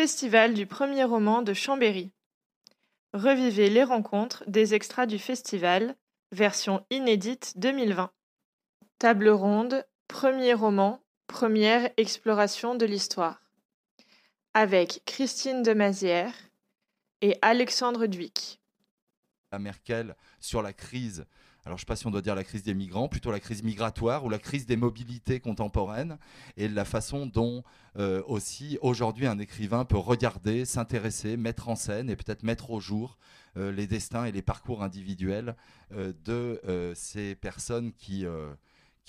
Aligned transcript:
Festival 0.00 0.54
du 0.54 0.64
premier 0.64 1.04
roman 1.04 1.42
de 1.42 1.52
Chambéry. 1.52 2.10
Revivez 3.12 3.68
les 3.68 3.84
rencontres 3.84 4.42
des 4.46 4.72
extras 4.72 5.04
du 5.04 5.18
festival, 5.18 5.94
version 6.32 6.86
inédite 6.88 7.52
2020. 7.58 8.10
Table 8.98 9.28
ronde, 9.28 9.86
premier 10.08 10.54
roman, 10.54 11.02
première 11.26 11.90
exploration 11.98 12.74
de 12.74 12.86
l'histoire. 12.86 13.42
Avec 14.54 15.02
Christine 15.04 15.62
Demazière 15.62 16.32
et 17.20 17.36
Alexandre 17.42 18.06
Duic. 18.06 18.58
À 19.50 19.58
Merkel 19.58 20.16
sur 20.38 20.62
la 20.62 20.72
crise 20.72 21.26
alors 21.70 21.78
je 21.78 21.82
ne 21.82 21.86
sais 21.86 21.90
pas 21.90 21.94
si 21.94 22.08
on 22.08 22.10
doit 22.10 22.20
dire 22.20 22.34
la 22.34 22.42
crise 22.42 22.64
des 22.64 22.74
migrants, 22.74 23.06
plutôt 23.06 23.30
la 23.30 23.38
crise 23.38 23.62
migratoire 23.62 24.24
ou 24.24 24.28
la 24.28 24.40
crise 24.40 24.66
des 24.66 24.74
mobilités 24.74 25.38
contemporaines 25.38 26.18
et 26.56 26.66
la 26.66 26.84
façon 26.84 27.26
dont 27.26 27.62
euh, 27.96 28.24
aussi 28.26 28.76
aujourd'hui 28.82 29.28
un 29.28 29.38
écrivain 29.38 29.84
peut 29.84 29.96
regarder, 29.96 30.64
s'intéresser, 30.64 31.36
mettre 31.36 31.68
en 31.68 31.76
scène 31.76 32.10
et 32.10 32.16
peut-être 32.16 32.42
mettre 32.42 32.72
au 32.72 32.80
jour 32.80 33.18
euh, 33.56 33.70
les 33.70 33.86
destins 33.86 34.24
et 34.24 34.32
les 34.32 34.42
parcours 34.42 34.82
individuels 34.82 35.54
euh, 35.92 36.12
de 36.24 36.60
ces 36.96 37.36
personnes 37.36 37.92
qui 37.92 38.26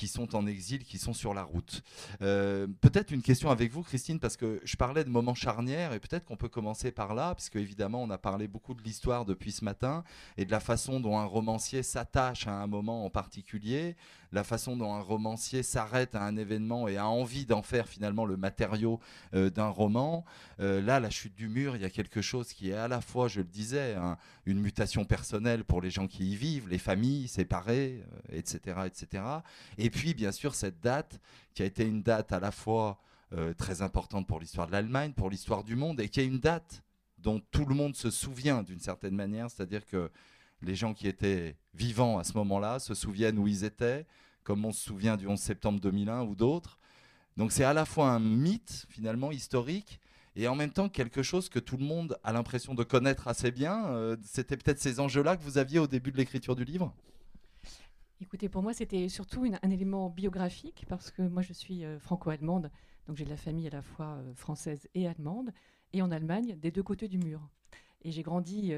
qui 0.01 0.07
sont 0.07 0.35
en 0.35 0.47
exil, 0.47 0.83
qui 0.83 0.97
sont 0.97 1.13
sur 1.13 1.31
la 1.35 1.43
route. 1.43 1.83
Euh, 2.23 2.65
peut-être 2.81 3.11
une 3.11 3.21
question 3.21 3.51
avec 3.51 3.71
vous, 3.71 3.83
Christine, 3.83 4.19
parce 4.19 4.35
que 4.35 4.59
je 4.63 4.75
parlais 4.75 5.03
de 5.03 5.11
moments 5.11 5.35
charnières 5.35 5.93
et 5.93 5.99
peut-être 5.99 6.25
qu'on 6.25 6.37
peut 6.37 6.49
commencer 6.49 6.91
par 6.91 7.13
là, 7.13 7.35
puisque 7.35 7.57
évidemment 7.57 8.01
on 8.01 8.09
a 8.09 8.17
parlé 8.17 8.47
beaucoup 8.47 8.73
de 8.73 8.81
l'histoire 8.81 9.25
depuis 9.25 9.51
ce 9.51 9.63
matin 9.63 10.03
et 10.37 10.45
de 10.45 10.49
la 10.49 10.59
façon 10.59 10.99
dont 10.99 11.19
un 11.19 11.25
romancier 11.25 11.83
s'attache 11.83 12.47
à 12.47 12.51
un 12.51 12.65
moment 12.65 13.05
en 13.05 13.11
particulier, 13.11 13.95
la 14.31 14.43
façon 14.43 14.77
dont 14.77 14.93
un 14.93 15.01
romancier 15.01 15.63
s'arrête 15.63 16.15
à 16.15 16.23
un 16.23 16.37
événement 16.37 16.87
et 16.87 16.97
a 16.97 17.07
envie 17.07 17.45
d'en 17.45 17.61
faire 17.61 17.87
finalement 17.87 18.25
le 18.25 18.37
matériau 18.37 18.99
euh, 19.33 19.49
d'un 19.49 19.67
roman. 19.67 20.25
Euh, 20.59 20.81
là, 20.81 20.99
la 20.99 21.09
chute 21.09 21.35
du 21.35 21.49
mur, 21.49 21.75
il 21.75 21.81
y 21.81 21.85
a 21.85 21.89
quelque 21.89 22.21
chose 22.21 22.53
qui 22.53 22.69
est 22.69 22.75
à 22.75 22.87
la 22.87 23.01
fois, 23.01 23.27
je 23.27 23.41
le 23.41 23.47
disais, 23.47 23.95
une 24.45 24.59
mutation 24.59 25.05
personnelle 25.05 25.63
pour 25.63 25.81
les 25.81 25.89
gens 25.89 26.07
qui 26.07 26.31
y 26.31 26.35
vivent, 26.35 26.69
les 26.69 26.77
familles 26.77 27.27
séparées, 27.27 28.03
etc., 28.31 28.59
euh, 28.67 28.85
etc. 28.85 29.23
Et 29.77 29.89
puis, 29.89 30.13
bien 30.13 30.31
sûr, 30.31 30.55
cette 30.55 30.79
date 30.79 31.19
qui 31.53 31.63
a 31.63 31.65
été 31.65 31.85
une 31.85 32.01
date 32.01 32.31
à 32.31 32.39
la 32.39 32.51
fois 32.51 32.99
très 33.57 33.81
importante 33.81 34.27
pour 34.27 34.41
l'histoire 34.41 34.67
de 34.67 34.73
l'Allemagne, 34.73 35.13
pour 35.13 35.29
l'histoire 35.29 35.63
du 35.63 35.77
monde, 35.77 36.01
et 36.01 36.09
qui 36.09 36.19
est 36.19 36.25
une 36.25 36.39
date 36.39 36.83
dont 37.17 37.39
tout 37.51 37.65
le 37.65 37.73
monde 37.73 37.95
se 37.95 38.09
souvient 38.09 38.61
d'une 38.61 38.81
certaine 38.81 39.15
manière, 39.15 39.49
c'est-à-dire 39.49 39.85
que 39.85 40.11
les 40.61 40.75
gens 40.75 40.93
qui 40.93 41.07
étaient 41.07 41.57
vivants 41.73 42.17
à 42.17 42.23
ce 42.23 42.33
moment-là 42.37 42.79
se 42.79 42.93
souviennent 42.93 43.39
où 43.39 43.47
ils 43.47 43.63
étaient, 43.63 44.05
comme 44.43 44.65
on 44.65 44.71
se 44.71 44.83
souvient 44.83 45.17
du 45.17 45.27
11 45.27 45.39
septembre 45.39 45.79
2001 45.79 46.23
ou 46.23 46.35
d'autres. 46.35 46.79
Donc 47.37 47.51
c'est 47.51 47.63
à 47.63 47.73
la 47.73 47.85
fois 47.85 48.09
un 48.09 48.19
mythe 48.19 48.85
finalement 48.89 49.31
historique 49.31 49.99
et 50.35 50.47
en 50.47 50.55
même 50.55 50.71
temps 50.71 50.89
quelque 50.89 51.23
chose 51.23 51.49
que 51.49 51.59
tout 51.59 51.77
le 51.77 51.85
monde 51.85 52.17
a 52.23 52.33
l'impression 52.33 52.73
de 52.73 52.83
connaître 52.83 53.27
assez 53.27 53.51
bien. 53.51 53.87
Euh, 53.87 54.17
c'était 54.23 54.57
peut-être 54.57 54.79
ces 54.79 54.99
enjeux-là 54.99 55.37
que 55.37 55.43
vous 55.43 55.57
aviez 55.57 55.79
au 55.79 55.87
début 55.87 56.11
de 56.11 56.17
l'écriture 56.17 56.55
du 56.55 56.63
livre? 56.63 56.93
Écoutez, 58.21 58.49
pour 58.49 58.61
moi, 58.61 58.73
c'était 58.73 59.09
surtout 59.09 59.45
un 59.61 59.69
élément 59.69 60.09
biographique 60.09 60.85
parce 60.87 61.09
que 61.09 61.23
moi, 61.23 61.41
je 61.41 61.53
suis 61.53 61.83
euh, 61.83 61.99
franco-allemande, 61.99 62.69
donc 63.07 63.17
j'ai 63.17 63.25
de 63.25 63.29
la 63.29 63.37
famille 63.37 63.67
à 63.67 63.71
la 63.71 63.81
fois 63.81 64.17
euh, 64.19 64.33
française 64.35 64.87
et 64.93 65.07
allemande, 65.07 65.51
et 65.93 66.01
en 66.01 66.11
Allemagne, 66.11 66.55
des 66.55 66.71
deux 66.71 66.83
côtés 66.83 67.07
du 67.07 67.17
mur. 67.17 67.41
Et 68.03 68.11
j'ai 68.11 68.23
grandi 68.23 68.73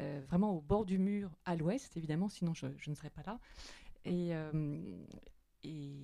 euh, 0.00 0.20
vraiment 0.26 0.56
au 0.56 0.60
bord 0.60 0.84
du 0.84 0.98
mur, 0.98 1.30
à 1.44 1.54
l'ouest, 1.54 1.96
évidemment, 1.96 2.28
sinon 2.28 2.52
je, 2.54 2.66
ne 2.66 2.94
serais 2.94 3.10
pas 3.10 3.22
là. 3.24 3.38
Euh, 4.06 5.04
et, 5.62 5.94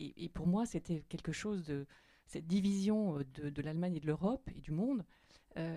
et, 0.00 0.28
pour 0.30 0.46
moi, 0.46 0.66
c'était 0.66 1.02
quelque 1.08 1.32
chose 1.32 1.64
de. 1.64 1.86
Cette 2.26 2.46
division 2.46 3.18
euh, 3.18 3.50
de, 3.50 3.62
l'Allemagne 3.62 3.96
et 3.96 4.00
de 4.00 4.06
l'Europe 4.06 4.48
et 4.56 4.60
du 4.60 4.72
monde 4.72 5.04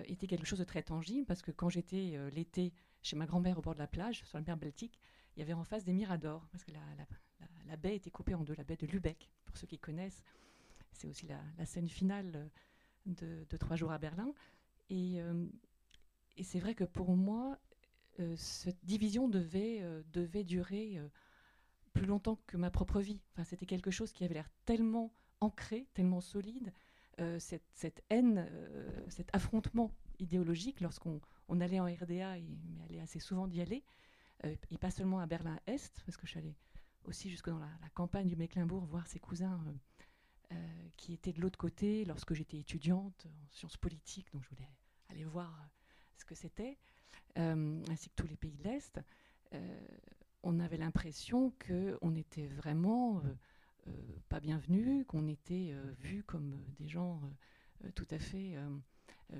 était 0.06 0.26
quelque 0.26 0.44
chose 0.44 0.58
de 0.58 0.64
très 0.64 0.82
tangible 0.82 1.24
parce 1.24 1.40
que 1.40 1.52
quand 1.52 1.68
j'étais 1.68 2.18
l'été 2.32 2.72
chez 3.00 3.14
ma 3.14 3.26
grand-mère 3.26 3.58
au 3.58 3.62
bord 3.62 3.74
de 3.74 3.78
la 3.78 3.86
plage, 3.86 4.24
sur 4.24 4.36
la 4.36 4.42
mer 4.42 4.56
Baltique, 4.56 4.98
il 5.36 5.38
y 5.38 5.42
avait 5.42 5.52
en 5.52 5.62
face 5.62 5.84
des 5.84 5.92
miradors 5.92 6.48
parce 6.50 6.64
que 6.64 6.72
la, 6.72 6.80
la, 7.68 7.76
baie 7.76 7.94
était 7.94 8.10
coupée 8.10 8.34
en 8.34 8.42
deux, 8.42 8.56
la 8.56 8.64
baie 8.64 8.74
de 8.74 8.88
Lübeck, 8.88 9.30
pour 9.44 9.56
ceux 9.56 9.68
qui 9.68 9.78
connaissent. 9.78 10.24
C'est 10.90 11.06
aussi 11.06 11.28
la, 11.28 11.64
scène 11.64 11.88
finale 11.88 12.50
de, 13.06 13.44
Trois 13.60 13.76
jours 13.76 13.92
à 13.92 13.98
Berlin. 13.98 14.34
Et, 14.90 15.20
et 16.38 16.42
c'est 16.42 16.58
vrai 16.58 16.74
que 16.74 16.82
pour 16.82 17.16
moi, 17.16 17.56
cette 18.36 18.84
division 18.84 19.28
devait, 19.28 19.78
euh, 19.82 20.02
devait 20.12 20.44
durer 20.44 20.98
euh, 20.98 21.08
plus 21.92 22.06
longtemps 22.06 22.38
que 22.46 22.56
ma 22.56 22.70
propre 22.70 23.00
vie. 23.00 23.20
Enfin, 23.32 23.44
C'était 23.44 23.66
quelque 23.66 23.90
chose 23.90 24.12
qui 24.12 24.24
avait 24.24 24.34
l'air 24.34 24.50
tellement 24.64 25.12
ancré, 25.40 25.86
tellement 25.94 26.20
solide. 26.20 26.72
Cette, 27.40 27.64
cette, 27.72 28.04
haine, 28.10 28.48
cet 29.08 29.28
affrontement 29.34 29.90
idéologique, 30.20 30.80
lorsqu'on 30.80 31.20
on 31.48 31.60
allait 31.60 31.80
en 31.80 31.86
RDA, 31.86 32.38
et 32.38 32.44
mais 32.68 32.84
allait 32.84 33.00
assez 33.00 33.18
souvent 33.18 33.48
d'y 33.48 33.60
aller, 33.60 33.82
et 34.44 34.78
pas 34.78 34.92
seulement 34.92 35.18
à 35.18 35.26
Berlin-Est, 35.26 36.00
parce 36.06 36.16
que 36.16 36.28
je 36.28 36.38
suis 36.38 36.54
aussi 37.06 37.28
jusque 37.28 37.50
dans 37.50 37.58
la, 37.58 37.68
campagne 37.92 38.28
du 38.28 38.36
Mecklembourg 38.36 38.84
voir 38.84 39.08
ses 39.08 39.18
cousins 39.18 39.60
qui 40.96 41.12
étaient 41.12 41.32
de 41.32 41.40
l'autre 41.40 41.58
côté 41.58 42.04
lorsque 42.04 42.34
j'étais 42.34 42.58
étudiante 42.58 43.26
en 43.26 43.48
sciences 43.50 43.76
politiques, 43.76 44.32
donc 44.32 44.44
je 44.44 44.50
voulais 44.50 44.70
aller 45.08 45.24
voir 45.24 45.68
ce 46.16 46.24
que 46.24 46.34
c'était, 46.36 46.78
euh, 46.78 46.97
ainsi 47.36 48.10
que 48.10 48.14
tous 48.16 48.26
les 48.26 48.36
pays 48.36 48.52
de 48.52 48.62
l'Est, 48.64 49.00
euh, 49.54 49.88
on 50.42 50.60
avait 50.60 50.76
l'impression 50.76 51.52
qu'on 51.66 52.14
était 52.14 52.48
vraiment 52.48 53.20
euh, 53.86 53.92
pas 54.28 54.40
bienvenus, 54.40 55.04
qu'on 55.06 55.28
était 55.28 55.74
vus 56.00 56.22
comme 56.24 56.56
des 56.78 56.88
gens 56.88 57.20
tout 57.94 58.06
à 58.10 58.18
fait 58.18 58.56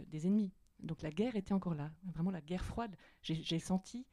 des 0.06 0.26
ennemis. 0.26 0.52
Donc 0.80 1.02
la 1.02 1.10
guerre 1.10 1.36
était 1.36 1.52
encore 1.52 1.74
là, 1.74 1.90
vraiment 2.04 2.30
la 2.30 2.40
guerre 2.40 2.64
froide. 2.64 2.96
J'ai 3.22 3.58
senti, 3.58 4.06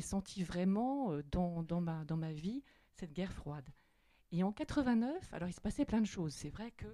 senti 0.00 0.42
vraiment 0.42 1.16
dans, 1.30 1.62
dans, 1.62 1.80
ma, 1.80 2.04
dans 2.04 2.16
ma 2.16 2.32
vie 2.32 2.62
cette 2.92 3.12
guerre 3.12 3.32
froide. 3.32 3.68
Et 4.32 4.42
en 4.42 4.52
89, 4.52 5.32
alors 5.32 5.48
il 5.48 5.54
se 5.54 5.60
passait 5.60 5.84
plein 5.84 6.00
de 6.00 6.06
choses. 6.06 6.34
C'est 6.34 6.50
vrai 6.50 6.72
que 6.72 6.86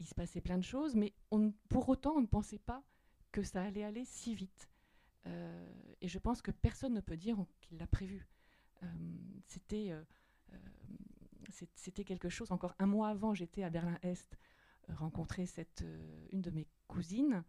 il 0.00 0.06
se 0.06 0.14
passait 0.14 0.40
plein 0.40 0.58
de 0.58 0.64
choses, 0.64 0.96
mais 0.96 1.14
pour 1.68 1.88
autant, 1.88 2.14
on 2.16 2.22
ne 2.22 2.26
pensait 2.26 2.58
pas 2.58 2.82
que 3.32 3.42
ça 3.42 3.62
allait 3.62 3.84
aller 3.84 4.04
si 4.04 4.34
vite. 4.34 4.68
Euh, 5.26 5.72
et 6.00 6.08
je 6.08 6.18
pense 6.18 6.42
que 6.42 6.50
personne 6.50 6.94
ne 6.94 7.00
peut 7.00 7.16
dire 7.16 7.36
qu'il 7.60 7.78
l'a 7.78 7.86
prévu. 7.86 8.26
Euh, 8.82 8.86
c'était, 9.46 9.90
euh, 9.90 10.02
c'était 11.74 12.04
quelque 12.04 12.30
chose, 12.30 12.50
encore 12.50 12.74
un 12.78 12.86
mois 12.86 13.08
avant, 13.08 13.34
j'étais 13.34 13.62
à 13.62 13.70
Berlin-Est 13.70 14.38
rencontrer 14.88 15.46
cette, 15.46 15.84
une 16.32 16.42
de 16.42 16.50
mes 16.50 16.66
cousines, 16.88 17.44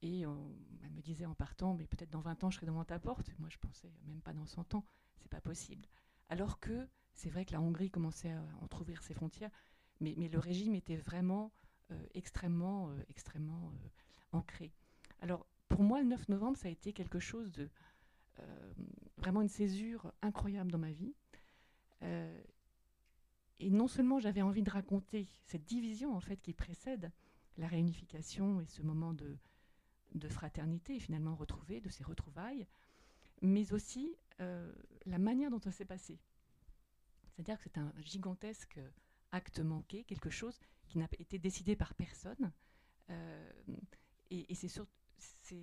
et 0.00 0.20
elle 0.20 0.92
me 0.92 1.02
disait 1.02 1.26
en 1.26 1.34
partant, 1.34 1.74
mais 1.74 1.86
peut-être 1.86 2.08
dans 2.08 2.20
20 2.20 2.44
ans, 2.44 2.50
je 2.50 2.56
serai 2.56 2.66
devant 2.66 2.84
ta 2.84 2.98
porte. 2.98 3.30
moi, 3.38 3.50
je 3.50 3.58
pensais, 3.58 3.92
même 4.06 4.22
pas 4.22 4.32
dans 4.32 4.46
100 4.46 4.74
ans, 4.74 4.86
c'est 5.18 5.28
pas 5.28 5.42
possible. 5.42 5.86
Alors 6.30 6.60
que 6.60 6.88
c'est 7.12 7.28
vrai 7.28 7.44
que 7.44 7.52
la 7.52 7.60
Hongrie 7.60 7.90
commençait 7.90 8.30
à 8.30 8.42
entrouvrir 8.62 9.02
ses 9.02 9.12
frontières, 9.12 9.50
mais, 10.00 10.14
le 10.14 10.38
régime 10.38 10.74
était 10.74 10.96
vraiment 10.96 11.52
extrêmement, 12.14 12.90
euh, 12.90 13.02
extrêmement 13.08 13.70
euh, 13.72 13.88
ancré. 14.32 14.72
Alors, 15.20 15.46
pour 15.68 15.82
moi, 15.82 16.00
le 16.00 16.06
9 16.06 16.28
novembre, 16.28 16.56
ça 16.56 16.68
a 16.68 16.70
été 16.70 16.92
quelque 16.92 17.18
chose 17.18 17.52
de 17.52 17.68
vraiment 19.16 19.42
une 19.42 19.48
césure 19.48 20.12
incroyable 20.22 20.70
dans 20.70 20.78
ma 20.78 20.92
vie. 20.92 21.12
et 23.58 23.68
non 23.68 23.88
seulement 23.88 24.20
j'avais 24.20 24.42
envie 24.42 24.62
de 24.62 24.70
raconter 24.70 25.26
cette 25.42 25.64
division 25.64 26.14
en 26.14 26.20
fait 26.20 26.36
qui 26.36 26.52
précède 26.54 27.10
la 27.56 27.66
réunification 27.66 28.60
et 28.60 28.66
ce 28.66 28.80
moment 28.82 29.12
de, 29.12 29.36
de 30.14 30.28
fraternité 30.28 31.00
finalement 31.00 31.34
retrouvé, 31.34 31.80
de 31.80 31.88
ces 31.88 32.04
retrouvailles, 32.04 32.68
mais 33.42 33.72
aussi 33.72 34.14
la 34.38 35.18
manière 35.18 35.50
dont 35.50 35.58
ça 35.58 35.72
s'est 35.72 35.84
passé. 35.84 36.20
C'est-à-dire 37.34 37.58
que 37.58 37.64
c'est 37.64 37.78
un 37.78 37.92
gigantesque 37.98 38.78
acte 39.32 39.58
manqué, 39.58 40.04
quelque 40.04 40.30
chose 40.30 40.60
qui 40.88 40.98
n'a 40.98 41.08
été 41.18 41.38
décidé 41.38 41.76
par 41.76 41.94
personne. 41.94 42.52
Euh, 43.10 43.50
et, 44.30 44.54
c'est 44.54 44.68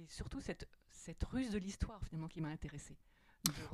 surtout 0.08 0.42
cette, 0.42 0.68
cette 0.90 1.24
ruse 1.24 1.52
de 1.52 1.58
l'histoire 1.58 2.04
finalement 2.06 2.28
qui 2.28 2.42
m'a 2.42 2.50
intéressée. 2.50 2.98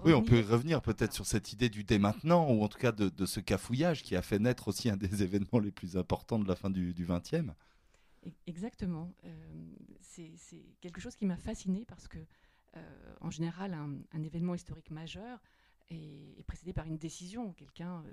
Oui, 0.04 0.14
on 0.14 0.22
peut 0.22 0.42
revenir 0.42 0.82
peut-être 0.82 1.14
sur 1.14 1.26
cette 1.26 1.54
idée 1.54 1.70
du 1.70 1.86
dès 1.86 1.98
maintenant, 1.98 2.50
ou 2.50 2.62
en 2.62 2.68
tout 2.68 2.78
cas 2.78 2.92
de, 2.92 3.26
ce 3.26 3.40
cafouillage 3.40 4.04
qui 4.04 4.16
a 4.16 4.22
fait 4.22 4.40
naître 4.40 4.68
aussi 4.68 4.90
un 4.90 4.98
des 4.98 5.24
événements 5.24 5.60
les 5.60 5.72
plus 5.72 5.96
importants 5.96 6.40
de 6.40 6.48
la 6.48 6.56
fin 6.56 6.70
du 6.70 6.94
XXe. 6.94 7.52
Exactement. 8.48 9.14
Euh, 9.24 9.76
c'est 10.02 10.66
quelque 10.82 11.00
chose 11.00 11.16
qui 11.16 11.26
m'a 11.26 11.38
fasciné 11.38 11.86
parce 11.86 12.08
que, 12.08 12.20
euh, 12.76 13.16
en 13.22 13.32
général, 13.32 13.74
un, 13.74 14.24
événement 14.24 14.56
historique 14.56 14.92
majeur 14.92 15.42
est, 15.90 16.44
précédé 16.46 16.74
par 16.74 16.86
une 16.86 16.98
décision. 16.98 17.54
Quelqu'un 17.54 18.04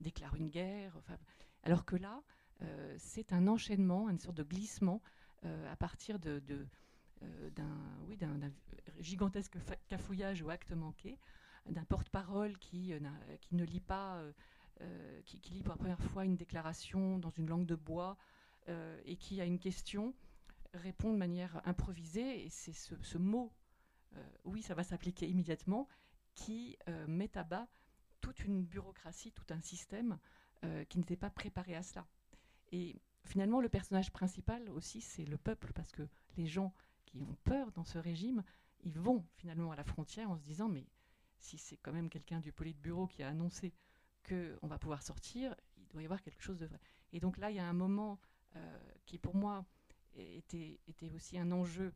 déclare 0.00 0.34
une 0.36 0.48
guerre. 0.48 0.96
Enfin, 0.96 1.18
alors 1.62 1.84
que 1.84 1.96
là, 1.96 2.22
euh, 2.62 2.94
c'est 2.98 3.32
un 3.32 3.46
enchaînement, 3.46 4.08
une 4.08 4.18
sorte 4.18 4.36
de 4.36 4.42
glissement 4.42 5.00
euh, 5.44 5.72
à 5.72 5.76
partir 5.76 6.18
euh, 6.26 7.50
d'un 7.50 8.52
gigantesque 8.98 9.56
cafouillage 9.88 10.42
ou 10.42 10.50
acte 10.50 10.72
manqué, 10.72 11.18
d'un 11.68 11.84
porte-parole 11.84 12.58
qui, 12.58 12.94
qui, 13.40 13.54
ne 13.54 13.64
lit 13.64 13.80
pas 13.80 14.22
qui, 15.26 15.38
lit 15.52 15.62
pour 15.62 15.74
la 15.74 15.78
première 15.78 16.00
fois 16.00 16.24
une 16.24 16.36
déclaration 16.36 17.18
dans 17.18 17.30
une 17.30 17.48
langue 17.48 17.66
de 17.66 17.74
bois 17.74 18.16
et 19.04 19.16
qui 19.16 19.40
a 19.40 19.44
une 19.44 19.58
question 19.58 20.14
répond 20.72 21.12
de 21.12 21.18
manière 21.18 21.60
improvisée. 21.66 22.44
Et 22.44 22.48
c'est 22.48 22.72
ce, 22.72 23.18
mot, 23.18 23.52
oui, 24.44 24.62
ça 24.62 24.74
va 24.74 24.82
s'appliquer 24.82 25.28
immédiatement, 25.28 25.86
qui 26.34 26.78
met 27.06 27.36
à 27.36 27.44
bas 27.44 27.68
toute 28.22 28.44
une 28.44 28.64
bureaucratie, 28.64 29.32
tout 29.32 29.44
un 29.50 29.60
système 29.60 30.18
qui 30.88 30.98
n'était 30.98 31.16
pas 31.16 31.30
préparé 31.30 31.74
à 31.74 31.82
cela. 31.82 32.06
Et 32.72 33.00
finalement, 33.24 33.60
le 33.60 33.68
personnage 33.68 34.12
principal 34.12 34.68
aussi, 34.70 35.00
c'est 35.00 35.24
le 35.24 35.38
peuple, 35.38 35.72
parce 35.72 35.92
que 35.92 36.06
les 36.36 36.46
gens 36.46 36.74
qui 37.06 37.22
ont 37.22 37.36
peur 37.44 37.72
dans 37.72 37.84
ce 37.84 37.98
régime, 37.98 38.42
ils 38.82 38.98
vont 38.98 39.24
finalement 39.36 39.72
à 39.72 39.76
la 39.76 39.84
frontière 39.84 40.30
en 40.30 40.36
se 40.36 40.42
disant, 40.42 40.68
mais 40.68 40.86
si 41.38 41.58
c'est 41.58 41.76
quand 41.78 41.92
même 41.92 42.08
quelqu'un 42.08 42.40
du 42.40 42.52
Politburo 42.52 43.06
qui 43.06 43.22
a 43.22 43.28
annoncé 43.28 43.72
qu'on 44.28 44.66
va 44.66 44.78
pouvoir 44.78 45.02
sortir, 45.02 45.54
il 45.76 45.88
doit 45.88 46.02
y 46.02 46.04
avoir 46.04 46.22
quelque 46.22 46.42
chose 46.42 46.58
de 46.58 46.66
vrai. 46.66 46.80
Et 47.12 47.20
donc 47.20 47.38
là, 47.38 47.50
il 47.50 47.56
y 47.56 47.60
a 47.60 47.66
un 47.66 47.72
moment 47.72 48.20
euh, 48.56 48.78
qui, 49.06 49.18
pour 49.18 49.34
moi, 49.34 49.64
était, 50.14 50.80
était 50.86 51.10
aussi 51.10 51.38
un 51.38 51.50
enjeu 51.50 51.92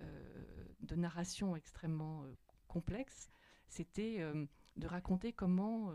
euh, 0.00 0.64
de 0.80 0.94
narration 0.96 1.56
extrêmement 1.56 2.24
euh, 2.24 2.34
complexe. 2.66 3.30
C'était 3.68 4.20
de 4.76 4.86
raconter 4.86 5.32
comment, 5.32 5.92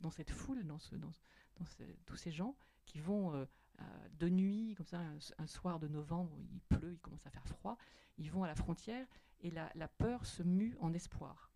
dans 0.00 0.10
cette 0.10 0.30
foule, 0.30 0.64
dans, 0.66 0.78
ce, 0.78 0.94
dans, 0.96 1.12
dans 1.58 1.64
tous 2.06 2.16
ces 2.16 2.30
gens, 2.30 2.56
qui 2.84 3.00
vont 3.00 3.46
euh, 3.80 3.84
de 4.18 4.28
nuit, 4.28 4.74
comme 4.74 4.86
ça, 4.86 5.00
un, 5.38 5.46
soir 5.46 5.78
de 5.78 5.86
novembre, 5.86 6.36
il 6.50 6.60
pleut, 6.62 6.94
il 6.94 6.98
commence 6.98 7.24
à 7.26 7.30
faire 7.30 7.46
froid, 7.46 7.78
ils 8.16 8.30
vont 8.30 8.42
à 8.42 8.48
la 8.48 8.56
frontière 8.56 9.06
et 9.40 9.50
la, 9.50 9.88
peur 9.88 10.26
se 10.26 10.42
mue 10.42 10.76
en 10.80 10.92
espoir. 10.92 11.52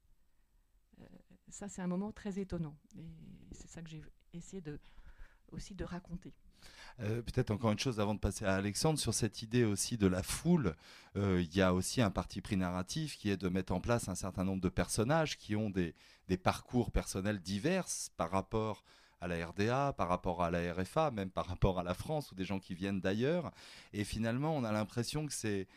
Euh, 1.00 1.04
ça, 1.48 1.68
c'est 1.68 1.82
un 1.82 1.88
moment 1.88 2.12
très 2.12 2.38
étonnant. 2.38 2.76
Et 2.96 3.04
c'est 3.52 3.66
ça 3.66 3.82
que 3.82 3.88
j'ai 3.88 4.04
essayé 4.32 4.62
aussi 5.48 5.74
de 5.74 5.84
raconter. 5.84 6.32
Euh, 7.00 7.22
peut-être 7.22 7.50
encore 7.50 7.72
une 7.72 7.78
chose 7.78 8.00
avant 8.00 8.14
de 8.14 8.20
passer 8.20 8.44
à 8.44 8.54
Alexandre, 8.54 8.98
sur 8.98 9.14
cette 9.14 9.42
idée 9.42 9.64
aussi 9.64 9.96
de 9.96 10.06
la 10.06 10.22
foule, 10.22 10.74
il 11.14 11.54
y 11.54 11.60
a 11.60 11.74
aussi 11.74 12.00
un 12.00 12.10
parti 12.10 12.40
pris 12.40 12.56
narratif 12.56 13.18
qui 13.18 13.28
est 13.28 13.36
de 13.36 13.50
mettre 13.50 13.74
en 13.74 13.80
place 13.80 14.08
un 14.08 14.14
certain 14.14 14.44
nombre 14.44 14.62
de 14.62 14.70
personnages 14.70 15.36
qui 15.36 15.54
ont 15.54 15.68
des, 15.68 15.94
des 16.28 16.38
parcours 16.38 16.90
personnels 16.90 17.40
divers 17.40 17.86
par 18.16 18.30
rapport 18.30 18.82
à 19.22 19.28
la 19.28 19.46
RDA, 19.46 19.94
par 19.96 20.08
rapport 20.08 20.42
à 20.42 20.50
la 20.50 20.72
RFA, 20.74 21.12
même 21.12 21.30
par 21.30 21.46
rapport 21.46 21.78
à 21.78 21.84
la 21.84 21.94
France 21.94 22.32
ou 22.32 22.34
des 22.34 22.44
gens 22.44 22.58
qui 22.58 22.74
viennent 22.74 23.00
d'ailleurs. 23.00 23.52
Et 23.92 24.02
finalement, 24.02 24.56
on 24.56 24.64
a 24.64 24.72
l'impression 24.72 25.26
que 25.26 25.32
ces, 25.32 25.68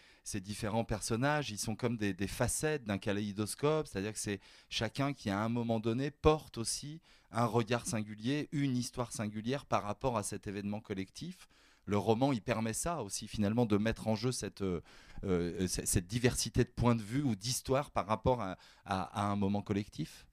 différents 0.41 0.83
personnages, 0.83 1.51
ils 1.51 1.59
sont 1.59 1.75
comme 1.75 1.95
des, 1.95 2.27
facettes 2.27 2.85
d'un 2.85 2.97
kaléidoscope, 2.97 3.85
c'est-à-dire 3.85 4.13
que 4.13 4.19
c'est 4.19 4.39
chacun 4.69 5.13
qui 5.13 5.29
à 5.29 5.39
un 5.39 5.49
moment 5.49 5.79
donné 5.79 6.09
porte 6.09 6.57
aussi 6.57 7.01
un 7.35 7.45
regard 7.45 7.85
singulier, 7.85 8.49
une 8.51 8.77
histoire 8.77 9.11
singulière 9.11 9.65
par 9.65 9.83
rapport 9.83 10.17
à 10.17 10.23
cet 10.23 10.47
événement 10.47 10.79
collectif. 10.79 11.47
Le 11.85 11.97
roman, 11.97 12.31
il 12.31 12.41
permet 12.41 12.73
ça 12.73 13.03
aussi 13.03 13.27
finalement 13.27 13.65
de 13.65 13.77
mettre 13.77 14.07
en 14.07 14.15
jeu 14.15 14.31
cette, 14.31 14.63
euh, 14.63 14.81
euh, 15.23 15.67
diversité 16.01 16.63
de 16.63 16.69
points 16.69 16.95
de 16.95 17.01
vue 17.01 17.21
ou 17.21 17.35
d'histoire 17.35 17.91
par 17.91 18.07
rapport 18.07 18.41
à, 18.41 19.31
un 19.31 19.35
moment 19.35 19.61
collectif. 19.61 20.25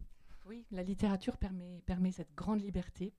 Oui, 0.47 0.65
la 0.71 0.83
littérature 0.83 1.37
permet, 1.37 2.13
cette 2.13 2.35
grande 2.35 2.63
liberté. 2.63 3.13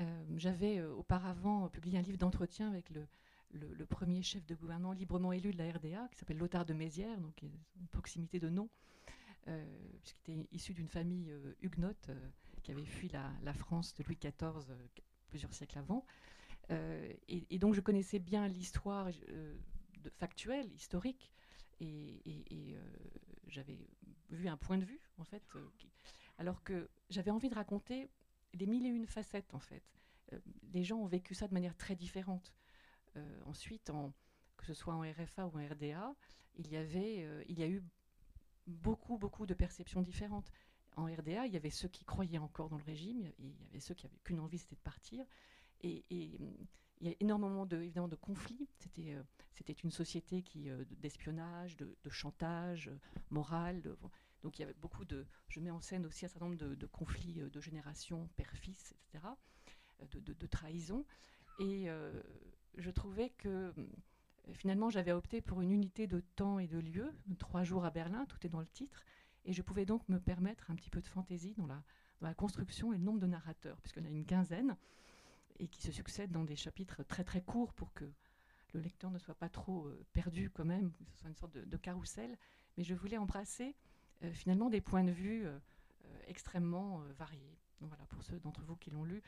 Euh, 0.00 0.24
j'avais 0.36 0.82
auparavant 0.82 1.68
publié 1.68 1.98
un 1.98 2.02
livre 2.02 2.18
d'entretien 2.18 2.68
avec 2.68 2.90
le, 2.90 3.06
premier 3.88 4.22
chef 4.22 4.44
de 4.46 4.54
gouvernement 4.54 4.92
librement 4.92 5.32
élu 5.32 5.52
de 5.52 5.58
la 5.58 5.70
RDA, 5.72 6.08
qui 6.10 6.18
s'appelle 6.18 6.38
Lothar 6.38 6.66
de 6.66 6.74
Mézières, 6.74 7.18
donc 7.20 7.40
une 7.42 7.86
proximité 7.92 8.40
de 8.40 8.50
nom, 8.50 8.68
puisqu'il 10.02 10.40
était 10.40 10.48
issu 10.52 10.74
d'une 10.74 10.88
famille 10.88 11.32
huguenote 11.62 12.10
qui 12.66 12.72
avait 12.72 12.84
fui 12.84 13.08
la, 13.44 13.54
France 13.54 13.94
de 13.94 14.02
Louis 14.02 14.16
XIV 14.16 14.74
plusieurs 15.28 15.54
siècles 15.54 15.78
avant. 15.78 16.04
Et, 17.28 17.58
donc 17.60 17.74
je 17.74 17.80
connaissais 17.80 18.18
bien 18.18 18.48
l'histoire 18.48 19.08
factuelle, 20.10 20.68
historique, 20.72 21.30
et, 21.80 22.76
j'avais 23.46 23.78
vu 24.30 24.48
un 24.48 24.56
point 24.56 24.78
de 24.78 24.84
vue, 24.84 25.00
en 25.16 25.22
fait, 25.22 25.44
alors 26.38 26.64
que 26.64 26.90
j'avais 27.08 27.30
envie 27.30 27.48
de 27.48 27.54
raconter 27.54 28.10
des 28.52 28.66
mille 28.66 28.84
et 28.84 28.88
une 28.88 29.06
facettes, 29.06 29.54
en 29.54 29.60
fait. 29.60 29.84
Euh, 30.32 30.40
les 30.72 30.82
gens 30.82 30.96
ont 30.96 31.06
vécu 31.06 31.34
ça 31.34 31.46
de 31.46 31.54
manière 31.54 31.76
très 31.76 31.94
différente. 31.94 32.52
Euh, 33.16 33.40
ensuite, 33.44 33.92
que 34.56 34.66
ce 34.66 34.74
soit 34.74 34.94
en 34.94 35.02
RFA 35.02 35.46
ou 35.46 35.56
en 35.56 35.68
RDA, 35.68 36.16
il 36.56 36.68
y, 36.68 36.76
avait, 36.76 37.22
euh, 37.22 37.44
il 37.48 37.60
y 37.60 37.62
a 37.62 37.68
eu 37.68 37.84
beaucoup, 38.66 39.18
beaucoup 39.18 39.46
de 39.46 39.54
perceptions 39.54 40.02
différentes. 40.02 40.50
En 40.96 41.04
RDA, 41.04 41.46
il 41.46 41.52
y 41.52 41.56
avait 41.56 41.70
ceux 41.70 41.88
qui 41.88 42.04
croyaient 42.04 42.38
encore 42.38 42.68
dans 42.68 42.78
le 42.78 42.84
régime, 42.84 43.24
et 43.24 43.34
il 43.38 43.66
y 43.66 43.68
avait 43.68 43.80
ceux 43.80 43.94
qui 43.94 44.06
n'avaient 44.06 44.18
qu'une 44.24 44.40
envie, 44.40 44.58
c'était 44.58 44.76
de 44.76 44.80
partir. 44.80 45.24
Et, 45.82 46.04
il 46.10 47.06
y 47.06 47.10
a 47.10 47.14
énormément 47.20 47.66
de, 47.66 47.76
évidemment, 47.76 48.08
de 48.08 48.16
conflits. 48.16 48.66
C'était, 48.78 49.14
c'était 49.52 49.74
une 49.74 49.90
société 49.90 50.40
qui, 50.40 50.70
d'espionnage, 50.98 51.76
de, 51.76 51.94
chantage 52.08 52.90
moral. 53.30 53.82
De, 53.82 53.94
donc 54.46 54.60
il 54.60 54.62
y 54.62 54.64
avait 54.64 54.74
beaucoup 54.74 55.04
de. 55.04 55.26
Je 55.48 55.58
mets 55.58 55.72
en 55.72 55.80
scène 55.80 56.06
aussi 56.06 56.24
un 56.24 56.28
certain 56.28 56.46
nombre 56.46 56.56
de, 56.56 56.86
conflits 56.86 57.40
euh, 57.40 57.50
de 57.50 57.60
génération, 57.60 58.28
père-fils, 58.36 58.92
etc., 58.92 59.24
euh, 60.00 60.06
de, 60.20 60.32
de, 60.32 60.46
trahison. 60.46 61.04
Et 61.58 61.90
euh, 61.90 62.22
je 62.76 62.90
trouvais 62.90 63.30
que 63.30 63.74
finalement 64.52 64.88
j'avais 64.88 65.10
opté 65.10 65.40
pour 65.40 65.62
une 65.62 65.72
unité 65.72 66.06
de 66.06 66.20
temps 66.20 66.60
et 66.60 66.68
de 66.68 66.78
lieu, 66.78 67.12
trois 67.40 67.64
jours 67.64 67.84
à 67.84 67.90
Berlin, 67.90 68.24
tout 68.26 68.46
est 68.46 68.48
dans 68.48 68.60
le 68.60 68.68
titre, 68.68 69.04
et 69.46 69.52
je 69.52 69.62
pouvais 69.62 69.86
donc 69.86 70.06
me 70.08 70.18
permettre 70.18 70.70
un 70.70 70.74
petit 70.74 70.90
peu 70.90 71.00
de 71.00 71.08
fantaisie 71.08 71.54
dans 71.54 71.66
la, 71.66 72.34
construction 72.34 72.92
et 72.92 72.98
le 72.98 73.02
nombre 73.02 73.20
de 73.20 73.26
narrateurs, 73.26 73.78
en 73.98 74.04
a 74.04 74.08
une 74.08 74.26
quinzaine, 74.26 74.76
et 75.58 75.68
qui 75.68 75.80
se 75.80 75.92
succèdent 75.92 76.32
dans 76.32 76.44
des 76.44 76.56
chapitres 76.56 77.02
très 77.04 77.24
très 77.24 77.40
courts 77.40 77.72
pour 77.72 77.94
que 77.94 78.04
le 78.74 78.80
lecteur 78.80 79.10
ne 79.10 79.18
soit 79.18 79.34
pas 79.34 79.48
trop 79.48 79.90
perdu 80.12 80.50
quand 80.50 80.64
même, 80.64 80.92
que 80.92 81.12
ce 81.12 81.20
soit 81.20 81.28
une 81.30 81.36
sorte 81.36 81.54
de, 81.54 81.64
de 81.64 81.76
carrousel. 81.78 82.36
Mais 82.76 82.84
je 82.84 82.94
voulais 82.94 83.16
embrasser 83.16 83.74
euh, 84.22 84.32
finalement 84.32 84.70
des 84.70 84.80
points 84.80 85.04
de 85.04 85.10
vue 85.12 85.46
euh, 85.46 85.58
euh, 86.04 86.18
extrêmement 86.26 87.00
variés. 87.18 87.58
voilà, 87.80 88.04
pour 88.06 88.22
ceux 88.22 88.38
d'entre 88.40 88.62
vous 88.62 88.76
qui 88.76 88.90
l'ont 88.90 89.04
lu, 89.04 89.22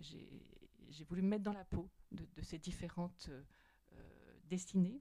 j'ai 0.00 1.04
voulu 1.04 1.22
me 1.22 1.28
mettre 1.28 1.44
dans 1.44 1.52
la 1.52 1.64
peau 1.64 1.88
de, 2.12 2.26
ces 2.42 2.58
différentes 2.58 3.30
destinées 4.48 5.00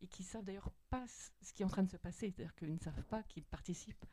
et 0.00 0.06
qui 0.06 0.22
savent 0.22 0.44
d'ailleurs 0.44 0.70
pas 0.88 1.04
ce 1.08 1.52
qui 1.52 1.62
est 1.62 1.64
en 1.66 1.70
train 1.70 1.82
de 1.82 1.90
se 1.90 1.96
passer, 1.96 2.30
c'est-à-dire 2.30 2.54
qu'ils 2.54 2.72
ne 2.72 2.78
savent 2.78 3.02
pas 3.04 3.22
qu'ils 3.24 3.44
participent 3.44 4.04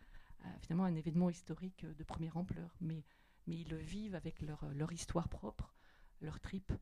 à, 0.43 0.59
finalement 0.59 0.85
à 0.85 0.87
un 0.87 0.95
événement 0.95 1.29
historique 1.29 1.85
de 1.85 2.03
première 2.03 2.37
ampleur, 2.37 2.75
mais, 2.81 3.03
ils 3.49 3.69
le 3.69 3.77
vivent 3.77 4.15
avec 4.15 4.41
leur, 4.41 4.65
leur 4.73 4.91
histoire 4.91 5.29
propre, 5.29 5.73
leur 6.19 6.41
tripe. 6.41 6.73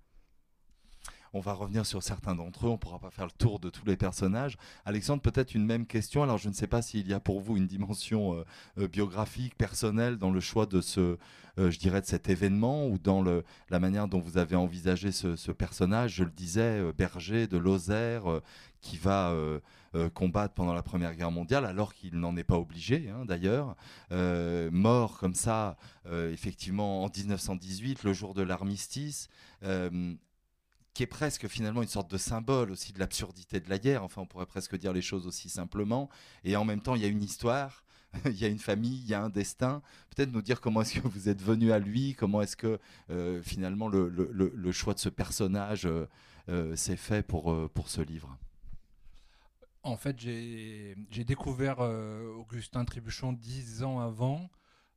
On 1.36 1.42
va 1.42 1.52
revenir 1.52 1.86
sur 1.86 2.02
certains 2.02 2.34
d'entre 2.34 2.66
eux. 2.66 2.70
On 2.70 2.74
ne 2.76 2.78
pourra 2.78 2.98
pas 2.98 3.10
faire 3.10 3.26
le 3.26 3.32
tour 3.32 3.60
de 3.60 3.70
tous 3.70 3.86
les 3.86 3.98
personnages. 3.98 4.56
Alexandre, 4.86 5.22
peut-être 5.22 5.54
une 5.54 5.66
même 5.66 5.86
question. 5.86 6.24
Alors, 6.24 6.38
je 6.38 6.48
ne 6.48 6.54
sais 6.54 6.66
pas 6.66 6.82
s'il 6.82 7.06
y 7.10 7.14
a 7.14 7.20
pour 7.20 7.42
vous 7.42 7.58
une 7.58 7.68
dimension 7.68 8.36
euh, 8.36 8.46
euh, 8.78 8.88
biographique, 8.88 9.54
personnelle, 9.58 10.16
dans 10.16 10.32
le 10.32 10.40
choix 10.40 10.66
de 10.66 10.80
ce, 10.80 11.18
euh, 11.60 11.70
je 11.70 11.78
dirais, 11.78 12.00
de 12.00 12.06
cet 12.06 12.30
événement 12.30 12.88
ou 12.88 12.98
dans 12.98 13.22
la 13.22 13.80
manière 13.82 14.08
dont 14.08 14.22
vous 14.22 14.38
avez 14.38 14.56
envisagé 14.56 15.12
ce, 15.12 15.52
personnage. 15.52 16.14
Je 16.14 16.24
le 16.24 16.32
disais, 16.32 16.94
berger 16.94 17.48
de 17.48 17.58
Lozère, 17.58 18.24
qui 18.80 18.96
va 18.96 19.36
combattre 20.14 20.54
pendant 20.54 20.74
la 20.74 20.84
Première 20.84 21.16
Guerre 21.16 21.32
mondiale, 21.32 21.66
alors 21.66 21.94
qu'il 21.94 22.18
n'en 22.18 22.38
est 22.38 22.46
pas 22.46 22.58
obligé, 22.58 23.10
hein, 23.10 23.26
d'ailleurs. 23.26 23.76
mort 24.72 25.18
comme 25.18 25.36
ça, 25.36 25.76
effectivement, 26.32 27.04
en 27.04 27.10
1918, 27.10 28.04
le 28.04 28.14
jour 28.14 28.34
de 28.34 28.42
l'armistice 28.42 29.28
qui 30.96 31.04
est 31.04 31.08
presque 31.08 31.48
finalement 31.50 31.82
une 31.82 31.90
sorte 31.90 32.10
de 32.10 32.18
symbole 32.18 32.72
aussi 32.72 32.94
de 32.94 33.00
l'absurdité 33.00 33.60
de 33.60 33.70
la 33.70 33.78
guerre. 33.78 34.02
Enfin, 34.04 34.22
on 34.22 34.26
pourrait 34.26 34.46
presque 34.46 34.78
dire 34.78 34.94
les 34.94 35.02
choses 35.02 35.28
aussi 35.28 35.50
simplement. 35.50 36.10
Et 36.46 36.56
en 36.56 36.64
même 36.64 36.82
temps, 36.82 36.96
il 36.96 37.02
y 37.02 37.06
a 37.06 37.10
une 37.10 37.22
histoire, 37.22 37.84
il 38.26 38.40
y 38.40 38.46
a 38.46 38.48
une 38.48 38.60
famille, 38.60 39.02
il 39.04 39.06
y 39.06 39.14
a 39.14 39.22
un 39.22 39.28
destin. 39.30 39.82
Peut-être 40.16 40.32
nous 40.32 40.42
dire 40.42 40.62
comment 40.62 40.82
est-ce 40.82 41.02
que 41.02 41.08
vous 41.08 41.28
êtes 41.28 41.42
venu 41.42 41.74
à 41.74 41.80
lui, 41.80 42.16
comment 42.16 42.42
est-ce 42.42 42.56
que 42.56 42.80
euh, 43.10 43.42
finalement 43.44 43.90
le, 43.90 44.72
choix 44.72 44.94
de 44.94 45.00
ce 45.00 45.10
personnage 45.10 45.86
euh, 45.86 46.08
euh, 46.48 46.78
s'est 46.78 46.96
fait 46.96 47.28
pour, 47.28 47.70
pour 47.72 47.90
ce 47.90 48.00
livre. 48.00 48.38
En 49.84 49.98
fait, 49.98 50.18
j'ai 50.18 50.96
découvert 51.26 51.80
Augustin 51.80 52.86
Tribuchon 52.86 53.34
dix 53.34 53.84
ans 53.84 54.00
avant. 54.00 54.50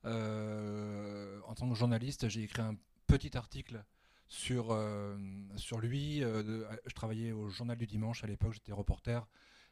en 0.05 1.55
tant 1.57 1.69
que 1.69 1.75
journaliste, 1.75 2.29
j'ai 2.29 2.45
écrit 2.45 2.63
un 2.63 2.77
petit 3.09 3.37
article 3.37 3.85
sur, 4.29 4.71
euh, 4.71 5.17
sur 5.57 5.81
lui. 5.81 6.23
Euh, 6.23 6.65
je 6.87 6.95
travaillais 6.95 7.33
au 7.33 7.49
Journal 7.49 7.77
du 7.77 7.87
Dimanche 7.87 8.23
à 8.25 8.27
l'époque, 8.27 8.53
j'étais 8.53 8.73
reporter, 8.73 9.27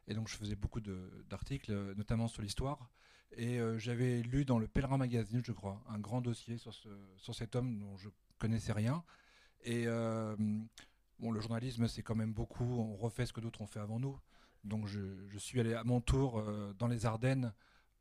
et 0.08 0.14
donc 0.14 0.28
je 0.28 0.36
faisais 0.36 0.56
beaucoup 0.56 0.80
d'articles, 0.80 1.94
notamment 1.96 2.28
sur 2.28 2.42
l'histoire. 2.42 2.90
Et 3.32 3.60
euh, 3.60 3.78
j'avais 3.78 4.22
lu 4.22 4.44
dans 4.44 4.58
le 4.58 4.66
Pèlerin 4.66 4.96
Magazine, 4.96 5.42
je 5.44 5.52
crois, 5.52 5.82
un 5.88 5.98
grand 5.98 6.20
dossier 6.20 6.58
sur, 6.58 6.72
ce, 6.72 6.88
sur 7.16 7.34
cet 7.34 7.54
homme 7.54 7.78
dont 7.78 7.96
je 7.96 8.08
connaissais 8.38 8.72
rien. 8.72 9.04
Et 9.64 9.86
bon, 11.18 11.32
le 11.32 11.40
journalisme, 11.40 11.88
c'est 11.88 12.02
quand 12.02 12.14
même 12.14 12.32
beaucoup, 12.32 12.64
on 12.64 12.94
refait 12.94 13.26
ce 13.26 13.32
que 13.32 13.40
d'autres 13.40 13.62
ont 13.62 13.66
fait 13.66 13.80
avant 13.80 13.98
nous. 13.98 14.18
Donc 14.62 14.86
je 14.86 15.38
suis 15.38 15.58
allé 15.58 15.75
à 15.75 15.82
mon 15.82 16.00
tour 16.00 16.42
dans 16.78 16.86
les 16.86 17.04
Ardennes 17.04 17.52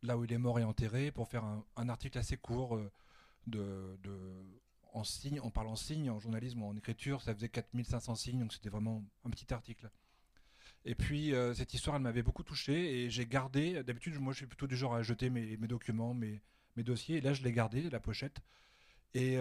là 0.03 0.15
où 0.15 0.25
il 0.25 0.31
est 0.31 0.37
mort 0.37 0.59
et 0.59 0.63
enterré, 0.63 1.11
pour 1.11 1.27
faire 1.27 1.43
un, 1.43 1.89
article 1.89 2.19
assez 2.19 2.37
court 2.37 2.79
de, 3.47 3.97
en 4.95 5.03
signe, 5.03 5.39
on 5.43 5.51
parle 5.51 5.67
en 5.67 5.75
signe, 5.75 6.09
en 6.09 6.19
journalisme 6.19 6.63
ou 6.63 6.67
en 6.67 6.75
écriture, 6.75 7.21
ça 7.21 7.33
faisait 7.35 7.49
4500 7.49 8.15
signes, 8.15 8.39
donc 8.39 8.53
c'était 8.53 8.69
vraiment 8.69 9.03
un 9.25 9.29
petit 9.29 9.53
article. 9.53 9.89
Et 10.85 10.95
puis 10.95 11.33
cette 11.55 11.73
histoire, 11.73 11.95
elle 11.95 12.03
m'avait 12.03 12.23
beaucoup 12.23 12.43
touché 12.43 13.03
et 13.03 13.09
j'ai 13.09 13.25
gardé. 13.25 13.83
D'habitude, 13.83 14.19
moi, 14.19 14.33
je 14.33 14.37
suis 14.37 14.45
plutôt 14.45 14.67
du 14.67 14.77
genre 14.77 14.93
à 14.93 15.01
jeter 15.01 15.29
mes, 15.29 15.57
documents, 15.57 16.13
mes, 16.13 16.41
dossiers. 16.77 17.17
Et 17.17 17.21
là, 17.21 17.33
je 17.33 17.41
l'ai 17.43 17.51
gardé, 17.51 17.89
la 17.89 17.99
pochette. 17.99 18.37
Et 19.15 19.37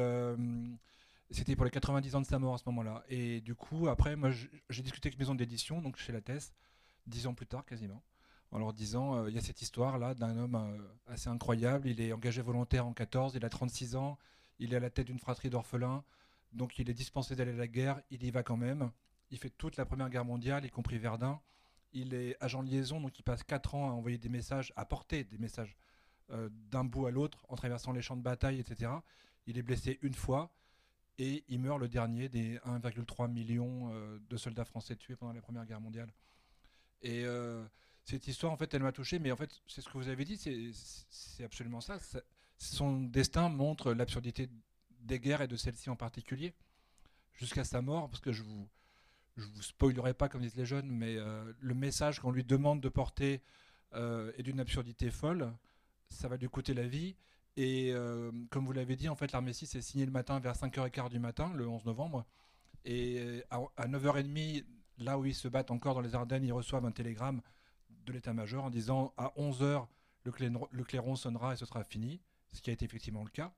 c'était 1.30 1.56
pour 1.56 1.64
les 1.64 1.70
90 1.70 2.14
ans 2.14 2.20
de 2.20 2.26
sa 2.26 2.38
mort 2.38 2.54
à 2.54 2.58
ce 2.58 2.64
moment-là. 2.66 3.04
Et 3.08 3.40
du 3.40 3.54
coup, 3.54 3.88
après, 3.88 4.16
moi, 4.16 4.30
j'ai 4.30 4.82
discuté 4.82 5.08
avec 5.08 5.18
maison 5.18 5.34
d'édition, 5.34 5.80
donc 5.80 5.96
chez 5.96 6.12
la 6.12 6.20
thèse, 6.20 6.52
dix 7.06 7.26
ans 7.26 7.34
plus 7.34 7.46
tard 7.46 7.64
quasiment, 7.64 8.02
en 8.50 8.58
leur 8.58 8.72
disant 8.72 9.16
euh, 9.16 9.30
il 9.30 9.34
y 9.34 9.38
a 9.38 9.42
cette 9.42 9.60
histoire-là 9.62 10.14
d'un 10.14 10.36
homme 10.36 10.54
euh, 10.54 11.12
assez 11.12 11.28
incroyable. 11.28 11.88
Il 11.88 12.00
est 12.00 12.12
engagé 12.12 12.42
volontaire 12.42 12.86
en 12.86 12.92
14, 12.92 13.34
il 13.34 13.44
a 13.44 13.48
36 13.48 13.96
ans, 13.96 14.18
il 14.58 14.72
est 14.72 14.76
à 14.76 14.80
la 14.80 14.90
tête 14.90 15.06
d'une 15.06 15.18
fratrie 15.18 15.50
d'orphelins, 15.50 16.04
donc 16.52 16.78
il 16.78 16.88
est 16.88 16.94
dispensé 16.94 17.34
d'aller 17.36 17.52
à 17.52 17.56
la 17.56 17.68
guerre, 17.68 18.00
il 18.10 18.22
y 18.24 18.30
va 18.30 18.42
quand 18.42 18.56
même. 18.56 18.90
Il 19.30 19.38
fait 19.38 19.50
toute 19.50 19.76
la 19.76 19.84
Première 19.84 20.10
Guerre 20.10 20.24
mondiale, 20.24 20.64
y 20.64 20.70
compris 20.70 20.98
Verdun. 20.98 21.40
Il 21.92 22.14
est 22.14 22.36
agent 22.40 22.62
de 22.62 22.70
liaison, 22.70 23.00
donc 23.00 23.18
il 23.18 23.22
passe 23.22 23.42
4 23.42 23.74
ans 23.74 23.90
à 23.90 23.92
envoyer 23.92 24.18
des 24.18 24.28
messages, 24.28 24.72
à 24.76 24.84
porter 24.84 25.24
des 25.24 25.38
messages 25.38 25.76
euh, 26.30 26.48
d'un 26.70 26.84
bout 26.84 27.06
à 27.06 27.10
l'autre 27.10 27.44
en 27.48 27.56
traversant 27.56 27.92
les 27.92 28.02
champs 28.02 28.16
de 28.16 28.22
bataille, 28.22 28.60
etc. 28.60 28.90
Il 29.46 29.58
est 29.58 29.62
blessé 29.62 29.98
une 30.02 30.14
fois 30.14 30.54
et 31.18 31.44
il 31.48 31.60
meurt 31.60 31.78
le 31.78 31.88
dernier 31.88 32.28
des 32.28 32.58
1,3 32.58 33.30
million 33.30 33.90
euh, 33.92 34.18
de 34.28 34.36
soldats 34.36 34.64
français 34.64 34.96
tués 34.96 35.16
pendant 35.16 35.32
la 35.32 35.42
Première 35.42 35.66
Guerre 35.66 35.80
mondiale. 35.80 36.12
Et 37.02 37.24
euh, 37.24 37.64
cette 38.04 38.26
histoire, 38.26 38.52
en 38.52 38.56
fait, 38.56 38.72
elle 38.74 38.82
m'a 38.82 38.92
touché, 38.92 39.18
mais 39.18 39.30
en 39.30 39.36
fait, 39.36 39.50
c'est 39.66 39.80
ce 39.80 39.88
que 39.88 39.98
vous 39.98 40.08
avez 40.08 40.24
dit, 40.24 40.36
c'est 41.08 41.44
absolument 41.44 41.80
ça. 41.80 41.98
Son 42.58 43.00
destin 43.00 43.48
montre 43.48 43.92
l'absurdité 43.92 44.48
des 45.00 45.20
guerres 45.20 45.42
et 45.42 45.48
de 45.48 45.56
celle-ci 45.56 45.90
en 45.90 45.96
particulier, 45.96 46.54
jusqu'à 47.34 47.64
sa 47.64 47.82
mort, 47.82 48.08
parce 48.08 48.20
que 48.20 48.32
je 48.32 48.42
vous, 48.42 48.68
vous 49.36 49.62
spoilerai 49.62 50.14
pas, 50.14 50.28
comme 50.28 50.40
disent 50.40 50.56
les 50.56 50.66
jeunes, 50.66 50.88
mais 50.88 51.16
euh, 51.16 51.52
le 51.60 51.74
message 51.74 52.20
qu'on 52.20 52.30
lui 52.30 52.44
demande 52.44 52.80
de 52.80 52.88
porter 52.88 53.42
est 53.92 54.42
d'une 54.42 54.58
absurdité 54.58 55.08
folle, 55.08 55.52
ça 56.08 56.26
va 56.26 56.36
lui 56.36 56.48
coûter 56.48 56.74
la 56.74 56.88
vie, 56.88 57.14
et 57.56 57.92
euh, 57.92 58.32
comme 58.50 58.66
vous 58.66 58.72
l'avez 58.72 58.96
dit, 58.96 59.08
en 59.08 59.14
fait, 59.14 59.30
6 59.30 59.74
est 59.74 59.80
signée 59.80 60.06
le 60.06 60.12
matin 60.12 60.40
vers 60.40 60.54
5h15 60.54 61.10
du 61.10 61.18
matin, 61.18 61.52
le 61.54 61.68
11 61.68 61.84
novembre. 61.84 62.24
Et 62.84 63.44
à, 63.50 63.86
9h30, 63.86 64.64
là 64.98 65.18
où 65.18 65.24
ils 65.24 65.34
se 65.34 65.48
battent 65.48 65.70
encore 65.70 65.94
dans 65.94 66.00
les 66.00 66.14
Ardennes, 66.14 66.44
ils 66.44 66.52
reçoivent 66.52 66.84
un 66.84 66.90
télégramme 66.90 67.40
de 68.06 68.12
l'état-major 68.12 68.64
en 68.64 68.70
disant 68.70 69.14
à 69.16 69.32
11h, 69.38 69.86
le, 70.24 70.32
clairon, 70.32 70.68
le 70.70 70.84
clairon 70.84 71.16
sonnera 71.16 71.54
et 71.54 71.56
ce 71.56 71.64
sera 71.64 71.84
fini, 71.84 72.20
ce 72.54 72.62
qui 72.62 72.70
a 72.70 72.72
été 72.72 72.84
effectivement 72.84 73.24
le 73.24 73.30
cas. 73.30 73.52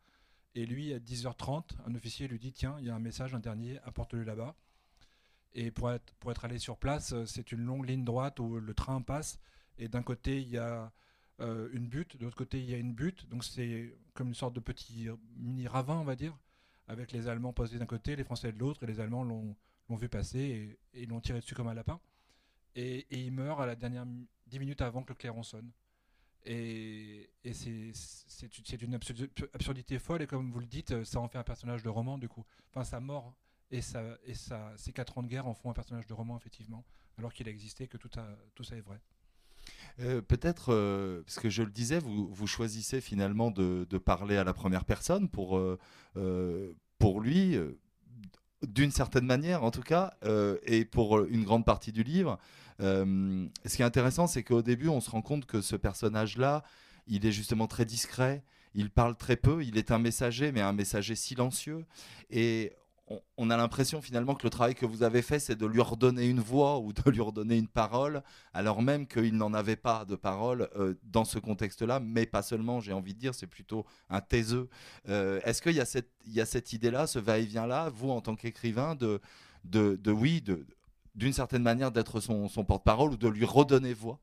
Et 0.54 0.66
lui, 0.66 0.92
à 0.92 0.98
10h30, 0.98 1.76
un 1.86 1.94
officier 1.94 2.28
lui 2.28 2.38
dit 2.38 2.52
Tiens, 2.52 2.76
il 2.80 2.86
y 2.86 2.90
a 2.90 2.94
un 2.94 3.00
message, 3.00 3.34
un 3.34 3.40
dernier, 3.40 3.78
apporte-le 3.84 4.24
là-bas. 4.24 4.56
Et 5.52 5.70
pour 5.70 5.90
être, 5.92 6.44
allé 6.44 6.58
sur 6.58 6.76
place, 6.76 7.14
c'est 7.24 7.52
une 7.52 7.64
longue 7.64 7.88
ligne 7.88 8.04
droite 8.04 8.40
où 8.40 8.58
le 8.58 8.74
train 8.74 9.00
passe. 9.00 9.38
Et 9.78 9.88
d'un 9.88 10.02
côté, 10.02 10.40
il 10.42 10.48
y 10.48 10.58
a 10.58 10.92
euh, 11.40 11.68
une 11.72 11.88
butte, 11.88 12.16
de 12.16 12.24
l'autre 12.24 12.36
côté 12.36 12.58
il 12.60 12.70
y 12.70 12.74
a 12.74 12.78
une 12.78 12.94
butte, 12.94 13.28
donc 13.28 13.44
c'est 13.44 13.94
comme 14.14 14.28
une 14.28 14.34
sorte 14.34 14.54
de 14.54 14.60
petit 14.60 15.08
mini 15.36 15.66
ravin, 15.66 15.96
on 15.96 16.04
va 16.04 16.16
dire, 16.16 16.36
avec 16.88 17.12
les 17.12 17.28
Allemands 17.28 17.52
posés 17.52 17.78
d'un 17.78 17.86
côté, 17.86 18.16
les 18.16 18.24
Français 18.24 18.52
de 18.52 18.58
l'autre, 18.58 18.82
et 18.82 18.86
les 18.86 19.00
Allemands 19.00 19.24
l'ont 19.24 19.56
vu 19.96 20.08
passer 20.08 20.78
et, 20.94 21.06
l'ont 21.06 21.20
tiré 21.20 21.40
dessus 21.40 21.54
comme 21.54 21.68
un 21.68 21.74
lapin. 21.74 22.00
Et, 22.74 23.06
il 23.10 23.32
meurt 23.32 23.60
à 23.60 23.66
la 23.66 23.76
dernière 23.76 24.06
dix 24.46 24.58
minutes 24.58 24.80
avant 24.80 25.02
que 25.02 25.10
le 25.10 25.14
clairon 25.14 25.42
sonne. 25.42 25.70
Et, 26.46 27.28
c'est 27.52 28.82
une 28.82 28.94
absurdité 28.94 29.98
folle, 29.98 30.22
et 30.22 30.26
comme 30.26 30.50
vous 30.50 30.60
le 30.60 30.66
dites, 30.66 31.04
ça 31.04 31.20
en 31.20 31.28
fait 31.28 31.38
un 31.38 31.44
personnage 31.44 31.82
de 31.82 31.88
roman 31.88 32.18
du 32.18 32.28
coup. 32.28 32.44
Enfin, 32.70 32.84
sa 32.84 33.00
mort 33.00 33.34
et, 33.70 33.80
sa, 33.80 34.02
et 34.24 34.34
sa, 34.34 34.72
ses 34.76 34.92
quatre 34.92 35.18
ans 35.18 35.22
de 35.22 35.28
guerre 35.28 35.46
en 35.46 35.54
font 35.54 35.70
un 35.70 35.74
personnage 35.74 36.06
de 36.06 36.14
roman, 36.14 36.36
effectivement, 36.36 36.84
alors 37.18 37.32
qu'il 37.32 37.48
a 37.48 37.50
existé, 37.50 37.88
que 37.88 37.96
tout, 37.96 38.10
a, 38.16 38.26
tout 38.54 38.62
ça 38.62 38.76
est 38.76 38.80
vrai. 38.80 39.00
Euh, 40.00 40.20
peut-être, 40.20 40.72
euh, 40.72 41.22
parce 41.22 41.38
que 41.38 41.48
je 41.48 41.62
le 41.62 41.70
disais, 41.70 41.98
vous, 41.98 42.28
vous 42.28 42.46
choisissez 42.46 43.00
finalement 43.00 43.50
de, 43.50 43.84
parler 43.98 44.36
à 44.36 44.44
la 44.44 44.52
première 44.52 44.84
personne 44.84 45.28
pour, 45.28 45.58
euh, 45.58 46.76
pour 46.98 47.20
lui, 47.20 47.56
d'une 48.66 48.90
certaine 48.90 49.26
manière 49.26 49.64
en 49.64 49.70
tout 49.70 49.82
cas, 49.82 50.14
et 50.64 50.84
pour 50.84 51.24
une 51.24 51.44
grande 51.44 51.64
partie 51.64 51.92
du 51.92 52.02
livre. 52.02 52.38
ce 52.80 53.76
qui 53.76 53.82
est 53.82 53.86
intéressant, 53.86 54.26
c'est 54.26 54.42
qu'au 54.42 54.62
début, 54.62 54.88
on 54.88 55.00
se 55.00 55.10
rend 55.10 55.22
compte 55.22 55.46
que 55.46 55.60
ce 55.60 55.76
personnage-là, 55.76 56.62
il 57.06 57.24
est 57.24 57.32
justement 57.32 57.66
très 57.66 57.84
discret, 57.84 58.42
il 58.74 58.90
parle 58.90 59.16
très 59.16 59.36
peu, 59.36 59.64
il 59.64 59.78
est 59.78 59.90
un 59.90 59.98
messager, 59.98 60.52
mais 60.52 60.60
un 60.60 60.72
messager 60.72 61.14
silencieux. 61.14 61.86
Et 62.30 62.72
on, 63.36 63.50
a 63.50 63.56
l'impression 63.56 64.02
finalement 64.02 64.34
que 64.34 64.42
le 64.42 64.50
travail 64.50 64.74
que 64.74 64.86
vous 64.86 65.02
avez 65.02 65.22
fait, 65.22 65.38
c'est 65.38 65.54
de 65.54 65.66
lui 65.66 65.80
redonner 65.80 66.26
une 66.28 66.40
voix 66.40 66.78
ou 66.78 66.92
de 66.92 67.10
lui 67.10 67.20
redonner 67.20 67.56
une 67.56 67.68
parole, 67.68 68.22
alors 68.52 68.82
même 68.82 69.06
qu'il 69.06 69.36
n'en 69.36 69.54
avait 69.54 69.76
pas 69.76 70.04
de 70.04 70.16
parole 70.16 70.68
euh, 70.76 70.94
dans 71.04 71.24
ce 71.24 71.38
contexte-là, 71.38 72.00
mais 72.00 72.26
pas 72.26 72.42
seulement, 72.42 72.80
j'ai 72.80 72.92
envie 72.92 73.14
de 73.14 73.18
dire, 73.18 73.34
c'est 73.34 73.46
plutôt 73.46 73.86
un 74.10 74.20
taiseux. 74.20 74.68
Euh, 75.08 75.40
est-ce 75.44 75.62
qu'il 75.62 75.74
y 75.74 75.80
a 75.80 75.84
cette, 75.84 76.72
idée-là, 76.72 77.06
ce 77.06 77.18
va-et-vient-là, 77.18 77.90
vous 77.90 78.10
en 78.10 78.20
tant 78.20 78.34
qu'écrivain, 78.34 78.96
de, 78.96 79.20
oui, 80.10 80.42
d'une 81.14 81.32
certaine 81.32 81.62
manière 81.62 81.92
d'être 81.92 82.20
son, 82.20 82.48
porte-parole 82.64 83.12
ou 83.12 83.16
de 83.16 83.28
lui 83.28 83.44
redonner 83.44 83.94
voix? 83.94 84.20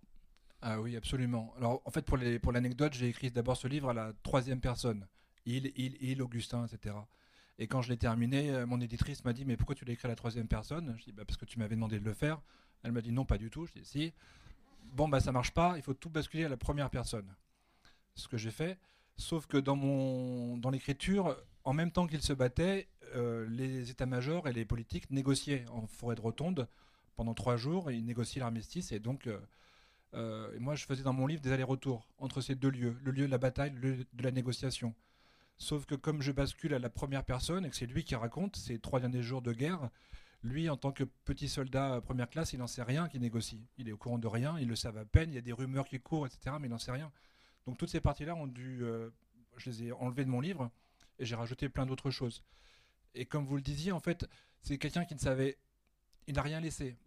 Ah 0.61 0.79
oui, 0.81 0.95
absolument. 0.95 1.53
Alors, 1.57 1.81
en 1.85 1.91
fait, 1.91 2.05
pour 2.05 2.51
l'anecdote, 2.51 2.93
j'ai 2.93 3.07
écrit 3.07 3.31
d'abord 3.31 3.57
ce 3.57 3.67
livre 3.67 3.89
à 3.89 3.93
la 3.93 4.13
troisième 4.23 4.59
personne. 4.59 5.07
Il, 5.45 5.73
il, 5.75 5.97
il, 6.01 6.21
Augustin, 6.21 6.65
etc. 6.65 6.95
Et 7.60 7.67
quand 7.67 7.81
je 7.81 7.89
l'ai 7.89 7.98
terminé, 7.98 8.50
euh, 8.50 8.65
mon 8.65 8.81
éditrice 8.81 9.24
m'a 9.25 9.33
dit 9.33 9.45
Mais 9.45 9.57
pourquoi 9.57 9.75
tu 9.75 9.86
l'as 9.86 9.93
écrit 9.93 10.07
à 10.07 10.10
la 10.10 10.15
troisième 10.15 10.48
personne? 10.48 10.95
Je 10.98 11.03
dis 11.05 11.12
bah, 11.12 11.24
Parce 11.25 11.38
que 11.38 11.45
tu 11.45 11.60
m'avais 11.60 11.75
demandé 11.75 12.00
de 12.00 12.05
le 12.05 12.13
faire. 12.13 12.41
Elle 12.83 12.91
m'a 12.91 13.01
dit 13.01 13.12
Non, 13.12 13.25
pas 13.25 13.38
du 13.38 13.50
tout. 13.50 13.65
Je 13.65 13.74
dis 13.74 13.86
Si. 13.86 14.13
Bon, 14.91 15.07
bah 15.07 15.19
ça 15.19 15.31
marche 15.31 15.51
pas, 15.51 15.74
il 15.77 15.81
faut 15.81 15.93
tout 15.93 16.10
basculer 16.10 16.45
à 16.45 16.50
la 16.50 16.57
première 16.57 16.89
personne. 16.89 17.33
Ce 18.15 18.27
que 18.27 18.38
j'ai 18.38 18.51
fait. 18.51 18.77
Sauf 19.15 19.45
que 19.45 19.57
dans, 19.57 19.77
dans 20.57 20.69
l'écriture, 20.69 21.38
en 21.63 21.74
même 21.74 21.91
temps 21.91 22.07
qu'ils 22.07 22.22
se 22.22 22.33
battaient, 22.33 22.88
euh, 23.15 23.48
les 23.50 23.91
états-majors 23.91 24.48
et 24.48 24.53
les 24.53 24.65
politiques 24.65 25.10
négociaient 25.12 25.65
en 25.69 25.88
forêt 25.88 26.15
de 26.15 26.22
Rotonde 26.22 26.67
pendant 27.15 27.33
trois 27.33 27.57
jours. 27.57 27.91
ils 27.91 28.05
négociaient 28.05 28.39
l'armistice. 28.39 28.91
Et 28.91 29.00
donc, 29.00 29.29
euh, 30.13 30.60
moi, 30.60 30.75
je 30.75 30.86
faisais 30.86 31.03
dans 31.03 31.13
mon 31.13 31.27
livre 31.27 31.41
des 31.41 31.51
allers-retours 31.51 32.07
entre 32.17 32.41
ces 32.41 32.55
deux 32.55 32.69
lieux 32.69 32.98
le 33.03 33.12
lieu 33.12 33.25
de 33.25 33.31
la 33.31 33.38
bataille, 33.38 33.72
le 33.72 33.79
lieu 33.79 34.05
de 34.12 34.24
la 34.24 34.31
négociation. 34.31 34.93
Sauf 35.57 35.86
que 35.86 35.95
comme 35.95 36.22
je 36.22 36.31
bascule 36.31 36.74
à 36.74 36.79
la 36.79 36.89
première 36.89 37.24
personne 37.24 37.65
et 37.65 37.69
que 37.69 37.75
c'est 37.75 37.86
lui 37.86 38.03
qui 38.03 38.15
raconte 38.15 38.55
ces 38.55 38.79
trois 38.79 39.00
derniers 39.00 39.24
jours 39.24 39.41
de 39.41 39.53
guerre, 39.53 39.89
lui, 40.43 40.69
en 40.69 40.75
tant 40.75 40.91
que 40.91 41.03
petit 41.03 41.48
soldat 41.48 42.01
première 42.01 42.29
classe, 42.29 42.51
il 42.53 42.60
n'en 42.60 42.67
sait 42.67 42.83
rien 42.83 43.07
qui 43.07 43.19
négocie. 43.19 43.65
Il 43.77 43.88
est 43.88 43.93
au 43.93 43.98
courant 43.98 44.17
de 44.17 44.27
rien, 44.27 44.60
il 44.60 44.67
le 44.67 44.75
savent 44.75 44.98
à 44.98 45.05
peine, 45.05 45.31
il 45.31 45.36
y 45.36 45.38
a 45.38 45.41
des 45.41 45.53
rumeurs 45.53 45.88
qui 45.88 46.00
courent, 46.01 46.27
etc., 46.27 46.57
mais 46.60 46.67
il 46.67 46.72
n'en 46.72 46.77
sait 46.77 46.91
rien. 46.91 47.12
Donc 47.65 47.77
toutes 47.77 47.89
ces 47.89 48.01
parties-là 48.01 48.36
ont 48.36 48.48
dû... 48.48 48.83
Euh, 48.83 49.10
je 49.57 49.69
les 49.69 49.83
ai 49.83 49.91
enlevées 49.93 50.25
de 50.25 50.29
mon 50.29 50.41
livre 50.41 50.69
et 51.19 51.25
j'ai 51.25 51.36
rajouté 51.36 51.69
plein 51.69 51.86
d'autres 51.86 52.12
choses. 52.12 52.43
Et 53.15 53.25
comme 53.25 53.45
vous 53.45 53.55
le 53.55 53.62
disiez, 53.62 53.91
en 53.91 54.00
fait, 54.00 54.27
c'est 54.62 54.77
quelqu'un 54.77 55.05
qui 55.05 55.13
ne 55.13 55.19
savait... 55.19 55.57
Il 56.27 56.36
n'a 56.36 56.41
rien 56.41 56.60
laissé. 56.60 56.98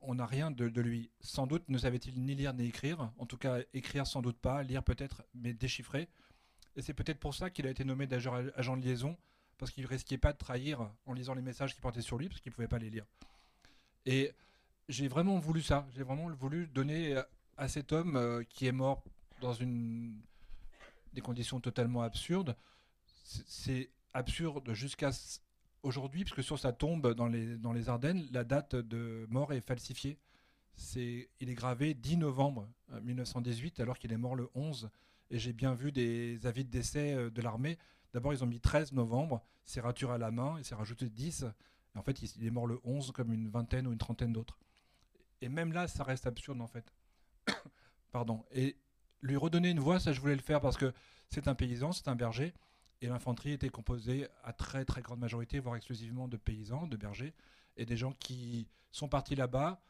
On 0.00 0.14
n'a 0.14 0.26
rien 0.26 0.50
de, 0.50 0.80
lui. 0.80 1.10
Sans 1.20 1.46
doute 1.46 1.68
ne 1.68 1.78
savait-il 1.78 2.22
ni 2.22 2.34
lire 2.34 2.52
ni 2.54 2.66
écrire. 2.66 3.12
En 3.18 3.26
tout 3.26 3.38
cas, 3.38 3.58
écrire 3.72 4.06
sans 4.06 4.22
doute 4.22 4.38
pas, 4.38 4.62
lire 4.62 4.82
peut-être, 4.82 5.24
mais 5.34 5.54
déchiffrer. 5.54 6.08
Et 6.76 6.82
c'est 6.82 6.94
peut-être 6.94 7.18
pour 7.18 7.34
ça 7.34 7.50
qu'il 7.50 7.66
a 7.66 7.70
été 7.70 7.84
nommé 7.84 8.06
agent 8.12 8.76
de 8.76 8.82
liaison, 8.82 9.16
parce 9.58 9.70
qu'il 9.70 9.86
risquait 9.86 10.18
pas 10.18 10.32
de 10.32 10.38
trahir 10.38 10.90
en 11.06 11.12
lisant 11.14 11.34
les 11.34 11.42
messages 11.42 11.74
qui 11.74 11.80
portaient 11.80 12.02
sur 12.02 12.18
lui, 12.18 12.28
parce 12.28 12.40
qu'il 12.40 12.52
pouvait 12.52 12.68
pas 12.68 12.78
les 12.78 12.90
lire. 12.90 13.06
Et 14.04 14.32
j'ai 14.88 15.08
vraiment 15.08 15.38
voulu 15.38 15.62
ça. 15.62 15.86
J'ai 15.94 16.02
vraiment 16.02 16.28
voulu 16.30 16.66
donner 16.68 17.20
à 17.56 17.68
cet 17.68 17.92
homme 17.92 18.16
euh, 18.16 18.42
qui 18.48 18.66
est 18.66 18.72
mort 18.72 19.02
dans 19.40 19.54
des 21.12 21.20
conditions 21.20 21.60
totalement 21.60 22.02
absurdes. 22.02 22.56
C'est 23.24 23.90
absurde 24.12 24.72
jusqu'à 24.72 25.10
aujourd'hui, 25.82 26.24
puisque 26.24 26.44
sur 26.44 26.58
sa 26.58 26.72
tombe 26.72 27.14
dans 27.14 27.26
les, 27.26 27.88
Ardennes, 27.88 28.28
la 28.32 28.44
date 28.44 28.76
de 28.76 29.26
mort 29.30 29.52
est 29.52 29.60
falsifiée. 29.60 30.18
Il 30.94 31.26
est 31.40 31.54
gravé 31.54 31.94
10 31.94 32.18
novembre 32.18 32.68
1918, 33.02 33.80
euh, 33.80 33.82
alors 33.82 33.98
qu'il 33.98 34.12
est 34.12 34.18
mort 34.18 34.36
le 34.36 34.50
11 34.54 34.90
et 35.30 35.38
j'ai 35.38 35.52
bien 35.52 35.74
vu 35.74 35.92
des 35.92 36.46
avis 36.46 36.64
de 36.64 36.70
décès 36.70 37.14
euh, 37.14 37.30
de 37.30 37.42
l'armée. 37.42 37.78
D'abord, 38.12 38.32
ils 38.32 38.42
ont 38.42 38.46
mis 38.46 38.60
13 38.60 38.92
novembre, 38.92 39.42
c'est 39.64 39.80
raturé 39.80 40.14
à 40.14 40.18
la 40.18 40.30
main, 40.30 40.56
et 40.58 40.62
c'est 40.62 40.74
rajouté 40.74 41.08
10. 41.08 41.46
Et 41.94 41.98
en 41.98 42.02
fait, 42.02 42.22
il 42.22 42.46
est 42.46 42.50
mort 42.50 42.66
le 42.66 42.80
11 42.84 43.12
comme 43.12 43.32
une 43.32 43.48
vingtaine 43.48 43.86
ou 43.86 43.92
une 43.92 43.98
trentaine 43.98 44.32
d'autres. 44.32 44.58
Et 45.40 45.48
même 45.48 45.72
là, 45.72 45.88
ça 45.88 46.04
reste 46.04 46.26
absurde 46.26 46.60
en 46.60 46.66
fait. 46.66 46.92
Pardon. 48.12 48.44
Et 48.52 48.76
lui 49.22 49.36
redonner 49.36 49.70
une 49.70 49.80
voix, 49.80 49.98
ça 50.00 50.12
je 50.12 50.20
voulais 50.20 50.36
le 50.36 50.42
faire 50.42 50.60
parce 50.60 50.76
que 50.76 50.92
c'est 51.28 51.48
un 51.48 51.54
paysan, 51.54 51.92
c'est 51.92 52.08
un 52.08 52.16
berger. 52.16 52.54
Et 53.02 53.08
l'infanterie 53.08 53.52
était 53.52 53.68
composée 53.68 54.26
à 54.44 54.52
très 54.52 54.84
très 54.84 55.02
grande 55.02 55.20
majorité, 55.20 55.58
voire 55.58 55.76
exclusivement 55.76 56.28
de 56.28 56.36
paysans, 56.38 56.86
de 56.86 56.96
bergers, 56.96 57.34
et 57.76 57.84
des 57.84 57.96
gens 57.96 58.12
qui 58.12 58.68
sont 58.90 59.08
partis 59.08 59.34
là-bas 59.34 59.82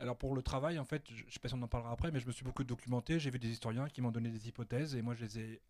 Alors 0.00 0.16
pour 0.16 0.34
le 0.34 0.42
travail, 0.42 0.78
en 0.78 0.84
fait, 0.84 1.02
je 1.10 1.24
ne 1.24 1.30
sais 1.30 1.40
pas 1.40 1.48
si 1.48 1.54
on 1.54 1.62
en 1.62 1.68
parlera 1.68 1.92
après, 1.92 2.12
mais 2.12 2.20
je 2.20 2.26
me 2.26 2.32
suis 2.32 2.44
beaucoup 2.44 2.62
documenté. 2.62 3.18
J'ai 3.18 3.30
vu 3.30 3.38
des 3.38 3.48
historiens 3.48 3.88
qui 3.88 4.00
m'ont 4.00 4.12
donné 4.12 4.30
des 4.30 4.48
hypothèses 4.48 4.94
et 4.94 5.02
moi 5.02 5.14
je 5.14 5.24
les 5.24 5.38
ai 5.38 5.60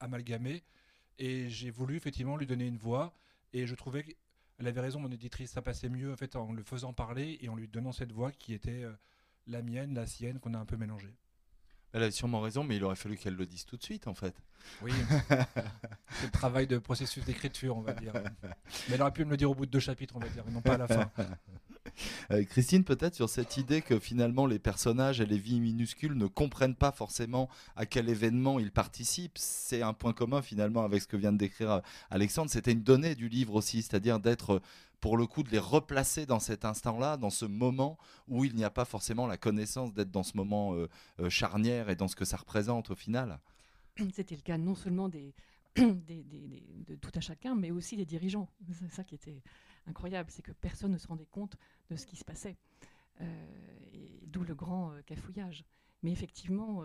amalgamées 0.00 0.62
et 1.18 1.48
j'ai 1.50 1.70
voulu 1.70 1.96
effectivement 1.96 2.36
lui 2.36 2.46
donner 2.46 2.66
une 2.66 2.78
voix. 2.78 3.14
Et 3.52 3.66
je 3.66 3.74
trouvais 3.74 4.04
qu'elle 4.04 4.66
avait 4.66 4.80
raison, 4.80 5.00
mon 5.00 5.10
éditrice, 5.10 5.50
ça 5.50 5.60
passait 5.60 5.90
mieux 5.90 6.12
en 6.12 6.16
fait 6.16 6.34
en 6.36 6.52
le 6.52 6.62
faisant 6.62 6.94
parler 6.94 7.38
et 7.42 7.48
en 7.50 7.56
lui 7.56 7.68
donnant 7.68 7.92
cette 7.92 8.12
voix 8.12 8.32
qui 8.32 8.54
était 8.54 8.84
euh, 8.84 8.92
la 9.46 9.60
mienne, 9.60 9.94
la 9.94 10.06
sienne, 10.06 10.40
qu'on 10.40 10.54
a 10.54 10.58
un 10.58 10.64
peu 10.64 10.76
mélangée. 10.76 11.14
Elle 11.92 12.02
a 12.02 12.10
sûrement 12.10 12.40
raison, 12.40 12.64
mais 12.64 12.76
il 12.76 12.84
aurait 12.84 12.96
fallu 12.96 13.16
qu'elle 13.16 13.34
le 13.34 13.46
dise 13.46 13.64
tout 13.64 13.76
de 13.76 13.82
suite, 13.82 14.06
en 14.06 14.14
fait. 14.14 14.34
Oui, 14.80 14.92
c'est 15.28 16.26
le 16.26 16.30
travail 16.30 16.66
de 16.66 16.78
processus 16.78 17.24
d'écriture, 17.24 17.76
on 17.76 17.82
va 17.82 17.92
dire. 17.92 18.12
Mais 18.88 18.94
elle 18.94 19.02
aurait 19.02 19.12
pu 19.12 19.24
me 19.24 19.30
le 19.30 19.36
dire 19.36 19.50
au 19.50 19.54
bout 19.54 19.66
de 19.66 19.70
deux 19.70 19.80
chapitres, 19.80 20.14
on 20.16 20.20
va 20.20 20.28
dire, 20.28 20.44
et 20.48 20.50
non 20.50 20.62
pas 20.62 20.74
à 20.74 20.78
la 20.78 20.88
fin. 20.88 21.10
Euh, 22.30 22.44
Christine, 22.44 22.84
peut-être 22.84 23.14
sur 23.14 23.28
cette 23.28 23.56
idée 23.56 23.82
que 23.82 23.98
finalement 23.98 24.46
les 24.46 24.58
personnages 24.58 25.20
et 25.20 25.26
les 25.26 25.36
vies 25.36 25.60
minuscules 25.60 26.14
ne 26.14 26.26
comprennent 26.26 26.76
pas 26.76 26.92
forcément 26.92 27.48
à 27.76 27.86
quel 27.86 28.08
événement 28.08 28.58
ils 28.58 28.70
participent. 28.70 29.36
C'est 29.36 29.82
un 29.82 29.92
point 29.92 30.12
commun 30.12 30.42
finalement 30.42 30.84
avec 30.84 31.02
ce 31.02 31.08
que 31.08 31.16
vient 31.16 31.32
de 31.32 31.38
décrire 31.38 31.70
euh, 31.70 31.80
Alexandre. 32.10 32.50
C'était 32.50 32.72
une 32.72 32.82
donnée 32.82 33.14
du 33.14 33.28
livre 33.28 33.54
aussi, 33.54 33.82
c'est-à-dire 33.82 34.20
d'être 34.20 34.62
pour 35.02 35.16
le 35.16 35.26
coup 35.26 35.42
de 35.42 35.50
les 35.50 35.58
replacer 35.58 36.26
dans 36.26 36.38
cet 36.38 36.64
instant-là, 36.64 37.16
dans 37.16 37.28
ce 37.28 37.44
moment 37.44 37.98
où 38.28 38.44
il 38.44 38.54
n'y 38.54 38.62
a 38.62 38.70
pas 38.70 38.84
forcément 38.84 39.26
la 39.26 39.36
connaissance 39.36 39.92
d'être 39.92 40.12
dans 40.12 40.22
ce 40.22 40.36
moment 40.36 40.74
euh, 40.74 40.88
euh, 41.18 41.28
charnière 41.28 41.90
et 41.90 41.96
dans 41.96 42.06
ce 42.06 42.14
que 42.14 42.24
ça 42.24 42.36
représente 42.36 42.90
au 42.90 42.94
final. 42.94 43.40
C'était 44.12 44.36
le 44.36 44.42
cas 44.42 44.56
non 44.58 44.76
seulement 44.76 45.08
de 45.76 46.94
tout 47.00 47.10
à 47.16 47.20
chacun, 47.20 47.56
mais 47.56 47.72
aussi 47.72 47.96
des 47.96 48.06
dirigeants. 48.06 48.48
C'est 48.72 48.92
ça 48.92 49.02
qui 49.02 49.16
était 49.16 49.42
incroyable, 49.88 50.30
c'est 50.30 50.42
que 50.42 50.52
personne 50.52 50.92
ne 50.92 50.98
se 50.98 51.08
rendait 51.08 51.26
compte 51.26 51.56
de 51.90 51.96
ce 51.96 52.06
qui 52.06 52.14
se 52.14 52.24
passait. 52.24 52.56
Euh, 53.20 53.24
d'où 54.28 54.44
le 54.44 54.54
grand 54.54 54.92
cafouillage. 55.04 55.64
Mais 56.04 56.12
effectivement, 56.12 56.84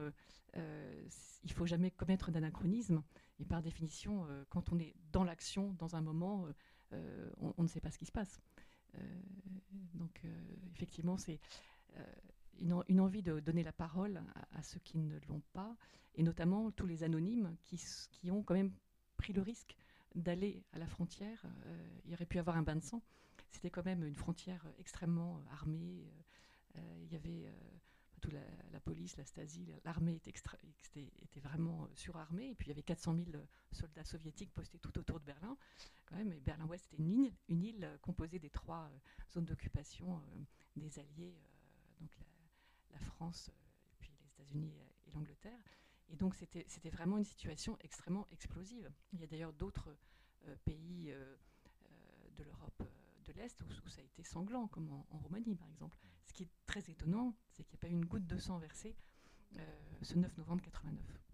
il 0.56 1.52
faut 1.54 1.68
jamais 1.68 1.92
commettre 1.92 2.32
d'anachronisme. 2.32 3.04
Et 3.40 3.46
par 3.46 3.62
définition, 3.62 4.28
quand 4.50 4.72
on 4.72 4.80
est 4.80 4.96
dans 5.12 5.24
l'action, 5.24 5.74
dans 5.80 5.96
un 5.96 6.02
moment, 6.02 6.48
euh, 6.94 7.30
on, 7.58 7.64
ne 7.64 7.68
sait 7.68 7.82
pas 7.82 7.92
ce 7.92 7.98
qui 7.98 8.06
se 8.06 8.12
passe. 8.12 8.42
Euh, 8.96 9.00
donc 9.94 10.22
euh, 10.24 10.30
effectivement, 10.74 11.18
c'est 11.18 11.40
une, 12.60 13.00
envie 13.00 13.22
de 13.22 13.40
donner 13.40 13.64
la 13.64 13.72
parole 13.72 14.22
à, 14.52 14.64
ceux 14.64 14.80
qui 14.80 14.98
ne 14.98 15.18
l'ont 15.28 15.42
pas, 15.54 15.76
et 16.16 16.24
notamment 16.24 16.72
tous 16.72 16.86
les 16.86 17.04
anonymes 17.04 17.56
qui, 17.64 18.32
ont 18.32 18.44
quand 18.44 18.54
même 18.54 18.72
pris 19.18 19.34
le 19.34 19.42
risque 19.42 19.76
d'aller 20.16 20.64
à 20.74 20.80
la 20.80 20.88
frontière. 20.88 21.46
il 22.06 22.12
y 22.12 22.14
aurait 22.14 22.26
pu 22.26 22.40
avoir 22.40 22.58
un 22.58 22.64
bain 22.64 22.76
de 22.76 22.84
sang. 22.84 23.02
C'était 23.52 23.70
quand 23.70 23.86
même 23.86 24.04
une 24.04 24.16
frontière 24.16 24.66
extrêmement 24.80 25.42
armée. 25.52 26.06
il 26.76 27.12
y 27.12 27.16
avait 27.16 27.52
la, 28.72 28.80
police, 28.80 29.18
la 29.18 29.26
Stasi, 29.26 29.68
l'armée 29.84 30.16
était, 30.16 30.34
était, 30.96 31.40
vraiment 31.40 31.84
euh, 31.84 31.88
surarmée. 31.96 32.50
Et 32.50 32.56
puis 32.56 32.68
il 32.68 32.70
y 32.70 32.72
avait 32.72 32.84
400 32.84 33.16
000 33.16 33.28
euh, 33.36 33.46
soldats 33.72 34.04
soviétiques 34.04 34.54
postés 34.54 34.80
tout 34.80 34.98
autour 34.98 35.20
de 35.20 35.26
Berlin. 35.26 35.58
Quand 36.06 36.18
et 36.18 36.40
Berlin-Ouest 36.40 36.86
était 36.88 36.98
une 36.98 37.20
île, 37.20 37.34
une 37.50 37.64
île 37.64 37.84
euh, 37.84 37.98
composée 38.00 38.40
des 38.40 38.50
trois 38.50 38.90
zones 39.32 39.46
d'occupation 39.46 40.22
des 40.76 41.00
Alliés, 41.00 41.36
donc 42.00 42.12
la, 42.92 43.00
France, 43.00 43.52
puis 44.00 44.12
les 44.20 44.28
États-Unis 44.28 44.74
et 45.08 45.12
l'Angleterre. 45.12 45.60
Et 46.10 46.16
donc 46.16 46.36
c'était 46.36 46.90
vraiment 46.90 47.18
une 47.18 47.26
situation 47.26 47.78
extrêmement 47.82 48.28
explosive. 48.32 48.90
Il 49.14 49.20
y 49.20 49.24
a 49.24 49.28
d'ailleurs 49.28 49.54
d'autres 49.54 49.98
pays 50.64 51.14
de 52.38 52.44
l'Europe 52.44 52.84
de 53.28 53.34
l'Est 53.34 53.62
où, 53.62 53.90
ça 53.90 54.02
a 54.02 54.04
été 54.04 54.24
sanglant, 54.24 54.68
comme 54.68 54.90
en 54.92 55.18
Roumanie 55.18 55.56
par 55.56 55.70
exemple. 55.70 55.98
Ce 56.26 56.34
qui 56.34 56.44
est 56.44 56.50
très 56.66 56.90
étonnant, 56.90 57.36
c'est 57.52 57.64
qu'il 57.64 57.74
n'y 57.74 57.80
a 57.80 57.82
pas 57.82 57.88
eu 57.88 57.92
une 57.92 58.06
goutte 58.06 58.28
de 58.28 58.38
sang 58.38 58.58
versée 58.58 58.96
euh, 59.58 59.64
ce 60.02 60.16
9 60.16 60.38
novembre 60.38 60.62
89. 60.62 61.27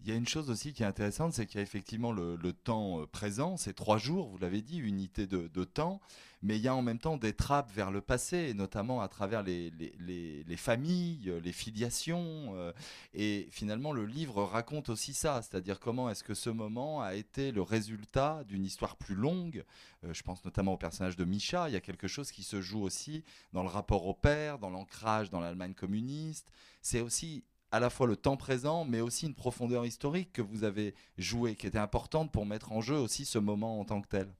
Il 0.00 0.08
y 0.08 0.12
a 0.12 0.16
une 0.16 0.28
chose 0.28 0.50
aussi 0.50 0.72
qui 0.72 0.82
est 0.82 0.86
intéressante, 0.86 1.32
c'est 1.32 1.46
qu'il 1.46 1.56
y 1.56 1.60
a 1.60 1.62
effectivement 1.62 2.12
le, 2.12 2.36
temps 2.52 3.00
euh, 3.00 3.06
présent, 3.06 3.56
c'est 3.56 3.72
trois 3.72 3.98
jours, 3.98 4.28
vous 4.28 4.38
l'avez 4.38 4.62
dit, 4.62 4.78
unité 4.78 5.26
de, 5.26 5.64
temps, 5.64 6.00
mais 6.42 6.56
il 6.56 6.62
y 6.62 6.68
a 6.68 6.74
en 6.74 6.82
même 6.82 6.98
temps 6.98 7.16
des 7.16 7.32
trappes 7.32 7.72
vers 7.72 7.90
le 7.90 8.00
passé, 8.00 8.52
notamment 8.54 9.00
à 9.00 9.08
travers 9.08 9.42
les, 9.42 9.72
les, 9.98 10.56
familles, 10.56 11.32
les 11.42 11.52
filiations. 11.52 12.54
Euh, 12.54 12.72
et 13.14 13.48
finalement, 13.50 13.92
le 13.92 14.04
livre 14.04 14.42
raconte 14.42 14.90
aussi 14.90 15.14
ça, 15.14 15.40
c'est-à-dire 15.42 15.80
comment 15.80 16.10
est-ce 16.10 16.22
que 16.22 16.34
ce 16.34 16.50
moment 16.50 17.00
a 17.00 17.14
été 17.14 17.50
le 17.50 17.62
résultat 17.62 18.44
d'une 18.46 18.64
histoire 18.64 18.96
plus 18.96 19.14
longue. 19.14 19.64
Euh, 20.04 20.12
je 20.12 20.22
pense 20.22 20.44
notamment 20.44 20.74
au 20.74 20.76
personnage 20.76 21.16
de 21.16 21.24
Micha, 21.24 21.68
il 21.68 21.72
y 21.72 21.76
a 21.76 21.80
quelque 21.80 22.08
chose 22.08 22.30
qui 22.30 22.42
se 22.42 22.60
joue 22.60 22.82
aussi 22.82 23.24
dans 23.52 23.62
le 23.62 23.68
rapport 23.68 24.06
au 24.06 24.14
père, 24.14 24.58
dans 24.58 24.70
l'ancrage 24.70 25.30
dans 25.30 25.40
l'Allemagne 25.40 25.74
communiste. 25.74 26.52
C'est 26.82 27.00
aussi 27.00 27.44
à 27.74 27.80
la 27.80 27.90
fois 27.90 28.06
le 28.06 28.14
temps 28.14 28.36
présent, 28.36 28.84
mais 28.84 29.00
aussi 29.00 29.26
une 29.26 29.34
profondeur 29.34 29.84
historique 29.84 30.32
que 30.32 30.42
vous 30.42 30.62
avez 30.62 30.94
jouée, 31.18 31.56
qui 31.56 31.66
était 31.66 31.76
importante 31.76 32.30
pour 32.30 32.46
mettre 32.46 32.70
en 32.70 32.80
jeu 32.80 32.94
aussi 32.94 33.24
ce 33.24 33.36
moment 33.40 33.80
en 33.80 33.84
tant 33.84 34.00
que 34.00 34.06
tel. 34.06 34.32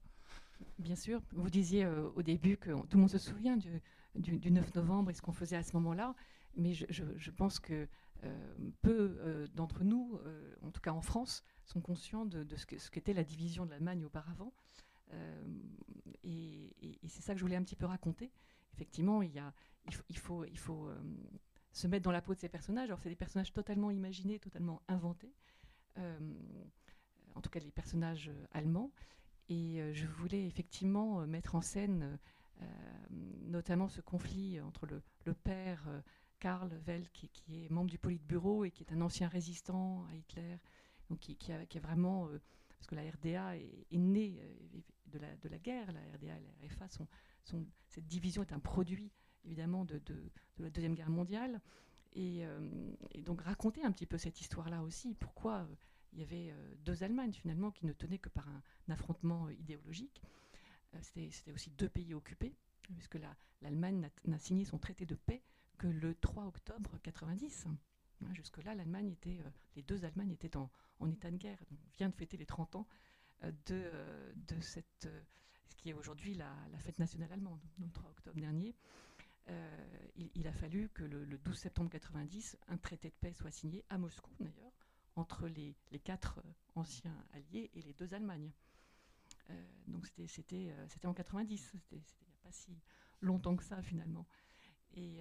Bien 0.79 0.95
sûr, 0.95 1.21
vous 1.33 1.49
disiez 1.49 1.83
euh, 1.83 2.07
au 2.15 2.21
début 2.21 2.55
que 2.55 2.71
tout 2.71 2.95
le 2.95 2.99
monde 2.99 3.09
se 3.09 3.17
souvient 3.17 3.57
du, 3.57 3.81
du, 4.39 4.51
9 4.51 4.75
novembre 4.75 5.11
et 5.11 5.13
ce 5.13 5.21
qu'on 5.21 5.33
faisait 5.33 5.57
à 5.57 5.63
ce 5.63 5.73
moment-là, 5.73 6.15
mais 6.55 6.73
je, 6.73 7.31
pense 7.31 7.59
que 7.59 7.89
euh, 8.23 8.47
peu 8.81 9.17
euh, 9.19 9.47
d'entre 9.53 9.83
nous, 9.83 10.17
en 10.61 10.71
tout 10.71 10.79
cas 10.79 10.93
en 10.93 11.01
France, 11.01 11.43
sont 11.65 11.81
conscients 11.81 12.25
de, 12.25 12.47
ce 12.55 12.89
qu'était 12.89 13.13
la 13.13 13.25
division 13.25 13.65
de 13.65 13.71
l'Allemagne 13.71 14.05
auparavant. 14.05 14.53
et, 16.23 16.71
c'est 17.09 17.21
ça 17.21 17.33
que 17.33 17.39
je 17.39 17.43
voulais 17.43 17.57
un 17.57 17.63
petit 17.63 17.75
peu 17.75 17.85
raconter. 17.85 18.31
Effectivement, 18.73 19.21
il 19.21 20.17
faut 20.17 20.45
se 21.75 21.87
mettre 21.87 22.05
dans 22.05 22.11
la 22.11 22.21
peau 22.21 22.33
de 22.33 22.39
ces 22.39 22.47
personnages. 22.47 22.87
Alors, 22.87 23.01
c'est 23.01 23.09
des 23.09 23.17
personnages 23.17 23.51
totalement 23.51 23.91
imaginés, 23.91 24.39
totalement 24.39 24.81
inventés, 24.87 25.33
euh, 25.97 26.17
en 27.35 27.41
tout 27.41 27.49
cas 27.49 27.59
les 27.59 27.71
personnages 27.71 28.29
euh, 28.29 28.47
allemands. 28.53 28.91
Et 29.49 29.81
euh, 29.81 29.93
je 29.93 30.07
voulais 30.07 30.47
effectivement 30.47 31.27
mettre 31.27 31.55
en 31.55 31.61
scène 31.61 32.17
notamment 33.41 33.89
ce 33.89 33.99
conflit 33.99 34.61
entre 34.61 34.85
le, 34.85 35.33
père 35.33 35.85
Karl 36.39 36.71
Well, 36.87 37.09
qui, 37.11 37.29
est 37.49 37.69
membre 37.69 37.89
du 37.89 37.97
Politburo 37.97 38.63
et 38.63 38.71
qui 38.71 38.83
est 38.83 38.93
un 38.93 39.01
ancien 39.01 39.27
résistant 39.27 40.05
à 40.09 40.15
Hitler, 40.15 40.57
donc 41.09 41.19
qui, 41.19 41.51
a, 41.51 41.79
vraiment. 41.81 42.29
parce 42.77 42.87
que 42.87 42.95
la 42.95 43.01
RDA 43.01 43.57
est, 43.57 43.97
née 43.97 44.39
de 45.07 45.19
la, 45.19 45.35
de 45.35 45.49
la, 45.49 45.59
guerre, 45.59 45.91
la 45.91 45.99
RDA 45.99 46.37
et 46.37 46.43
la 46.61 46.67
RFA, 46.69 46.87
sont, 46.87 47.07
cette 47.89 48.07
division 48.07 48.41
est 48.41 48.53
un 48.53 48.59
produit 48.59 49.11
évidemment 49.45 49.85
de, 49.85 50.01
la 50.59 50.69
Deuxième 50.69 50.95
Guerre 50.95 51.09
mondiale. 51.09 51.61
Euh, 52.17 52.91
et, 53.11 53.21
donc 53.21 53.41
raconter 53.41 53.83
un 53.83 53.91
petit 53.91 54.05
peu 54.05 54.17
cette 54.17 54.39
histoire-là 54.39 54.81
aussi, 54.83 55.15
pourquoi 55.15 55.59
euh, 55.59 55.75
il 56.13 56.19
y 56.19 56.23
avait 56.23 56.51
euh, 56.51 56.75
deux 56.85 57.03
Allemagnes 57.03 57.33
finalement 57.33 57.71
qui 57.71 57.85
ne 57.85 57.91
tenaient 57.91 58.19
que 58.19 58.29
par 58.29 58.47
un, 58.47 58.61
affrontement 58.89 59.49
idéologique. 59.49 60.21
C'était 61.01 61.51
aussi 61.51 61.71
deux 61.71 61.89
pays 61.89 62.13
occupés, 62.13 62.55
puisque 62.95 63.17
l'Allemagne 63.61 64.09
n'a 64.23 64.39
signé 64.39 64.63
son 64.63 64.77
traité 64.77 65.05
de 65.05 65.15
paix 65.15 65.43
que 65.77 65.87
le 65.87 66.15
3 66.15 66.45
octobre 66.45 66.97
90. 67.03 67.65
Hein, 67.65 68.33
jusque-là, 68.33 68.75
l'Allemagne 68.75 69.11
était, 69.11 69.41
les 69.75 69.81
deux 69.81 70.05
Allemagnes 70.05 70.31
étaient 70.31 70.55
en, 70.55 70.69
état 71.11 71.31
de 71.31 71.35
guerre. 71.35 71.59
on 71.69 71.75
vient 71.97 72.07
de 72.07 72.15
fêter 72.15 72.37
les 72.37 72.45
30 72.45 72.77
ans 72.77 72.87
de, 73.43 73.91
de 74.47 74.61
cette, 74.61 75.09
ce 75.65 75.75
qui 75.75 75.89
est 75.89 75.93
aujourd'hui 75.93 76.33
la, 76.35 76.55
la, 76.71 76.79
fête 76.79 76.97
nationale 76.97 77.33
allemande, 77.33 77.59
le 77.79 77.89
3 77.91 78.09
octobre 78.11 78.39
dernier. 78.39 78.73
Euh, 79.49 80.07
il, 80.33 80.47
a 80.47 80.53
fallu 80.53 80.89
que 80.89 81.03
le, 81.03 81.37
12 81.37 81.55
septembre 81.55 81.89
90, 81.91 82.57
un 82.67 82.77
traité 82.77 83.09
de 83.09 83.15
paix 83.15 83.33
soit 83.33 83.51
signé 83.51 83.83
à 83.89 83.97
Moscou 83.97 84.31
d'ailleurs, 84.39 84.71
entre 85.15 85.47
les, 85.47 85.75
quatre 86.03 86.39
euh, 86.39 86.51
anciens 86.75 87.15
alliés 87.33 87.69
et 87.73 87.81
les 87.81 87.93
deux 87.93 88.13
Allemagnes. 88.13 88.51
Euh, 89.51 89.67
donc 89.87 90.07
c'était 90.27 90.73
en 91.05 91.13
90, 91.13 91.57
c'était 91.57 91.95
il 91.95 92.27
n'y 92.27 92.33
a 92.33 92.37
pas 92.41 92.51
si 92.51 92.75
longtemps 93.21 93.55
que 93.55 93.63
ça 93.63 93.81
finalement. 93.81 94.25
Et, 94.95 95.19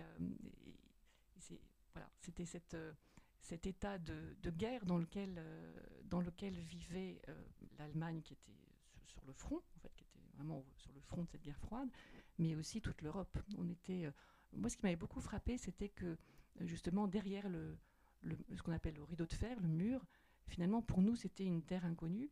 voilà, 1.92 2.08
c'était 2.20 2.46
cet 2.46 3.66
état 3.66 3.98
de, 3.98 4.37
guerre 4.50 4.87
dans 4.87 4.98
lequel, 4.98 5.40
vivait 6.60 7.20
l'Allemagne 7.78 8.22
qui 8.22 8.32
était 8.32 8.56
sur, 9.04 9.22
le 9.26 9.32
front, 9.32 9.56
en 9.76 9.80
fait, 9.80 9.92
qui 9.96 10.04
était 10.04 10.20
vraiment 10.37 10.64
sur 10.76 10.92
le 10.92 11.00
front 11.00 11.24
de 11.24 11.28
cette 11.28 11.42
guerre 11.42 11.58
froide, 11.58 11.88
mais 12.38 12.55
aussi 12.55 12.81
toute 12.81 13.03
l'Europe. 13.03 13.38
On 13.59 13.68
était, 13.68 14.07
euh, 14.07 14.11
moi, 14.53 14.68
ce 14.68 14.77
qui 14.77 14.83
m'avait 14.83 14.97
beaucoup 14.97 15.20
frappé, 15.20 15.57
c'était 15.59 15.88
que 15.88 16.07
euh, 16.07 16.66
justement 16.66 17.09
derrière 17.09 17.49
le, 17.49 17.77
ce 18.55 18.62
qu'on 18.62 18.73
appelle 18.73 18.94
le 18.94 19.03
rideau 19.03 19.27
de 19.27 19.33
fer, 19.33 19.59
le 19.61 19.68
mur, 19.68 20.05
finalement 20.47 20.83
pour 20.83 21.01
nous 21.03 21.16
c'était 21.16 21.44
une 21.44 21.62
terre 21.62 21.85
inconnue 21.85 22.31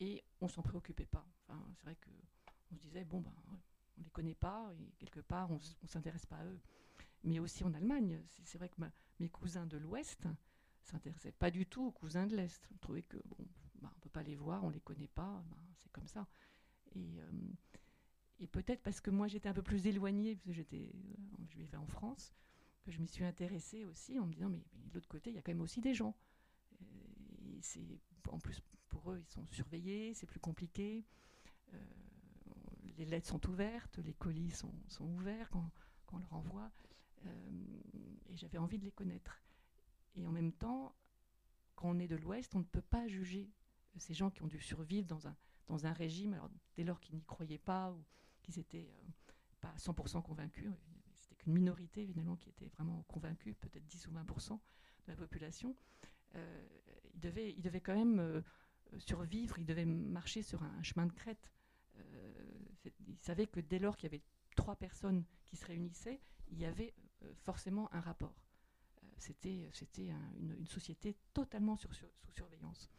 et 0.00 0.22
on 0.40 0.48
s'en 0.48 0.62
préoccupait 0.62 1.06
pas. 1.06 1.26
Enfin, 1.42 1.62
c'est 1.76 1.84
vrai 1.84 1.96
que 1.96 2.10
on 2.72 2.76
se 2.76 2.80
disait 2.80 3.04
bon 3.04 3.20
ben 3.20 3.32
on 3.98 4.02
les 4.02 4.10
connaît 4.10 4.34
pas 4.34 4.72
et 4.78 4.92
quelque 4.98 5.20
part 5.20 5.50
on, 5.50 5.56
ne 5.56 5.88
s'intéresse 5.88 6.26
pas 6.26 6.36
à 6.36 6.44
eux. 6.44 6.60
Mais 7.22 7.38
aussi 7.38 7.64
en 7.64 7.74
Allemagne, 7.74 8.18
c'est 8.44 8.56
vrai 8.56 8.70
que 8.70 8.80
mes 9.18 9.28
cousins 9.28 9.66
de 9.66 9.76
l'Ouest 9.76 10.26
s'intéressaient 10.82 11.32
pas 11.32 11.50
du 11.50 11.66
tout 11.66 11.86
aux 11.86 11.90
cousins 11.90 12.26
de 12.26 12.34
l'Est. 12.34 12.66
On 12.74 12.78
trouvait 12.78 13.02
que 13.02 13.18
bon, 13.26 13.36
ben, 13.82 13.90
on 13.94 14.00
peut 14.00 14.08
pas 14.08 14.22
les 14.22 14.36
voir, 14.36 14.64
on 14.64 14.70
les 14.70 14.80
connaît 14.80 15.08
pas, 15.08 15.42
ben, 15.50 15.56
c'est 15.76 15.92
comme 15.92 16.08
ça. 16.08 16.26
Et, 16.94 17.20
euh, 17.20 17.30
et 18.40 18.46
peut-être 18.46 18.82
parce 18.82 19.00
que 19.00 19.10
moi 19.10 19.28
j'étais 19.28 19.48
un 19.48 19.54
peu 19.54 19.62
plus 19.62 19.86
éloignée, 19.86 20.34
parce 20.34 20.46
que 20.46 20.52
j'étais 20.52 20.90
je 21.48 21.56
vivais 21.56 21.76
en 21.76 21.86
France, 21.86 22.32
que 22.82 22.90
je 22.90 22.98
m'y 22.98 23.08
suis 23.08 23.24
intéressée 23.24 23.84
aussi 23.84 24.18
en 24.18 24.26
me 24.26 24.32
disant, 24.32 24.48
mais, 24.48 24.64
de 24.72 24.94
l'autre 24.94 25.08
côté, 25.08 25.30
il 25.30 25.36
y 25.36 25.38
a 25.38 25.42
quand 25.42 25.52
même 25.52 25.60
aussi 25.60 25.80
des 25.80 25.94
gens. 25.94 26.16
Et 26.80 27.60
c'est, 27.60 28.00
en 28.28 28.38
plus, 28.38 28.62
pour 28.88 29.12
eux, 29.12 29.20
ils 29.20 29.32
sont 29.32 29.46
surveillés, 29.46 30.14
c'est 30.14 30.26
plus 30.26 30.40
compliqué. 30.40 31.04
les 32.96 33.04
lettres 33.04 33.28
sont 33.28 33.48
ouvertes, 33.48 33.98
les 33.98 34.14
colis 34.14 34.50
sont, 34.50 34.74
sont 34.88 35.06
ouverts 35.06 35.50
quand, 35.50 35.70
quand, 36.06 36.16
on 36.16 36.20
leur 36.20 36.32
envoie. 36.34 36.70
et 38.28 38.36
j'avais 38.36 38.58
envie 38.58 38.78
de 38.78 38.84
les 38.84 38.92
connaître. 38.92 39.42
Et 40.14 40.26
en 40.26 40.32
même 40.32 40.52
temps, 40.52 40.94
quand 41.76 41.90
on 41.90 41.98
est 41.98 42.08
de 42.08 42.16
l'Ouest, 42.16 42.54
on 42.54 42.60
ne 42.60 42.64
peut 42.64 42.82
pas 42.82 43.06
juger 43.06 43.50
ces 43.96 44.14
gens 44.14 44.30
qui 44.30 44.42
ont 44.42 44.46
dû 44.46 44.60
survivre 44.60 45.06
dans 45.06 45.26
un, 45.28 45.36
dans 45.66 45.86
un 45.86 45.92
régime, 45.92 46.34
alors 46.34 46.50
dès 46.76 46.84
lors 46.84 47.00
qu'ils 47.00 47.14
n'y 47.16 47.24
croyaient 47.24 47.58
pas 47.58 47.94
qu'ils 48.50 48.60
n'étaient 48.60 48.90
euh, 48.90 49.32
pas 49.60 49.74
100% 49.76 50.22
convaincus, 50.22 50.70
c'était 51.18 51.36
qu'une 51.36 51.52
minorité 51.52 52.02
évidemment 52.02 52.36
qui 52.36 52.48
était 52.50 52.68
vraiment 52.68 53.02
convaincue, 53.08 53.54
peut-être 53.54 53.86
10 53.86 54.08
ou 54.08 54.12
20% 54.12 54.52
de 54.52 54.58
la 55.08 55.16
population, 55.16 55.76
euh, 56.34 56.66
ils, 57.14 57.20
devaient, 57.20 57.52
ils 57.56 57.62
devaient 57.62 57.80
quand 57.80 57.96
même 57.96 58.18
euh, 58.18 58.42
survivre, 58.98 59.58
ils 59.58 59.66
devaient 59.66 59.84
marcher 59.84 60.42
sur 60.42 60.62
un, 60.62 60.82
chemin 60.82 61.06
de 61.06 61.12
crête. 61.12 61.52
ils 63.06 63.18
savaient 63.18 63.46
que 63.46 63.60
dès 63.60 63.78
lors 63.78 63.96
qu'il 63.96 64.10
y 64.10 64.14
avait 64.14 64.24
trois 64.56 64.76
personnes 64.76 65.24
qui 65.44 65.56
se 65.56 65.66
réunissaient, 65.66 66.20
il 66.48 66.58
y 66.58 66.64
avait 66.64 66.94
forcément 67.42 67.92
un 67.94 68.00
rapport 68.00 68.34
c'était 69.20 69.68
c'était 69.72 70.10
une, 70.38 70.66
société 70.66 71.16
totalement 71.32 71.76
sous 71.76 71.88
surveillance. 72.34 72.90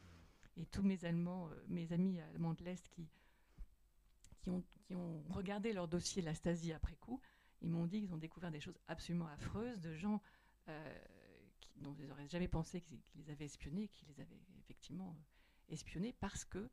Et 0.57 0.65
tous 0.65 0.83
mes 0.83 1.03
Allemands, 1.05 1.49
euh, 1.49 1.63
mes 1.67 1.91
amis 1.93 2.19
allemands 2.19 2.53
de 2.53 2.63
l'Est 2.63 2.87
qui, 2.89 3.09
qui, 4.41 4.49
ont, 4.49 4.63
regardé 5.29 5.71
leur 5.71 5.87
dossier 5.87 6.21
la 6.21 6.33
Stasi 6.33 6.73
après 6.73 6.95
coup, 6.95 7.21
ils 7.61 7.69
m'ont 7.69 7.85
dit 7.85 8.01
qu'ils 8.01 8.13
ont 8.13 8.17
découvert 8.17 8.51
des 8.51 8.59
choses 8.59 8.77
absolument 8.87 9.27
affreuses 9.27 9.79
de 9.79 9.93
gens 9.93 10.21
euh, 10.67 10.99
dont 11.77 11.95
ils 11.97 12.07
n'auraient 12.07 12.27
jamais 12.27 12.47
pensé 12.47 12.81
qu'ils 12.81 12.99
les 13.15 13.29
avaient 13.29 13.45
espionnés, 13.45 13.87
qu'ils 13.87 14.09
les 14.09 14.19
avaient 14.19 14.41
effectivement 14.59 15.15
euh, 15.17 15.73
espionnés 15.73 16.13
parce 16.19 16.45
que 16.45 16.69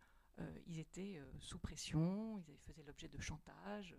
ils 0.68 0.78
étaient 0.78 1.20
sous 1.40 1.59
pression, 1.59 2.40
ils 2.46 2.59
faisaient 2.61 2.85
l'objet 2.85 3.09
de 3.09 3.18
chantage. 3.18 3.96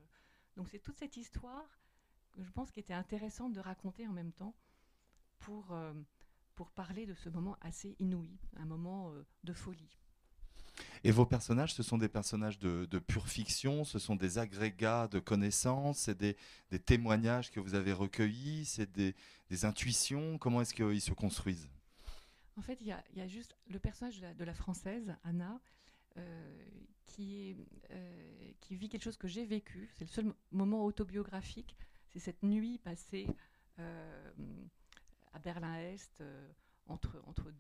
Donc 0.56 0.70
c'est 0.70 0.80
toute 0.80 0.98
cette 0.98 1.18
histoire 1.18 1.68
que 2.32 2.44
je 2.44 2.52
pense 2.52 2.72
qui 2.72 2.80
était 2.80 2.94
intéressante 2.94 3.54
de 3.54 3.60
raconter 3.60 4.08
en 4.08 4.14
même 4.14 4.32
temps 4.32 4.56
pour, 5.40 5.72
euh, 5.72 5.94
pour 6.56 6.72
parler 6.72 7.06
de 7.06 7.14
ce 7.14 7.30
moment 7.30 7.58
assez 7.62 7.96
inouï, 8.00 8.38
un 8.58 8.66
moment 8.66 9.12
euh, 9.12 9.26
de 9.44 9.54
folie. 9.54 9.98
Et 11.04 11.12
vos 11.12 11.26
personnages, 11.26 11.74
ce 11.74 11.84
sont 11.84 11.98
des 11.98 12.10
personnages 12.10 12.60
de, 12.60 13.00
pure 13.00 13.28
fiction, 13.28 13.84
ce 13.84 14.00
sont 14.00 14.16
des 14.16 14.38
agrégats 14.38 15.08
de 15.08 15.20
connaissances, 15.20 16.00
c'est 16.00 16.18
des, 16.18 16.36
des, 16.72 16.80
témoignages 16.80 17.52
que 17.52 17.60
vous 17.60 17.76
avez 17.76 17.94
recueillis, 17.94 18.66
c'est 18.66 18.92
des, 18.92 19.16
des, 19.50 19.66
intuitions. 19.66 20.38
Comment 20.38 20.62
est-ce 20.62 20.74
qu'ils 20.74 21.02
se 21.02 21.14
construisent? 21.14 21.70
En 22.58 22.62
fait, 22.62 22.78
il 22.82 22.88
y, 22.88 23.22
a 23.22 23.28
juste 23.28 23.56
le 23.70 23.80
personnage 23.80 24.20
de 24.20 24.44
la, 24.44 24.54
française, 24.54 25.16
Anna, 25.24 25.62
euh, 26.18 26.70
qui, 27.06 27.56
est, 27.92 28.56
qui 28.60 28.76
vit 28.76 28.90
quelque 28.90 29.04
chose 29.04 29.18
que 29.18 29.28
j'ai 29.28 29.46
vécu. 29.46 29.90
C'est 29.96 30.04
le 30.04 30.10
seul 30.10 30.34
moment 30.52 30.84
autobiographique. 30.84 31.78
C'est 32.10 32.20
cette 32.20 32.44
nuit 32.44 32.80
passée 32.80 33.28
à 35.34 35.40
Berlin-Est, 35.40 36.22
euh, 36.22 36.50
entre, 36.88 37.52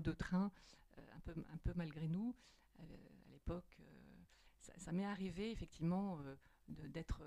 deux, 0.00 0.14
trains, 0.14 0.50
euh, 0.98 1.02
un 1.52 1.56
peu 1.58 1.72
malgré 1.74 2.08
nous. 2.08 2.34
Euh, 2.80 2.84
à 3.26 3.32
l'époque, 3.32 3.80
ça, 4.60 4.92
m'est 4.92 5.04
arrivé 5.04 5.50
effectivement 5.50 6.18
d'être 6.68 7.22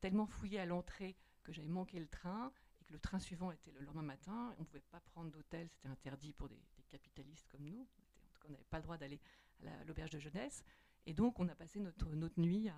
tellement 0.00 0.26
fouillé 0.26 0.58
à 0.60 0.66
l'entrée 0.66 1.16
que 1.42 1.52
j'avais 1.52 1.68
manqué 1.68 1.98
le 1.98 2.08
train 2.08 2.52
et 2.80 2.84
que 2.84 2.92
le 2.92 2.98
train 2.98 3.18
suivant 3.18 3.50
était 3.50 3.70
le 3.72 3.80
lendemain 3.80 4.02
matin. 4.02 4.54
On 4.58 4.60
ne 4.60 4.66
pouvait 4.66 4.84
pas 4.90 5.00
prendre 5.00 5.30
d'hôtel, 5.30 5.68
c'était 5.68 5.88
interdit 5.88 6.32
pour 6.32 6.48
des, 6.48 6.60
capitalistes 6.88 7.48
comme 7.48 7.64
nous. 7.64 7.82
En 7.82 8.28
tout 8.32 8.40
cas, 8.40 8.48
on 8.48 8.52
n'avait 8.52 8.64
pas 8.64 8.78
le 8.78 8.82
droit 8.82 8.98
d'aller 8.98 9.20
à 9.64 9.84
l'auberge 9.84 10.10
de 10.10 10.18
jeunesse. 10.18 10.64
Et 11.06 11.14
donc, 11.14 11.38
on 11.38 11.48
a 11.48 11.54
passé 11.54 11.80
notre, 11.80 12.08
nuit 12.36 12.68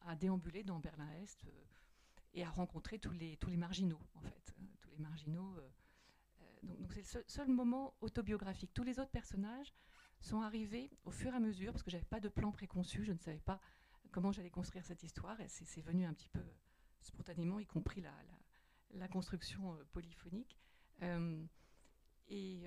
à, 0.00 0.16
déambuler 0.16 0.62
dans 0.62 0.78
Berlin-Est 0.78 1.44
et 2.34 2.44
à 2.44 2.50
rencontrer 2.50 2.98
tous 2.98 3.12
les, 3.12 3.38
marginaux, 3.56 4.00
en 4.14 4.20
fait. 4.20 4.54
Euh, 4.58 4.64
tous 4.80 4.90
les 4.90 4.98
marginaux. 4.98 5.58
Euh, 5.58 5.68
euh, 6.40 6.44
donc, 6.62 6.92
c'est 6.92 7.18
le 7.18 7.24
seul, 7.26 7.48
moment 7.48 7.94
autobiographique. 8.00 8.72
Tous 8.72 8.84
les 8.84 8.98
autres 8.98 9.10
personnages 9.10 9.74
sont 10.20 10.40
arrivés 10.40 10.90
au 11.04 11.10
fur 11.10 11.32
et 11.32 11.36
à 11.36 11.40
mesure, 11.40 11.72
parce 11.72 11.82
que 11.82 11.90
j'avais 11.90 12.04
pas 12.04 12.20
de 12.20 12.28
plan 12.28 12.52
préconçu, 12.52 13.04
je 13.04 13.12
ne 13.12 13.18
savais 13.18 13.40
pas 13.40 13.60
comment 14.10 14.32
j'allais 14.32 14.50
construire 14.50 14.84
cette 14.84 15.02
histoire, 15.02 15.40
et 15.40 15.48
c'est 15.48 15.82
venu 15.82 16.04
un 16.04 16.14
petit 16.14 16.28
peu 16.28 16.42
spontanément, 17.02 17.58
y 17.58 17.66
compris 17.66 18.00
la, 18.00 18.12
la, 18.94 19.08
construction 19.08 19.76
polyphonique. 19.92 20.58
et, 22.28 22.64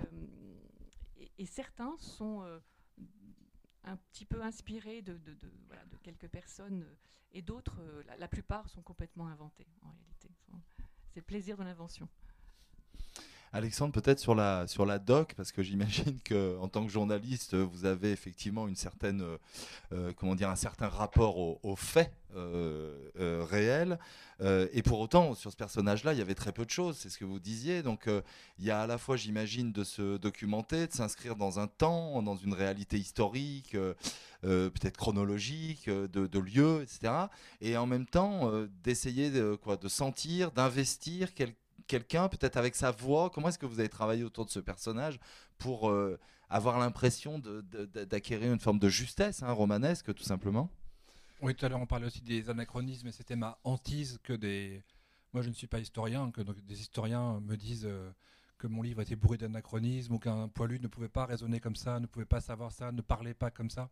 et, 1.38 1.46
certains 1.46 1.98
sont 1.98 2.44
un 3.84 3.98
petit 3.98 4.26
peu 4.26 4.42
inspirés 4.42 5.02
de, 5.02 5.18
de, 5.18 5.36
voilà, 5.68 5.84
de 5.86 5.98
quelques 5.98 6.28
personnes 6.28 6.86
et 7.32 7.42
d'autres, 7.42 7.80
euh, 7.80 8.04
la, 8.18 8.28
plupart 8.28 8.70
sont 8.70 8.82
complètement 8.82 9.28
inventés 9.28 9.68
en 9.82 9.92
réalité. 9.92 10.30
C'est 11.10 11.20
le 11.20 11.26
plaisir 11.26 11.58
de 11.58 11.64
l'invention. 11.64 12.08
Alexandre, 13.52 13.92
peut-être 13.92 14.20
sur 14.20 14.36
la, 14.36 14.68
sur 14.68 14.86
la 14.86 15.00
doc, 15.00 15.34
parce 15.36 15.52
que 15.52 15.64
j'imagine 15.64 16.20
qu'en 16.30 16.68
tant 16.68 16.86
que 16.86 16.92
journaliste, 16.92 17.56
vous 17.56 17.86
avez 17.86 18.12
effectivement 18.12 18.68
une 18.68 18.76
certaine, 18.76 19.22
euh, 19.22 19.38
euh, 19.92 20.14
comment 20.16 20.36
dire, 20.36 20.50
un 20.50 20.56
certain 20.56 20.88
rapport 20.88 21.38
aux, 21.38 21.76
faits 21.76 22.12
euh, 22.36 23.46
réels. 23.50 23.98
et 24.42 24.84
pour 24.84 25.00
autant, 25.00 25.34
sur 25.34 25.52
ce 25.52 25.58
personnage-là, 25.58 26.14
il 26.14 26.20
y 26.20 26.22
avait 26.22 26.36
très 26.36 26.52
peu 26.52 26.64
de 26.64 26.70
choses, 26.70 26.98
c'est 26.98 27.10
ce 27.10 27.18
que 27.18 27.26
vous 27.26 27.40
disiez. 27.40 27.82
Donc 27.82 28.08
il 28.60 28.66
y 28.66 28.72
a 28.72 28.82
à 28.82 28.88
la 28.88 28.98
fois, 28.98 29.16
j'imagine, 29.16 29.72
de 29.72 29.84
se 29.84 30.18
documenter, 30.18 30.88
de 30.88 30.94
s'inscrire 30.94 31.36
dans 31.36 31.60
un 31.60 31.68
temps, 31.68 32.22
dans 32.22 32.36
une 32.36 32.54
réalité 32.54 32.98
historique, 32.98 33.76
peut-être 34.42 34.98
chronologique, 34.98 35.90
de, 35.90 36.28
de 36.28 36.40
lieux, 36.40 36.82
etc. 36.84 37.14
Et 37.62 37.78
en 37.78 37.88
même 37.88 38.06
temps, 38.06 38.52
d'essayer 38.84 39.32
de, 39.32 39.56
quoi, 39.56 39.78
de 39.78 39.88
sentir, 39.88 40.52
d'investir 40.52 41.34
quelque 41.34 41.58
quelqu'un, 41.90 42.30
peut-être 42.30 42.56
avec 42.56 42.76
sa 42.76 42.92
voix? 42.92 43.30
Comment 43.30 43.50
est-ce 43.50 43.60
que 43.60 43.66
vous 43.66 43.82
avez 43.82 43.90
travaillé 43.90 44.24
autour 44.24 44.46
de 44.46 44.52
ce 44.52 44.62
personnage 44.62 45.20
pour 45.58 45.90
euh, 45.90 46.18
avoir 46.50 46.80
l'impression 46.80 47.40
d'acquérir 47.40 48.54
une 48.54 48.60
forme 48.60 48.80
de 48.80 48.88
justesse 48.88 49.44
hein, 49.44 49.52
romanesque, 49.52 50.14
tout 50.14 50.24
simplement? 50.24 50.70
Oui, 51.42 51.56
tout 51.56 51.66
à 51.66 51.70
l'heure 51.70 51.82
on 51.82 51.86
parlait 51.86 52.06
aussi 52.06 52.22
des 52.22 52.50
anachronismes, 52.50 53.08
et 53.08 53.12
c'était 53.12 53.36
ma 53.36 53.58
hantise 53.64 54.20
que 54.24 54.34
des... 54.34 54.84
Moi 55.34 55.42
je 55.42 55.50
ne 55.50 55.54
suis 55.54 55.68
pas 55.68 55.80
historien, 55.80 56.32
que 56.32 56.42
donc, 56.42 56.64
des 56.66 56.80
historiens 56.80 57.42
me 57.42 57.58
disent... 57.58 57.86
Euh, 57.86 58.12
que 58.60 58.68
mon 58.68 58.82
livre 58.82 59.00
était 59.02 59.16
bourré 59.16 59.38
d'anachronismes 59.38 60.16
ou 60.16 60.20
qu'un 60.20 60.50
poilu 60.50 60.82
ne 60.82 60.90
pouvait 60.90 61.08
pas 61.08 61.26
raisonner 61.26 61.62
comme 61.62 61.78
ça, 61.78 61.98
ne 62.02 62.08
pouvait 62.08 62.26
pas 62.26 62.42
savoir 62.42 62.74
ça, 62.74 62.92
ne 62.92 63.02
parlait 63.02 63.34
pas 63.34 63.52
comme 63.52 63.70
ça. 63.70 63.90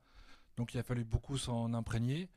Donc 0.58 0.74
il 0.74 0.78
a 0.78 0.84
fallu 0.84 1.06
beaucoup 1.06 1.38
s'en 1.38 1.74
imprégner. 1.74 2.30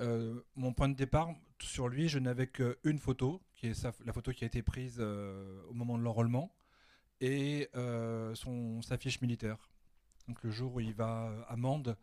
Euh, 0.00 0.40
mon 0.56 0.72
point 0.72 0.88
de 0.88 0.94
départ 0.94 1.30
sur 1.60 1.88
lui, 1.88 2.08
je 2.08 2.18
n'avais 2.18 2.46
qu'une 2.46 2.98
photo, 2.98 3.40
qui 3.54 3.68
est 3.68 3.88
la 4.04 4.12
photo 4.12 4.32
qui 4.32 4.44
a 4.44 4.46
été 4.46 4.62
prise 4.62 4.96
euh, 4.98 5.62
au 5.68 5.74
moment 5.74 5.96
de 5.96 6.02
l'enrôlement, 6.02 6.54
et 7.20 7.68
euh, 7.76 8.34
son, 8.34 8.82
sa 8.82 8.98
fiche 8.98 9.20
militaire. 9.20 9.70
Donc 10.28 10.42
le 10.42 10.50
jour 10.50 10.74
où 10.74 10.80
il 10.80 10.94
va 10.94 11.30
à 11.48 11.56
Mende 11.56 11.96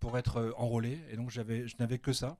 pour 0.00 0.18
être 0.18 0.54
enrôlé, 0.56 1.00
et 1.10 1.16
donc 1.16 1.30
je 1.30 1.40
n'avais 1.78 1.98
que 1.98 2.12
ça. 2.12 2.38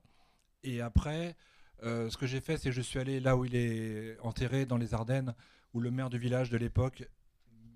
Et 0.63 0.81
après, 0.81 1.35
ce 1.81 2.15
que 2.17 2.25
j'ai 2.25 2.41
fait, 2.41 2.57
c'est 2.57 2.69
que 2.69 2.75
je 2.75 2.81
suis 2.81 2.99
allé 2.99 3.19
là 3.19 3.37
où 3.37 3.45
il 3.45 3.55
est 3.55 4.19
enterré, 4.21 4.65
dans 4.65 4.77
les 4.77 4.93
Ardennes, 4.93 5.35
où 5.73 5.79
le 5.79 5.91
maire 5.91 6.09
du 6.09 6.17
village 6.17 6.49
de 6.49 6.57
l'époque 6.57 7.07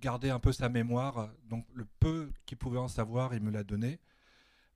gardait 0.01 0.31
un 0.31 0.39
peu 0.39 0.51
sa 0.51 0.67
mémoire, 0.67 1.29
donc 1.45 1.65
le 1.73 1.86
peu 1.99 2.31
qu'il 2.45 2.57
pouvait 2.57 2.79
en 2.79 2.88
savoir, 2.88 3.33
il 3.33 3.41
me 3.41 3.51
l'a 3.51 3.63
donné. 3.63 3.99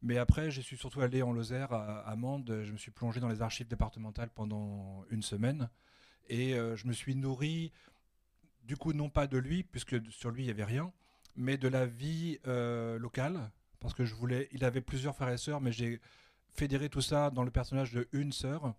Mais 0.02 0.18
après, 0.18 0.52
je 0.52 0.62
suis 0.62 0.78
surtout 0.78 1.02
allé 1.02 1.22
en 1.24 1.34
Lozère, 1.34 1.74
à, 1.74 2.16
Mende. 2.16 2.62
Je 2.64 2.72
me 2.72 2.78
suis 2.78 2.92
plongé 2.92 3.20
dans 3.20 3.30
les 3.30 3.42
archives 3.42 3.68
départementales 3.68 4.30
pendant 4.30 5.04
une 5.10 5.24
semaine. 5.24 5.70
Et 6.30 6.56
euh, 6.56 6.76
je 6.76 6.88
me 6.88 6.94
suis 6.94 7.16
nourri, 7.16 7.72
du 8.64 8.78
coup, 8.78 8.94
non 8.94 9.10
pas 9.10 9.28
de 9.28 9.38
lui, 9.38 9.64
puisque 9.64 9.96
sur 10.12 10.30
lui, 10.30 10.44
il 10.44 10.46
n'y 10.46 10.52
avait 10.52 10.64
rien, 10.64 10.92
mais 11.36 11.58
de 11.58 11.68
la 11.68 11.86
vie 11.86 12.40
euh, 12.48 13.00
locale. 13.00 13.50
Parce 13.80 13.94
que 13.94 14.06
je 14.06 14.14
voulais. 14.14 14.50
Il 14.52 14.66
avait 14.66 14.82
plusieurs 14.82 15.16
frères 15.16 15.30
et 15.30 15.38
sœurs, 15.38 15.62
mais 15.62 15.72
j'ai 15.72 16.00
fédéré 16.54 16.90
tout 16.90 17.02
ça 17.02 17.30
dans 17.30 17.44
le 17.44 17.52
personnage 17.52 17.92
de 17.94 18.08
une 18.12 18.32
sœur. 18.32 18.76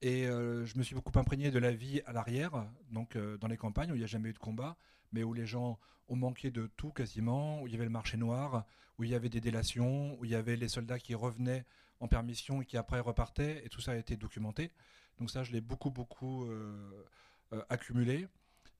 Et 0.00 0.26
euh, 0.26 0.64
je 0.64 0.78
me 0.78 0.82
suis 0.82 0.94
beaucoup 0.94 1.16
imprégné 1.18 1.50
de 1.50 1.58
la 1.58 1.72
vie 1.72 2.00
à 2.06 2.12
l'arrière, 2.12 2.66
donc 2.90 3.16
dans 3.40 3.48
les 3.48 3.56
campagnes 3.56 3.90
où 3.90 3.94
il 3.94 3.98
n'y 3.98 4.04
a 4.04 4.08
jamais 4.08 4.30
eu 4.30 4.32
de 4.32 4.38
combat, 4.38 4.76
mais 5.12 5.22
où 5.22 5.32
les 5.32 5.46
gens 5.46 5.78
ont 6.08 6.16
manqué 6.16 6.50
de 6.50 6.68
tout 6.76 6.90
quasiment, 6.90 7.62
où 7.62 7.66
il 7.66 7.72
y 7.72 7.76
avait 7.76 7.84
le 7.84 7.90
marché 7.90 8.16
noir, 8.16 8.64
où 8.98 9.04
il 9.04 9.10
y 9.10 9.14
avait 9.14 9.28
des 9.28 9.40
délations, 9.40 10.18
où 10.18 10.24
il 10.24 10.30
y 10.30 10.34
avait 10.34 10.56
les 10.56 10.68
soldats 10.68 10.98
qui 10.98 11.14
revenaient 11.14 11.64
en 12.00 12.08
permission 12.08 12.62
et 12.62 12.64
qui 12.64 12.76
après 12.76 13.00
repartaient, 13.00 13.64
et 13.64 13.68
tout 13.68 13.80
ça 13.80 13.92
a 13.92 13.96
été 13.96 14.16
documenté. 14.16 14.70
Donc 15.18 15.30
ça, 15.30 15.42
je 15.42 15.52
l'ai 15.52 15.60
beaucoup, 15.60 15.90
beaucoup 15.90 16.44
euh, 16.44 17.04
euh, 17.52 17.62
accumulé. 17.68 18.28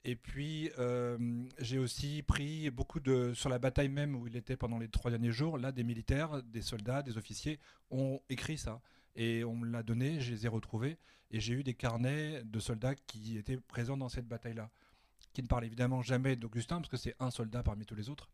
Et 0.05 0.15
puis, 0.15 0.71
euh, 0.79 1.19
j'ai 1.59 1.79
aussi 1.79 2.23
pris 2.23 2.71
beaucoup 2.71 3.01
de... 3.01 3.35
Sur 3.35 3.51
la 3.51 3.59
bataille 3.59 3.89
même 3.89 4.15
où 4.15 4.27
il 4.27 4.37
était 4.37 4.57
pendant 4.57 4.79
les 4.79 4.89
trois 4.89 5.11
derniers 5.11 5.33
jours, 5.33 5.59
là, 5.59 5.73
des 5.73 5.83
militaires, 5.83 6.43
des 6.45 6.63
soldats, 6.63 7.03
des 7.03 7.19
officiers 7.19 7.59
ont 7.91 8.21
écrit 8.31 8.57
ça. 8.57 8.81
Et 9.17 9.43
on 9.43 9.57
me 9.57 9.67
l'a 9.67 9.83
donné, 9.83 10.21
je 10.21 10.33
les 10.33 10.47
ai 10.47 10.49
retrouvés. 10.49 10.97
Et 11.31 11.41
j'ai 11.41 11.55
eu 11.55 11.63
des 11.65 11.75
carnets 11.75 12.43
de 12.45 12.61
soldats 12.61 12.95
qui 12.95 13.37
étaient 13.37 13.59
présents 13.59 13.97
dans 13.97 14.09
cette 14.09 14.29
bataille-là. 14.29 14.71
Qui 15.33 15.43
ne 15.43 15.47
parlent 15.47 15.65
évidemment 15.65 16.03
jamais 16.03 16.37
d'Augustin, 16.37 16.77
parce 16.77 16.89
que 16.89 16.97
c'est 16.97 17.15
un 17.21 17.31
soldat 17.31 17.63
parmi 17.63 17.85
tous 17.85 17.95
les 17.95 18.09
autres. 18.11 18.29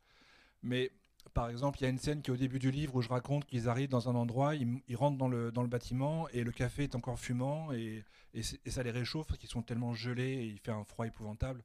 Mais 0.62 0.90
par 1.32 1.48
exemple, 1.48 1.78
il 1.80 1.82
y 1.84 1.86
a 1.86 1.88
une 1.88 1.98
scène 1.98 2.22
qui 2.22 2.30
est 2.30 2.34
au 2.34 2.36
début 2.36 2.58
du 2.58 2.70
livre 2.70 2.96
où 2.96 3.02
je 3.02 3.08
raconte 3.08 3.44
qu'ils 3.46 3.68
arrivent 3.68 3.88
dans 3.88 4.08
un 4.08 4.14
endroit, 4.14 4.54
ils, 4.54 4.96
rentrent 4.96 5.18
dans 5.18 5.28
le, 5.28 5.50
dans 5.50 5.62
le 5.62 5.68
bâtiment 5.68 6.28
et 6.30 6.44
le 6.44 6.52
café 6.52 6.84
est 6.84 6.94
encore 6.94 7.18
fumant 7.18 7.72
et, 7.72 8.04
et, 8.34 8.42
ça 8.42 8.82
les 8.82 8.90
réchauffe 8.90 9.26
parce 9.26 9.38
qu'ils 9.38 9.48
sont 9.48 9.62
tellement 9.62 9.94
gelés 9.94 10.32
et 10.32 10.46
il 10.46 10.58
fait 10.58 10.70
un 10.70 10.84
froid 10.84 11.06
épouvantable. 11.06 11.64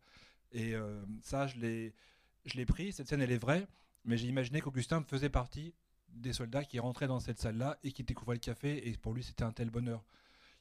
Et 0.51 0.75
euh, 0.75 1.01
ça, 1.21 1.47
je 1.47 1.57
l'ai 1.57 2.65
pris, 2.65 2.93
cette 2.93 3.07
scène 3.07 3.21
elle 3.21 3.31
est 3.31 3.37
vraie, 3.37 3.67
mais 4.05 4.17
j'ai 4.17 4.27
imaginé 4.27 4.61
qu'Augustin 4.61 5.03
faisait 5.03 5.29
partie 5.29 5.73
des 6.09 6.33
soldats 6.33 6.63
qui 6.63 6.79
rentraient 6.79 7.07
dans 7.07 7.19
cette 7.19 7.39
salle-là 7.39 7.77
et 7.83 7.91
qui 7.91 8.03
découvraient 8.03 8.35
le 8.35 8.39
café 8.39 8.87
et 8.89 8.97
pour 8.97 9.13
lui 9.13 9.23
c'était 9.23 9.43
un 9.43 9.51
tel 9.51 9.69
bonheur. 9.69 10.03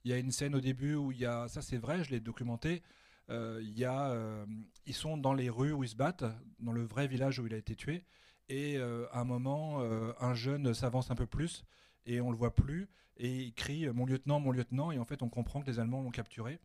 Il 0.05 0.11
y 0.11 0.15
a 0.15 0.19
une 0.19 0.31
scène 0.31 0.55
au 0.55 0.61
début 0.61 0.95
où 0.95 1.13
il 1.13 1.19
y 1.19 1.27
a, 1.27 1.49
ça 1.49 1.63
c'est 1.63 1.79
vrai, 1.79 2.05
je 2.05 2.11
l'ai 2.11 2.21
documenté, 2.21 2.83
y 3.31 3.85
a, 3.85 4.11
euh, 4.11 4.47
ils 4.87 4.95
sont 4.95 5.17
dans 5.17 5.35
les 5.35 5.51
rues 5.51 5.73
où 5.73 5.85
ils 5.85 5.91
se 5.91 5.97
battent, 5.97 6.25
dans 6.61 6.73
le 6.73 6.85
vrai 6.85 7.07
village 7.07 7.39
où 7.39 7.47
il 7.47 7.55
a 7.55 7.57
été 7.57 7.75
tué. 7.75 8.05
Et 8.49 8.79
euh, 8.79 9.07
à 9.13 9.21
un 9.21 9.25
moment, 9.25 9.81
euh, 9.81 10.13
un 10.21 10.35
jeune 10.35 10.73
s'avance 10.73 11.11
un 11.11 11.15
peu 11.15 11.27
plus 11.27 11.65
et 12.07 12.21
on 12.21 12.31
le 12.31 12.37
voit 12.37 12.55
plus 12.55 12.89
et 13.19 13.45
il 13.45 13.53
crie 13.53 13.89
mon 13.91 14.07
lieutenant, 14.07 14.41
mon 14.41 14.53
lieutenant 14.53 14.91
et 14.91 14.99
en 14.99 15.05
fait 15.05 15.23
on 15.23 15.29
comprend 15.29 15.61
que 15.61 15.67
les 15.67 15.79
Allemands 15.79 16.03
l'ont 16.03 16.11
capturé. 16.11 16.59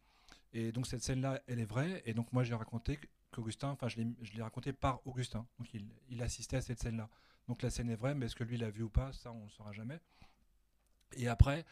Et 0.54 0.72
donc 0.72 0.88
cette 0.88 1.04
scène-là, 1.04 1.42
elle 1.48 1.60
est 1.60 1.66
vraie 1.66 2.02
et 2.06 2.14
donc 2.14 2.32
moi 2.32 2.44
j'ai 2.44 2.54
raconté 2.54 3.00
qu'Augustin, 3.32 3.70
enfin 3.70 3.90
je 3.90 3.98
l'ai 3.98 4.42
raconté 4.42 4.72
par 4.72 5.06
Augustin, 5.06 5.46
donc 5.60 5.74
il, 5.74 6.22
assistait 6.22 6.58
à 6.58 6.62
cette 6.62 6.80
scène-là. 6.80 7.10
Donc 7.50 7.62
la 7.62 7.70
scène 7.70 7.90
est 7.90 7.96
vraie, 7.96 8.16
mais 8.16 8.28
est-ce 8.28 8.36
que 8.36 8.44
lui 8.46 8.58
l'a 8.58 8.70
vu 8.70 8.84
ou 8.84 8.90
pas, 8.90 9.12
ça 9.12 9.34
on 9.34 9.46
ne 9.46 9.50
saura 9.50 9.74
jamais. 9.74 10.00
Et 11.18 11.28
après, 11.28 11.66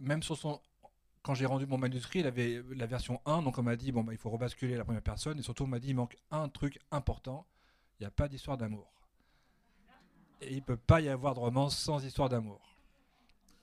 même 0.00 0.22
sur 0.22 0.36
son, 0.36 0.60
quand 1.22 1.34
j'ai 1.34 1.46
rendu 1.46 1.66
mon 1.66 1.78
manuscrit, 1.78 2.20
il 2.20 2.26
avait 2.26 2.62
la 2.74 2.86
version 2.86 3.20
1, 3.26 3.42
donc 3.42 3.58
on 3.58 3.62
m'a 3.62 3.76
dit 3.76 3.92
bon 3.92 4.02
bah, 4.02 4.12
il 4.12 4.18
faut 4.18 4.30
rebasculer 4.30 4.76
la 4.76 4.84
première 4.84 5.02
personne 5.02 5.38
et 5.38 5.42
surtout 5.42 5.64
on 5.64 5.68
m'a 5.68 5.78
dit 5.78 5.88
il 5.88 5.94
manque 5.94 6.16
un 6.30 6.48
truc 6.48 6.78
important, 6.90 7.46
il 7.98 8.02
n'y 8.02 8.06
a 8.06 8.10
pas 8.10 8.28
d'histoire 8.28 8.56
d'amour. 8.56 8.90
Et 10.40 10.54
il 10.54 10.62
peut 10.62 10.76
pas 10.76 11.00
y 11.00 11.08
avoir 11.08 11.34
de 11.34 11.40
romance 11.40 11.76
sans 11.76 12.04
histoire 12.04 12.28
d'amour. 12.28 12.60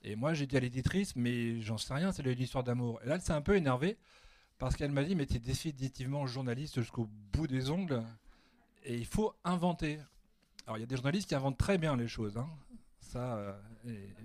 Et 0.02 0.14
moi, 0.14 0.34
j'ai 0.34 0.46
dit 0.46 0.56
à 0.56 0.60
l'éditrice, 0.60 1.16
mais 1.16 1.60
j'en 1.62 1.78
sais 1.78 1.94
rien, 1.94 2.12
c'est 2.12 2.22
l'histoire 2.22 2.62
d'amour. 2.62 3.00
Et 3.02 3.08
là, 3.08 3.16
elle 3.16 3.22
s'est 3.22 3.32
un 3.32 3.40
peu 3.40 3.56
énervée 3.56 3.96
parce 4.58 4.76
qu'elle 4.76 4.92
m'a 4.92 5.02
dit, 5.02 5.16
mais 5.16 5.26
tu 5.26 5.36
es 5.36 5.38
définitivement 5.38 6.26
journaliste 6.26 6.80
jusqu'au 6.80 7.08
bout 7.32 7.46
des 7.46 7.70
ongles 7.70 8.04
et 8.84 8.94
il 8.94 9.06
faut 9.06 9.34
inventer. 9.44 9.98
Alors, 10.66 10.78
il 10.78 10.80
y 10.80 10.84
a 10.84 10.86
des 10.86 10.96
journalistes 10.96 11.28
qui 11.28 11.34
inventent 11.34 11.58
très 11.58 11.76
bien 11.76 11.96
les 11.96 12.08
choses. 12.08 12.36
Hein. 12.36 12.48
Ça, 13.06 13.36
euh, 13.36 13.52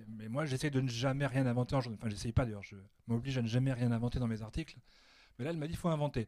mais 0.07 0.27
moi, 0.27 0.45
j'essaie 0.45 0.71
de 0.71 0.81
ne 0.81 0.89
jamais 0.89 1.27
rien 1.27 1.45
inventer 1.45 1.75
en. 1.75 1.79
Enfin, 1.79 2.09
j'essaye 2.09 2.31
pas 2.31 2.45
d'ailleurs, 2.45 2.63
je 2.63 2.75
m'oblige 3.07 3.37
à 3.37 3.41
ne 3.41 3.47
jamais 3.47 3.73
rien 3.73 3.91
inventer 3.91 4.19
dans 4.19 4.27
mes 4.27 4.41
articles. 4.41 4.77
Mais 5.37 5.45
là, 5.45 5.51
elle 5.51 5.57
m'a 5.57 5.67
dit, 5.67 5.75
faut 5.75 5.89
inventer. 5.89 6.27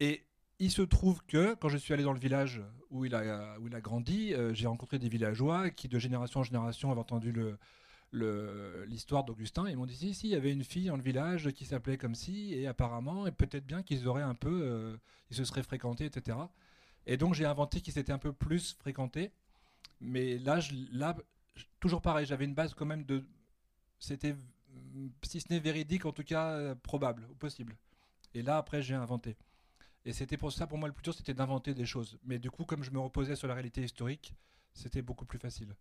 Et 0.00 0.24
il 0.58 0.70
se 0.70 0.82
trouve 0.82 1.24
que 1.26 1.54
quand 1.54 1.68
je 1.68 1.78
suis 1.78 1.94
allé 1.94 2.04
dans 2.04 2.12
le 2.12 2.18
village 2.18 2.62
où 2.90 3.04
il 3.04 3.14
a, 3.14 3.58
où 3.60 3.66
il 3.66 3.74
a 3.74 3.80
grandi, 3.80 4.34
euh, 4.34 4.52
j'ai 4.54 4.66
rencontré 4.66 4.98
des 4.98 5.08
villageois 5.08 5.70
qui, 5.70 5.88
de 5.88 5.98
génération 5.98 6.40
en 6.40 6.42
génération, 6.44 6.90
avaient 6.90 7.00
entendu 7.00 7.32
le, 7.32 7.58
l'histoire 8.86 9.24
d'Augustin. 9.24 9.68
Ils 9.68 9.76
m'ont 9.76 9.86
dit 9.86 9.96
si, 9.96 10.14
si, 10.14 10.28
il 10.28 10.30
y 10.32 10.36
avait 10.36 10.52
une 10.52 10.64
fille 10.64 10.86
dans 10.86 10.96
le 10.96 11.02
village 11.02 11.50
qui 11.52 11.64
s'appelait 11.64 11.96
comme 11.96 12.14
si, 12.14 12.54
et 12.54 12.66
apparemment, 12.66 13.26
et 13.26 13.32
peut-être 13.32 13.66
bien 13.66 13.82
qu'ils 13.82 14.06
auraient 14.06 14.22
un 14.22 14.34
peu, 14.34 14.60
euh, 14.62 14.96
ils 15.30 15.36
se 15.36 15.44
seraient 15.44 15.62
fréquentés, 15.62 16.04
etc. 16.04 16.36
Et 17.06 17.16
donc 17.16 17.34
j'ai 17.34 17.46
inventé 17.46 17.80
qu'ils 17.80 17.94
s'étaient 17.94 18.12
un 18.12 18.18
peu 18.18 18.32
plus 18.32 18.74
fréquentés. 18.74 19.32
Mais 20.00 20.38
là, 20.38 20.60
là 20.92 21.16
toujours 21.80 22.02
pareil, 22.02 22.26
j'avais 22.26 22.44
une 22.44 22.54
base 22.54 22.74
quand 22.74 22.86
même 22.86 23.04
de. 23.04 23.24
C'était, 23.98 24.34
si 25.22 25.40
ce 25.40 25.52
n'est 25.52 25.60
véridique, 25.60 26.06
en 26.06 26.12
tout 26.12 26.24
cas 26.24 26.50
euh, 26.52 26.74
probable, 26.74 27.26
ou 27.30 27.34
possible. 27.34 27.76
Et 28.34 28.42
là, 28.42 28.56
après, 28.56 28.82
j'ai 28.82 28.94
inventé. 28.94 29.36
Et 30.04 30.12
c'était 30.12 30.36
pour 30.36 30.52
ça, 30.52 30.66
pour 30.66 30.78
moi, 30.78 30.88
le 30.88 30.94
plus 30.94 31.02
dur, 31.02 31.14
c'était 31.14 31.34
d'inventer 31.34 31.72
des 31.72 31.86
choses. 31.86 32.18
Mais 32.24 32.38
du 32.38 32.50
coup, 32.50 32.64
comme 32.64 32.82
je 32.82 32.90
me 32.90 32.98
reposais 32.98 33.36
sur 33.36 33.48
la 33.48 33.54
réalité 33.54 33.82
historique, 33.82 34.34
c'était 34.72 35.02
beaucoup 35.02 35.24
plus 35.24 35.38
facile. 35.38 35.74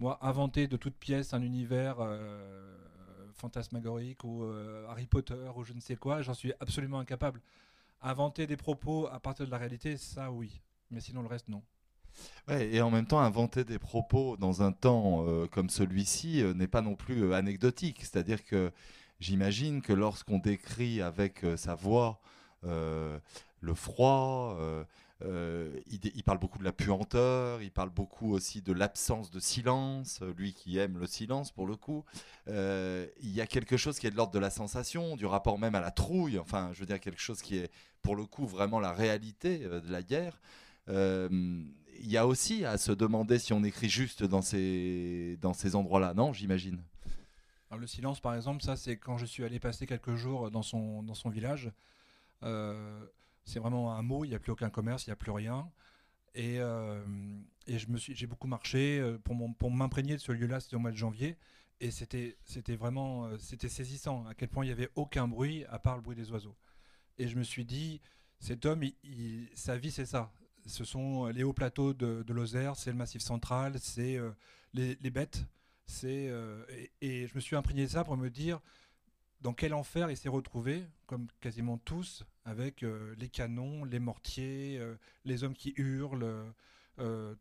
Moi, 0.00 0.18
inventer 0.22 0.66
de 0.66 0.76
toute 0.76 0.96
pièce 0.96 1.34
un 1.34 1.42
univers 1.42 1.96
euh, 2.00 2.76
fantasmagorique 3.34 4.24
ou 4.24 4.42
euh, 4.42 4.88
Harry 4.88 5.06
Potter 5.06 5.50
ou 5.54 5.62
je 5.62 5.72
ne 5.72 5.80
sais 5.80 5.94
quoi, 5.94 6.22
j'en 6.22 6.34
suis 6.34 6.52
absolument 6.58 6.98
incapable. 6.98 7.40
Inventer 8.02 8.46
des 8.46 8.56
propos 8.56 9.06
à 9.06 9.20
partir 9.20 9.46
de 9.46 9.50
la 9.50 9.58
réalité, 9.58 9.96
ça 9.96 10.32
oui. 10.32 10.60
Mais 10.90 11.00
sinon, 11.00 11.22
le 11.22 11.28
reste, 11.28 11.48
non. 11.48 11.62
Et 12.48 12.80
en 12.80 12.90
même 12.90 13.06
temps, 13.06 13.20
inventer 13.20 13.64
des 13.64 13.78
propos 13.78 14.36
dans 14.36 14.62
un 14.62 14.72
temps 14.72 15.24
euh, 15.26 15.46
comme 15.46 15.70
celui-ci 15.70 16.42
n'est 16.54 16.66
pas 16.66 16.82
non 16.82 16.94
plus 16.94 17.32
anecdotique. 17.32 18.00
C'est-à-dire 18.00 18.44
que 18.44 18.70
j'imagine 19.20 19.80
que 19.80 19.92
lorsqu'on 19.92 20.38
décrit 20.38 21.00
avec 21.00 21.44
sa 21.56 21.74
voix 21.74 22.20
euh, 22.66 23.18
le 23.60 23.74
froid. 23.74 24.58
Euh, 24.60 24.84
euh, 25.22 25.80
il, 25.86 26.22
parle 26.22 26.38
beaucoup 26.38 26.58
de 26.58 26.64
la 26.64 26.72
puanteur, 26.72 27.62
il 27.62 27.70
parle 27.70 27.88
beaucoup 27.88 28.34
aussi 28.34 28.60
de 28.60 28.74
l'absence 28.74 29.30
de 29.30 29.40
silence, 29.40 30.20
lui 30.36 30.52
qui 30.52 30.76
aime 30.76 30.98
le 30.98 31.06
silence 31.06 31.50
pour 31.50 31.66
le 31.66 31.76
coup. 31.76 32.04
il 32.46 33.30
y 33.32 33.40
a 33.40 33.46
quelque 33.46 33.78
chose 33.78 33.98
qui 33.98 34.06
est 34.06 34.10
de 34.10 34.16
l'ordre 34.16 34.32
de 34.32 34.38
la 34.38 34.50
sensation, 34.50 35.16
du 35.16 35.24
rapport 35.24 35.58
même 35.58 35.74
à 35.76 35.80
la 35.80 35.92
trouille, 35.92 36.38
enfin 36.38 36.72
je 36.74 36.80
veux 36.80 36.86
dire 36.86 37.00
quelque 37.00 37.22
chose 37.22 37.40
qui 37.40 37.56
est 37.56 37.70
pour 38.02 38.16
le 38.16 38.26
coup 38.26 38.44
vraiment 38.44 38.80
la 38.80 38.92
réalité 38.92 39.60
de 39.60 39.90
la 39.90 40.02
guerre. 40.02 40.38
Il 42.00 42.10
y 42.10 42.16
a 42.16 42.26
aussi 42.26 42.64
à 42.64 42.78
se 42.78 42.92
demander 42.92 43.38
si 43.38 43.52
on 43.52 43.64
écrit 43.64 43.88
juste 43.88 44.22
dans 44.22 44.42
ces, 44.42 45.38
dans 45.40 45.52
ces 45.52 45.74
endroits-là, 45.74 46.14
non 46.14 46.32
j'imagine? 46.32 46.82
Le 47.76 47.86
silence 47.88 48.20
par 48.20 48.34
exemple, 48.36 48.62
ça 48.62 48.76
c'est 48.76 48.96
quand 48.96 49.18
je 49.18 49.26
suis 49.26 49.42
allé 49.42 49.58
passer 49.58 49.86
quelques 49.86 50.14
jours 50.14 50.50
dans 50.50 50.62
son, 50.62 51.02
dans 51.02 51.14
son 51.14 51.28
village. 51.28 51.72
Euh, 52.44 53.04
c'est 53.44 53.58
vraiment 53.58 53.96
un 53.96 54.02
mot, 54.02 54.24
il 54.24 54.28
n'y 54.28 54.34
a 54.34 54.38
plus 54.38 54.52
aucun 54.52 54.70
commerce, 54.70 55.06
il 55.06 55.10
n'y 55.10 55.14
a 55.14 55.16
plus 55.16 55.32
rien. 55.32 55.68
Et, 56.36 56.60
euh, 56.60 57.04
et 57.66 57.78
j'ai 57.78 58.26
beaucoup 58.26 58.46
marché 58.46 59.00
euh, 59.00 59.18
pour, 59.18 59.36
pour 59.58 59.70
m'imprégner 59.70 60.14
de 60.14 60.20
ce 60.20 60.30
lieu-là, 60.32 60.60
c'était 60.60 60.76
au 60.76 60.78
mois 60.78 60.92
de 60.92 60.96
janvier. 60.96 61.36
Et 61.80 61.90
c'était, 61.90 62.36
c'était 62.44 62.76
vraiment 62.76 63.28
c'était 63.38 63.68
saisissant 63.68 64.24
à 64.26 64.34
quel 64.34 64.48
point 64.48 64.64
il 64.64 64.68
n'y 64.68 64.72
avait 64.72 64.90
aucun 64.94 65.26
bruit 65.26 65.64
à 65.68 65.80
part 65.80 65.96
le 65.96 66.02
bruit 66.02 66.16
des 66.16 66.30
oiseaux. 66.30 66.56
Et 67.18 67.26
je 67.26 67.36
me 67.36 67.42
suis 67.42 67.64
dit, 67.64 68.00
cet 68.38 68.66
homme, 68.66 68.84
sa 69.54 69.76
vie, 69.76 69.90
c'est 69.90 70.06
ça. 70.06 70.32
Ce 70.66 70.84
sont 70.84 71.26
les 71.26 71.44
hauts 71.44 71.52
plateaux 71.52 71.92
de, 71.92 72.24
Lozère, 72.32 72.76
c'est 72.76 72.90
le 72.90 72.96
massif 72.96 73.22
central, 73.22 73.78
c'est 73.78 74.18
les, 74.72 74.96
les, 75.00 75.10
bêtes. 75.10 75.44
C'est, 75.86 76.30
et, 76.70 76.90
et, 77.00 77.26
je 77.26 77.34
me 77.34 77.40
suis 77.40 77.54
imprégné 77.54 77.84
de 77.84 77.90
ça 77.90 78.04
pour 78.04 78.16
me 78.16 78.30
dire, 78.30 78.60
dans 79.44 79.52
quel 79.52 79.74
enfer 79.74 80.10
il 80.10 80.16
s'est 80.16 80.30
retrouvé, 80.30 80.86
comme 81.06 81.26
quasiment 81.40 81.76
tous, 81.76 82.24
avec 82.46 82.82
euh, 82.82 83.14
les 83.18 83.28
canons, 83.28 83.84
les 83.84 83.98
mortiers, 83.98 84.78
euh, 84.80 84.96
les 85.26 85.44
hommes 85.44 85.54
qui 85.54 85.74
hurlent, 85.76 86.52
euh, 86.98 87.34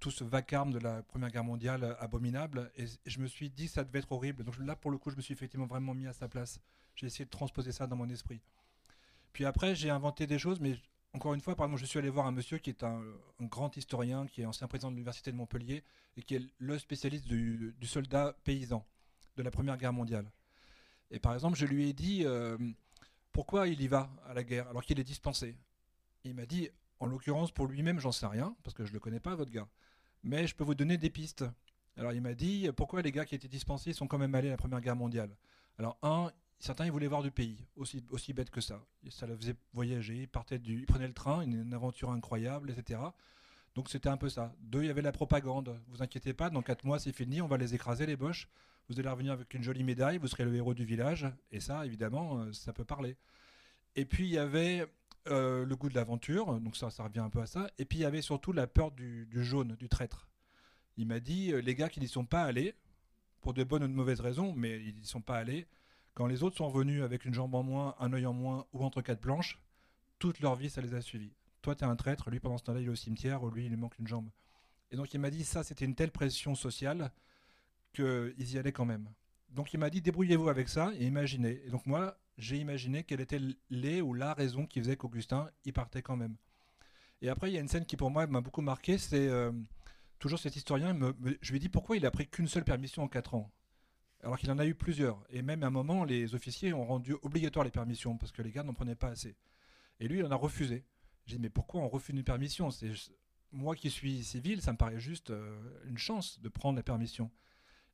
tout, 0.00 0.10
ce 0.10 0.24
vacarme 0.24 0.72
de 0.72 0.80
la 0.80 1.02
Première 1.04 1.30
Guerre 1.30 1.44
mondiale 1.44 1.96
abominable. 2.00 2.72
Et, 2.76 2.86
je 3.06 3.20
me 3.20 3.28
suis 3.28 3.50
dit 3.50 3.68
ça 3.68 3.84
devait 3.84 4.00
être 4.00 4.10
horrible. 4.10 4.42
Donc 4.42 4.58
là, 4.58 4.74
pour 4.74 4.90
le 4.90 4.98
coup, 4.98 5.10
je 5.10 5.16
me 5.16 5.20
suis 5.20 5.32
effectivement 5.32 5.66
vraiment 5.66 5.94
mis 5.94 6.08
à 6.08 6.12
sa 6.12 6.28
place. 6.28 6.60
J'ai 6.96 7.06
essayé 7.06 7.24
de 7.24 7.30
transposer 7.30 7.70
ça 7.70 7.86
dans 7.86 7.96
mon 7.96 8.08
esprit. 8.08 8.40
Puis 9.32 9.44
après, 9.44 9.76
j'ai 9.76 9.90
inventé 9.90 10.26
des 10.26 10.40
choses, 10.40 10.58
mais 10.58 10.76
encore 11.14 11.34
une 11.34 11.40
fois, 11.40 11.56
par 11.56 11.66
exemple, 11.66 11.80
je 11.80 11.86
suis 11.86 11.98
allé 11.98 12.10
voir 12.10 12.26
un 12.26 12.32
monsieur 12.32 12.58
qui 12.58 12.70
est 12.70 12.82
un, 12.82 13.02
grand 13.40 13.76
historien, 13.76 14.26
qui 14.26 14.42
est 14.42 14.46
ancien 14.46 14.68
président 14.68 14.90
de 14.90 14.96
l'Université 14.96 15.32
de 15.32 15.36
Montpellier, 15.36 15.82
et 16.16 16.22
qui 16.22 16.36
est 16.36 16.42
le 16.58 16.78
spécialiste 16.78 17.26
du 17.26 17.74
soldat 17.82 18.36
paysan 18.44 18.84
de 19.36 19.42
la 19.42 19.50
Première 19.50 19.76
Guerre 19.78 19.92
mondiale. 19.92 20.30
Et 21.10 21.18
par 21.18 21.34
exemple, 21.34 21.56
je 21.58 21.66
lui 21.66 21.88
ai 21.88 21.92
dit 21.92 22.24
euh, 22.24 22.58
pourquoi 23.32 23.68
il 23.68 23.80
y 23.80 23.88
va 23.88 24.10
à 24.26 24.34
la 24.34 24.44
guerre 24.44 24.68
alors 24.68 24.82
qu'il 24.82 24.98
est 25.00 25.04
dispensé? 25.04 25.56
il 26.24 26.34
m'a 26.34 26.44
dit, 26.44 26.68
en 27.00 27.06
l'occurrence, 27.06 27.52
pour 27.52 27.66
lui-même, 27.66 28.00
j'en 28.00 28.12
sais 28.12 28.26
rien, 28.26 28.54
parce 28.62 28.74
que 28.74 28.84
je 28.84 28.90
ne 28.90 28.94
le 28.94 29.00
connais 29.00 29.20
pas, 29.20 29.34
votre 29.34 29.50
gars. 29.50 29.68
Mais 30.22 30.46
je 30.46 30.54
peux 30.54 30.64
vous 30.64 30.74
donner 30.74 30.98
des 30.98 31.08
pistes. 31.08 31.44
Alors 31.96 32.12
il 32.12 32.20
m'a 32.20 32.34
dit, 32.34 32.68
pourquoi 32.76 33.00
les 33.00 33.12
gars 33.12 33.24
qui 33.24 33.34
étaient 33.34 33.48
dispensés 33.48 33.92
sont 33.94 34.06
quand 34.06 34.18
même 34.18 34.34
allés 34.34 34.48
à 34.48 34.52
la 34.52 34.56
Première 34.56 34.80
Guerre 34.80 34.96
mondiale? 34.96 35.34
Alors 35.78 35.96
un, 36.02 36.30
certains 36.58 36.86
ils 36.86 36.92
voulaient 36.92 37.06
voir 37.06 37.22
du 37.22 37.30
pays, 37.30 37.64
aussi, 37.76 38.32
bête 38.32 38.50
que 38.50 38.60
ça. 38.60 38.80
Ça 39.10 39.26
le 39.26 39.36
faisait 39.36 39.54
voyager, 39.72 40.28
ils, 40.50 40.58
du, 40.58 40.80
ils 40.80 40.86
prenaient 40.86 41.08
le 41.08 41.14
train, 41.14 41.42
une, 41.42 41.72
aventure 41.72 42.10
incroyable, 42.10 42.70
etc. 42.70 43.00
Donc 43.74 43.88
c'était 43.88 44.08
un 44.08 44.16
peu 44.16 44.28
ça. 44.28 44.54
Deux, 44.60 44.82
il 44.82 44.86
y 44.86 44.90
avait 44.90 45.02
la 45.02 45.12
propagande. 45.12 45.78
Vous 45.88 46.02
inquiétez 46.02 46.32
pas, 46.32 46.50
dans 46.50 46.62
quatre 46.62 46.84
mois 46.84 46.98
c'est 46.98 47.12
fini, 47.12 47.40
on 47.40 47.48
va 47.48 47.56
les 47.56 47.74
écraser 47.74 48.06
les 48.06 48.16
boches 48.16 48.48
vous 48.88 48.98
allez 48.98 49.08
revenir 49.08 49.32
avec 49.32 49.52
une 49.54 49.62
jolie 49.62 49.84
médaille, 49.84 50.18
vous 50.18 50.28
serez 50.28 50.44
le 50.44 50.54
héros 50.54 50.74
du 50.74 50.84
village, 50.84 51.26
et 51.50 51.60
ça, 51.60 51.84
évidemment, 51.84 52.40
euh, 52.40 52.52
ça 52.52 52.72
peut 52.72 52.84
parler. 52.84 53.16
Et 53.96 54.04
puis, 54.04 54.24
il 54.24 54.32
y 54.32 54.38
avait 54.38 54.86
euh, 55.28 55.66
le 55.66 55.76
goût 55.76 55.90
de 55.90 55.94
l'aventure, 55.94 56.58
donc 56.60 56.76
ça, 56.76 56.90
ça 56.90 57.04
revient 57.04 57.18
un 57.20 57.28
peu 57.28 57.40
à 57.40 57.46
ça, 57.46 57.68
et 57.78 57.84
puis 57.84 57.98
il 57.98 58.02
y 58.02 58.06
avait 58.06 58.22
surtout 58.22 58.52
la 58.52 58.66
peur 58.66 58.90
du, 58.92 59.28
jaune, 59.32 59.76
du 59.76 59.88
traître. 59.88 60.28
Il 60.96 61.06
m'a 61.06 61.20
dit, 61.20 61.52
euh, 61.52 61.58
les 61.58 61.74
gars 61.74 61.88
qui 61.88 62.00
n'y 62.00 62.08
sont 62.08 62.24
pas 62.24 62.42
allés, 62.42 62.74
pour 63.40 63.52
de 63.52 63.62
bonnes 63.62 63.84
ou 63.84 63.88
de 63.88 63.92
mauvaises 63.92 64.20
raisons, 64.20 64.54
mais 64.54 64.82
ils 64.82 64.96
n'y 64.96 65.04
sont 65.04 65.20
pas 65.20 65.36
allés, 65.36 65.66
quand 66.18 66.26
les 66.26 66.42
autres 66.42 66.56
sont 66.56 66.68
revenus 66.68 67.04
avec 67.04 67.24
une 67.24 67.32
jambe 67.32 67.54
en 67.54 67.62
moins, 67.62 67.94
un 68.00 68.12
œil 68.12 68.26
en 68.26 68.32
moins, 68.32 68.66
ou 68.72 68.84
entre 68.84 69.02
quatre 69.02 69.20
planches, 69.20 69.60
toute 70.18 70.40
leur 70.40 70.56
vie, 70.56 70.68
ça 70.68 70.80
les 70.80 70.94
a 70.94 71.00
suivis. 71.00 71.30
Toi, 71.62 71.76
tu 71.76 71.84
es 71.84 71.86
un 71.86 71.94
traître, 71.94 72.28
lui, 72.28 72.40
pendant 72.40 72.58
ce 72.58 72.64
temps-là, 72.64 72.80
il 72.80 72.86
est 72.86 72.90
au 72.90 72.96
cimetière, 72.96 73.46
lui, 73.46 73.66
il 73.66 73.68
lui 73.68 73.76
manque 73.76 73.96
une 74.00 74.08
jambe. 74.08 74.28
Et 74.90 74.96
donc, 74.96 75.14
il 75.14 75.20
m'a 75.20 75.30
dit, 75.30 75.44
ça, 75.44 75.62
c'était 75.62 75.84
une 75.84 75.94
telle 75.94 76.10
pression 76.10 76.56
sociale 76.56 77.12
qu'ils 77.94 78.34
y 78.52 78.58
allaient 78.58 78.72
quand 78.72 78.84
même. 78.84 79.08
Donc 79.50 79.72
il 79.72 79.78
m'a 79.78 79.90
dit 79.90 80.02
débrouillez-vous 80.02 80.48
avec 80.48 80.68
ça 80.68 80.92
et 80.98 81.06
imaginez. 81.06 81.62
Et 81.64 81.70
donc 81.70 81.86
moi, 81.86 82.18
j'ai 82.36 82.56
imaginé 82.56 83.02
quelle 83.04 83.20
était 83.20 83.40
les 83.70 84.02
ou 84.02 84.14
la 84.14 84.34
raison 84.34 84.66
qui 84.66 84.80
faisait 84.80 84.96
qu'Augustin 84.96 85.48
y 85.64 85.72
partait 85.72 86.02
quand 86.02 86.16
même. 86.16 86.36
Et 87.22 87.28
après, 87.28 87.50
il 87.50 87.54
y 87.54 87.58
a 87.58 87.60
une 87.60 87.68
scène 87.68 87.86
qui 87.86 87.96
pour 87.96 88.10
moi 88.10 88.26
m'a 88.26 88.40
beaucoup 88.40 88.60
marqué, 88.60 88.98
c'est 88.98 89.28
euh, 89.28 89.50
toujours 90.18 90.38
cet 90.38 90.54
historien, 90.54 90.96
je 91.40 91.50
lui 91.50 91.56
ai 91.56 91.60
dit 91.60 91.68
pourquoi 91.68 91.96
il 91.96 92.06
a 92.06 92.10
pris 92.10 92.28
qu'une 92.28 92.46
seule 92.46 92.64
permission 92.64 93.02
en 93.02 93.08
4 93.08 93.34
ans? 93.34 93.50
Alors 94.28 94.38
qu'il 94.38 94.50
en 94.50 94.58
a 94.58 94.66
eu 94.66 94.74
plusieurs. 94.74 95.24
Et 95.30 95.40
même 95.40 95.62
à 95.62 95.68
un 95.68 95.70
moment, 95.70 96.04
les 96.04 96.34
officiers 96.34 96.74
ont 96.74 96.84
rendu 96.84 97.14
obligatoire 97.22 97.64
les 97.64 97.70
permissions 97.70 98.18
parce 98.18 98.30
que 98.30 98.42
les 98.42 98.50
gars 98.50 98.62
n'en 98.62 98.74
prenaient 98.74 98.94
pas 98.94 99.08
assez. 99.08 99.34
Et 100.00 100.06
lui, 100.06 100.18
il 100.18 100.24
en 100.26 100.30
a 100.30 100.36
refusé. 100.36 100.84
J'ai 101.24 101.36
dit, 101.36 101.42
mais 101.42 101.48
pourquoi 101.48 101.80
on 101.80 101.88
refuse 101.88 102.14
une 102.14 102.22
permission? 102.22 102.70
C'est 102.70 102.92
Moi 103.52 103.74
qui 103.74 103.88
suis 103.88 104.22
civil, 104.22 104.60
ça 104.60 104.72
me 104.72 104.76
paraît 104.76 105.00
juste 105.00 105.30
euh, 105.30 105.58
une 105.86 105.96
chance 105.96 106.40
de 106.42 106.50
prendre 106.50 106.76
la 106.76 106.82
permission. 106.82 107.30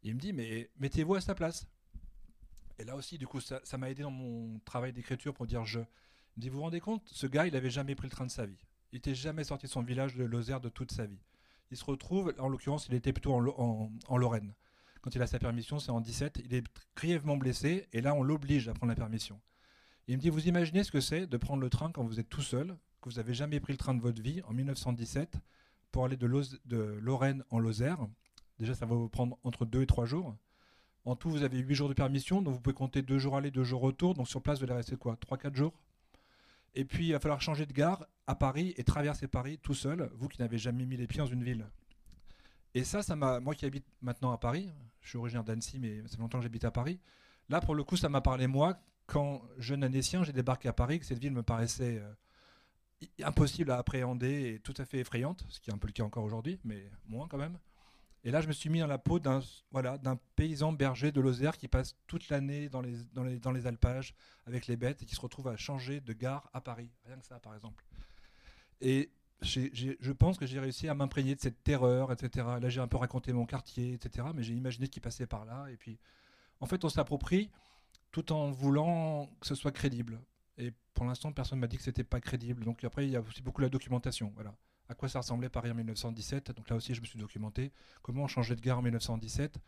Il 0.03 0.17
me 0.17 0.19
dit, 0.19 0.33
mais 0.33 0.73
mettez-vous 0.77 1.15
à 1.15 1.21
sa 1.21 1.37
place. 1.37 1.69
Et 2.81 2.85
là 2.85 2.97
aussi, 2.97 3.17
du 3.17 3.29
coup, 3.29 3.39
ça 3.41 3.79
m'a 3.79 3.89
aidé 3.89 4.03
dans 4.03 4.11
mon 4.11 4.59
travail 4.65 4.93
d'écriture 4.93 5.35
pour 5.35 5.47
dire 5.47 5.65
je. 5.65 5.79
Il 5.79 5.85
me 6.39 6.41
dit, 6.41 6.49
vous 6.49 6.57
vous 6.57 6.63
rendez 6.63 6.81
compte, 6.81 7.09
ce 7.13 7.29
gars, 7.29 7.47
il 7.47 7.53
n'avait 7.53 7.71
jamais 7.71 7.95
pris 7.95 8.09
le 8.09 8.13
train 8.13 8.27
de 8.27 8.33
sa 8.33 8.45
vie. 8.45 8.59
Il 8.91 8.97
n'était 8.97 9.15
jamais 9.15 9.45
sorti 9.45 9.67
de 9.67 9.71
son 9.71 9.83
village 9.83 10.17
de 10.17 10.25
Lozère 10.25 10.61
de 10.61 10.69
toute 10.69 10.91
sa 10.91 11.07
vie. 11.07 11.21
Il 11.71 11.77
se 11.77 11.85
retrouve, 11.85 12.35
en 12.39 12.49
l'occurrence, 12.49 12.89
il 12.89 12.95
était 12.95 13.13
plutôt 13.13 13.35
en, 13.35 14.17
Lorraine. 14.19 14.53
Quand 15.05 15.15
il 15.15 15.21
a 15.21 15.27
sa 15.27 15.39
permission, 15.39 15.79
c'est 15.79 15.91
en 15.91 16.01
17. 16.01 16.41
Il 16.47 16.55
est 16.55 16.65
grièvement 16.97 17.37
blessé 17.37 17.87
et 17.93 18.01
là, 18.01 18.15
on 18.15 18.23
l'oblige 18.23 18.71
à 18.71 18.73
prendre 18.73 18.89
la 18.89 18.97
permission. 18.97 19.39
il 20.09 20.17
me 20.17 20.23
dit 20.23 20.31
Vous 20.31 20.49
imaginez 20.49 20.83
ce 20.83 20.91
que 20.91 21.03
c'est 21.03 21.27
de 21.27 21.37
prendre 21.37 21.61
le 21.61 21.69
train 21.69 21.93
quand 21.93 22.03
vous 22.03 22.21
êtes 22.21 22.31
tout 22.31 22.41
seul, 22.41 22.69
que 23.03 23.11
vous 23.11 23.17
n'avez 23.17 23.35
jamais 23.35 23.61
pris 23.61 23.75
le 23.75 23.77
train 23.77 23.93
de 23.93 24.01
votre 24.01 24.23
vie 24.23 24.41
en 24.49 24.55
1917 24.55 25.37
pour 25.93 26.07
aller 26.07 26.17
de, 26.17 26.27
Lorraine 27.03 27.45
en 27.51 27.59
Lozère 27.59 27.99
Déjà, 28.59 28.75
ça 28.75 28.87
va 28.87 28.95
vous 28.95 29.11
prendre 29.11 29.37
entre 29.45 29.67
2 29.67 29.83
et 29.83 29.87
3 29.87 30.07
jours. 30.07 30.35
En 31.05 31.17
tout, 31.17 31.29
vous 31.29 31.43
avez 31.43 31.59
8 31.59 31.75
jours 31.75 31.91
de 31.91 31.95
permission, 31.95 32.41
donc 32.41 32.55
vous 32.55 32.61
pouvez 32.61 32.73
compter 32.73 33.03
2 33.03 33.19
jours 33.19 33.37
aller, 33.37 33.51
2 33.51 33.63
jours 33.63 33.83
retour. 33.83 34.15
Donc 34.15 34.27
sur 34.27 34.41
place, 34.41 34.61
vous 34.61 34.65
allez 34.65 34.73
rester 34.73 34.97
quoi? 34.97 35.17
3-4 35.17 35.55
jours? 35.55 35.75
Et 36.75 36.87
puis, 36.87 37.09
il 37.09 37.13
va 37.13 37.21
falloir 37.21 37.43
changer 37.43 37.67
de 37.67 37.75
gare 37.75 38.07
à 38.27 38.37
Paris 38.37 38.73
et 38.79 38.85
traverser 38.85 39.29
Paris 39.29 39.59
tout 39.59 39.75
seul, 39.75 40.11
vous 40.15 40.29
qui 40.29 40.41
n'avez 40.41 40.57
jamais 40.57 40.87
mis 40.87 40.97
les 40.97 41.07
pieds 41.07 41.19
dans 41.19 41.27
une 41.27 41.45
ville. 41.45 41.67
Et 42.75 42.85
ça, 42.85 43.03
ça 43.03 43.15
m'a, 43.17 43.41
moi 43.41 43.55
qui 43.55 43.65
habite 43.67 43.87
maintenant 44.03 44.33
à 44.33 44.39
Paris, 44.39 44.71
je 45.01 45.11
suis 45.11 45.19
originaire 45.19 45.45
d'Annecy, 45.45 45.79
mais 45.79 46.03
ça 46.03 46.17
fait 46.17 46.23
longtemps 46.23 46.39
que 46.39 46.43
j'habite 46.43 46.65
à 46.65 46.71
Paris. 46.71 46.99
Là, 47.49 47.61
pour 47.61 47.75
le 47.75 47.85
coup, 47.85 47.97
ça 47.97 48.09
m'a 48.09 48.21
parlé 48.21 48.47
moi 48.47 48.79
quand 49.07 49.43
jeune 49.59 49.85
Annécien, 49.85 50.25
j'ai 50.25 50.33
débarqué 50.33 50.69
à 50.69 50.73
Paris, 50.73 50.99
que 50.99 51.07
cette 51.07 51.19
ville 51.19 51.33
me 51.33 51.43
paraissait 51.43 51.99
euh, 51.99 52.13
impossible 53.23 53.71
à 53.71 53.77
appréhender 53.77 54.55
et 54.55 54.61
tout 54.61 54.75
à 54.79 54.85
fait 54.85 54.99
effrayante, 54.99 55.45
ce 55.49 55.61
qui 55.61 55.71
est 55.71 55.75
un 55.75 55.79
peu 55.79 55.87
le 55.87 55.93
cas 55.93 56.05
encore 56.05 56.25
aujourd'hui, 56.25 56.59
mais 56.65 56.91
moins 57.07 57.29
quand 57.29 57.39
même. 57.39 57.59
Et 58.27 58.31
là, 58.31 58.41
je 58.41 58.49
me 58.49 58.55
suis 58.55 58.71
mis 58.71 58.81
dans 58.81 58.87
la 58.87 58.97
peau 58.97 59.19
d'un 59.19 59.43
voilà, 59.71 59.99
paysan 60.35 60.73
berger 60.73 61.13
de 61.13 61.21
Lozère 61.21 61.59
qui 61.59 61.69
passe 61.69 61.95
toute 62.07 62.31
l'année 62.31 62.71
dans 62.71 62.81
les, 62.81 62.97
dans, 63.13 63.23
les, 63.23 63.39
dans 63.39 63.53
les 63.53 63.67
alpages 63.67 64.15
avec 64.47 64.67
les 64.67 64.77
bêtes 64.77 65.03
et 65.03 65.05
qui 65.05 65.15
se 65.15 65.21
retrouve 65.21 65.49
à 65.49 65.59
changer 65.59 66.01
de 66.01 66.13
gare 66.15 66.49
à 66.55 66.63
Paris. 66.63 66.91
Rien 67.05 67.19
que 67.19 67.27
ça, 67.27 67.39
par 67.39 67.55
exemple. 67.55 67.85
Et 68.81 69.11
je 69.45 70.13
pense 70.13 70.39
que 70.39 70.47
j'ai 70.47 70.59
réussi 70.59 70.89
à 70.89 70.95
m'imprégner 70.95 71.35
de 71.35 71.41
cette 71.41 71.63
terreur, 71.63 72.13
etc. 72.13 72.47
Là, 72.61 72.69
j'ai 72.69 72.81
un 72.81 72.89
peu 72.89 72.97
raconté 72.97 73.33
mon 73.33 73.47
quartier, 73.47 73.95
etc. 73.95 74.27
Mais 74.35 74.43
j'ai 74.43 74.55
imaginé 74.55 74.89
qu'il 74.89 75.03
passait 75.03 75.27
par 75.27 75.45
là. 75.45 75.67
Et 75.71 75.77
puis, 75.77 75.99
en 76.61 76.67
fait, 76.67 76.85
on 76.85 76.89
s'approprie 76.89 77.51
tout 78.11 78.33
en 78.33 78.51
voulant 78.51 79.29
que 79.41 79.47
ce 79.47 79.55
soit 79.55 79.73
crédible. 79.73 80.21
Et 80.59 80.73
pour 80.95 81.05
l'instant, 81.05 81.33
personne 81.33 81.59
ne 81.59 81.63
m'a 81.63 81.67
dit 81.67 81.77
que 81.77 81.83
c'était 81.83 82.05
pas 82.05 82.21
crédible. 82.21 82.65
Donc 82.65 82.85
après, 82.85 83.07
il 83.07 83.11
y 83.11 83.17
a 83.17 83.21
aussi 83.21 83.43
beaucoup 83.43 83.61
la 83.61 83.69
documentation. 83.69 84.33
Voilà 84.35 84.55
à 84.89 84.95
quoi 84.95 85.09
ça 85.09 85.21
ressemblait 85.21 85.49
Paris 85.49 85.71
en 85.71 85.75
1917. 85.75 86.53
Donc 86.53 86.69
là 86.69 86.77
aussi, 86.77 86.95
je 86.95 87.01
me 87.01 87.07
suis 87.07 87.19
documenté 87.19 87.73
comment 88.03 88.27
changer 88.27 88.55
de 88.55 88.61
gare 88.61 88.79
en 88.79 88.83
1917. 88.83 89.59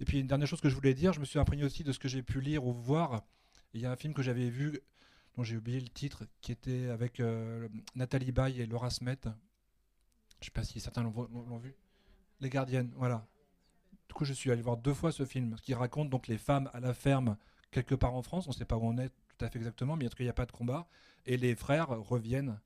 Et 0.00 0.04
puis 0.04 0.20
une 0.20 0.26
dernière 0.26 0.48
chose 0.48 0.60
que 0.60 0.68
je 0.68 0.74
voulais 0.74 0.94
dire, 0.94 1.12
je 1.12 1.20
me 1.20 1.24
suis 1.24 1.38
imprégné 1.38 1.64
aussi 1.64 1.84
de 1.84 1.92
ce 1.92 1.98
que 1.98 2.08
j'ai 2.08 2.22
pu 2.22 2.40
lire 2.40 2.66
ou 2.66 2.72
voir. 2.72 3.22
Il 3.72 3.80
y 3.80 3.86
a 3.86 3.90
un 3.90 3.96
film 3.96 4.14
que 4.14 4.22
j'avais 4.22 4.50
vu, 4.50 4.80
dont 5.36 5.42
j'ai 5.42 5.56
oublié 5.56 5.80
le 5.80 5.88
titre, 5.88 6.24
qui 6.40 6.52
était 6.52 6.88
avec 6.88 7.20
euh, 7.20 7.68
Nathalie 7.94 8.32
Baye 8.32 8.60
et 8.60 8.66
Laura 8.66 8.90
Smet. 8.90 9.18
Je 9.24 9.28
ne 9.28 10.44
sais 10.44 10.50
pas 10.50 10.64
si 10.64 10.80
certains 10.80 11.02
l'ont 11.02 11.58
vu. 11.58 11.74
Les 12.40 12.50
Gardiennes, 12.50 12.92
voilà. 12.96 13.26
Du 14.08 14.14
coup, 14.14 14.24
je 14.24 14.32
suis 14.32 14.50
allé 14.50 14.62
voir 14.62 14.76
deux 14.76 14.94
fois 14.94 15.12
ce 15.12 15.24
film, 15.24 15.56
qui 15.56 15.74
raconte 15.74 16.10
donc 16.10 16.26
les 16.26 16.38
femmes 16.38 16.70
à 16.72 16.80
la 16.80 16.94
ferme 16.94 17.36
quelque 17.70 17.94
part 17.94 18.14
en 18.14 18.22
France. 18.22 18.46
On 18.46 18.50
ne 18.50 18.54
sait 18.54 18.64
pas 18.64 18.76
où 18.76 18.84
on 18.84 18.98
est 18.98 19.08
tout 19.08 19.44
à 19.44 19.50
fait 19.50 19.58
exactement, 19.58 19.96
mais 19.96 20.06
en 20.06 20.10
il 20.18 20.22
n'y 20.22 20.28
a 20.28 20.34
pas 20.34 20.46
de 20.46 20.52
combat. 20.52 20.88
Et 21.26 21.36
les 21.36 21.54
frères 21.54 21.88
reviennent 21.88 22.60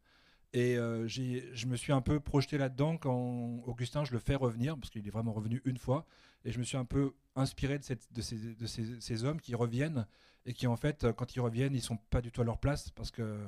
et 0.53 0.77
euh, 0.77 1.07
je 1.07 1.67
me 1.67 1.77
suis 1.77 1.93
un 1.93 2.01
peu 2.01 2.19
projeté 2.19 2.59
là-dedans 2.59 2.97
quand 2.97 3.61
Augustin, 3.67 4.05
je 4.05 4.13
le 4.13 4.19
fais 4.19 4.35
revenir, 4.35 4.77
parce 4.77 4.91
qu'il 4.91 5.07
est 5.07 5.11
vraiment 5.11 5.33
revenu 5.33 5.63
une 5.65 5.79
fois. 5.79 6.07
Et 6.45 6.51
je 6.51 6.59
me 6.59 6.65
suis 6.65 6.77
un 6.77 6.85
peu 6.85 7.15
inspiré 7.37 7.79
de, 7.79 7.85
cette, 7.85 8.13
de, 8.13 8.21
ces, 8.21 8.55
de 8.55 8.67
ces, 8.67 9.25
hommes 9.25 9.41
qui 9.41 9.55
reviennent 9.55 10.07
et 10.47 10.53
qui, 10.53 10.67
en 10.67 10.77
fait, 10.77 11.07
quand 11.13 11.37
ils 11.37 11.41
reviennent, 11.41 11.75
ils 11.75 11.83
sont 11.83 11.99
pas 12.11 12.21
du 12.21 12.33
tout 12.33 12.41
à 12.41 12.45
leur 12.45 12.59
place 12.59 12.91
parce 12.91 13.11
que 13.11 13.39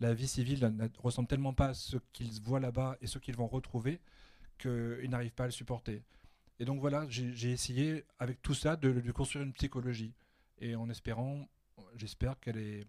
la 0.00 0.14
vie 0.14 0.26
civile 0.26 0.60
ne 0.60 0.88
ressemble 0.98 1.28
tellement 1.28 1.52
pas 1.52 1.68
à 1.68 1.74
ce 1.74 1.98
qu'ils 2.12 2.40
voient 2.42 2.60
là-bas 2.60 2.96
et 3.00 3.06
ce 3.06 3.18
qu'ils 3.18 3.36
vont 3.36 3.46
retrouver 3.46 4.00
qu'ils 4.58 5.08
n'arrivent 5.08 5.34
pas 5.34 5.44
à 5.44 5.46
le 5.46 5.52
supporter. 5.52 6.02
Et 6.58 6.64
donc 6.64 6.80
voilà, 6.80 7.06
j'ai 7.08 7.50
essayé 7.50 8.04
avec 8.18 8.42
tout 8.42 8.54
ça 8.54 8.76
de, 8.76 8.92
de 8.92 9.12
construire 9.12 9.44
une 9.44 9.52
psychologie. 9.52 10.14
Et 10.58 10.74
en 10.74 10.90
espérant, 10.90 11.48
j'espère 11.96 12.38
qu'elle 12.40 12.58
est 12.58 12.86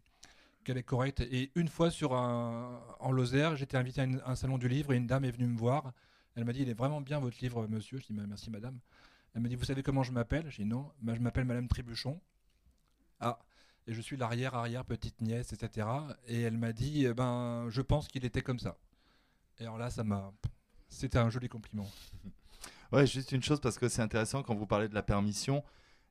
qu'elle 0.64 0.78
est 0.78 0.84
correcte. 0.84 1.22
Et 1.22 1.52
une 1.56 1.68
fois 1.68 1.92
sur 1.92 2.16
un, 2.16 2.82
en 3.00 3.12
Lozère, 3.12 3.56
j'étais 3.56 3.78
invité 3.78 4.02
à 4.02 4.08
un 4.26 4.36
salon 4.36 4.58
du 4.58 4.68
livre 4.68 4.94
et 4.94 4.98
une 4.98 5.08
dame 5.08 5.26
est 5.26 5.32
venue 5.32 5.48
me 5.48 5.58
voir. 5.58 5.94
Elle 6.36 6.46
m'a 6.46 6.54
dit, 6.54 6.62
il 6.62 6.70
est 6.70 6.74
vraiment 6.74 7.02
bien 7.02 7.20
votre 7.20 7.38
livre, 7.42 7.68
monsieur. 7.68 7.98
Je 7.98 8.06
dis, 8.06 8.14
merci 8.14 8.50
madame. 8.50 8.80
Elle 9.34 9.42
m'a 9.42 9.50
dit, 9.50 9.56
vous 9.56 9.66
savez 9.66 9.84
comment 9.84 10.04
je 10.04 10.12
m'appelle? 10.12 10.50
Je 10.50 10.58
dis, 10.58 10.66
non, 10.66 10.92
je 11.06 11.20
m'appelle 11.20 11.46
madame 11.46 11.68
Tribuchon. 11.68 12.20
Ah, 13.20 13.40
et 13.88 13.94
je 13.94 14.02
suis 14.02 14.18
l'arrière, 14.18 14.56
arrière, 14.56 14.86
petite 14.86 15.22
nièce, 15.22 15.54
etc. 15.54 15.88
Et 16.28 16.42
elle 16.42 16.58
m'a 16.58 16.74
dit, 16.74 17.06
eh 17.06 17.14
ben, 17.14 17.68
je 17.70 17.82
pense 17.82 18.08
qu'il 18.08 18.26
était 18.26 18.42
comme 18.42 18.60
ça. 18.60 18.78
Et 19.60 19.64
alors 19.64 19.78
là, 19.78 19.90
ça 19.90 20.04
m'a... 20.04 20.32
C'était 20.90 21.20
un 21.20 21.30
joli 21.30 21.50
compliment. 21.50 21.90
Ouais, 22.92 23.08
juste 23.08 23.32
une 23.32 23.42
chose, 23.42 23.62
parce 23.62 23.80
que 23.80 23.88
c'est 23.88 24.02
intéressant 24.02 24.44
quand 24.44 24.54
vous 24.54 24.68
parlez 24.68 24.90
de 24.90 24.94
la 24.94 25.02
permission. 25.02 25.64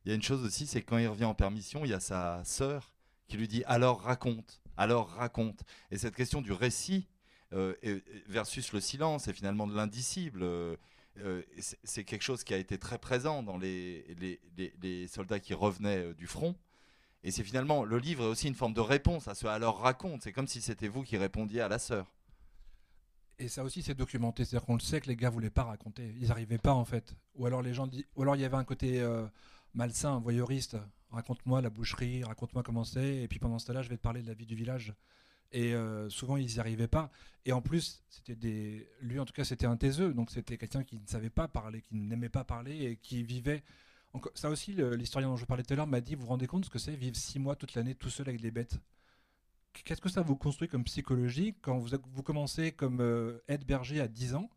Il 0.02 0.08
y 0.08 0.12
a 0.12 0.14
une 0.14 0.22
chose 0.22 0.42
aussi, 0.42 0.66
c'est 0.66 0.80
quand 0.80 0.96
il 0.96 1.08
revient 1.08 1.26
en 1.26 1.34
permission, 1.34 1.84
il 1.84 1.90
y 1.90 1.92
a 1.92 2.00
sa 2.00 2.42
sœur 2.42 2.94
qui 3.30 3.38
lui 3.38 3.48
dit 3.48 3.62
alors 3.66 4.02
raconte, 4.02 4.60
alors 4.76 5.08
raconte. 5.08 5.62
Et 5.90 5.96
cette 5.96 6.14
question 6.14 6.42
du 6.42 6.52
récit 6.52 7.06
euh, 7.52 7.74
versus 8.28 8.72
le 8.72 8.80
silence 8.80 9.28
et 9.28 9.32
finalement 9.32 9.66
de 9.66 9.74
l'indicible, 9.74 10.42
euh, 10.42 10.76
euh, 11.18 11.42
c'est 11.84 12.04
quelque 12.04 12.22
chose 12.22 12.44
qui 12.44 12.52
a 12.52 12.58
été 12.58 12.76
très 12.76 12.98
présent 12.98 13.42
dans 13.42 13.56
les, 13.56 14.04
les, 14.82 15.06
soldats 15.08 15.40
qui 15.40 15.54
revenaient 15.54 16.12
du 16.14 16.26
front. 16.26 16.54
Et 17.22 17.30
c'est 17.30 17.44
finalement, 17.44 17.84
le 17.84 17.98
livre 17.98 18.24
est 18.24 18.28
aussi 18.28 18.48
une 18.48 18.54
forme 18.54 18.74
de 18.74 18.80
réponse 18.80 19.28
à 19.28 19.34
ce 19.34 19.46
alors 19.46 19.80
raconte. 19.80 20.22
C'est 20.22 20.32
comme 20.32 20.48
si 20.48 20.60
c'était 20.60 20.88
vous 20.88 21.02
qui 21.02 21.16
répondiez 21.16 21.60
à 21.60 21.68
la 21.68 21.78
sœur. 21.78 22.12
Et 23.38 23.48
ça 23.48 23.62
aussi, 23.62 23.82
c'est 23.82 23.94
documenté. 23.94 24.44
C'est-à-dire 24.44 24.66
qu'on 24.66 24.74
le 24.74 24.80
sait 24.80 25.00
que 25.00 25.06
les 25.06 25.16
gars 25.16 25.30
voulaient 25.30 25.50
pas 25.50 25.64
raconter. 25.64 26.14
Ils 26.20 26.28
n'arrivaient 26.28 26.58
pas, 26.58 26.72
en 26.72 26.84
fait. 26.84 27.14
Ou 27.34 27.46
alors, 27.46 27.62
les 27.62 27.74
gens 27.74 27.88
ou 28.16 28.22
alors 28.22 28.36
il 28.36 28.42
y 28.42 28.44
avait 28.44 28.56
un 28.56 28.64
côté 28.64 29.02
malsain, 29.74 30.18
voyeuriste 30.20 30.76
raconte-moi 31.10 31.60
la 31.60 31.70
boucherie, 31.70 32.24
raconte-moi 32.24 32.62
comment 32.62 32.84
c'est, 32.84 33.22
et 33.22 33.28
puis 33.28 33.38
pendant 33.38 33.58
ce 33.58 33.66
temps-là, 33.66 33.82
je 33.82 33.88
vais 33.88 33.96
te 33.96 34.02
parler 34.02 34.22
de 34.22 34.28
la 34.28 34.34
vie 34.34 34.46
du 34.46 34.54
village. 34.54 34.94
Et 35.52 35.74
euh, 35.74 36.08
souvent, 36.10 36.36
ils 36.36 36.46
n'y 36.46 36.58
arrivaient 36.60 36.88
pas. 36.88 37.10
Et 37.44 37.52
en 37.52 37.60
plus, 37.60 38.02
c'était 38.08 38.88
lui, 39.00 39.18
en 39.18 39.24
tout 39.24 39.32
cas, 39.32 39.44
c'était 39.44 39.66
un 39.66 39.76
taiseux, 39.76 40.14
donc 40.14 40.30
c'était 40.30 40.56
quelqu'un 40.56 40.84
qui 40.84 41.00
ne 41.00 41.06
savait 41.06 41.30
pas 41.30 41.48
parler, 41.48 41.82
qui 41.82 41.96
n'aimait 41.96 42.28
pas 42.28 42.44
parler 42.44 42.84
et 42.84 42.96
qui 42.96 43.24
vivait. 43.24 43.64
Ça 44.34 44.50
aussi, 44.50 44.72
l'historien 44.72 45.28
dont 45.28 45.36
je 45.36 45.44
parlais 45.44 45.62
tout 45.62 45.72
à 45.72 45.76
l'heure 45.76 45.86
m'a 45.86 46.00
dit, 46.00 46.14
vous 46.14 46.22
vous 46.22 46.28
rendez 46.28 46.46
compte 46.46 46.64
ce 46.64 46.70
que 46.70 46.78
c'est 46.78 46.94
vivre 46.94 47.16
six 47.16 47.38
mois 47.38 47.56
toute 47.56 47.74
l'année 47.74 47.94
tout 47.94 48.10
seul 48.10 48.28
avec 48.28 48.40
des 48.40 48.50
bêtes? 48.50 48.78
Qu'est-ce 49.84 50.00
que 50.00 50.08
ça 50.08 50.22
vous 50.22 50.36
construit 50.36 50.68
comme 50.68 50.84
psychologie? 50.84 51.54
Quand 51.62 51.78
vous, 51.78 51.96
vous 52.12 52.22
commencez 52.22 52.72
comme 52.72 53.00
euh, 53.00 53.38
aide-berger 53.46 54.00
à 54.00 54.08
10 54.08 54.34
ans 54.34 54.50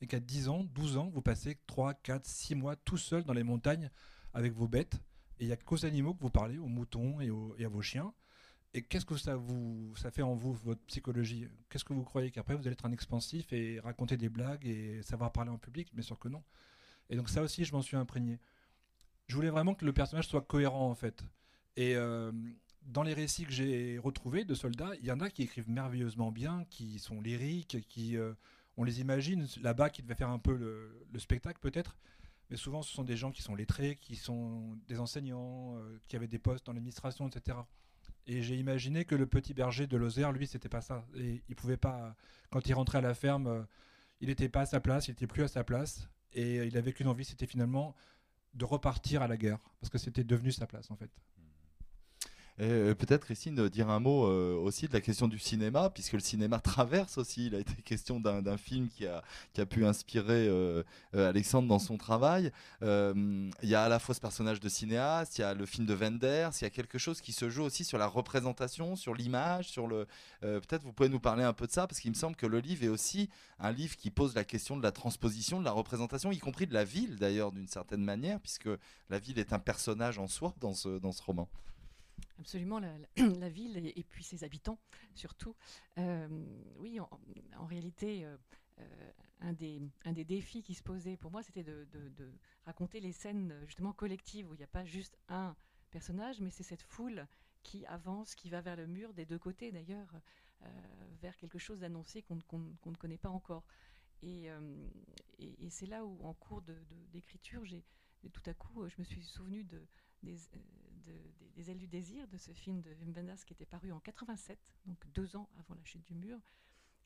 et 0.00 0.06
qu'à 0.06 0.18
10 0.18 0.48
ans, 0.48 0.64
12 0.74 0.96
ans, 0.96 1.08
vous 1.12 1.22
passez 1.22 1.56
3, 1.66 1.94
4, 1.94 2.26
6 2.26 2.54
mois 2.56 2.76
tout 2.76 2.98
seul 2.98 3.22
dans 3.22 3.32
les 3.32 3.44
montagnes 3.44 3.90
avec 4.34 4.52
vos 4.52 4.66
bêtes 4.66 5.00
et 5.40 5.44
il 5.44 5.46
n'y 5.46 5.52
a 5.52 5.56
qu'aux 5.56 5.86
animaux 5.86 6.12
que 6.12 6.20
vous 6.20 6.30
parlez, 6.30 6.58
aux 6.58 6.68
moutons 6.68 7.18
et, 7.20 7.64
à 7.64 7.68
vos 7.68 7.80
chiens. 7.80 8.12
Et 8.74 8.82
qu'est-ce 8.82 9.06
que 9.06 9.16
ça, 9.16 9.36
vous, 9.36 9.96
ça 9.96 10.10
fait 10.10 10.22
en 10.22 10.34
vous, 10.34 10.52
votre 10.52 10.82
psychologie? 10.82 11.48
Qu'est-ce 11.70 11.84
que 11.84 11.94
vous 11.94 12.04
croyez 12.04 12.30
qu'après 12.30 12.54
vous 12.54 12.66
allez 12.66 12.74
être 12.74 12.84
un 12.84 12.92
expansif 12.92 13.52
et 13.52 13.80
raconter 13.80 14.18
des 14.18 14.28
blagues 14.28 14.66
et 14.66 15.02
savoir 15.02 15.32
parler 15.32 15.50
en 15.50 15.56
public? 15.56 15.88
Bien 15.94 16.02
sûr 16.02 16.18
que 16.18 16.28
non. 16.28 16.44
Et 17.08 17.16
donc 17.16 17.30
ça 17.30 17.42
aussi, 17.42 17.64
je 17.64 17.72
m'en 17.72 17.80
suis 17.80 17.96
imprégné. 17.96 18.38
Je 19.28 19.34
voulais 19.34 19.48
vraiment 19.48 19.74
que 19.74 19.86
le 19.86 19.94
personnage 19.94 20.28
soit 20.28 20.42
cohérent 20.42 20.90
en 20.90 20.94
fait. 20.94 21.24
Et 21.76 21.96
euh, 21.96 22.30
dans 22.82 23.02
les 23.02 23.14
récits 23.14 23.46
que 23.46 23.52
j'ai 23.52 23.98
retrouvés 23.98 24.44
de 24.44 24.54
soldats, 24.54 24.92
il 25.00 25.06
y 25.06 25.10
en 25.10 25.20
a 25.20 25.30
qui 25.30 25.42
écrivent 25.42 25.70
merveilleusement 25.70 26.30
bien, 26.30 26.64
qui 26.68 26.98
sont 26.98 27.22
lyriques, 27.22 27.88
qui 27.88 28.18
euh, 28.18 28.34
on 28.76 28.84
les 28.84 29.00
imagine 29.00 29.46
là-bas, 29.62 29.88
qui 29.88 30.02
devaient 30.02 30.14
faire 30.14 30.30
un 30.30 30.38
peu 30.38 30.54
le 30.54 31.18
spectacle 31.18 31.60
peut-être, 31.60 31.96
mais 32.50 32.56
souvent 32.56 32.82
ce 32.82 32.92
sont 32.92 33.04
des 33.04 33.16
gens 33.16 33.30
qui 33.30 33.42
sont 33.42 33.54
lettrés, 33.54 33.96
qui 33.96 34.16
sont 34.16 34.76
des 34.88 34.98
enseignants, 34.98 35.76
euh, 35.76 36.00
qui 36.08 36.16
avaient 36.16 36.28
des 36.28 36.38
postes 36.38 36.66
dans 36.66 36.72
l'administration, 36.72 37.28
etc. 37.28 37.58
Et 38.26 38.42
j'ai 38.42 38.56
imaginé 38.56 39.04
que 39.04 39.14
le 39.14 39.26
petit 39.26 39.54
berger 39.54 39.86
de 39.86 39.96
Lozère, 39.96 40.32
lui, 40.32 40.46
c'était 40.46 40.68
pas 40.68 40.80
ça. 40.82 41.06
Il 41.14 41.56
pouvait 41.56 41.76
pas, 41.76 42.14
quand 42.50 42.68
il 42.68 42.74
rentrait 42.74 42.98
à 42.98 43.02
la 43.02 43.14
ferme, 43.14 43.46
euh, 43.46 43.62
il 44.20 44.28
n'était 44.28 44.48
pas 44.48 44.62
à 44.62 44.66
sa 44.66 44.80
place, 44.80 45.08
il 45.08 45.12
n'était 45.12 45.26
plus 45.26 45.42
à 45.42 45.48
sa 45.48 45.64
place. 45.64 46.08
Et 46.32 46.56
il 46.66 46.76
avait 46.76 46.92
qu'une 46.92 47.08
envie, 47.08 47.24
c'était 47.24 47.46
finalement 47.46 47.94
de 48.54 48.64
repartir 48.64 49.22
à 49.22 49.28
la 49.28 49.36
guerre, 49.36 49.58
parce 49.80 49.90
que 49.90 49.98
c'était 49.98 50.24
devenu 50.24 50.52
sa 50.52 50.66
place 50.66 50.90
en 50.90 50.96
fait. 50.96 51.10
Euh, 52.60 52.94
peut-être, 52.94 53.24
Christine, 53.24 53.68
dire 53.70 53.88
un 53.88 54.00
mot 54.00 54.26
euh, 54.26 54.54
aussi 54.54 54.86
de 54.86 54.92
la 54.92 55.00
question 55.00 55.28
du 55.28 55.38
cinéma, 55.38 55.88
puisque 55.88 56.12
le 56.12 56.20
cinéma 56.20 56.58
traverse 56.60 57.16
aussi. 57.16 57.46
Il 57.46 57.54
a 57.54 57.58
été 57.58 57.72
question 57.82 58.20
d'un 58.20 58.56
film 58.58 58.88
qui 58.88 59.06
a, 59.06 59.22
pu 59.66 59.86
inspirer 59.86 60.46
euh, 60.48 60.82
Alexandre 61.14 61.68
dans 61.68 61.78
son 61.78 61.96
travail. 61.96 62.52
Il 62.82 63.50
y 63.62 63.74
a 63.74 63.84
à 63.84 63.88
la 63.88 63.98
fois 63.98 64.14
ce 64.14 64.20
personnage 64.20 64.60
de 64.60 64.68
cinéaste, 64.68 65.38
il 65.38 65.42
y 65.42 65.44
a 65.44 65.54
le 65.54 65.64
film 65.64 65.86
de 65.86 65.94
Wenders, 65.94 66.50
il 66.60 66.64
y 66.64 66.66
a 66.66 66.70
quelque 66.70 66.98
chose 66.98 67.20
qui 67.20 67.32
se 67.32 67.48
joue 67.48 67.62
aussi 67.62 67.84
sur 67.84 67.98
la 67.98 68.06
représentation, 68.06 68.96
sur 68.96 69.14
l'image, 69.14 69.68
sur 69.68 69.86
le. 69.86 70.06
peut-être 70.40 70.82
vous 70.82 70.92
pouvez 70.92 71.08
nous 71.08 71.20
parler 71.20 71.44
un 71.44 71.52
peu 71.52 71.66
de 71.66 71.72
ça, 71.72 71.86
parce 71.86 72.00
qu'il 72.00 72.10
me 72.10 72.16
semble 72.16 72.36
que 72.36 72.46
le 72.46 72.58
livre 72.58 72.84
est 72.84 72.88
aussi 72.88 73.28
un 73.58 73.72
livre 73.72 73.96
qui 73.96 74.10
pose 74.10 74.34
la 74.34 74.44
question 74.44 74.76
de 74.76 74.82
la 74.82 74.92
transposition, 74.92 75.60
de 75.60 75.64
la 75.64 75.72
représentation, 75.72 76.32
y 76.32 76.38
compris 76.38 76.66
de 76.66 76.74
la 76.74 76.84
ville 76.84 77.16
d'ailleurs, 77.16 77.52
d'une 77.52 77.68
certaine 77.68 78.02
manière, 78.02 78.40
puisque 78.40 78.68
la 79.08 79.18
ville 79.18 79.38
est 79.38 79.52
un 79.52 79.58
personnage 79.58 80.18
en 80.18 80.26
soi 80.26 80.54
dans 80.60 80.74
ce 80.74 81.22
roman. 81.22 81.48
Absolument, 82.40 82.80
la, 82.80 82.96
ville 83.50 83.76
et, 83.76 84.02
puis 84.02 84.24
ses 84.24 84.44
habitants 84.44 84.78
surtout. 85.14 85.54
Euh, 85.98 86.26
oui, 86.78 86.98
en, 86.98 87.66
réalité, 87.66 88.24
euh, 88.24 88.36
euh, 88.78 89.10
un, 89.40 89.52
des, 89.52 89.82
un 90.06 90.12
des 90.12 90.24
défis 90.24 90.62
qui 90.62 90.74
se 90.74 90.82
posait 90.82 91.18
pour 91.18 91.30
moi, 91.30 91.42
c'était 91.42 91.62
de, 91.62 91.86
raconter 92.64 93.00
les 93.00 93.12
scènes 93.12 93.54
justement 93.66 93.92
collectives 93.92 94.48
où 94.48 94.54
il 94.54 94.58
n'y 94.58 94.64
a 94.64 94.68
pas 94.68 94.86
juste 94.86 95.18
un 95.28 95.54
personnage, 95.90 96.40
mais 96.40 96.50
c'est 96.50 96.62
cette 96.62 96.82
foule 96.82 97.26
qui 97.62 97.84
avance, 97.84 98.34
qui 98.34 98.48
va 98.48 98.62
vers 98.62 98.76
le 98.76 98.86
mur 98.86 99.12
des 99.12 99.26
deux 99.26 99.38
côtés 99.38 99.70
d'ailleurs, 99.70 100.08
vers 101.20 101.36
quelque 101.36 101.58
chose 101.58 101.80
d'annoncé 101.80 102.22
qu'on 102.22 102.36
ne 102.36 102.96
connaît 102.96 103.18
pas 103.18 103.28
encore. 103.28 103.64
Et, 104.22 104.48
c'est 105.68 105.86
là 105.86 106.06
où, 106.06 106.24
en 106.24 106.32
cours 106.32 106.62
d'écriture, 107.12 107.66
j'ai 107.66 107.84
tout 108.32 108.42
à 108.46 108.54
coup, 108.54 108.88
je 108.88 108.94
me 108.98 109.04
suis 109.04 109.22
souvenu 109.24 109.64
de, 109.64 109.86
des, 110.22 110.38
des, 111.00 111.70
ailes 111.70 111.78
du 111.78 111.86
désir 111.86 112.26
de 112.28 112.36
ce 112.36 112.52
film 112.52 112.80
de 112.80 112.90
Wim 112.94 113.12
Wenders 113.12 113.44
qui 113.44 113.52
était 113.52 113.66
paru 113.66 113.92
en 113.92 114.00
87, 114.00 114.58
donc 114.86 115.06
deux 115.12 115.36
ans 115.36 115.48
avant 115.58 115.74
la 115.74 115.84
chute 115.84 116.04
du 116.06 116.14
mur, 116.14 116.40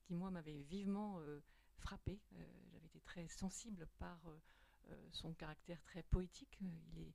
qui 0.03 0.15
moi 0.15 0.31
m'avait 0.31 0.63
vivement 0.63 1.19
euh, 1.21 1.41
frappé. 1.79 2.21
Euh, 2.35 2.45
j'avais 2.71 2.87
été 2.87 3.01
très 3.01 3.27
sensible 3.29 3.89
par 3.99 4.21
euh, 4.29 5.09
son 5.13 5.33
caractère 5.35 5.83
très 5.83 6.03
poétique. 6.03 6.59
il, 6.61 7.01
est, 7.01 7.15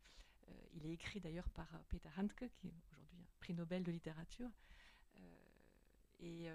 il 0.74 0.86
est 0.86 0.92
écrit 0.92 1.20
d'ailleurs 1.20 1.50
par 1.50 1.68
Peter 1.90 2.10
Handke, 2.18 2.50
qui 2.56 2.68
est 2.68 2.74
aujourd'hui 2.92 3.18
un 3.18 3.28
prix 3.40 3.54
Nobel 3.54 3.84
de 3.84 3.92
littérature. 3.92 4.50
et 6.20 6.50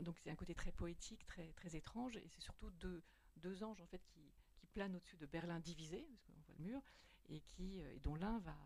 donc 0.00 0.18
c'est 0.18 0.30
un 0.30 0.36
côté 0.36 0.54
très 0.54 0.70
poétique, 0.72 1.26
très, 1.26 1.52
très 1.54 1.74
étrange, 1.74 2.16
et 2.16 2.28
c'est 2.28 2.42
surtout 2.42 2.70
deux, 2.72 3.02
deux 3.36 3.64
anges 3.64 3.80
en 3.80 3.86
fait 3.86 4.04
qui, 4.06 4.20
qui 4.56 4.66
planent 4.66 4.94
au-dessus 4.94 5.16
de 5.16 5.26
Berlin 5.26 5.60
divisé, 5.60 6.06
parce 6.10 6.22
qu'on 6.24 6.40
voit 6.46 6.54
le 6.58 6.64
mur, 6.64 6.82
et, 7.30 7.40
qui, 7.40 7.78
et 7.78 8.00
dont 8.00 8.16
l'un 8.16 8.38
va, 8.40 8.56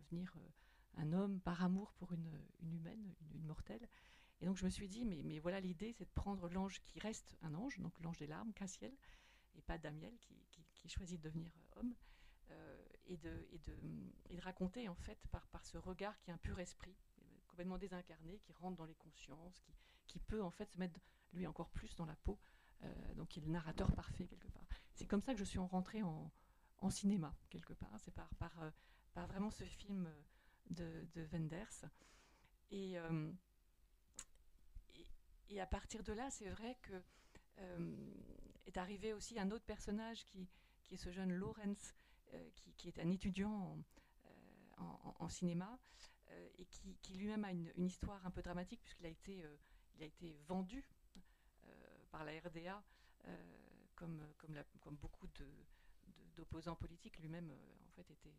devenir 0.00 0.32
euh, 0.36 1.00
un 1.02 1.12
homme 1.12 1.40
par 1.40 1.62
amour 1.62 1.92
pour 1.94 2.12
une, 2.12 2.30
humaine, 2.62 3.14
une, 3.34 3.44
mortelle. 3.44 3.88
Et 4.40 4.46
donc 4.46 4.56
je 4.56 4.64
me 4.64 4.70
suis 4.70 4.88
dit, 4.88 5.04
mais, 5.04 5.38
voilà 5.38 5.60
l'idée, 5.60 5.92
c'est 5.92 6.04
de 6.04 6.10
prendre 6.14 6.48
l'ange 6.48 6.80
qui 6.80 6.98
reste 6.98 7.36
un 7.42 7.54
ange, 7.54 7.78
donc 7.78 7.98
l'ange 8.00 8.18
des 8.18 8.26
larmes, 8.26 8.52
Cassiel, 8.52 8.92
et 9.54 9.62
pas 9.62 9.78
Damiel 9.78 10.16
qui, 10.18 10.34
qui, 10.74 10.88
choisit 10.88 11.20
de 11.20 11.28
devenir 11.28 11.52
euh, 11.56 11.80
homme, 11.80 11.94
euh, 12.50 12.84
et, 13.06 13.16
de, 13.18 14.40
raconter 14.40 14.88
en 14.88 14.94
fait 14.94 15.18
par, 15.28 15.66
ce 15.66 15.76
regard 15.76 16.18
qui 16.20 16.30
est 16.30 16.32
un 16.32 16.38
pur 16.38 16.58
esprit, 16.58 16.96
complètement 17.46 17.76
désincarné, 17.76 18.38
qui 18.38 18.52
rentre 18.54 18.76
dans 18.78 18.86
les 18.86 18.94
consciences, 18.94 19.60
qui, 19.60 19.74
qui 20.06 20.18
peut 20.18 20.42
en 20.42 20.50
fait 20.50 20.70
se 20.72 20.78
mettre 20.78 20.98
lui 21.34 21.46
encore 21.46 21.68
plus 21.70 21.94
dans 21.96 22.06
la 22.06 22.16
peau, 22.16 22.38
donc 23.16 23.36
il 23.36 23.42
est 23.42 23.46
le 23.46 23.52
narrateur 23.52 23.92
parfait 23.92 24.26
quelque 24.26 24.48
part. 24.48 24.64
C'est 24.94 25.06
comme 25.06 25.20
ça 25.20 25.34
que 25.34 25.38
je 25.38 25.44
suis 25.44 25.58
rentrée 25.58 26.02
en, 26.02 26.32
cinéma 26.88 27.36
quelque 27.50 27.74
part, 27.74 27.94
c'est 27.98 28.14
par 28.14 28.30
par 29.12 29.26
vraiment 29.26 29.50
ce 29.50 29.64
film 29.64 30.08
de, 30.70 31.06
de 31.14 31.22
Wenders. 31.32 31.84
Euh, 32.72 33.32
et, 34.94 35.06
et, 35.48 35.60
à 35.60 35.66
partir 35.66 36.02
de 36.02 36.12
là, 36.12 36.30
c'est 36.30 36.48
vrai 36.48 36.76
que 36.82 37.02
euh, 37.58 37.96
est 38.66 38.76
arrivé 38.76 39.12
aussi 39.12 39.38
un 39.38 39.50
autre 39.50 39.64
personnage 39.64 40.24
qui, 40.26 40.48
qui 40.84 40.94
est 40.94 40.98
ce 40.98 41.10
jeune 41.10 41.32
euh, 41.32 42.50
qui, 42.54 42.72
qui, 42.74 42.88
est 42.88 42.98
un 43.00 43.10
étudiant 43.10 43.76
en, 44.78 45.14
en, 45.18 45.28
cinéma 45.28 45.78
et 46.58 46.64
qui, 47.02 47.14
lui-même 47.14 47.44
a 47.44 47.50
une, 47.50 47.84
histoire 47.84 48.24
un 48.24 48.30
peu 48.30 48.40
dramatique 48.40 48.80
puisqu'il 48.82 49.06
a 49.06 49.08
été, 49.08 49.44
a 50.00 50.04
été 50.04 50.38
vendu 50.46 50.84
par 52.12 52.24
la 52.24 52.38
RDA 52.40 52.82
comme, 53.96 54.24
comme, 54.38 54.54
comme, 54.80 54.94
beaucoup 54.96 55.26
d'opposants 56.36 56.76
politiques. 56.76 57.18
Lui-même, 57.18 57.50
en 57.50 57.90
fait, 57.90 58.08
était 58.10 58.34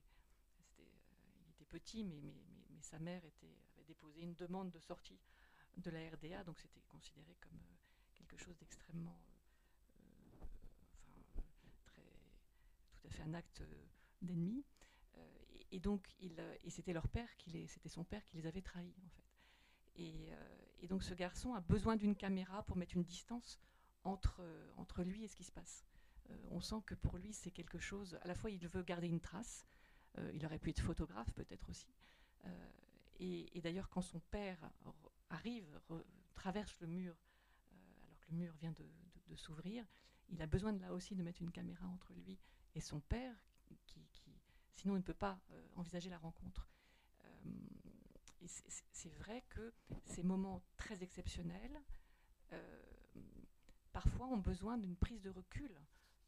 petit, 1.71 2.03
mais, 2.03 2.33
sa 2.81 2.99
mère 2.99 3.21
avait 3.23 3.83
déposé 3.85 4.21
une 4.21 4.33
demande 4.35 4.71
de 4.71 4.79
sortie 4.79 5.19
de 5.77 5.89
la 5.91 6.09
RDA, 6.09 6.43
donc 6.43 6.59
c'était 6.59 6.81
considéré 6.89 7.37
comme 7.39 7.57
euh, 7.57 7.75
quelque 8.15 8.35
chose 8.37 8.57
d'extrêmement, 8.57 9.21
euh, 10.01 10.45
très, 11.85 12.01
tout 12.91 13.07
à 13.07 13.09
fait 13.11 13.21
un 13.21 13.33
acte 13.33 13.61
euh, 13.61 13.85
d'ennemi. 14.21 14.63
Et, 15.73 15.79
donc, 15.79 16.05
c'était 16.67 16.91
leur 16.91 17.07
père, 17.07 17.33
qui 17.37 17.65
c'était 17.69 17.87
son 17.87 18.03
père 18.03 18.25
qui 18.25 18.35
les 18.35 18.45
avait 18.45 18.61
trahis, 18.61 18.93
en 19.05 19.09
fait. 19.09 19.23
Et, 20.81 20.87
donc, 20.89 21.01
ce 21.01 21.13
garçon 21.13 21.53
a 21.53 21.61
besoin 21.61 21.95
d'une 21.95 22.13
caméra 22.13 22.63
pour 22.63 22.75
mettre 22.75 22.97
une 22.97 23.05
distance 23.05 23.57
entre, 24.03 24.43
lui 25.03 25.23
et 25.23 25.29
ce 25.29 25.35
qui 25.37 25.45
se 25.45 25.51
passe. 25.53 25.85
on 26.49 26.59
sent 26.59 26.81
que 26.85 26.95
pour 26.95 27.17
lui, 27.17 27.31
c'est 27.31 27.51
quelque 27.51 27.79
chose. 27.79 28.19
À 28.21 28.27
la 28.27 28.35
fois, 28.35 28.49
il 28.49 28.67
veut 28.67 28.83
garder 28.83 29.07
une 29.07 29.21
trace, 29.21 29.65
euh, 29.65 29.80
il 30.33 30.45
aurait 30.45 30.59
pu 30.59 30.71
être 30.71 30.81
photographe 30.81 31.31
peut-être 31.33 31.69
aussi. 31.69 31.87
Euh, 32.45 32.69
et, 33.19 33.61
d'ailleurs, 33.61 33.89
quand 33.89 34.01
son 34.01 34.19
père 34.19 34.57
arrive, 35.29 35.79
traverse 36.33 36.75
le 36.79 36.87
mur, 36.87 37.15
euh, 37.73 38.03
alors 38.03 38.19
que 38.19 38.31
le 38.31 38.37
mur 38.37 38.53
vient 38.55 38.71
de, 38.71 39.35
s'ouvrir, 39.35 39.85
il 40.29 40.41
a 40.41 40.47
besoin 40.47 40.73
de 40.73 40.81
là 40.81 40.91
aussi 40.91 41.15
de 41.15 41.23
mettre 41.23 41.41
une 41.41 41.51
caméra 41.51 41.87
entre 41.87 42.11
lui 42.13 42.37
et 42.75 42.81
son 42.81 42.99
père, 42.99 43.33
qui, 43.85 44.01
sinon 44.73 44.95
il 44.95 44.99
ne 44.99 45.03
peut 45.03 45.13
pas 45.13 45.39
envisager 45.77 46.09
la 46.09 46.17
rencontre. 46.17 46.67
c'est 48.91 49.13
vrai 49.19 49.41
que 49.47 49.73
ces 50.03 50.21
moments 50.21 50.61
très 50.75 51.01
exceptionnels, 51.01 51.81
parfois 53.93 54.27
ont 54.27 54.37
besoin 54.37 54.77
d'une 54.77 54.97
prise 54.97 55.21
de 55.21 55.29
recul 55.29 55.71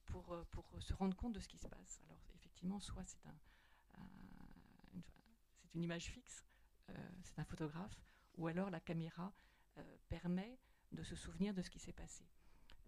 pour, 0.06 0.46
pour 0.52 0.66
se 0.82 0.94
rendre 0.94 1.18
compte 1.18 1.34
de 1.34 1.42
ce 1.42 1.50
qui 1.50 1.58
se 1.58 1.68
passe. 1.68 2.00
Alors 2.06 2.22
effectivement, 2.36 2.80
soit 2.80 3.04
c'est 3.06 3.26
un, 3.28 3.36
une 5.74 5.84
image 5.84 6.06
fixe, 6.12 6.46
euh, 6.90 6.94
c'est 7.24 7.40
un 7.40 7.44
photographe, 7.44 8.00
ou 8.38 8.48
alors 8.48 8.70
la 8.70 8.80
caméra 8.80 9.34
euh, 9.78 9.98
permet 10.10 10.58
de 10.92 11.04
se 11.04 11.16
souvenir 11.16 11.54
de 11.54 11.62
ce 11.62 11.70
qui 11.70 11.80
s'est 11.80 11.94
passé. 11.94 12.26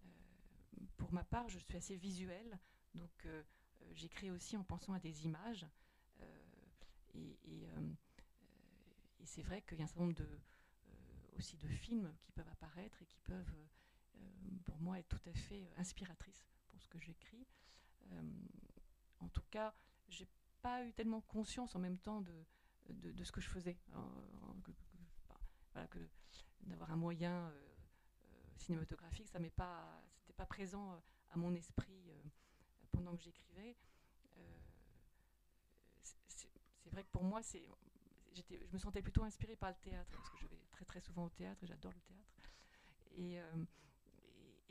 Euh, 0.04 0.84
pour 0.96 1.12
ma 1.12 1.24
part, 1.24 1.48
je 1.48 1.58
suis 1.58 1.76
assez 1.76 1.96
visuelle, 1.96 2.58
donc 2.94 3.26
j'écris 3.92 4.30
aussi 4.30 4.56
en 4.56 4.64
pensant 4.64 4.92
à 4.92 5.00
des 5.00 5.26
images. 5.26 5.66
et, 7.14 7.66
c'est 9.24 9.42
vrai 9.42 9.60
qu'il 9.62 9.78
y 9.78 9.80
a 9.82 9.84
un 9.84 9.88
certain 9.88 10.02
nombre 10.02 10.14
de, 10.14 10.40
aussi 11.36 11.56
de 11.56 11.68
films 11.68 12.14
qui 12.22 12.32
peuvent 12.32 12.48
apparaître 12.48 13.02
et 13.02 13.06
qui 13.06 13.18
peuvent, 13.24 13.56
pour 14.64 14.78
moi, 14.78 14.98
être 14.98 15.08
tout 15.08 15.28
à 15.28 15.32
fait 15.32 15.68
inspiratrices 15.76 16.46
pour 16.68 16.80
ce 16.80 16.88
que 16.88 16.98
j'écris. 17.00 17.46
en 19.20 19.28
tout 19.28 19.42
cas, 19.50 19.74
j'ai 20.08 20.28
pas 20.62 20.84
eu 20.84 20.92
tellement 20.92 21.20
conscience 21.22 21.74
en 21.74 21.80
même 21.80 21.98
temps 21.98 22.20
de, 22.20 22.46
de, 22.88 23.24
ce 23.24 23.32
que 23.32 23.40
je 23.40 23.48
faisais. 23.48 23.76
que, 25.90 25.98
d'avoir 26.62 26.90
un 26.90 26.96
moyen 26.96 27.32
euh, 27.32 27.50
euh, 27.50 28.56
cinématographique, 28.56 29.28
ça 29.28 29.38
m'est 29.38 29.50
pas, 29.50 30.02
présent 30.48 30.92
euh, 30.92 30.98
à 31.30 31.38
mon 31.38 31.54
esprit 31.54 32.10
pendant 32.92 33.16
que 33.16 33.22
j'écrivais. 33.22 33.76
c'est 36.28 36.90
vrai 36.90 37.02
que 37.02 37.10
pour 37.10 37.24
moi, 37.24 37.40
je 37.42 38.42
me 38.72 38.78
sentais 38.78 39.02
plutôt 39.02 39.24
inspirée 39.24 39.56
par 39.56 39.70
le 39.70 39.76
théâtre 39.76 40.10
parce 40.12 40.30
que 40.30 40.38
je 40.38 40.46
vais 40.46 40.60
très 40.70 40.84
très 40.84 41.00
souvent 41.00 41.24
au 41.24 41.30
théâtre 41.30 41.62
et 41.64 41.66
j'adore 41.66 41.92
le 41.92 42.00
théâtre. 42.00 42.32
Et, 43.16 43.34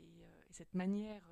et, 0.00 0.24
cette 0.50 0.74
manière 0.74 1.22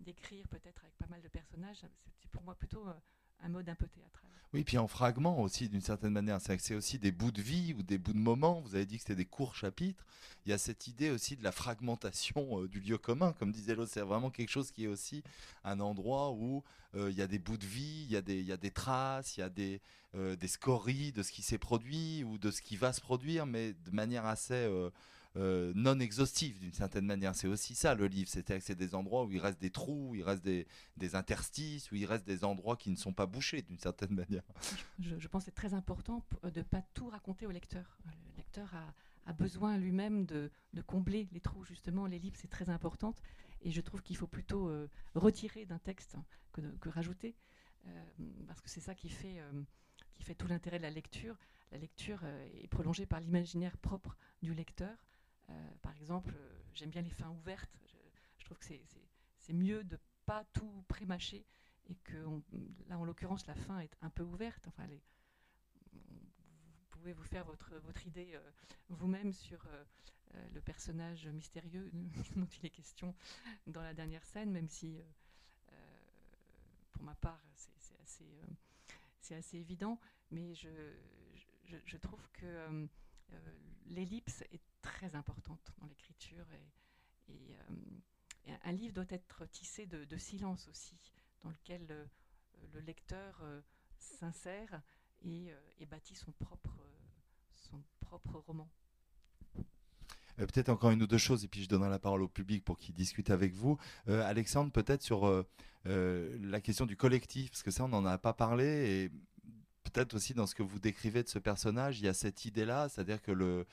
d'écrire 0.00 0.46
peut-être 0.48 0.84
avec 0.84 0.94
pas 0.96 1.06
mal 1.06 1.22
de 1.22 1.28
personnages, 1.28 1.86
c'est 2.20 2.30
pour 2.30 2.42
moi 2.42 2.54
plutôt 2.54 2.86
un 3.44 3.48
mode 3.48 3.68
un 3.68 3.74
peu 3.74 3.86
théâtral. 3.86 4.22
Oui, 4.54 4.62
puis 4.62 4.78
en 4.78 4.86
fragment 4.86 5.40
aussi, 5.40 5.68
d'une 5.68 5.80
certaine 5.80 6.12
manière. 6.12 6.38
C'est 6.40 6.76
aussi 6.76 6.98
des 7.00 7.10
bouts 7.10 7.32
de 7.32 7.42
vie 7.42 7.74
ou 7.76 7.82
des 7.82 7.98
bouts 7.98 8.12
de 8.12 8.18
moments. 8.18 8.60
Vous 8.60 8.76
avez 8.76 8.86
dit 8.86 8.96
que 8.96 9.02
c'était 9.02 9.16
des 9.16 9.24
courts 9.24 9.56
chapitres. 9.56 10.04
Il 10.46 10.50
y 10.50 10.52
a 10.52 10.58
cette 10.58 10.86
idée 10.86 11.10
aussi 11.10 11.36
de 11.36 11.42
la 11.42 11.50
fragmentation 11.50 12.62
euh, 12.62 12.68
du 12.68 12.78
lieu 12.78 12.96
commun. 12.96 13.32
Comme 13.32 13.50
disait 13.50 13.74
l'autre, 13.74 13.90
c'est 13.92 14.00
vraiment 14.00 14.30
quelque 14.30 14.50
chose 14.50 14.70
qui 14.70 14.84
est 14.84 14.88
aussi 14.88 15.24
un 15.64 15.80
endroit 15.80 16.30
où 16.30 16.62
euh, 16.94 17.10
il 17.10 17.16
y 17.16 17.22
a 17.22 17.26
des 17.26 17.40
bouts 17.40 17.56
de 17.56 17.66
vie, 17.66 18.06
il 18.08 18.12
y, 18.12 18.16
a 18.16 18.22
des, 18.22 18.70
traces, 18.70 19.36
il 19.36 19.40
y 19.40 19.42
a 19.42 19.50
euh, 20.14 20.36
des 20.36 20.48
scories 20.48 21.10
de 21.10 21.24
ce 21.24 21.32
qui 21.32 21.42
s'est 21.42 21.58
produit 21.58 22.22
ou 22.22 22.38
de 22.38 22.52
ce 22.52 22.62
qui 22.62 22.76
va 22.76 22.92
se 22.92 23.00
produire, 23.00 23.46
mais 23.46 23.72
de 23.72 23.90
manière 23.90 24.24
assez 24.24 24.68
euh, 25.36 25.72
non 25.74 25.98
exhaustif 25.98 26.60
d'une 26.60 26.72
certaine 26.72 27.06
manière. 27.06 27.34
C'est 27.34 27.48
aussi 27.48 27.74
ça 27.74 27.94
le 27.94 28.06
livre, 28.06 28.28
c'est 28.30 28.60
c'est 28.60 28.76
des 28.76 28.94
endroits 28.94 29.24
où 29.24 29.32
il 29.32 29.40
reste 29.40 29.60
des 29.60 29.70
trous, 29.70 30.10
où 30.10 30.14
il 30.14 30.22
reste 30.22 30.44
des, 30.44 30.66
interstices, 31.14 31.90
où 31.90 31.96
il 31.96 32.06
reste 32.06 32.24
des 32.26 32.44
endroits 32.44 32.76
qui 32.76 32.90
ne 32.90 32.96
sont 32.96 33.12
pas 33.12 33.26
bouchés 33.26 33.62
d'une 33.62 33.78
certaine 33.78 34.14
manière. 34.14 34.44
Je, 35.00 35.28
pense 35.28 35.42
que 35.42 35.46
c'est 35.46 35.54
très 35.54 35.74
important 35.74 36.24
de 36.42 36.58
ne 36.58 36.62
pas 36.62 36.82
tout 36.94 37.08
raconter 37.08 37.46
au 37.46 37.50
lecteur. 37.50 37.98
Le 38.04 38.36
lecteur 38.36 38.72
a, 39.26 39.32
besoin 39.32 39.76
lui-même 39.76 40.24
de, 40.24 40.50
combler 40.86 41.28
les 41.32 41.40
trous, 41.40 41.64
justement. 41.64 42.06
Les 42.06 42.18
livres, 42.18 42.36
c'est 42.38 42.50
très 42.50 42.70
important. 42.70 43.14
Et 43.62 43.70
je 43.70 43.80
trouve 43.80 44.02
qu'il 44.02 44.16
faut 44.16 44.26
plutôt 44.26 44.68
euh, 44.68 44.88
retirer 45.14 45.64
d'un 45.64 45.78
texte 45.78 46.16
que, 46.52 46.60
que 46.60 46.90
rajouter, 46.90 47.34
euh, 47.86 48.04
parce 48.46 48.60
que 48.60 48.68
c'est 48.68 48.80
ça 48.80 48.92
euh, 48.92 49.62
qui 50.14 50.22
fait 50.22 50.34
tout 50.34 50.46
l'intérêt 50.46 50.78
de 50.78 50.82
la 50.82 50.90
lecture. 50.90 51.36
La 51.72 51.78
lecture 51.78 52.20
est 52.62 52.68
prolongée 52.68 53.06
par 53.06 53.18
l'imaginaire 53.18 53.76
propre 53.78 54.16
du 54.42 54.54
lecteur. 54.54 54.96
Par 55.82 55.96
exemple, 55.96 56.34
j'aime 56.72 56.90
bien 56.90 57.02
les 57.02 57.10
fins 57.10 57.30
ouvertes. 57.30 57.78
Je, 58.38 58.44
trouve 58.44 58.58
que 58.58 58.66
c'est 59.38 59.52
mieux 59.52 59.84
de 59.84 59.98
pas 60.26 60.44
tout 60.52 60.84
prémâcher 60.88 61.46
et 61.88 61.94
que 61.96 62.16
là, 62.88 62.98
en 62.98 63.04
l'occurrence, 63.04 63.46
la 63.46 63.54
fin 63.54 63.80
est 63.80 63.96
un 64.02 64.10
peu 64.10 64.22
ouverte. 64.22 64.66
Enfin, 64.68 64.86
vous 65.92 66.00
pouvez 66.90 67.12
vous 67.12 67.22
faire 67.24 67.44
votre, 67.44 68.06
idée 68.06 68.38
vous-même 68.88 69.32
sur 69.32 69.66
le 70.52 70.60
personnage 70.60 71.26
mystérieux 71.28 71.90
dont 72.36 72.46
il 72.58 72.66
est 72.66 72.70
question 72.70 73.14
dans 73.66 73.82
la 73.82 73.94
dernière 73.94 74.24
scène, 74.24 74.50
même 74.50 74.68
si, 74.68 74.98
pour 76.92 77.02
ma 77.02 77.14
part, 77.14 77.40
c'est 79.20 79.34
assez, 79.36 79.56
évident. 79.58 79.98
Mais 80.30 80.54
je 80.54 81.96
trouve 81.96 82.28
que 82.32 82.88
l'ellipse 83.86 84.42
est 84.52 84.62
très 84.82 85.14
importante 85.14 85.72
dans 85.78 85.86
l'écriture 85.86 86.46
et, 86.52 87.32
et, 87.32 87.56
un 88.62 88.72
livre 88.72 88.94
doit 88.94 89.04
être 89.08 89.46
tissé 89.46 89.86
de, 89.86 90.04
de 90.04 90.16
silence 90.18 90.68
aussi, 90.68 90.98
dans 91.42 91.50
lequel 91.50 91.86
le, 91.86 92.06
le 92.74 92.80
lecteur 92.80 93.42
s'insère 93.98 94.82
et, 95.22 95.86
bâtit 95.86 96.14
son 96.14 96.32
propre, 96.32 96.70
roman. 98.46 98.68
Euh, 100.38 100.46
peut-être 100.46 100.68
encore 100.68 100.90
une 100.90 101.02
ou 101.02 101.06
deux 101.06 101.18
choses, 101.18 101.44
et 101.44 101.48
puis 101.48 101.62
je 101.62 101.68
donnerai 101.68 101.90
la 101.90 101.98
parole 101.98 102.22
au 102.22 102.28
public 102.28 102.64
pour 102.64 102.76
qu'il 102.76 102.94
discute 102.94 103.30
avec 103.30 103.54
vous. 103.54 103.78
Euh, 104.08 104.22
Alexandre, 104.24 104.70
peut-être 104.72 105.02
sur 105.02 105.26
euh, 105.26 105.46
euh, 105.86 106.36
la 106.42 106.60
question 106.60 106.86
du 106.86 106.96
collectif, 106.96 107.50
parce 107.50 107.62
que 107.62 107.70
ça, 107.70 107.84
on 107.84 107.88
n'en 107.88 108.04
a 108.04 108.18
pas 108.18 108.32
parlé, 108.32 109.10
peut-être 109.94 110.14
aussi 110.14 110.34
dans 110.34 110.46
ce 110.46 110.54
que 110.54 110.62
vous 110.62 110.78
décrivez 110.78 111.22
de 111.22 111.28
ce 111.28 111.38
personnage, 111.38 112.00
il 112.00 112.04
y 112.04 112.08
a 112.08 112.14
cette 112.14 112.44
idée-là, 112.44 112.88
c'est-à-dire 112.88 113.22
que 113.22 113.32
le 113.32 113.64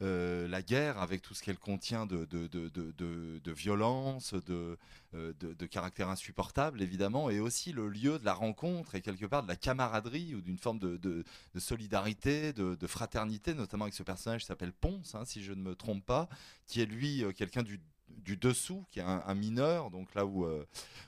euh, 0.00 0.48
la 0.48 0.62
guerre, 0.62 0.98
avec 0.98 1.22
tout 1.22 1.32
ce 1.32 1.44
qu'elle 1.44 1.58
contient 1.58 2.06
de, 2.06 2.24
de, 2.24 2.48
de, 2.48 3.52
violence, 3.52 4.34
de, 4.34 4.76
de, 5.12 5.66
caractère 5.66 6.08
insupportable, 6.08 6.82
évidemment, 6.82 7.30
et 7.30 7.38
aussi 7.38 7.70
le 7.70 7.88
lieu 7.88 8.18
de 8.18 8.24
la 8.24 8.34
rencontre 8.34 8.96
et 8.96 9.00
quelque 9.00 9.26
part 9.26 9.44
de 9.44 9.48
la 9.48 9.54
camaraderie 9.54 10.34
ou 10.34 10.40
d'une 10.40 10.58
forme 10.58 10.80
de, 10.80 11.24
solidarité, 11.56 12.52
de, 12.52 12.86
fraternité, 12.88 13.54
notamment 13.54 13.84
avec 13.84 13.94
ce 13.94 14.02
personnage 14.02 14.40
qui 14.40 14.46
s'appelle 14.48 14.72
Ponce, 14.72 15.14
hein, 15.14 15.24
si 15.24 15.44
je 15.44 15.52
ne 15.52 15.62
me 15.62 15.76
trompe 15.76 16.04
pas, 16.04 16.28
qui 16.66 16.80
est 16.80 16.86
lui 16.86 17.22
euh, 17.22 17.30
quelqu'un 17.30 17.62
du 17.62 17.78
du 18.18 18.36
dessous, 18.36 18.84
qui 18.90 19.00
est 19.00 19.02
un, 19.02 19.34
mineur, 19.34 19.90
donc 19.90 20.14
là 20.14 20.24
où, 20.24 20.44
euh, 20.44 20.66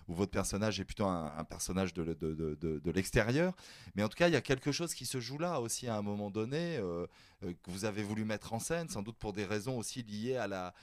où, 0.08 0.14
votre 0.14 0.30
personnage 0.30 0.80
est 0.80 0.84
plutôt 0.84 1.06
un, 1.06 1.44
personnage 1.44 1.94
de, 1.94 2.14
de, 2.14 2.34
de, 2.60 2.78
de 2.78 2.90
l'extérieur. 2.90 3.54
Mais 3.94 4.02
en 4.02 4.08
tout 4.08 4.16
cas, 4.16 4.28
il 4.28 4.32
y 4.32 4.36
a 4.36 4.40
quelque 4.40 4.72
chose 4.72 4.94
qui 4.94 5.06
se 5.06 5.20
joue 5.20 5.38
là 5.38 5.60
aussi 5.60 5.88
à 5.88 5.96
un 5.96 6.02
moment 6.02 6.30
donné, 6.30 6.76
euh, 6.76 7.06
euh, 7.44 7.52
que 7.62 7.70
vous 7.70 7.84
avez 7.84 8.02
voulu 8.02 8.24
mettre 8.24 8.52
en 8.52 8.58
scène, 8.58 8.88
sans 8.88 9.02
doute 9.02 9.16
pour 9.16 9.32
des 9.32 9.44
raisons 9.44 9.78
aussi 9.78 10.02
liées 10.02 10.36
à 10.36 10.46
la... 10.46 10.74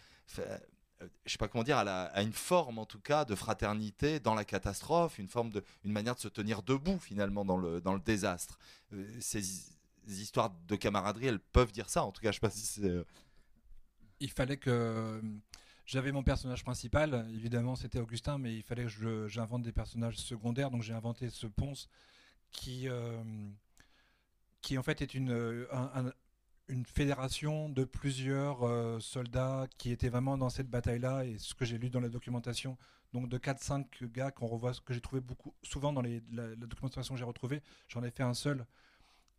Je 1.26 1.32
sais 1.32 1.40
pas 1.40 1.48
comment 1.48 1.64
dire, 1.64 1.78
à, 1.78 1.84
la, 1.84 2.04
à, 2.04 2.22
une 2.22 2.32
forme 2.32 2.78
en 2.78 2.86
tout 2.86 3.00
cas 3.00 3.26
de 3.26 3.34
fraternité 3.34 4.20
dans 4.20 4.36
la 4.36 4.46
catastrophe, 4.46 5.18
une 5.18 5.28
forme 5.28 5.50
de, 5.50 5.64
une 5.84 5.92
manière 5.92 6.14
de 6.14 6.20
se 6.20 6.28
tenir 6.28 6.62
debout 6.62 7.00
finalement 7.00 7.44
dans 7.44 7.58
le, 7.58 7.82
dans 7.82 7.96
le 7.96 8.00
désastre. 8.00 8.60
Ces 9.20 9.42
histoires 10.08 10.52
de 10.68 10.76
camaraderie, 10.76 11.28
elles 11.28 11.40
peuvent 11.40 11.72
dire 11.72 11.90
ça. 11.90 12.04
En 12.04 12.12
tout 12.12 12.22
cas, 12.22 12.30
je 12.30 12.36
sais 12.36 12.40
pas 12.40 12.52
si 12.52 12.66
c'est. 12.66 13.04
Il 14.20 14.30
fallait 14.30 14.58
que 14.58 15.20
j'avais 15.86 16.12
mon 16.12 16.24
personnage 16.24 16.64
principal, 16.64 17.28
évidemment 17.34 17.76
c'était 17.76 18.00
Augustin, 18.00 18.38
mais 18.38 18.56
il 18.56 18.64
fallait 18.64 18.86
que 18.86 19.28
j'invente 19.28 19.64
des 19.64 19.72
personnages 19.72 20.18
secondaires, 20.18 20.72
donc 20.72 20.84
j'ai 20.84 20.94
inventé 20.94 21.30
ce 21.30 21.48
Ponce 21.48 21.90
qui, 22.52 22.88
euh, 22.88 23.22
qui 24.62 24.78
en 24.78 24.84
fait 24.84 25.02
est 25.02 25.14
une, 25.14 25.32
euh, 25.32 25.68
un, 25.72 26.06
un, 26.08 26.12
une 26.68 26.86
fédération 26.86 27.70
de 27.70 27.84
plusieurs 27.84 28.64
euh, 28.64 29.00
soldats 29.00 29.68
qui 29.78 29.92
étaient 29.92 30.10
vraiment 30.10 30.38
dans 30.38 30.50
cette 30.50 30.70
bataille-là, 30.70 31.26
et 31.26 31.38
ce 31.38 31.54
que 31.54 31.66
j'ai 31.66 31.78
lu 31.78 31.90
dans 31.90 32.00
la 32.00 32.10
documentation, 32.10 32.78
donc 33.14 33.28
de 33.28 33.38
4-5 33.38 34.06
gars 34.06 34.32
qu'on 34.32 34.48
revoit, 34.48 34.74
que 34.86 34.94
j'ai 34.94 35.02
trouvé 35.02 35.22
beaucoup, 35.22 35.54
souvent 35.64 35.92
dans 35.92 36.02
la, 36.02 36.56
documentation 36.56 37.16
que 37.16 37.20
j'ai 37.20 37.26
retrouvée, 37.26 37.62
j'en 37.88 38.04
ai 38.04 38.12
fait 38.12 38.24
un 38.24 38.34
seul, 38.34 38.66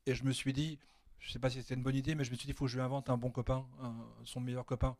et 0.06 0.14
je 0.14 0.24
me 0.24 0.32
suis 0.32 0.52
dit, 0.52 0.78
je 1.20 1.30
sais 1.30 1.38
pas 1.38 1.50
si 1.50 1.62
c'était 1.62 1.74
une 1.74 1.82
bonne 1.82 1.94
idée, 1.94 2.14
mais 2.14 2.24
je 2.24 2.30
me 2.30 2.36
suis 2.36 2.46
dit, 2.46 2.52
il 2.52 2.56
faut 2.56 2.64
que 2.64 2.70
je 2.70 2.76
lui 2.76 2.82
invente 2.82 3.08
un 3.08 3.16
bon 3.16 3.30
copain, 3.30 3.64
son 4.24 4.40
meilleur 4.40 4.66
copain. 4.66 4.96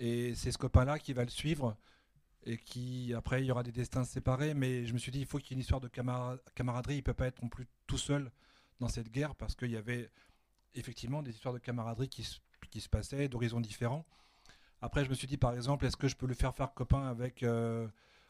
Et 0.00 0.34
c'est 0.34 0.52
ce 0.52 0.58
copain-là 0.58 0.98
qui 0.98 1.12
va 1.12 1.24
le 1.24 1.30
suivre 1.30 1.76
et 2.44 2.56
qui, 2.56 3.12
après, 3.14 3.42
il 3.42 3.46
y 3.46 3.50
aura 3.50 3.62
des 3.62 3.72
destins 3.72 4.04
séparés. 4.04 4.54
Mais 4.54 4.86
je 4.86 4.92
me 4.92 4.98
suis 4.98 5.12
dit, 5.12 5.20
il 5.20 5.26
faut 5.26 5.38
qu'il 5.38 5.50
y 5.50 5.52
ait 5.52 5.56
une 5.56 5.60
histoire 5.60 5.80
de 5.80 5.88
camar 5.88 6.36
camaraderie. 6.54 6.94
Il 6.94 6.98
ne 6.98 7.02
peut 7.02 7.14
pas 7.14 7.26
être 7.26 7.42
non 7.42 7.48
plus 7.48 7.66
tout 7.86 7.98
seul 7.98 8.30
dans 8.80 8.88
cette 8.88 9.10
guerre 9.10 9.34
parce 9.34 9.54
qu'il 9.54 9.70
y 9.70 9.76
avait 9.76 10.10
effectivement 10.74 11.22
des 11.22 11.32
histoires 11.32 11.54
de 11.54 11.58
camaraderie 11.58 12.08
qui, 12.08 12.40
qui 12.70 12.80
se 12.80 12.88
passaient, 12.88 13.28
d'horizons 13.28 13.60
différents. 13.60 14.06
Après, 14.80 15.04
je 15.04 15.10
me 15.10 15.14
suis 15.14 15.26
dit, 15.26 15.36
par 15.36 15.54
exemple, 15.54 15.84
est-ce 15.86 15.96
que 15.96 16.06
je 16.06 16.14
peux 16.14 16.26
le 16.26 16.34
faire 16.34 16.54
faire 16.54 16.72
copain 16.72 17.08
avec 17.08 17.42
euh, 17.42 17.88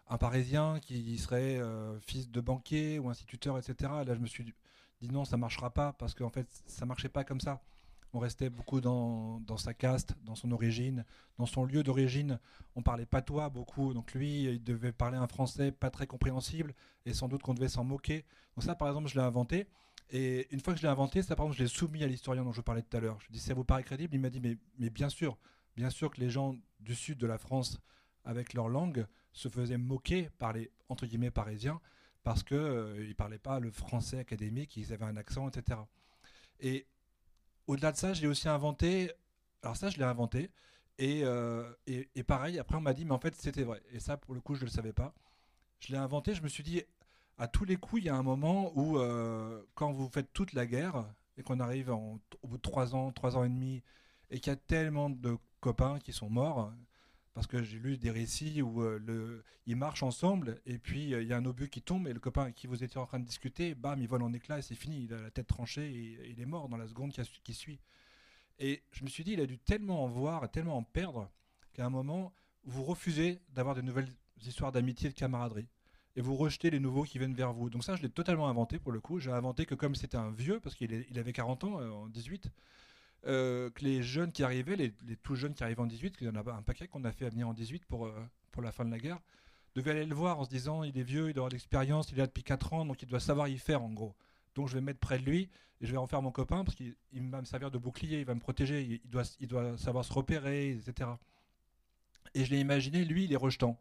un 0.08 0.16
Parisien 0.16 0.80
qui 0.80 1.18
serait 1.18 1.58
euh, 1.58 2.00
fils 2.00 2.30
de 2.30 2.40
banquier 2.40 2.98
ou 2.98 3.10
instituteur, 3.10 3.58
etc. 3.58 3.92
Là, 4.06 4.14
je 4.14 4.20
me 4.20 4.26
suis 4.26 4.44
dit, 4.44 5.10
non, 5.10 5.26
ça 5.26 5.36
ne 5.36 5.42
marchera 5.42 5.70
pas 5.70 5.92
parce 5.92 6.14
qu'en 6.14 6.30
fait, 6.30 6.48
ça 6.66 6.86
ne 6.86 6.88
marchait 6.88 7.10
pas 7.10 7.24
comme 7.24 7.40
ça 7.40 7.60
on 8.12 8.18
restait 8.18 8.50
beaucoup 8.50 8.80
dans, 8.80 9.42
sa 9.56 9.74
caste, 9.74 10.14
dans 10.24 10.34
son 10.34 10.50
origine, 10.52 11.04
dans 11.38 11.46
son 11.46 11.64
lieu 11.64 11.82
d'origine. 11.82 12.38
On 12.74 12.82
parlait 12.82 13.06
patois 13.06 13.50
beaucoup, 13.50 13.92
donc 13.92 14.14
lui, 14.14 14.44
il 14.44 14.62
devait 14.62 14.92
parler 14.92 15.18
un 15.18 15.26
français 15.26 15.72
pas 15.72 15.90
très 15.90 16.06
compréhensible, 16.06 16.74
et 17.04 17.12
sans 17.12 17.28
doute 17.28 17.42
qu'on 17.42 17.54
devait 17.54 17.68
s'en 17.68 17.84
moquer. 17.84 18.24
Donc 18.56 18.64
ça, 18.64 18.74
par 18.74 18.88
exemple, 18.88 19.08
je 19.08 19.14
l'ai 19.14 19.24
inventé. 19.24 19.66
Et 20.10 20.48
une 20.54 20.60
fois 20.60 20.72
que 20.72 20.78
je 20.78 20.84
l'ai 20.84 20.90
inventé, 20.90 21.22
ça, 21.22 21.36
par 21.36 21.46
exemple, 21.46 21.58
je 21.58 21.64
l'ai 21.64 21.68
soumis 21.68 22.02
à 22.02 22.06
l'historien 22.06 22.44
dont 22.44 22.52
je 22.52 22.62
parlais 22.62 22.82
tout 22.82 22.96
à 22.96 23.00
l'heure. 23.00 23.20
Je 23.20 23.26
lui 23.26 23.34
ai 23.34 23.38
dit, 23.38 23.44
ça 23.44 23.52
vous 23.52 23.64
paraît 23.64 23.84
crédible? 23.84 24.14
Il 24.14 24.20
m'a 24.20 24.30
dit, 24.30 24.40
mais, 24.40 24.56
mais 24.78 24.88
bien 24.88 25.10
sûr, 25.10 25.36
bien 25.76 25.90
sûr 25.90 26.10
que 26.10 26.20
les 26.20 26.30
gens 26.30 26.56
du 26.80 26.94
sud 26.94 27.18
de 27.18 27.26
la 27.26 27.36
France, 27.36 27.78
avec 28.24 28.54
leur 28.54 28.68
langue, 28.68 29.06
se 29.32 29.48
faisaient 29.48 29.76
moquer 29.78 30.30
par 30.38 30.54
les, 30.54 30.70
entre 30.88 31.06
guillemets, 31.06 31.30
parisiens, 31.30 31.80
parce 32.22 32.42
qu'ils 32.42 32.56
euh, 32.56 33.06
ne 33.06 33.12
parlaient 33.12 33.38
pas 33.38 33.60
le 33.60 33.70
français 33.70 34.18
académique, 34.18 34.76
ils 34.76 34.92
avaient 34.92 35.04
un 35.04 35.16
accent, 35.16 35.48
etc. 35.48 35.80
Et 36.60 36.86
au-delà 37.68 37.92
de 37.92 37.96
ça, 37.96 38.12
j'ai 38.12 38.26
aussi 38.26 38.48
inventé. 38.48 39.12
Alors, 39.62 39.76
ça, 39.76 39.90
je 39.90 39.98
l'ai 39.98 40.04
inventé. 40.04 40.50
Et, 40.98 41.20
euh, 41.22 41.70
et, 41.86 42.22
pareil, 42.24 42.58
après, 42.58 42.76
on 42.76 42.80
m'a 42.80 42.94
dit, 42.94 43.04
mais 43.04 43.12
en 43.12 43.20
fait, 43.20 43.36
c'était 43.36 43.62
vrai. 43.62 43.80
Et 43.92 44.00
ça, 44.00 44.16
pour 44.16 44.34
le 44.34 44.40
coup, 44.40 44.56
je 44.56 44.62
ne 44.62 44.66
le 44.66 44.70
savais 44.70 44.92
pas. 44.92 45.14
Je 45.78 45.92
l'ai 45.92 45.98
inventé, 45.98 46.34
je 46.34 46.42
me 46.42 46.48
suis 46.48 46.64
dit, 46.64 46.82
à 47.36 47.46
tous 47.46 47.64
les 47.64 47.76
coups, 47.76 48.02
il 48.02 48.06
y 48.06 48.08
a 48.08 48.16
un 48.16 48.24
moment 48.24 48.72
où, 48.76 48.98
euh, 48.98 49.62
quand 49.74 49.92
vous 49.92 50.08
faites 50.08 50.32
toute 50.32 50.54
la 50.54 50.66
guerre, 50.66 51.06
et 51.36 51.42
qu'on 51.42 51.60
arrive 51.60 51.90
au 51.90 52.18
bout 52.42 52.56
de 52.56 52.62
trois 52.62 52.96
ans, 52.96 53.12
trois 53.12 53.36
ans 53.36 53.44
et 53.44 53.48
demi, 53.48 53.82
et 54.30 54.40
qu'il 54.40 54.50
y 54.50 54.54
a 54.54 54.56
tellement 54.56 55.08
de 55.08 55.36
copains 55.60 56.00
qui 56.00 56.12
sont 56.12 56.28
morts, 56.28 56.72
parce 57.38 57.46
que 57.46 57.62
j'ai 57.62 57.78
lu 57.78 57.96
des 57.96 58.10
récits 58.10 58.62
où 58.62 58.82
euh, 58.82 59.44
ils 59.64 59.76
marchent 59.76 60.02
ensemble 60.02 60.60
et 60.66 60.76
puis 60.76 61.14
euh, 61.14 61.22
il 61.22 61.28
y 61.28 61.32
a 61.32 61.36
un 61.36 61.44
obus 61.44 61.68
qui 61.68 61.80
tombe 61.80 62.08
et 62.08 62.12
le 62.12 62.18
copain 62.18 62.50
qui 62.50 62.66
vous 62.66 62.82
étiez 62.82 62.98
en 62.98 63.06
train 63.06 63.20
de 63.20 63.24
discuter, 63.24 63.76
bam, 63.76 64.02
il 64.02 64.08
vole 64.08 64.24
en 64.24 64.32
éclats 64.32 64.58
et 64.58 64.62
c'est 64.62 64.74
fini, 64.74 65.04
il 65.04 65.14
a 65.14 65.20
la 65.20 65.30
tête 65.30 65.46
tranchée 65.46 65.88
et, 65.88 66.30
il 66.30 66.40
est 66.40 66.46
mort 66.46 66.68
dans 66.68 66.76
la 66.76 66.88
seconde 66.88 67.12
qui, 67.12 67.54
suit. 67.54 67.78
Et 68.58 68.82
je 68.90 69.04
me 69.04 69.08
suis 69.08 69.22
dit, 69.22 69.34
il 69.34 69.40
a 69.40 69.46
dû 69.46 69.56
tellement 69.56 70.02
en 70.02 70.08
voir 70.08 70.50
tellement 70.50 70.78
en 70.78 70.82
perdre 70.82 71.30
qu'à 71.74 71.86
un 71.86 71.90
moment, 71.90 72.32
vous 72.64 72.82
refusez 72.82 73.40
d'avoir 73.54 73.76
de 73.76 73.82
nouvelles 73.82 74.10
histoires 74.44 74.72
d'amitié 74.72 75.06
et 75.06 75.12
de 75.12 75.16
camaraderie. 75.16 75.68
Et 76.16 76.20
vous 76.20 76.34
rejetez 76.34 76.70
les 76.70 76.80
nouveaux 76.80 77.04
qui 77.04 77.20
viennent 77.20 77.34
vers 77.34 77.52
vous. 77.52 77.70
Donc 77.70 77.84
ça, 77.84 77.94
je 77.94 78.02
l'ai 78.02 78.10
totalement 78.10 78.48
inventé 78.48 78.80
pour 78.80 78.90
le 78.90 78.98
coup. 78.98 79.20
J'ai 79.20 79.30
inventé 79.30 79.64
que 79.64 79.76
comme 79.76 79.94
c'était 79.94 80.16
un 80.16 80.32
vieux, 80.32 80.58
parce 80.58 80.74
qu'il 80.74 81.06
il 81.08 81.18
avait 81.20 81.32
40 81.32 81.62
ans 81.62 81.80
euh, 81.80 81.88
en 81.88 82.08
18, 82.08 82.50
euh, 83.26 83.70
que 83.70 83.84
les 83.84 84.02
jeunes 84.02 84.32
qui 84.32 84.42
arrivaient, 84.42 84.76
les, 84.76 84.92
tout 85.22 85.34
jeunes 85.34 85.54
qui 85.54 85.64
arrivaient 85.64 85.80
en 85.80 85.86
18, 85.86 86.16
qu'il 86.16 86.26
y 86.26 86.30
en 86.30 86.36
a 86.36 86.52
un 86.52 86.62
paquet 86.62 86.86
qu'on 86.86 87.04
a 87.04 87.12
fait 87.12 87.28
venir 87.28 87.48
en 87.48 87.52
18 87.52 87.84
pour, 87.86 88.06
euh, 88.06 88.12
pour 88.52 88.62
la 88.62 88.72
fin 88.72 88.84
de 88.84 88.90
la 88.90 88.98
guerre, 88.98 89.18
devaient 89.74 89.90
aller 89.90 90.06
le 90.06 90.14
voir 90.14 90.38
en 90.38 90.44
se 90.44 90.50
disant 90.50 90.84
il 90.84 90.96
est 90.96 91.02
vieux, 91.02 91.28
il 91.28 91.34
doit 91.34 91.42
avoir 91.42 91.50
de 91.50 91.54
l'expérience, 91.54 92.10
il 92.10 92.14
est 92.14 92.18
là 92.18 92.26
depuis 92.26 92.44
4 92.44 92.72
ans, 92.72 92.84
donc 92.84 93.02
il 93.02 93.08
doit 93.08 93.20
savoir 93.20 93.48
y 93.48 93.58
faire 93.58 93.82
en 93.82 93.90
gros. 93.90 94.14
Donc 94.54 94.68
je 94.68 94.74
vais 94.74 94.80
me 94.80 94.86
mettre 94.86 95.00
près 95.00 95.18
de 95.18 95.24
lui 95.24 95.50
et 95.80 95.86
je 95.86 95.92
vais 95.92 95.98
en 95.98 96.06
faire 96.06 96.22
mon 96.22 96.30
copain 96.30 96.64
parce 96.64 96.76
qu'il 96.76 96.94
va 97.12 97.40
me 97.40 97.44
servir 97.44 97.70
de 97.70 97.78
bouclier, 97.78 98.20
il 98.20 98.24
va 98.24 98.34
me 98.34 98.40
protéger, 98.40 98.82
il, 98.82 99.00
il, 99.04 99.10
doit, 99.10 99.24
il 99.40 99.48
doit 99.48 99.76
savoir 99.78 100.04
se 100.04 100.12
repérer, 100.12 100.70
etc. 100.70 101.10
Et 102.34 102.44
je 102.44 102.50
l'ai 102.50 102.60
imaginé, 102.60 103.04
lui, 103.04 103.24
il 103.24 103.32
est 103.32 103.36
rejetant. 103.36 103.78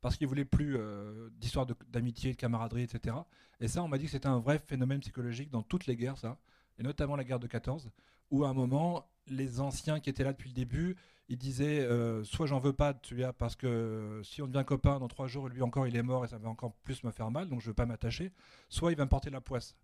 Parce 0.00 0.16
qu'il 0.16 0.26
voulait 0.26 0.44
plus 0.44 0.76
euh, 0.76 1.30
d'histoire 1.38 1.66
d'amitié, 1.88 2.30
de, 2.30 2.36
de 2.36 2.40
camaraderie, 2.40 2.82
etc. 2.82 3.16
Et 3.60 3.68
ça, 3.68 3.82
on 3.84 3.88
m'a 3.88 3.98
dit 3.98 4.06
que 4.06 4.10
c'était 4.10 4.26
un 4.26 4.40
vrai 4.40 4.58
phénomène 4.58 5.00
psychologique 5.00 5.50
dans 5.50 5.62
toutes 5.62 5.86
les 5.86 5.96
guerres, 5.96 6.18
ça, 6.18 6.38
et 6.78 6.82
notamment 6.82 7.14
la 7.14 7.22
guerre 7.22 7.38
de 7.38 7.46
14 7.46 7.88
où 8.32 8.44
à 8.44 8.48
un 8.48 8.54
moment, 8.54 9.06
les 9.28 9.60
anciens 9.60 10.00
qui 10.00 10.10
étaient 10.10 10.24
là 10.24 10.32
depuis 10.32 10.48
le 10.48 10.54
début, 10.54 10.96
ils 11.28 11.38
disaient 11.38 11.80
euh, 11.80 12.24
soit 12.24 12.46
j'en 12.46 12.58
veux 12.58 12.72
pas 12.72 12.94
de 12.94 12.98
celui-là 13.02 13.32
parce 13.32 13.54
que 13.54 14.20
si 14.24 14.42
on 14.42 14.48
devient 14.48 14.64
copain 14.66 14.98
dans 14.98 15.06
trois 15.06 15.28
jours, 15.28 15.48
lui 15.48 15.62
encore 15.62 15.86
il 15.86 15.94
est 15.94 16.02
mort 16.02 16.24
et 16.24 16.28
ça 16.28 16.38
va 16.38 16.48
encore 16.48 16.74
plus 16.82 17.04
me 17.04 17.10
faire 17.12 17.30
mal, 17.30 17.48
donc 17.48 17.60
je 17.60 17.68
veux 17.68 17.74
pas 17.74 17.86
m'attacher. 17.86 18.32
Soit 18.68 18.90
il 18.90 18.96
va 18.96 19.04
me 19.04 19.08
porter 19.08 19.30
la 19.30 19.40
poisse. 19.40 19.76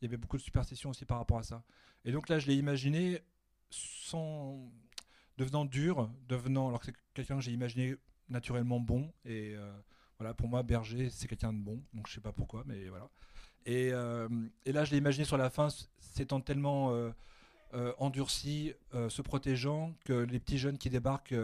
Il 0.00 0.06
y 0.06 0.08
avait 0.08 0.16
beaucoup 0.16 0.38
de 0.38 0.42
superstitions 0.42 0.90
aussi 0.90 1.04
par 1.04 1.18
rapport 1.18 1.38
à 1.38 1.42
ça. 1.42 1.62
Et 2.04 2.10
donc 2.10 2.28
là, 2.30 2.38
je 2.38 2.46
l'ai 2.46 2.56
imaginé 2.56 3.20
sans 3.68 4.72
devenant 5.36 5.66
dur, 5.66 6.10
devenant 6.26 6.68
alors 6.68 6.80
que 6.80 6.86
c'est 6.86 6.96
quelqu'un 7.14 7.36
que 7.36 7.42
j'ai 7.42 7.52
imaginé 7.52 7.96
naturellement 8.30 8.80
bon 8.80 9.12
et 9.24 9.54
euh, 9.54 9.70
voilà 10.18 10.34
pour 10.34 10.48
moi 10.48 10.62
Berger 10.62 11.10
c'est 11.10 11.26
quelqu'un 11.26 11.52
de 11.52 11.58
bon 11.58 11.82
donc 11.92 12.06
je 12.06 12.14
sais 12.14 12.20
pas 12.20 12.32
pourquoi 12.32 12.62
mais 12.64 12.88
voilà 12.88 13.08
et, 13.66 13.90
euh, 13.92 14.28
et 14.64 14.72
là 14.72 14.84
je 14.84 14.92
l'ai 14.92 14.98
imaginé 14.98 15.24
sur 15.24 15.36
la 15.36 15.50
fin 15.50 15.68
s'étant 15.98 16.40
tellement 16.40 16.94
euh, 17.74 17.92
endurci, 17.98 18.72
se 18.92 19.22
protégeant 19.22 19.94
que 20.04 20.12
les 20.12 20.40
petits 20.40 20.58
jeunes 20.58 20.78
qui 20.78 20.90
débarquent 20.90 21.34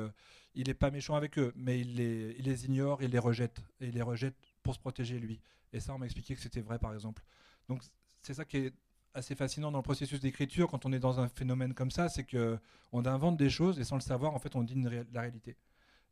il 0.55 0.69
n'est 0.69 0.75
pas 0.75 0.91
méchant 0.91 1.15
avec 1.15 1.39
eux 1.39 1.53
mais 1.55 1.81
il 1.81 1.97
les, 1.97 2.65
ignore 2.65 3.03
il 3.03 3.11
les 3.11 3.19
rejette 3.19 3.61
et 3.81 3.89
il 3.89 3.95
les 3.95 4.03
rejette 4.03 4.35
pour 4.63 4.75
se 4.75 4.81
protéger 4.81 5.19
lui 5.19 5.41
et 5.73 5.81
ça 5.81 5.95
on 5.95 5.99
m'a 5.99 6.07
expliqué 6.07 6.35
que 6.35 6.41
c'était 6.41 6.63
vrai 6.63 6.79
par 6.79 6.95
exemple 6.95 7.23
donc 7.69 7.83
c'est 8.23 8.35
ça 8.35 8.45
qui 8.45 8.57
est 8.57 8.73
assez 9.17 9.35
fascinant 9.35 9.73
dans 9.73 9.79
le 9.79 9.83
processus 9.83 10.21
d'écriture 10.21 10.69
quand 10.69 10.85
on 10.85 10.93
est 10.93 10.99
dans 10.99 11.19
un 11.21 11.29
phénomène 11.29 11.75
comme 11.75 11.91
ça, 11.91 12.09
c'est 12.09 12.25
que 12.25 12.59
on 12.93 13.05
invente 13.07 13.37
des 13.37 13.51
choses 13.51 13.79
et 13.81 13.85
sans 13.85 13.97
le 13.97 14.03
savoir, 14.03 14.35
en 14.35 14.39
fait, 14.39 14.55
on 14.55 14.63
dit 14.63 14.75
la 15.13 15.21
réalité. 15.21 15.57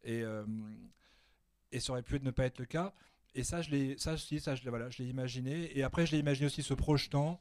Et, 0.03 0.23
euh, 0.23 0.45
et 1.71 1.81
ça 1.81 1.93
aurait 1.93 2.03
pu 2.03 2.19
ne 2.21 2.31
pas 2.31 2.45
être 2.45 2.59
le 2.59 2.65
cas. 2.65 2.95
Et 3.35 3.45
ça, 3.45 3.63
je 3.63 3.71
l'ai, 3.71 3.99
ça, 3.99 4.17
ça, 4.17 4.55
je, 4.55 4.69
voilà, 4.69 4.91
je 4.91 5.03
l'ai 5.03 5.09
imaginé. 5.09 5.77
Et 5.77 5.83
après, 5.83 6.07
je 6.07 6.13
l'ai 6.13 6.19
imaginé 6.19 6.47
aussi 6.47 6.63
se 6.63 6.75
projetant. 6.75 7.41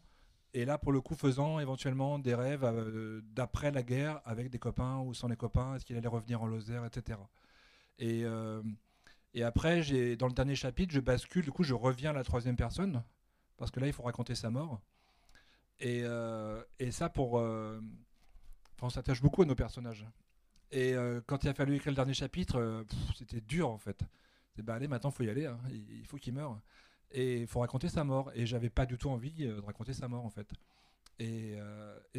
Et 0.53 0.65
là, 0.65 0.77
pour 0.77 0.91
le 0.91 1.01
coup, 1.01 1.15
faisant 1.15 1.59
éventuellement 1.59 2.19
des 2.19 2.35
rêves 2.35 2.63
euh, 2.63 3.21
d'après 3.23 3.71
la 3.71 3.81
guerre 3.81 4.21
avec 4.23 4.49
des 4.49 4.59
copains 4.59 4.99
ou 4.99 5.13
sans 5.13 5.27
les 5.27 5.35
copains, 5.35 5.75
est-ce 5.75 5.85
qu'il 5.85 5.97
allait 5.97 6.07
revenir 6.07 6.43
en 6.43 6.47
Lozère, 6.47 6.85
etc. 6.85 7.19
Et, 7.97 8.23
euh, 8.23 8.61
et 9.33 9.43
après, 9.43 9.81
dans 10.15 10.27
le 10.27 10.33
dernier 10.33 10.55
chapitre, 10.55 10.93
je 10.93 10.99
bascule, 10.99 11.43
du 11.43 11.51
coup, 11.51 11.63
je 11.63 11.73
reviens 11.73 12.11
à 12.11 12.13
la 12.13 12.23
troisième 12.23 12.55
personne, 12.55 13.03
parce 13.57 13.71
que 13.71 13.79
là, 13.79 13.87
il 13.87 13.93
faut 13.93 14.03
raconter 14.03 14.35
sa 14.35 14.51
mort. 14.51 14.79
Et, 15.79 16.01
ça. 16.91 17.11
Euh, 17.17 17.81
on 18.81 18.89
s'attache 18.89 19.21
beaucoup 19.21 19.41
à 19.41 19.45
nos 19.45 19.55
personnages. 19.55 20.05
Et 20.71 20.93
quand 21.25 21.43
il 21.43 21.49
a 21.49 21.53
fallu 21.53 21.75
écrire 21.75 21.91
le 21.91 21.95
dernier 21.95 22.13
chapitre, 22.13 22.85
c'était 23.15 23.39
dur 23.39 23.69
en 23.69 23.77
fait. 23.77 24.03
C'est 24.55 24.61
bah 24.61 24.75
allez, 24.75 24.87
maintenant 24.87 25.09
il 25.09 25.13
faut 25.13 25.23
y 25.23 25.29
aller, 25.29 25.45
hein. 25.45 25.57
il, 25.71 26.05
faut 26.05 26.17
qu'il 26.17 26.33
meure. 26.33 26.59
Et 27.13 27.41
il 27.41 27.47
faut 27.47 27.59
raconter 27.59 27.89
sa 27.89 28.03
mort. 28.03 28.31
Et 28.35 28.45
j'avais 28.45 28.69
pas 28.69 28.85
du 28.85 28.97
tout 28.97 29.09
envie 29.09 29.33
de 29.33 29.59
raconter 29.61 29.93
sa 29.93 30.07
mort 30.07 30.25
en 30.25 30.29
fait. 30.29 30.51
Et, 31.19 31.57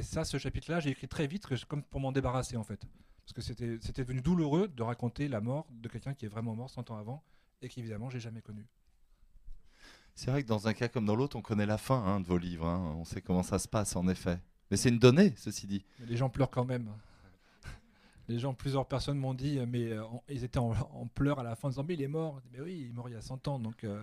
ça, 0.02 0.24
ce 0.24 0.38
chapitre-là, 0.38 0.80
j'ai 0.80 0.90
écrit 0.90 1.08
très 1.08 1.26
vite, 1.26 1.46
comme 1.66 1.82
pour 1.82 2.00
m'en 2.00 2.12
débarrasser 2.12 2.56
en 2.56 2.64
fait. 2.64 2.80
Parce 3.24 3.32
que 3.32 3.40
c'était 3.42 4.02
devenu 4.02 4.20
douloureux 4.20 4.68
de 4.68 4.82
raconter 4.82 5.28
la 5.28 5.40
mort 5.40 5.66
de 5.70 5.88
quelqu'un 5.88 6.14
qui 6.14 6.26
est 6.26 6.28
vraiment 6.28 6.54
mort 6.54 6.70
100 6.70 6.90
ans 6.90 6.96
avant 6.96 7.22
et 7.62 7.68
qu'évidemment 7.68 8.10
j'ai 8.10 8.20
jamais 8.20 8.42
connu. 8.42 8.66
C'est 10.14 10.30
vrai 10.30 10.42
que 10.42 10.48
dans 10.48 10.68
un 10.68 10.74
cas 10.74 10.88
comme 10.88 11.06
dans 11.06 11.16
l'autre, 11.16 11.36
on 11.36 11.42
connaît 11.42 11.66
la 11.66 11.78
fin 11.78 11.96
hein, 11.96 12.20
de 12.20 12.26
vos 12.26 12.38
livres. 12.38 12.66
Hein. 12.66 12.94
On 12.98 13.04
sait 13.04 13.20
comment 13.20 13.42
ça 13.42 13.58
se 13.58 13.66
passe, 13.66 13.96
en 13.96 14.06
effet. 14.08 14.38
Mais 14.70 14.76
c'est 14.76 14.88
une 14.88 14.98
donnée, 14.98 15.34
ceci 15.36 15.66
dit. 15.66 15.84
les 16.00 16.16
gens 16.16 16.30
pleurent 16.30 16.50
quand 16.50 16.64
même. 16.64 16.90
Les 18.28 18.38
gens, 18.38 18.54
plusieurs 18.54 18.86
personnes 18.86 19.18
m'ont 19.18 19.34
dit, 19.34 19.58
mais 19.68 19.92
euh, 19.92 20.02
ils 20.30 20.44
étaient 20.44 20.58
en, 20.58 20.72
pleurs 21.14 21.40
à 21.40 21.42
la 21.42 21.56
fin, 21.56 21.68
en 21.68 21.70
disant, 21.70 21.84
mais 21.86 21.94
il 21.94 22.02
est 22.02 22.08
mort. 22.08 22.40
Mais 22.52 22.60
oui, 22.60 22.84
il 22.84 22.88
est 22.88 22.92
mort 22.92 23.08
il 23.08 23.12
y 23.12 23.16
a 23.16 23.20
100 23.20 23.48
ans. 23.48 23.58
Donc, 23.58 23.84
euh, 23.84 24.02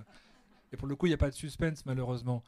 Et 0.71 0.77
pour 0.77 0.87
le 0.87 0.95
coup, 0.95 1.05
il 1.05 1.09
n'y 1.09 1.15
a 1.15 1.17
pas 1.17 1.29
de 1.29 1.35
suspense, 1.35 1.85
malheureusement. 1.85 2.43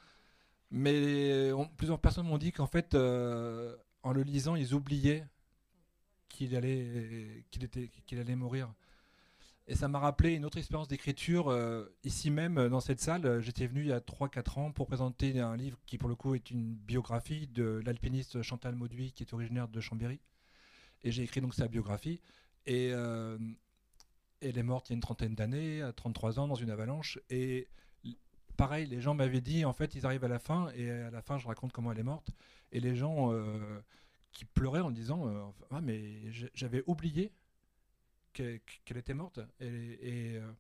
Mais 0.71 1.51
plusieurs 1.77 1.99
personnes 1.99 2.27
m'ont 2.27 2.37
dit 2.37 2.51
qu'en 2.51 2.67
fait, 2.67 2.95
euh, 2.95 3.75
en 4.01 4.11
le 4.11 4.23
lisant, 4.23 4.55
ils 4.55 4.73
oubliaient 4.73 5.25
qu'il 6.29 6.55
allait, 6.55 7.45
était, 7.61 7.89
qu'il 8.05 8.19
allait 8.19 8.35
mourir. 8.35 8.73
Et 9.67 9.75
ça 9.75 9.87
m'a 9.87 9.99
rappelé 9.99 10.33
une 10.33 10.43
autre 10.43 10.57
expérience 10.57 10.89
d'écriture. 10.89 11.49
Euh, 11.49 11.85
ici 12.03 12.29
même, 12.29 12.67
dans 12.67 12.81
cette 12.81 12.99
salle, 12.99 13.25
euh, 13.25 13.41
j'étais 13.41 13.65
venu 13.65 13.81
il 13.81 13.87
y 13.87 13.93
a 13.93 14.01
3-4 14.01 14.59
ans 14.59 14.71
pour 14.71 14.87
présenter 14.87 15.39
un 15.39 15.55
livre 15.55 15.79
qui, 15.85 15.97
pour 15.97 16.09
le 16.09 16.15
coup, 16.15 16.35
est 16.35 16.51
une 16.51 16.73
biographie 16.73 17.47
de 17.47 17.81
l'alpiniste 17.85 18.41
Chantal 18.41 18.75
Mauduit, 18.75 19.13
qui 19.13 19.23
est 19.23 19.33
originaire 19.33 19.69
de 19.69 19.79
Chambéry. 19.79 20.19
Et 21.03 21.11
j'ai 21.11 21.23
écrit 21.23 21.39
donc 21.39 21.53
sa 21.53 21.69
biographie. 21.69 22.19
Et 22.65 22.89
euh, 22.91 23.37
elle 24.41 24.57
est 24.57 24.63
morte 24.63 24.89
il 24.89 24.93
y 24.93 24.95
a 24.95 24.95
une 24.95 25.01
trentaine 25.01 25.35
d'années, 25.35 25.81
à 25.81 25.93
33 25.93 26.39
ans, 26.39 26.47
dans 26.49 26.55
une 26.55 26.69
avalanche. 26.69 27.19
Et 27.29 27.69
pareil, 28.57 28.87
les 28.87 29.01
gens 29.01 29.13
m'avaient 29.13 29.41
dit, 29.41 29.65
en 29.65 29.73
fait, 29.73 29.95
ils 29.95 30.05
arrivent 30.05 30.23
à 30.23 30.29
la 30.29 30.39
fin, 30.39 30.69
et 30.75 30.89
à 30.89 31.11
la 31.11 31.21
fin, 31.21 31.37
je 31.37 31.47
raconte 31.47 31.71
comment 31.71 31.91
elle 31.91 31.99
est 31.99 32.03
morte. 32.03 32.31
Et 32.71 32.79
les 32.79 32.95
gens 32.95 33.31
qui 34.31 34.45
pleuraient 34.45 34.81
en 34.81 34.91
disant, 34.91 35.53
ah, 35.71 35.81
mais 35.81 36.31
j'avais 36.53 36.83
oublié 36.87 37.31
qu'elle 38.33 38.97
était 38.97 39.13
morte. 39.13 39.39
Et, 39.59 40.37
euh, 40.37 40.51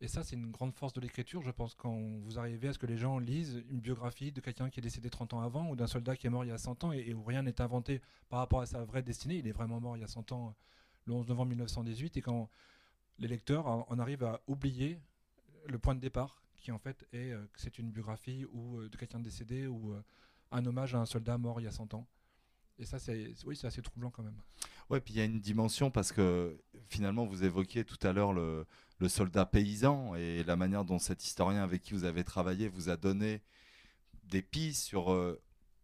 et, 0.00 0.08
ça, 0.08 0.22
c'est 0.22 0.36
une 0.36 0.50
grande 0.50 0.74
force 0.74 0.92
de 0.92 1.00
l'écriture, 1.00 1.42
je 1.42 1.50
pense, 1.50 1.74
quand 1.74 1.98
vous 2.22 2.38
arrivez 2.38 2.68
à 2.68 2.72
ce 2.72 2.78
que 2.78 2.86
les 2.86 2.98
gens 2.98 3.18
lisent 3.18 3.64
une 3.70 3.80
biographie 3.80 4.30
de 4.30 4.40
quelqu'un 4.40 4.70
qui 4.70 4.80
est 4.80 4.82
décédé 4.82 5.10
30 5.10 5.32
ans 5.32 5.40
avant 5.40 5.68
ou 5.70 5.76
d'un 5.76 5.86
soldat 5.86 6.16
qui 6.16 6.26
est 6.26 6.30
mort 6.30 6.44
il 6.44 6.48
y 6.48 6.52
a 6.52 6.58
100 6.58 6.84
ans 6.84 6.92
et, 6.92 7.14
où 7.14 7.24
rien 7.24 7.42
n'est 7.42 7.60
inventé 7.60 8.02
par 8.28 8.38
rapport 8.38 8.60
à 8.60 8.66
sa 8.66 8.84
vraie 8.84 9.02
destinée. 9.02 9.36
Il 9.36 9.48
est 9.48 9.52
vraiment 9.52 9.80
mort 9.80 9.96
il 9.96 10.00
y 10.00 10.04
a 10.04 10.08
100 10.08 10.32
ans, 10.32 10.54
le 11.06 11.14
11 11.14 11.26
novembre 11.28 11.48
1918, 11.48 12.18
et 12.18 12.20
quand 12.20 12.50
les 13.18 13.28
lecteurs 13.28 13.66
en 13.66 13.98
arrivent 13.98 14.24
à 14.24 14.42
oublier 14.46 15.00
le 15.66 15.78
point 15.78 15.94
de 15.94 16.00
départ, 16.00 16.42
qui 16.66 16.72
en 16.72 16.78
fait 16.80 17.06
est 17.12 17.30
euh, 17.30 17.46
c'est 17.54 17.78
une 17.78 17.92
biographie 17.92 18.44
ou 18.52 18.80
euh, 18.80 18.88
de 18.88 18.96
quelqu'un 18.96 19.20
décédé 19.20 19.68
ou 19.68 19.94
un 20.50 20.66
hommage 20.66 20.96
à 20.96 20.98
un 20.98 21.06
soldat 21.06 21.38
mort 21.38 21.60
il 21.60 21.64
y 21.64 21.68
a 21.68 21.70
100 21.70 21.94
ans. 21.94 22.08
Et 22.78 22.84
ça, 22.84 22.98
c'est 22.98 23.32
oui, 23.46 23.54
c'est 23.54 23.68
assez 23.68 23.82
troublant 23.82 24.10
quand 24.10 24.24
même. 24.24 24.40
Ouais, 24.90 25.00
puis 25.00 25.14
il 25.14 25.16
y 25.18 25.20
a 25.20 25.24
une 25.24 25.38
dimension 25.38 25.92
parce 25.92 26.10
que 26.10 26.60
finalement, 26.88 27.24
vous 27.24 27.44
évoquiez 27.44 27.84
tout 27.84 28.04
à 28.04 28.12
l'heure 28.12 28.32
le, 28.32 28.66
le, 28.98 29.08
soldat 29.08 29.46
paysan 29.46 30.16
et 30.16 30.42
la 30.42 30.56
manière 30.56 30.84
dont 30.84 30.98
cet 30.98 31.22
historien 31.24 31.62
avec 31.62 31.82
qui 31.82 31.94
vous 31.94 32.04
avez 32.04 32.24
travaillé 32.24 32.68
vous 32.68 32.88
a 32.88 32.96
donné 32.96 33.42
des 34.24 34.42
pistes 34.42 34.82
sur 34.82 35.12
euh, 35.12 35.40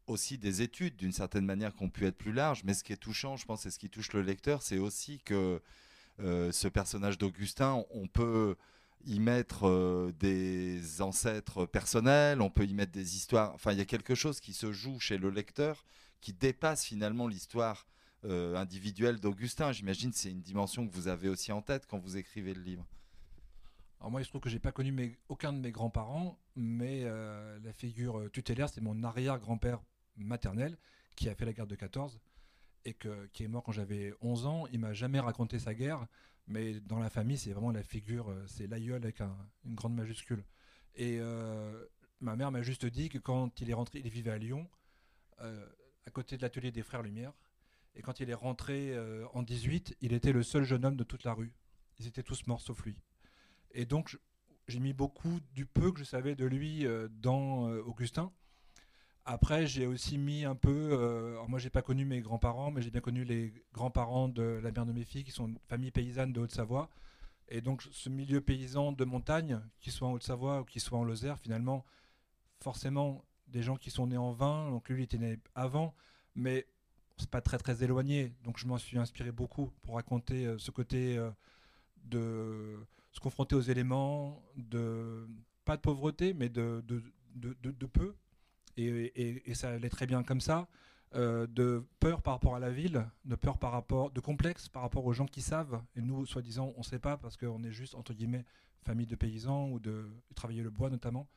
aussi 0.09 0.37
des 0.37 0.63
études 0.63 0.97
d'une 0.97 1.13
certaine 1.13 1.47
manière 1.47 1.75
qui 1.75 1.85
ont 1.85 1.91
pu 1.91 2.07
être 2.07 2.19
plus 2.19 2.33
larges. 2.33 2.65
Mais 2.65 2.75
ce 2.75 2.83
qui 2.83 2.93
est 2.93 2.97
touchant, 2.97 3.37
je 3.37 3.47
pense, 3.47 3.67
et 3.67 3.71
ce 3.71 3.79
qui 3.79 3.89
touche 3.89 4.13
le 4.13 4.23
lecteur, 4.23 4.63
c'est 4.63 4.79
aussi 4.79 5.21
que 5.21 5.63
euh, 6.19 6.51
ce 6.51 6.67
personnage 6.67 7.19
d'Augustin, 7.19 7.85
on 7.91 8.09
peut 8.09 8.57
y 9.05 9.21
mettre 9.21 9.69
euh, 9.69 10.13
des 10.19 11.01
ancêtres 11.03 11.67
personnels, 11.67 12.41
on 12.41 12.51
peut 12.51 12.65
y 12.65 12.75
mettre 12.75 12.93
des 12.93 13.17
histoires. 13.17 13.53
Enfin, 13.55 13.73
il 13.73 13.79
y 13.79 13.81
a 13.81 13.85
quelque 13.85 14.15
chose 14.15 14.41
qui 14.41 14.53
se 14.53 14.73
joue 14.73 14.99
chez 15.01 15.19
le 15.19 15.31
lecteur 15.31 15.85
qui 16.21 16.33
dépasse 16.33 16.85
finalement 16.85 17.27
l'histoire 17.27 17.87
euh, 18.25 18.57
individuelle 18.57 19.19
d'Augustin. 19.19 19.73
J'imagine 19.73 20.13
c'est 20.13 20.31
une 20.31 20.41
dimension 20.41 20.87
que 20.87 20.93
vous 20.93 21.09
avez 21.09 21.29
aussi 21.29 21.53
en 21.53 21.63
tête 21.63 21.87
quand 21.87 21.99
vous 21.99 22.17
écrivez 22.17 22.55
le 22.55 22.63
livre. 22.63 22.87
Alors 24.01 24.11
moi, 24.11 24.21
il 24.21 24.25
se 24.25 24.31
trouve 24.31 24.41
que 24.41 24.51
j'ai 24.51 24.59
pas 24.59 24.73
connu 24.73 25.19
aucun 25.29 25.53
de 25.53 25.59
mes 25.59 25.71
grands-parents, 25.71 26.39
mais 26.57 27.03
euh, 27.05 27.59
la 27.63 27.73
figure 27.73 28.31
tutélaire, 28.33 28.69
c'est 28.69 28.81
mon 28.81 29.03
arrière-grand-père 29.03 29.81
maternel 30.17 30.77
qui 31.17 31.29
a 31.29 31.35
fait 31.35 31.45
la 31.45 31.53
guerre 31.53 31.67
de 31.67 31.75
14 31.77 32.21
et 32.85 32.95
que, 32.95 33.27
qui 33.33 33.45
est 33.45 33.49
mort 33.49 33.63
quand 33.63 33.73
j'avais 33.73 34.15
11 34.21 34.47
ans. 34.47 34.67
Il 34.73 34.81
m'a 34.81 34.93
jamais 34.93 35.21
raconté 35.21 35.59
sa 35.59 35.75
guerre, 35.75 36.07
mais 36.47 36.81
dans 36.81 36.99
la 36.99 37.11
famille, 37.11 37.39
c'est 37.39 37.53
vraiment 37.53 37.71
la 37.71 37.83
figure, 37.83 38.35
c'est 38.47 38.67
l'aïeul 38.67 39.03
avec 39.03 39.21
une 39.21 39.75
grande 39.75 39.95
majuscule. 39.95 40.45
Et 40.95 41.21
ma 42.21 42.37
mère 42.37 42.51
m'a 42.51 42.63
juste 42.63 42.87
dit 42.87 43.09
que 43.09 43.19
quand 43.19 43.61
il 43.61 43.71
est 43.71 43.75
rentré, 43.75 44.01
il 44.05 44.11
vivait 44.11 44.31
à 44.31 44.39
Lyon, 44.39 44.69
à 45.39 46.11
côté 46.13 46.37
de 46.37 46.43
l'atelier 46.43 46.73
des 46.73 46.83
Frères 46.83 47.03
Lumière. 47.03 47.33
Et 47.95 48.03
quand 48.03 48.21
il 48.21 48.31
est 48.31 48.35
rentré 48.35 48.95
euh, 48.95 49.27
en 49.35 49.43
18, 49.43 49.97
il 50.01 50.13
était 50.13 50.33
le 50.33 50.43
seul 50.43 50.65
jeune 50.65 50.85
homme 50.85 50.97
de 50.97 51.05
toute 51.05 51.25
la 51.25 51.35
rue. 51.35 51.53
Ils 51.99 52.07
étaient 52.07 52.23
tous 52.23 52.47
morts 52.47 52.61
sauf 52.61 52.85
lui. 52.85 52.97
Et 53.73 53.85
donc 53.85 54.19
j'ai 54.69 54.81
mis 54.81 54.93
beaucoup 54.93 55.41
du 55.53 55.67
peu 55.67 55.93
que 55.93 55.99
je 55.99 56.05
savais 56.05 56.35
de 56.35 56.47
lui 56.47 56.87
euh, 56.87 57.09
dans 57.11 57.69
euh, 57.69 57.83
Augustin. 57.83 58.33
Après, 59.25 59.67
j'ai 59.67 59.87
aussi 59.87 60.19
mis 60.19 60.45
un 60.45 60.57
peu. 60.57 60.95
alors 61.35 61.49
moi, 61.49 61.59
j'ai 61.59 61.71
pas 61.71 61.83
connu 61.83 62.05
mes 62.05 62.21
grands-parents, 62.21 62.71
mais 62.71 62.83
j'ai 62.83 62.91
bien 62.91 63.01
connu 63.01 63.25
les 63.25 63.55
grands-parents 63.73 64.29
de 64.29 64.61
la 64.63 64.73
mère 64.73 64.87
de 64.87 64.93
mes 64.93 65.05
filles, 65.05 65.25
qui 65.25 65.31
sont 65.31 65.47
une 65.49 65.59
famille 65.69 65.91
paysanne 65.91 66.33
de 66.33 66.41
Haute-Savoie. 66.41 66.89
Et 67.49 67.61
donc, 67.61 67.83
ce 67.93 68.09
milieu 68.09 68.41
paysan 68.41 68.93
de 68.93 69.05
montagne, 69.05 69.61
qu'il 69.81 69.93
soit 69.93 70.09
en 70.09 70.13
Haute-Savoie 70.13 70.63
ou 70.63 70.65
qu'il 70.65 70.81
soit 70.81 70.99
en 70.99 71.05
Lozère, 71.05 71.39
finalement, 71.39 71.85
forcément, 72.61 73.25
des 73.53 73.63
gens 73.63 73.77
qui 73.77 73.91
sont 73.91 74.07
nés 74.07 74.17
en 74.17 74.33
20, 74.33 74.71
donc 74.71 74.89
lui 74.89 75.03
il 75.03 75.05
était 75.05 75.19
né 75.19 75.39
avant, 75.55 75.95
mais 76.35 76.67
c'est 77.19 77.31
pas 77.31 77.41
très 77.41 77.59
très 77.59 77.85
éloigné, 77.85 78.33
donc 78.45 78.59
je 78.59 78.67
m'en 78.67 78.79
suis 78.79 78.99
inspiré 78.99 79.31
beaucoup 79.31 79.71
pour 79.83 79.97
raconter 79.97 80.47
euh, 80.47 80.59
ce 80.59 80.71
côté 80.71 81.19
euh, 81.19 81.31
de 82.05 82.79
se 83.13 83.21
confronter 83.21 83.55
aux 83.55 83.61
éléments, 83.61 84.43
de 84.57 85.29
pas 85.65 85.77
de 85.77 85.83
pauvreté, 85.83 86.33
mais 86.33 86.49
de, 86.49 86.83
de, 86.87 87.87
peu, 87.87 88.15
et, 88.77 89.55
ça 89.55 89.71
allait 89.71 89.89
très 89.89 90.07
bien 90.07 90.23
comme 90.23 90.41
ça, 90.41 90.69
euh, 91.15 91.47
de 91.47 91.85
peur 92.01 92.23
par 92.23 92.35
rapport 92.35 92.55
à 92.57 92.59
la 92.59 92.71
ville, 92.71 93.07
de 93.25 93.35
peur 93.35 93.59
par 93.59 93.73
rapport, 93.73 94.11
de 94.11 94.21
complexe 94.21 94.69
par 94.69 94.83
rapport 94.83 95.05
aux 95.05 95.13
gens 95.13 95.27
qui 95.27 95.43
savent, 95.43 95.83
et 95.97 96.01
nous, 96.01 96.27
soi-disant, 96.27 96.73
on 96.77 96.81
ne 96.81 96.85
sait 96.85 96.99
pas 96.99 97.17
parce 97.17 97.37
qu'on 97.37 97.63
est 97.65 97.73
juste, 97.73 97.95
entre 97.95 98.15
guillemets, 98.15 98.45
famille 98.85 99.07
de 99.07 99.17
paysans 99.17 99.69
ou 99.69 99.79
de 99.79 100.09
travailler 100.35 100.63
le 100.63 100.71
bois 100.71 100.91
notamment. 100.91 101.29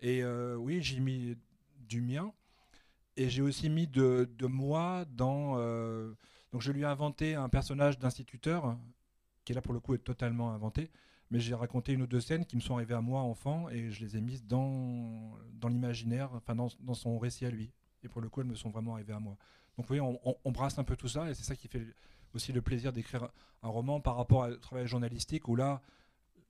Et 0.00 0.24
oui, 0.24 0.82
j'ai 0.82 1.00
mis 1.00 1.36
du 1.78 2.00
mien. 2.00 2.32
et 3.16 3.30
j'ai 3.30 3.42
aussi 3.42 3.70
mis 3.70 3.86
de, 3.86 4.28
de 4.38 4.46
moi 4.46 5.04
dans. 5.10 5.56
donc 6.52 6.60
je 6.60 6.72
lui 6.72 6.82
ai 6.82 6.84
inventé 6.84 7.34
un 7.34 7.48
personnage 7.48 7.98
d'instituteur 7.98 8.76
qui 9.44 9.52
là 9.52 9.60
pour 9.60 9.74
le 9.74 9.80
coup 9.80 9.94
est 9.94 9.98
totalement 9.98 10.52
inventé. 10.52 10.90
Mais 11.34 11.40
j'ai 11.40 11.56
raconté 11.56 11.92
une 11.92 12.02
ou 12.02 12.06
deux 12.06 12.20
scènes 12.20 12.44
qui 12.44 12.54
me 12.54 12.60
sont 12.60 12.76
arrivées 12.76 12.94
à 12.94 13.00
moi 13.00 13.20
enfant 13.20 13.68
et 13.68 13.90
je 13.90 14.04
les 14.04 14.16
ai 14.16 14.20
mises 14.20 14.46
dans, 14.46 15.36
dans 15.54 15.66
l'imaginaire, 15.66 16.30
enfin 16.32 16.54
dans, 16.54 16.68
dans, 16.78 16.94
son 16.94 17.18
récit 17.18 17.44
à 17.44 17.50
lui. 17.50 17.72
Et 18.04 18.08
pour 18.08 18.20
le 18.20 18.28
coup, 18.28 18.40
elles 18.40 18.46
me 18.46 18.54
sont 18.54 18.70
vraiment 18.70 18.94
arrivées 18.94 19.14
à 19.14 19.18
moi. 19.18 19.36
Donc 19.76 19.84
vous 19.84 19.96
voyez, 19.96 20.18
on, 20.44 20.52
brasse 20.52 20.78
un 20.78 20.84
peu 20.84 20.94
tout 20.94 21.08
ça 21.08 21.28
et 21.28 21.34
c'est 21.34 21.42
ça 21.42 21.56
qui 21.56 21.66
fait 21.66 21.84
aussi 22.34 22.52
le 22.52 22.62
plaisir 22.62 22.92
d'écrire 22.92 23.30
un 23.64 23.68
roman 23.68 23.98
par 23.98 24.14
rapport 24.16 24.46
au 24.48 24.56
travail 24.58 24.86
journalistique 24.86 25.48
où 25.48 25.56
là, 25.56 25.82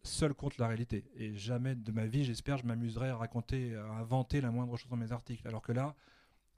seul 0.02 0.34
compte 0.34 0.58
la 0.58 0.68
réalité. 0.68 1.06
Et 1.16 1.34
jamais 1.34 1.74
de 1.74 1.90
ma 1.90 2.04
vie, 2.04 2.22
j'espère, 2.22 2.58
je 2.58 2.66
m'amuserai 2.66 3.08
à 3.08 3.16
raconter, 3.16 3.74
à 3.74 3.86
inventer 3.86 4.42
la 4.42 4.50
moindre 4.50 4.76
chose 4.76 4.90
dans 4.90 4.98
mes 4.98 5.12
articles. 5.12 5.48
Alors 5.48 5.62
que 5.62 5.72
là, 5.72 5.94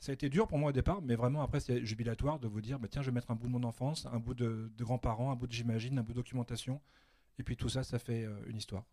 ça 0.01 0.11
a 0.11 0.14
été 0.14 0.29
dur 0.29 0.49
pour 0.49 0.59
moi 0.59 0.70
au 0.70 0.72
départ, 0.72 1.01
mais 1.01 1.14
vraiment 1.14 1.43
après 1.43 1.61
c'est 1.61 1.85
jubilatoire 1.85 2.41
de 2.41 2.49
vous 2.49 2.61
dire 2.61 2.81
bah, 2.81 2.89
tiens, 2.91 3.03
je 3.03 3.07
vais 3.07 3.14
mettre 3.14 3.31
un 3.31 3.37
bout 3.37 3.47
de 3.47 3.53
mon 3.53 3.62
enfance, 3.62 4.05
un 4.07 4.18
bout 4.18 4.35
de, 4.35 4.68
grands-parents, 4.81 5.31
un 5.31 5.37
bout 5.37 5.47
de 5.47 5.53
j'imagine, 5.53 5.97
un 6.01 6.03
bout 6.03 6.12
de 6.12 6.18
documentation, 6.18 6.81
et 7.39 7.43
puis 7.43 7.57
tout 7.57 7.68
ça, 7.68 7.82
ça 7.82 7.99
fait 7.99 8.24
euh, 8.24 8.34
une 8.47 8.57
histoire. 8.57 8.84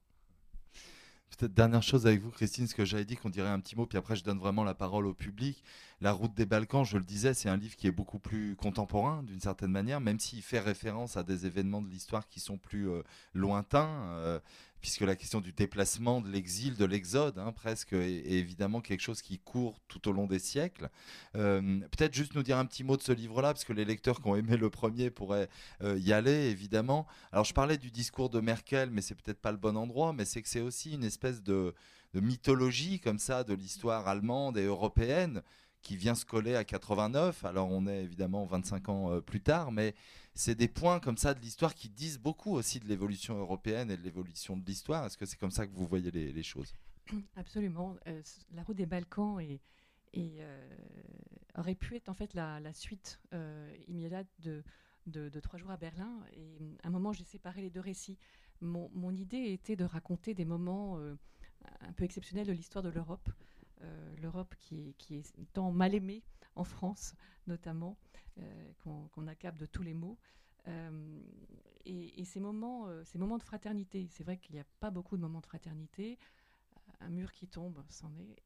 Peut-être 1.38 1.54
dernière 1.54 1.82
chose 1.82 2.06
avec 2.06 2.22
vous, 2.22 2.30
Christine, 2.30 2.68
ce 2.68 2.76
que 2.76 2.86
j'avais 2.86 3.06
dit 3.06 3.16
qu'on 3.16 3.30
dirait 3.30 3.50
un 3.50 3.60
petit 3.60 3.76
mot, 3.76 3.88
puis 3.88 3.98
après 3.98 4.16
je 4.16 4.24
donne 4.24 4.38
vraiment 4.38 4.64
la 4.64 4.76
parole 4.76 5.08
au 5.08 5.16
public. 5.16 5.64
La 6.00 6.12
route 6.12 6.34
des 6.36 6.46
Balkans, 6.46 6.86
je 6.86 6.98
le 6.98 7.04
disais, 7.04 7.34
c'est 7.34 7.50
un 7.50 7.58
livre 7.58 7.76
qui 7.76 7.88
est 7.88 7.92
beaucoup 7.92 8.20
plus 8.20 8.56
contemporain 8.56 9.24
d'une 9.24 9.40
certaine 9.40 9.72
manière, 9.72 10.00
même 10.00 10.20
s'il 10.20 10.44
fait 10.44 10.60
référence 10.60 11.18
à 11.18 11.24
des 11.24 11.48
événements 11.48 11.82
de 11.82 11.90
l'histoire 11.90 12.28
qui 12.28 12.40
sont 12.40 12.58
plus 12.58 12.88
euh, 12.88 13.02
lointains. 13.34 13.90
Euh, 14.10 14.40
puisque 14.84 15.02
la 15.02 15.16
question 15.16 15.40
du 15.40 15.54
déplacement, 15.54 16.20
de 16.20 16.30
l'exil, 16.30 16.76
de 16.76 16.84
l'exode, 16.84 17.40
hein, 17.40 17.54
presque, 17.54 17.94
est, 17.94 18.26
évidemment 18.26 18.82
quelque 18.82 19.00
chose 19.00 19.22
qui 19.22 19.40
court 19.40 19.80
tout 19.88 20.10
au 20.10 20.12
long 20.12 20.28
des 20.28 20.40
siècles. 20.40 20.90
Euh, 21.38 21.80
peut-être 21.80 22.14
juste 22.14 22.36
nous 22.36 22.44
dire 22.44 22.58
un 22.58 22.66
petit 22.66 22.84
mot 22.84 22.98
de 22.98 23.02
ce 23.02 23.14
livre-là, 23.14 23.54
parce 23.54 23.64
que 23.64 23.72
les 23.72 23.86
lecteurs 23.86 24.20
qui 24.20 24.28
ont 24.28 24.36
aimé 24.36 24.58
le 24.58 24.70
premier 24.70 25.10
pourraient 25.10 25.48
euh, 25.84 25.98
y 26.00 26.12
aller, 26.12 26.50
évidemment. 26.50 27.08
Alors, 27.32 27.46
je 27.46 27.54
parlais 27.54 27.78
du 27.78 27.92
discours 27.92 28.30
de 28.30 28.42
Merkel, 28.42 28.90
mais 28.92 29.00
c'est 29.00 29.16
peut-être 29.16 29.40
pas 29.40 29.54
le 29.54 29.58
bon 29.58 29.78
endroit, 29.78 30.12
mais 30.12 30.26
c'est 30.26 30.42
que 30.42 30.50
c'est 30.50 30.60
aussi 30.60 30.92
une 30.92 31.06
espèce 31.06 31.42
de, 31.42 31.74
mythologie 32.14 33.00
comme 33.00 33.20
ça 33.20 33.46
de 33.46 33.54
l'histoire 33.54 34.10
allemande 34.10 34.58
et 34.58 34.66
européenne 34.66 35.42
qui 35.82 35.96
vient 35.96 36.14
se 36.14 36.26
coller 36.26 36.56
à 36.56 36.64
89. 36.66 37.46
Alors 37.46 37.72
on 37.72 37.88
est 37.88 38.04
évidemment 38.04 38.46
25 38.46 38.90
ans 38.90 39.12
euh, 39.12 39.22
plus 39.22 39.42
tard, 39.42 39.72
mais 39.72 39.96
c'est 40.34 40.56
des 40.56 40.68
points 40.68 41.00
comme 41.00 41.18
ça 41.18 41.34
de 41.34 41.40
l'histoire 41.40 41.76
qui 41.76 41.90
disent 41.90 42.20
beaucoup 42.20 42.54
aussi 42.54 42.80
de 42.80 42.88
l'évolution 42.88 43.38
européenne 43.38 43.92
et 43.92 43.98
de 43.98 44.04
l'évolution 44.04 44.58
de 44.58 44.66
l'histoire. 44.66 45.06
Est-ce 45.06 45.18
que 45.18 45.26
c'est 45.26 45.38
comme 45.38 45.52
ça 45.52 45.68
que 45.68 45.74
vous 45.74 45.86
voyez 45.86 46.12
les, 46.12 46.44
choses? 46.44 46.76
Absolument. 47.36 47.96
Euh, 48.08 48.22
la 48.54 48.64
route 48.64 48.78
des 48.78 48.86
Balkans 48.86 49.38
euh, 50.18 50.78
aurait 51.56 51.76
pu 51.76 51.96
être 51.96 52.10
en 52.10 52.14
fait 52.14 52.34
la, 52.34 52.74
suite 52.74 53.20
immédiate 53.88 54.28
de, 54.40 54.64
Trois 55.42 55.60
jours 55.60 55.72
à 55.72 55.78
Berlin. 55.78 56.24
Et 56.36 56.58
à 56.84 56.88
un 56.88 56.92
moment, 56.92 57.12
j'ai 57.12 57.26
séparé 57.26 57.62
les 57.62 57.70
deux 57.70 57.82
récits. 57.82 58.18
Mon, 58.62 59.12
idée 59.14 59.52
était 59.52 59.76
de 59.76 59.84
raconter 59.84 60.34
des 60.34 60.46
moments 60.46 60.98
un 61.82 61.92
peu 61.94 62.06
exceptionnels 62.06 62.48
de 62.48 62.54
l'histoire 62.54 62.84
de 62.84 62.90
l'Europe. 62.90 63.30
Euh, 63.84 64.16
l'Europe 64.22 64.56
qui, 64.60 64.96
est 65.12 65.54
tant 65.54 65.72
mal 65.72 65.94
aimée 65.94 66.24
en 66.56 66.64
France 66.64 67.16
notamment, 67.48 67.98
euh, 68.40 68.72
qu'on 68.84 69.28
accable 69.28 69.58
de 69.60 69.66
tous 69.66 69.84
les 69.84 69.94
maux. 69.94 70.18
Euh, 70.68 71.22
et, 71.86 72.24
ces, 72.24 72.40
moments, 72.40 72.88
ces 73.04 73.18
moments 73.18 73.38
de 73.38 73.44
fraternité, 73.44 74.08
c'est 74.10 74.24
vrai 74.24 74.38
qu'il 74.38 74.56
n'y 74.56 74.62
a 74.62 74.66
pas 74.80 74.92
beaucoup 74.92 75.18
de 75.18 75.22
moments 75.22 75.42
de 75.42 75.46
fraternité. 75.46 76.18
Un 77.02 77.10
mur 77.10 77.34
qui 77.34 77.48
tombe, 77.48 77.84
c'en 77.90 78.14
est. 78.16 78.38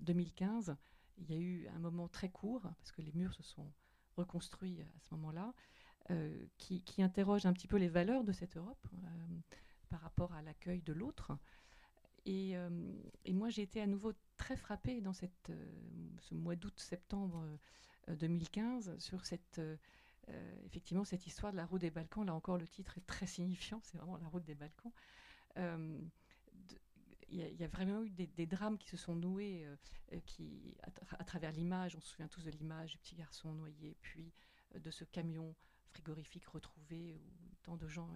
2015, 0.00 0.76
il 1.16 1.30
y 1.30 1.34
a 1.34 1.38
eu 1.38 1.68
un 1.68 1.78
moment 1.78 2.08
très 2.08 2.28
court, 2.28 2.60
parce 2.60 2.92
que 2.92 3.00
les 3.00 3.12
murs 3.12 3.32
se 3.32 3.42
sont 3.42 3.72
reconstruits 4.16 4.82
à 4.82 5.00
ce 5.00 5.14
moment-là, 5.14 5.54
qui, 6.58 6.84
interroge 6.98 7.46
un 7.46 7.54
petit 7.54 7.68
peu 7.68 7.78
les 7.78 7.88
valeurs 7.88 8.22
de 8.22 8.32
cette 8.32 8.58
Europe 8.58 8.86
par 9.88 10.00
rapport 10.02 10.34
à 10.34 10.42
l'accueil 10.42 10.82
de 10.82 10.92
l'autre. 10.92 11.32
Euh, 12.28 12.92
et, 13.24 13.32
moi, 13.32 13.48
j'ai 13.48 13.62
été 13.62 13.80
à 13.80 13.86
nouveau 13.86 14.12
très 14.40 14.56
frappée 14.56 15.02
dans 15.02 15.12
euh, 15.22 15.54
ce 16.18 16.34
mois 16.34 16.56
d'août-septembre 16.56 17.46
2015 18.08 18.88
euh, 18.88 18.98
sur 18.98 19.26
cette, 19.26 19.60
effectivement 20.64 21.04
cette 21.04 21.26
histoire 21.26 21.52
de 21.52 21.58
la 21.58 21.66
route 21.66 21.82
des 21.82 21.90
Balkans. 21.90 22.24
Là 22.24 22.34
encore, 22.34 22.56
le 22.56 22.66
titre 22.66 22.96
est 22.96 23.06
très 23.06 23.26
signifiant, 23.26 23.80
c'est 23.84 23.98
vraiment 23.98 24.16
la 24.16 24.28
route 24.28 24.44
des 24.44 24.54
Balkans. 24.54 24.92
Il 27.32 27.38
y, 27.38 27.62
a 27.62 27.68
vraiment 27.68 28.02
eu 28.02 28.10
des, 28.10 28.46
drames 28.46 28.76
qui 28.76 28.88
se 28.88 28.96
sont 28.96 29.14
noués 29.14 29.64
qui, 30.26 30.76
à, 30.82 31.24
travers 31.24 31.52
l'image. 31.52 31.94
On 31.94 32.00
se 32.00 32.08
souvient 32.08 32.26
tous 32.26 32.44
de 32.44 32.50
l'image 32.50 32.92
du 32.92 32.98
petit 32.98 33.14
garçon 33.14 33.52
noyé, 33.52 33.96
puis 34.00 34.32
de 34.74 34.90
ce 34.90 35.04
camion 35.04 35.54
frigorifique 35.90 36.46
retrouvé 36.46 37.14
où 37.14 37.54
tant 37.62 37.76
de 37.76 37.86
gens 37.86 38.10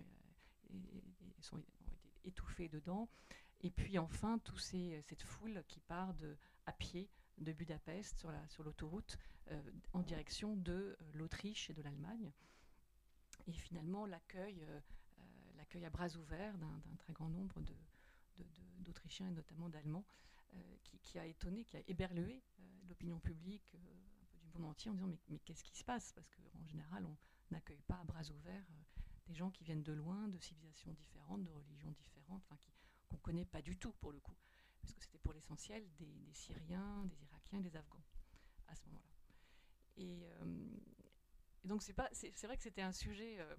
sont, 1.39 1.59
ont 1.59 1.61
été 1.61 2.21
étouffés 2.25 2.69
dedans. 2.69 3.09
Et 3.65 3.71
puis 3.71 3.99
enfin, 3.99 4.39
tout 4.41 4.59
cette 4.59 5.23
foule 5.23 5.65
qui 5.67 5.81
part 5.81 6.13
de, 6.15 6.37
à 6.67 6.73
pied 6.73 7.09
de 7.39 7.51
Budapest 7.51 8.19
sur, 8.19 8.31
la, 8.31 8.47
sur 8.49 8.63
l'autoroute 8.63 9.19
euh, 9.51 9.63
en 9.95 10.03
direction 10.03 10.55
de 10.55 10.73
euh, 10.73 10.97
l'Autriche 11.15 11.71
et 11.71 11.73
de 11.73 11.81
l'Allemagne. 11.81 12.31
Et 13.47 13.53
finalement, 13.53 14.05
l'accueil, 14.05 14.63
euh, 14.69 14.81
à 15.83 15.91
bras 15.91 16.15
ouverts 16.17 16.57
d'un, 16.59 16.81
très 16.99 17.13
grand 17.15 17.29
nombre 17.29 17.61
d'Autrichiens 18.79 19.29
et 19.29 19.33
notamment 19.33 19.69
d'Allemands, 19.69 20.05
qui, 21.03 21.19
a 21.19 21.27
étonné, 21.27 21.65
qui 21.65 21.77
a 21.77 21.81
éberlué 21.89 22.45
l'opinion 22.87 23.19
publique 23.19 23.77
du 24.41 24.47
monde 24.53 24.67
entier 24.71 24.89
en 24.89 24.95
disant 24.95 25.09
mais, 25.09 25.41
qu'est-ce 25.41 25.65
qui 25.65 25.77
se 25.77 25.83
passe? 25.83 26.13
Parce 26.13 26.31
qu'en 26.31 26.65
général, 26.65 27.05
on 27.05 27.17
n'accueille 27.51 27.83
pas 27.89 27.97
à 27.97 28.05
bras 28.05 28.23
ouverts 28.31 28.65
des 29.27 29.35
gens 29.35 29.51
qui 29.51 29.65
viennent 29.65 29.83
de 29.83 29.93
loin, 29.93 30.29
de 30.29 30.39
civilisations 30.39 30.93
différentes, 30.93 31.43
de 31.43 31.51
religions 31.51 31.91
différentes, 31.91 32.45
qui 32.61 32.71
qu'on 33.17 33.31
connaît 33.31 33.45
pas 33.45 33.63
du 33.63 33.77
tout 33.77 33.93
pour 34.01 34.13
le 34.13 34.21
coup, 34.21 34.37
parce 34.81 34.93
que 34.95 35.01
c'était 35.03 35.19
pour 35.19 35.33
l'essentiel 35.33 35.85
des, 35.97 36.33
Syriens, 36.33 37.05
des 37.07 37.23
Irakiens, 37.23 37.61
des 37.61 37.77
Afghans 37.77 38.05
à 38.69 38.75
ce 38.75 38.85
moment-là. 38.87 39.13
Et, 39.97 40.25
euh, 40.25 40.45
donc 41.65 41.83
c'est 41.83 41.93
vrai 41.95 42.57
que 42.57 42.63
c'était 42.63 42.83
un 42.83 42.93
sujet 42.93 43.39
euh, 43.41 43.57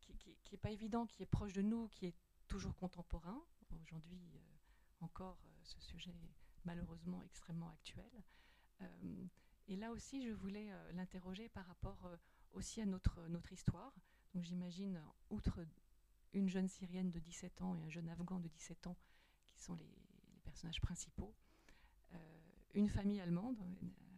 qui, 0.00 0.14
qui, 0.42 0.54
est 0.54 0.58
pas 0.58 0.70
évident, 0.70 1.06
qui 1.06 1.22
est 1.22 1.26
proche 1.26 1.52
de 1.52 1.62
nous, 1.62 1.88
qui 1.88 2.06
est 2.06 2.14
toujours 2.46 2.76
contemporain. 2.76 3.42
Aujourd'hui 3.82 4.30
euh, 4.34 5.04
encore, 5.04 5.38
ce 5.62 5.80
sujet 5.80 6.10
est 6.10 6.34
malheureusement 6.64 7.22
extrêmement 7.22 7.68
actuel. 7.70 8.10
et 9.68 9.76
là 9.76 9.90
aussi, 9.90 10.22
je 10.22 10.32
voulais 10.32 10.70
l'interroger 10.92 11.48
par 11.48 11.66
rapport 11.66 12.10
aussi 12.52 12.80
à 12.80 12.86
notre, 12.86 13.20
notre 13.28 13.52
histoire. 13.52 13.92
Donc 14.34 14.44
j'imagine, 14.44 15.02
outre 15.30 15.60
une 16.32 16.48
jeune 16.48 16.68
Syrienne 16.68 17.10
de 17.10 17.18
17 17.18 17.62
ans 17.62 17.74
et 17.76 17.82
un 17.82 17.88
jeune 17.88 18.08
Afghan 18.08 18.38
de 18.38 18.48
17 18.48 18.86
ans 18.86 18.96
qui 19.52 19.62
sont 19.62 19.74
les, 19.74 19.88
personnages 20.44 20.80
principaux. 20.80 21.34
Euh, 22.12 22.18
une 22.74 22.88
famille 22.88 23.20
allemande, 23.20 23.58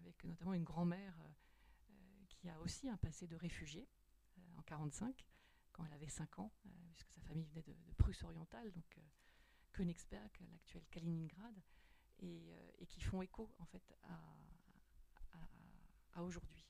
avec 0.01 0.25
notamment 0.25 0.55
une 0.55 0.65
grand-mère 0.65 1.15
euh, 1.21 2.25
qui 2.29 2.49
a 2.49 2.59
aussi 2.61 2.89
un 2.89 2.97
passé 2.97 3.27
de 3.27 3.37
réfugié 3.37 3.89
euh, 4.39 4.41
en 4.57 4.63
1945, 4.63 5.25
quand 5.73 5.85
elle 5.85 5.93
avait 5.93 6.09
5 6.09 6.39
ans, 6.39 6.53
puisque 6.93 7.13
sa 7.13 7.21
famille 7.23 7.45
venait 7.47 7.63
de, 7.63 7.75
Prusse 7.97 8.23
orientale, 8.25 8.71
donc 8.73 9.01
Königsberg, 9.73 10.31
l'actuel 10.51 10.85
Kaliningrad, 10.91 11.55
et, 12.21 12.87
qui 12.89 13.01
font 13.01 13.23
écho 13.23 13.51
en 13.59 13.65
fait 13.67 13.95
à, 16.15 16.23
aujourd'hui. 16.23 16.65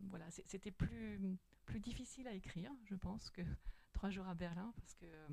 voilà, 0.00 0.28
c'était 0.30 0.72
plus 0.72 1.38
plus 1.64 1.80
difficile 1.80 2.28
à 2.28 2.32
écrire, 2.32 2.72
je 2.84 2.94
pense, 2.94 3.30
que 3.30 3.42
Trois 3.92 4.10
jours 4.10 4.26
à 4.26 4.34
Berlin, 4.34 4.72
parce 4.76 4.94
que 4.94 5.04
euh, 5.04 5.28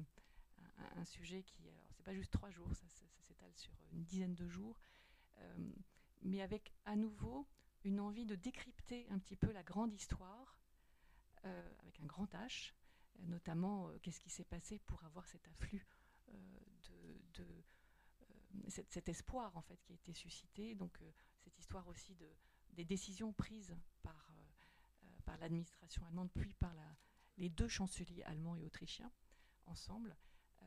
un, 0.97 1.05
sujet 1.05 1.43
qui, 1.43 1.67
alors 1.69 1.91
c'est 1.91 2.03
pas 2.03 2.13
juste 2.13 2.31
trois 2.31 2.51
jours, 2.51 2.67
ça, 2.75 2.87
s'étale 3.21 3.55
sur 3.55 3.73
une 3.93 4.03
dizaine 4.03 4.35
de 4.35 4.47
jours, 4.47 4.79
euh, 5.37 5.71
mais 6.21 6.41
avec 6.41 6.73
à 6.85 6.95
nouveau 6.95 7.47
une 7.83 7.99
envie 7.99 8.25
de 8.25 8.35
décrypter 8.35 9.07
un 9.09 9.17
petit 9.17 9.37
peu 9.37 9.51
la 9.51 9.63
grande 9.63 9.93
histoire, 9.93 10.59
euh, 11.45 11.73
avec 11.79 11.99
un 12.01 12.05
grand 12.05 12.31
H, 12.33 12.73
notamment 13.21 13.89
qu'est-ce 14.03 14.19
qui 14.19 14.29
s'est 14.29 14.43
passé 14.43 14.77
pour 14.79 15.03
avoir 15.05 15.25
cet 15.25 15.47
afflux 15.47 15.87
de, 17.33 17.63
cet, 18.67 19.09
espoir 19.09 19.55
en 19.55 19.61
fait 19.61 19.81
qui 19.81 19.93
a 19.93 19.95
été 19.95 20.13
suscité, 20.13 20.75
donc 20.75 20.99
cette 21.39 21.57
histoire 21.57 21.87
aussi 21.87 22.13
de, 22.15 22.29
des 22.73 22.85
décisions 22.85 23.33
prises 23.33 23.75
par 24.03 24.31
par 25.29 25.37
l'administration 25.37 26.03
allemande, 26.07 26.31
puis 26.33 26.55
par 26.55 26.73
les 27.37 27.49
deux 27.49 27.67
chanceliers 27.67 28.23
allemands 28.23 28.55
et 28.55 28.65
autrichiens, 28.65 29.11
ensemble, 29.67 30.17
euh, 30.63 30.65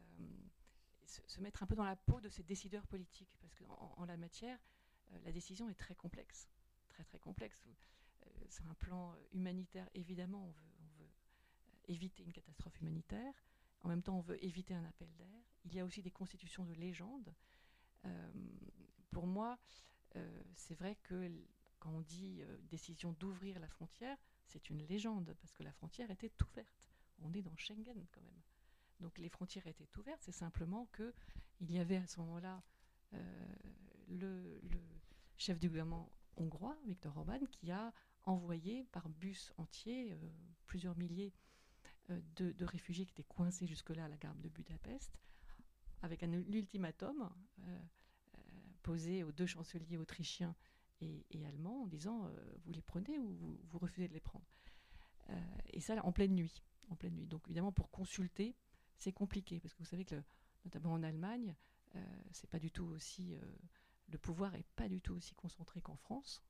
se, 1.04 1.40
mettre 1.40 1.64
un 1.64 1.66
peu 1.66 1.74
dans 1.74 1.84
la 1.84 1.96
peau 1.96 2.20
de 2.20 2.28
ces 2.28 2.44
décideurs 2.44 2.86
politiques. 2.86 3.36
Parce 3.40 3.56
qu'en 3.56 3.94
en, 3.96 4.04
la 4.04 4.16
matière, 4.16 4.60
euh, 5.10 5.18
la 5.24 5.32
décision 5.32 5.68
est 5.68 5.74
très 5.74 5.96
complexe, 5.96 6.48
très 6.90 7.02
très 7.02 7.18
complexe. 7.18 7.64
Euh, 8.24 8.28
sur 8.48 8.64
un 8.68 8.74
plan 8.74 9.16
humanitaire, 9.32 9.88
évidemment, 9.94 10.44
on 10.44 10.50
veut, 10.50 10.72
on 10.78 11.02
veut 11.02 11.10
éviter 11.88 12.22
une 12.22 12.32
catastrophe 12.32 12.80
humanitaire. 12.80 13.34
En 13.80 13.88
même 13.88 14.02
temps, 14.02 14.16
on 14.16 14.20
veut 14.20 14.42
éviter 14.44 14.74
un 14.74 14.84
appel 14.84 15.12
d'air. 15.16 15.42
Il 15.64 15.74
y 15.74 15.80
a 15.80 15.84
aussi 15.84 16.02
des 16.02 16.12
constitutions 16.12 16.64
de 16.64 16.74
légende. 16.74 17.34
pour 19.10 19.26
moi, 19.26 19.58
c'est 20.54 20.76
vrai 20.76 20.96
que 21.02 21.28
quand 21.80 21.90
on 21.90 22.00
dit 22.02 22.42
décision 22.70 23.12
d'ouvrir 23.12 23.58
la 23.58 23.66
frontière, 23.66 24.16
c'est 24.52 24.68
une 24.68 24.82
légende, 24.86 25.34
parce 25.40 25.52
que 25.52 25.62
la 25.62 25.72
frontière 25.72 26.10
était 26.10 26.32
ouverte. 26.42 26.90
On 27.22 27.32
est 27.32 27.42
dans 27.42 27.56
Schengen 27.56 28.06
quand 28.12 28.20
même. 28.20 28.42
Donc 29.00 29.18
les 29.18 29.28
frontières 29.28 29.66
étaient 29.66 29.88
ouvertes, 29.98 30.20
c'est 30.22 30.32
simplement 30.32 30.88
qu'il 30.94 31.70
y 31.72 31.78
avait 31.78 31.96
à 31.96 32.06
ce 32.06 32.20
moment-là 32.20 32.62
le, 34.08 34.60
chef 35.36 35.58
du 35.58 35.68
gouvernement 35.68 36.10
hongrois, 36.36 36.78
Viktor 36.86 37.16
Orban, 37.16 37.40
qui 37.50 37.70
a 37.70 37.92
envoyé 38.24 38.84
par 38.92 39.08
bus 39.08 39.52
entier 39.56 40.16
plusieurs 40.66 40.96
milliers 40.96 41.32
de, 42.08 42.64
réfugiés 42.64 43.06
qui 43.06 43.12
étaient 43.12 43.24
coincés 43.24 43.66
jusque-là 43.66 44.04
à 44.04 44.08
la 44.08 44.16
gare 44.16 44.36
de 44.36 44.48
Budapest, 44.48 45.18
avec 46.02 46.22
un 46.22 46.32
ultimatum 46.32 47.28
posé 48.82 49.24
aux 49.24 49.32
deux 49.32 49.46
chanceliers 49.46 49.98
autrichiens 49.98 50.54
et, 51.02 51.46
allemands 51.46 51.82
en 51.82 51.86
disant 51.86 52.26
euh, 52.26 52.30
vous 52.64 52.72
les 52.72 52.82
prenez 52.82 53.18
ou 53.18 53.32
vous, 53.32 53.78
refusez 53.78 54.08
de 54.08 54.14
les 54.14 54.20
prendre. 54.20 54.46
Euh, 55.30 55.40
et 55.72 55.80
ça 55.80 55.94
en 56.04 56.12
pleine 56.12 56.34
nuit, 56.34 56.62
en 56.88 56.96
pleine 56.96 57.14
nuit. 57.14 57.26
Donc 57.26 57.42
évidemment 57.46 57.72
pour 57.72 57.90
consulter, 57.90 58.56
c'est 58.96 59.12
compliqué 59.12 59.60
parce 59.60 59.74
que 59.74 59.78
vous 59.78 59.88
savez 59.88 60.04
que 60.04 60.20
notamment 60.64 60.92
en 60.92 61.02
Allemagne, 61.02 61.56
euh, 61.96 62.04
c'est 62.32 62.48
pas 62.48 62.58
du 62.58 62.70
tout 62.70 62.84
aussi 62.84 63.34
le 64.08 64.18
pouvoir 64.18 64.54
est 64.54 64.66
pas 64.76 64.88
du 64.88 65.00
tout 65.00 65.14
aussi 65.14 65.34
concentré 65.34 65.80
qu'en 65.80 65.96
France. 65.96 66.42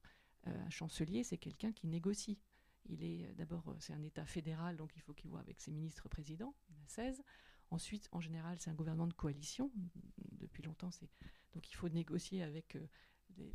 un 0.44 0.70
chancelier, 0.70 1.24
c'est 1.24 1.38
quelqu'un 1.38 1.72
qui 1.72 1.86
négocie. 1.86 2.38
Il 2.86 3.04
est 3.04 3.32
d'abord, 3.34 3.76
c'est 3.78 3.92
un 3.92 4.02
État 4.02 4.26
fédéral, 4.26 4.76
donc 4.76 4.96
il 4.96 5.00
faut 5.00 5.14
qu'il 5.14 5.30
voit 5.30 5.40
avec 5.40 5.60
ses 5.60 5.70
ministres 5.70 6.08
présidents. 6.08 6.54
Il 6.68 6.74
y 6.74 6.78
en 6.78 6.82
a 6.82 6.88
16. 6.88 7.22
Ensuite, 7.70 8.08
en 8.12 8.20
général, 8.20 8.58
c'est 8.58 8.70
un 8.70 8.74
gouvernement 8.74 9.06
de 9.06 9.14
coalition. 9.14 9.70
Depuis 10.32 10.62
longtemps, 10.62 10.90
c'est 10.90 11.08
donc 11.54 11.70
il 11.70 11.74
faut 11.74 11.88
négocier 11.88 12.42
avec 12.42 12.76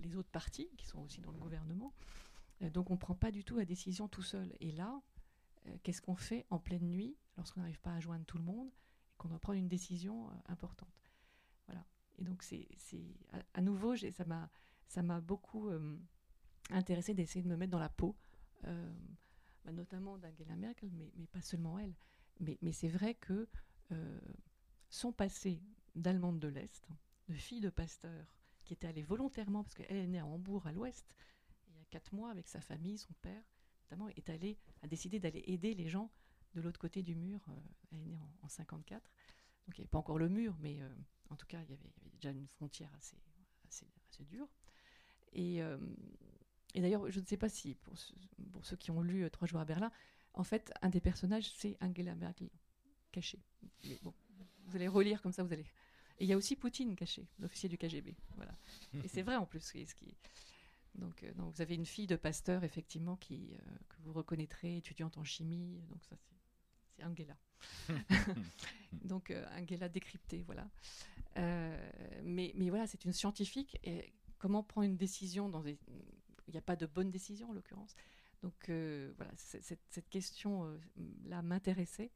les, 0.01 0.15
autres 0.15 0.29
partis 0.29 0.69
qui 0.77 0.85
sont 0.85 0.99
aussi 0.99 1.21
dans 1.21 1.31
le 1.31 1.37
gouvernement. 1.37 1.93
Euh, 2.61 2.69
donc 2.69 2.89
on 2.89 2.93
ne 2.93 2.99
prend 2.99 3.15
pas 3.15 3.31
du 3.31 3.43
tout 3.43 3.57
la 3.57 3.65
décision 3.65 4.07
tout 4.07 4.21
seul. 4.21 4.53
Et 4.59 4.71
là, 4.71 5.01
euh, 5.67 5.77
qu'est-ce 5.83 6.01
qu'on 6.01 6.15
fait 6.15 6.45
en 6.49 6.59
pleine 6.59 6.87
nuit 6.87 7.15
lorsqu'on 7.37 7.61
n'arrive 7.61 7.79
pas 7.79 7.93
à 7.93 7.99
joindre 7.99 8.25
tout 8.25 8.37
le 8.37 8.43
monde 8.43 8.69
et 8.69 9.17
qu'on 9.17 9.27
doit 9.27 9.39
prendre 9.39 9.59
une 9.59 9.67
décision 9.67 10.29
euh, 10.29 10.33
importante? 10.47 11.11
Voilà. 11.67 11.85
Et 12.17 12.23
donc 12.23 12.43
c'est, 12.43 12.67
à, 13.53 13.61
nouveau, 13.61 13.95
ça 13.95 14.25
m'a, 14.25 14.49
ça 14.87 15.03
m'a 15.03 15.21
beaucoup 15.21 15.69
intéressé 16.71 17.13
d'essayer 17.13 17.43
de 17.43 17.47
me 17.47 17.55
mettre 17.55 17.71
dans 17.71 17.79
la 17.79 17.89
peau, 17.89 18.15
bah, 18.63 19.71
notamment 19.71 20.17
d'Angela 20.17 20.55
Merkel, 20.55 20.89
mais, 20.93 21.11
mais, 21.15 21.27
pas 21.27 21.41
seulement 21.41 21.77
elle. 21.77 21.93
Mais, 22.39 22.57
mais 22.63 22.71
c'est 22.71 22.87
vrai 22.87 23.13
que 23.13 23.47
son 24.89 25.11
passé 25.11 25.61
d'Allemande 25.95 26.39
de 26.39 26.47
l'Est, 26.47 26.87
de 27.27 27.35
fille 27.35 27.61
de 27.61 27.69
pasteur, 27.69 28.25
qui 28.67 28.73
était 28.73 28.87
allée 28.87 29.01
volontairement, 29.01 29.63
parce 29.63 29.73
qu'elle 29.73 29.95
est 29.95 30.07
née 30.07 30.19
à 30.19 30.25
Hambourg, 30.25 30.67
à 30.67 30.73
l'ouest, 30.73 31.15
il 31.69 31.75
y 31.75 31.79
a 31.79 31.85
quatre 31.85 32.13
mois, 32.13 32.29
avec 32.29 32.47
sa 32.47 32.59
famille, 32.59 32.97
son 32.97 33.13
père, 33.21 33.41
notamment, 33.83 34.09
est 34.09 34.29
allée, 34.29 34.57
a 34.83 34.87
décidé 34.87 35.19
d'aller 35.19 35.43
aider 35.47 35.73
les 35.73 35.87
gens 35.87 36.11
de 36.53 36.61
l'autre 36.61 36.79
côté 36.79 37.01
du 37.01 37.15
mur. 37.15 37.39
Euh, 37.47 37.53
elle 37.91 37.99
est 37.99 38.05
née 38.05 38.17
en, 38.17 38.45
en 38.45 38.49
54. 38.49 39.01
Donc 39.65 39.77
il 39.77 39.81
n'y 39.81 39.83
avait 39.83 39.89
pas 39.89 39.97
encore 39.97 40.19
le 40.19 40.27
mur, 40.27 40.55
mais 40.59 40.81
euh, 40.81 40.89
en 41.29 41.35
tout 41.35 41.47
cas, 41.47 41.61
il 41.63 41.69
y, 41.69 41.73
avait, 41.73 41.93
déjà 42.13 42.31
une 42.31 42.47
frontière 42.47 42.93
assez, 42.95 43.17
assez, 43.67 44.25
dure. 44.25 44.47
Et, 45.31 45.61
euh, 45.61 45.77
et 46.73 46.81
d'ailleurs, 46.81 47.09
je 47.09 47.19
ne 47.19 47.25
sais 47.25 47.37
pas 47.37 47.49
si, 47.49 47.75
pour, 47.75 47.95
ceux 48.63 48.75
qui 48.75 48.91
ont 48.91 49.01
lu 49.01 49.29
Trois 49.31 49.47
jours 49.47 49.61
à 49.61 49.65
Berlin, 49.65 49.91
en 50.33 50.43
fait, 50.43 50.73
un 50.81 50.89
des 50.89 51.01
personnages, 51.01 51.51
c'est 51.53 51.77
Angela 51.81 52.15
Merkel, 52.15 52.49
caché. 53.11 53.39
Mais 53.85 53.99
bon, 54.03 54.13
vous 54.65 54.75
allez 54.75 54.87
relire 54.87 55.21
comme 55.21 55.31
ça, 55.31 55.43
vous 55.43 55.53
allez 55.53 55.65
et 56.19 56.23
il 56.23 56.27
y 56.27 56.33
a 56.33 56.37
aussi 56.37 56.55
Poutine 56.55 56.95
caché, 56.95 57.27
l'officier 57.39 57.69
du 57.69 57.77
KGB. 57.77 58.15
Voilà. 58.35 58.55
Et 59.03 59.07
c'est 59.07 59.21
vrai 59.21 59.35
en 59.35 59.45
plus. 59.45 59.61
Ce 59.61 59.71
qui... 59.71 60.15
donc, 60.95 61.23
euh, 61.23 61.33
donc, 61.33 61.53
vous 61.53 61.61
avez 61.61 61.75
une 61.75 61.85
fille 61.85 62.07
de 62.07 62.15
pasteur, 62.15 62.63
effectivement, 62.63 63.15
qui, 63.17 63.53
euh, 63.53 63.77
que 63.89 63.95
vous 64.03 64.13
reconnaîtrez, 64.13 64.77
étudiante 64.77 65.17
en 65.17 65.23
chimie. 65.23 65.83
Donc 65.89 66.03
ça, 66.03 66.17
c'est 66.95 67.03
Angela. 67.03 67.37
donc 69.03 69.29
euh, 69.29 69.45
Angela 69.55 69.89
décryptée, 69.89 70.43
voilà. 70.43 70.67
mais, 72.23 72.51
mais 72.55 72.69
voilà, 72.69 72.87
c'est 72.87 73.05
une 73.05 73.13
scientifique. 73.13 73.77
Et 73.83 74.11
comment 74.39 74.63
prendre 74.63 74.85
une 74.85 74.97
décision 74.97 75.49
dans 75.49 75.63
Il 75.65 75.77
n'y 76.51 76.57
a 76.57 76.61
pas 76.61 76.75
de 76.75 76.87
bonne 76.87 77.11
décision, 77.11 77.51
en 77.51 77.53
l'occurrence. 77.53 77.95
Donc 78.41 78.69
voilà, 78.69 79.31
cette, 79.35 79.83
cette 79.89 80.09
question-là 80.09 81.43
m'intéressait. 81.43 82.11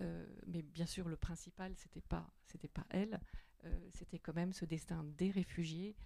Euh, 0.00 0.26
mais 0.46 0.62
bien 0.62 0.86
sûr, 0.86 1.08
le 1.08 1.16
principal, 1.16 1.74
c'était 1.76 2.02
pas, 2.02 2.30
pas 2.74 2.86
elle, 2.90 3.20
euh, 3.64 3.88
c'était 3.92 4.18
quand 4.18 4.34
même 4.34 4.52
ce 4.52 4.64
destin 4.64 5.04
des 5.16 5.30
réfugiés, 5.30 5.96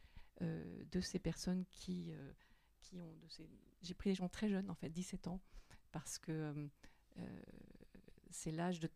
euh, 0.42 0.84
de 0.90 1.00
ces 1.00 1.18
personnes 1.18 1.64
qui, 1.66 2.12
qui 2.80 3.00
ont, 3.00 3.14
ces... 3.28 3.48
j'ai 3.82 3.94
pris 3.94 4.10
des 4.10 4.14
gens 4.14 4.28
très 4.28 4.48
jeunes, 4.48 4.70
en 4.70 4.74
fait, 4.74 4.90
17 4.90 5.28
ans, 5.28 5.40
parce 5.92 6.18
que 6.18 6.54
c'est 8.30 8.52
l'âge 8.52 8.80
de 8.80 8.88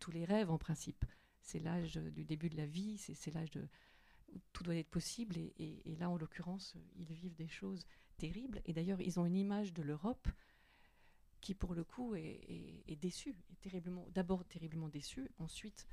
tous 0.00 0.10
les 0.10 0.24
rêves 0.24 0.50
en 0.50 0.58
principe. 0.58 1.04
C'est 1.40 1.60
l'âge 1.60 1.94
du 1.94 2.24
début 2.24 2.50
de 2.50 2.56
la 2.56 2.66
vie, 2.66 2.98
c'est 2.98 3.32
l'âge 3.32 3.50
de 3.50 3.66
où 4.32 4.38
tout 4.52 4.62
doit 4.62 4.76
être 4.76 4.90
possible. 4.90 5.36
Et 5.58 5.96
là, 5.98 6.10
en 6.10 6.16
l'occurrence, 6.16 6.76
ils 6.96 7.12
vivent 7.12 7.34
des 7.34 7.48
choses 7.48 7.86
terribles. 8.16 8.60
Et 8.64 8.72
d'ailleurs, 8.72 9.00
ils 9.00 9.18
ont 9.18 9.26
une 9.26 9.36
image 9.36 9.72
de 9.72 9.82
l'Europe 9.82 10.28
qui 11.40 11.54
pour 11.54 11.74
le 11.74 11.84
coup 11.84 12.14
est, 12.14 12.98
déçu, 13.00 13.30
est 13.50 13.60
terriblement, 13.60 14.06
d'abord 14.10 14.44
terriblement 14.44 14.88
déçu, 14.88 15.30
ensuite. 15.38 15.86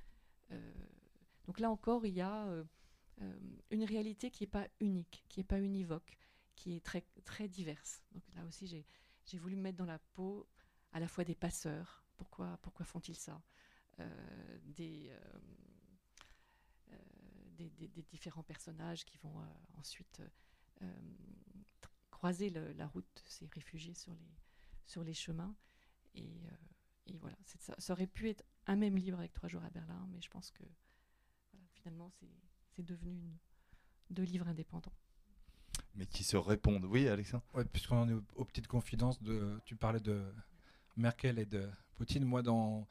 Euh, 0.52 0.74
donc 1.46 1.60
là 1.60 1.70
encore, 1.70 2.06
il 2.06 2.14
y 2.14 2.22
a 2.22 2.48
euh, 2.48 2.64
euh, 3.22 3.40
une 3.72 3.84
réalité 3.84 4.32
qui 4.32 4.44
n'est 4.44 4.50
pas 4.50 4.68
unique, 4.80 5.26
qui 5.30 5.40
n'est 5.40 5.46
pas 5.46 5.60
univoque, 5.60 6.18
qui 6.56 6.76
est 6.76 6.84
très, 6.84 7.06
très 7.24 7.48
diverse. 7.48 8.04
Donc 8.12 8.24
là 8.36 8.46
aussi, 8.46 8.68
j'ai 9.26 9.38
voulu 9.38 9.56
me 9.56 9.62
mettre 9.62 9.78
dans 9.78 9.86
la 9.86 10.00
peau 10.00 10.48
à 10.92 11.00
la 11.00 11.08
fois 11.08 11.24
des 11.24 11.36
passeurs, 11.36 12.06
pourquoi, 12.18 12.58
pourquoi 12.62 12.86
font-ils 12.86 13.16
ça 13.16 13.42
des, 14.64 15.12
des, 17.58 18.04
différents 18.04 18.44
personnages 18.44 19.06
qui 19.06 19.18
vont 19.18 19.34
ensuite 19.80 20.22
croiser 22.12 22.52
la 22.52 22.88
route 22.88 23.08
de 23.16 23.30
ces 23.30 23.48
réfugiés 23.48 23.96
sur 23.96 24.14
les, 24.14 24.38
sur 24.88 25.04
les 25.04 25.14
chemins. 25.14 25.56
Et, 26.16 26.24
euh, 26.48 27.14
voilà, 27.20 27.38
ça, 27.46 27.76
ça, 27.78 27.94
aurait 27.94 28.08
pu 28.08 28.30
être 28.30 28.44
un 28.66 28.76
même 28.76 28.98
livre 28.98 29.20
avec 29.20 29.34
Trois 29.34 29.48
jours 29.48 29.64
à 29.64 29.70
Berlin, 29.70 30.08
mais 30.10 30.20
je 30.22 30.30
pense 30.30 30.52
que 30.52 30.64
finalement, 31.74 32.12
c'est 32.76 32.84
devenu 32.84 33.38
deux 34.10 34.24
livres 34.24 34.48
indépendants. 34.48 34.94
Mais 35.96 36.06
qui 36.06 36.24
se 36.24 36.38
répondent. 36.38 36.86
Oui, 36.86 37.08
Alexandre 37.08 37.44
ouais, 37.54 37.66
Puisqu'on 37.66 37.98
en 37.98 38.10
est 38.10 38.18
aux, 38.36 38.46
petites 38.46 38.68
confidences, 38.68 39.22
de, 39.22 39.60
tu 39.66 39.76
parlais 39.76 40.00
de 40.00 40.22
Merkel 40.96 41.40
et 41.40 41.46
de 41.46 41.70
Poutine. 41.96 42.26
Moi, 42.26 42.42
dans 42.42 42.88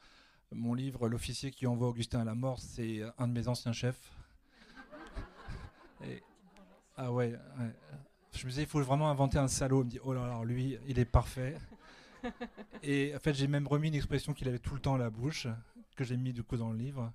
mon 0.51 0.73
livre, 0.73 1.07
L'officier 1.07 1.51
qui 1.51 1.67
envoie 1.67 1.87
Augustin 1.87 2.21
à 2.21 2.25
la 2.25 2.35
mort, 2.35 2.59
c'est 2.59 3.01
un 3.17 3.27
de 3.27 3.33
mes 3.33 3.47
anciens 3.47 3.73
chefs. 3.73 4.11
ah 6.95 7.11
ouais, 7.11 7.37
Je 8.33 8.45
me 8.45 8.49
disais, 8.49 8.63
il 8.63 8.67
faut 8.67 8.81
vraiment 8.81 9.09
inventer 9.09 9.37
un 9.37 9.47
salaud. 9.47 9.83
me 9.83 9.89
dit, 9.89 9.99
oh 10.03 10.13
là 10.13 10.27
là, 10.27 10.43
lui, 10.43 10.77
il 10.87 10.99
est 10.99 11.05
parfait. 11.05 11.57
Et 12.83 13.13
en 13.15 13.19
fait, 13.19 13.33
j'ai 13.33 13.47
même 13.47 13.67
remis 13.67 13.87
une 13.87 13.95
expression 13.95 14.33
qu'il 14.33 14.47
avait 14.47 14.59
tout 14.59 14.73
le 14.73 14.79
temps 14.79 14.95
à 14.95 14.97
la 14.97 15.09
bouche, 15.09 15.47
que 15.95 16.03
j'ai 16.03 16.17
mis 16.17 16.33
du 16.33 16.43
coup 16.43 16.57
dans 16.57 16.71
le 16.71 16.77
livre. 16.77 17.11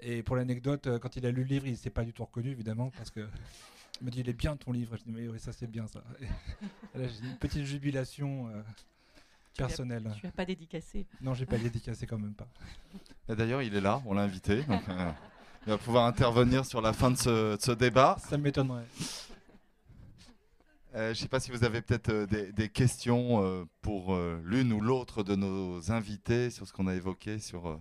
Et 0.00 0.22
pour 0.22 0.36
l'anecdote, 0.36 0.86
euh, 0.86 0.98
quand 0.98 1.16
il 1.16 1.26
a 1.26 1.30
lu 1.30 1.42
le 1.42 1.48
livre, 1.48 1.66
il 1.66 1.72
ne 1.72 1.76
s'est 1.76 1.90
pas 1.90 2.04
du 2.04 2.12
tout 2.12 2.24
reconnu, 2.24 2.50
évidemment, 2.50 2.90
parce 2.96 3.10
que 3.10 3.20
il 4.00 4.06
me 4.06 4.10
dit, 4.10 4.20
il 4.20 4.28
est 4.28 4.34
bien 4.34 4.56
ton 4.56 4.72
livre. 4.72 4.96
Je 4.96 5.04
dis, 5.04 5.12
mais 5.12 5.28
oui, 5.28 5.38
ça 5.38 5.52
c'est 5.52 5.70
bien 5.70 5.86
ça. 5.86 6.02
là, 6.94 7.06
j'ai 7.06 7.26
une 7.26 7.36
petite 7.36 7.64
jubilation 7.64 8.48
euh, 8.48 8.62
personnelle. 9.56 10.10
tu 10.18 10.26
n'as 10.26 10.32
pas 10.32 10.46
dédicacé 10.46 11.06
Non, 11.20 11.34
j'ai 11.34 11.46
pas 11.46 11.58
dédicacé 11.58 12.06
quand 12.06 12.18
même 12.18 12.34
pas. 12.34 12.48
D'ailleurs, 13.28 13.62
il 13.62 13.74
est 13.74 13.80
là, 13.80 14.02
on 14.06 14.14
l'a 14.14 14.22
invité. 14.22 14.64
Euh, 14.70 15.12
il 15.66 15.70
va 15.70 15.78
pouvoir 15.78 16.06
intervenir 16.06 16.64
sur 16.64 16.80
la 16.80 16.94
fin 16.94 17.10
de 17.10 17.16
ce, 17.16 17.56
de 17.56 17.60
ce 17.60 17.72
débat. 17.72 18.16
Ça 18.18 18.38
m'étonnerait. 18.38 18.86
Euh, 20.94 21.06
je 21.06 21.10
ne 21.10 21.14
sais 21.14 21.28
pas 21.28 21.38
si 21.38 21.52
vous 21.52 21.62
avez 21.64 21.82
peut-être 21.82 22.10
euh, 22.10 22.26
des, 22.26 22.68
questions 22.68 23.44
euh, 23.44 23.64
pour 23.80 24.16
l'une 24.44 24.72
ou 24.72 24.80
l'autre 24.80 25.22
de 25.22 25.36
nos 25.36 25.92
invités 25.92 26.50
sur 26.50 26.66
ce 26.66 26.72
qu'on 26.72 26.88
a 26.88 26.94
évoqué, 26.94 27.38
sur 27.38 27.80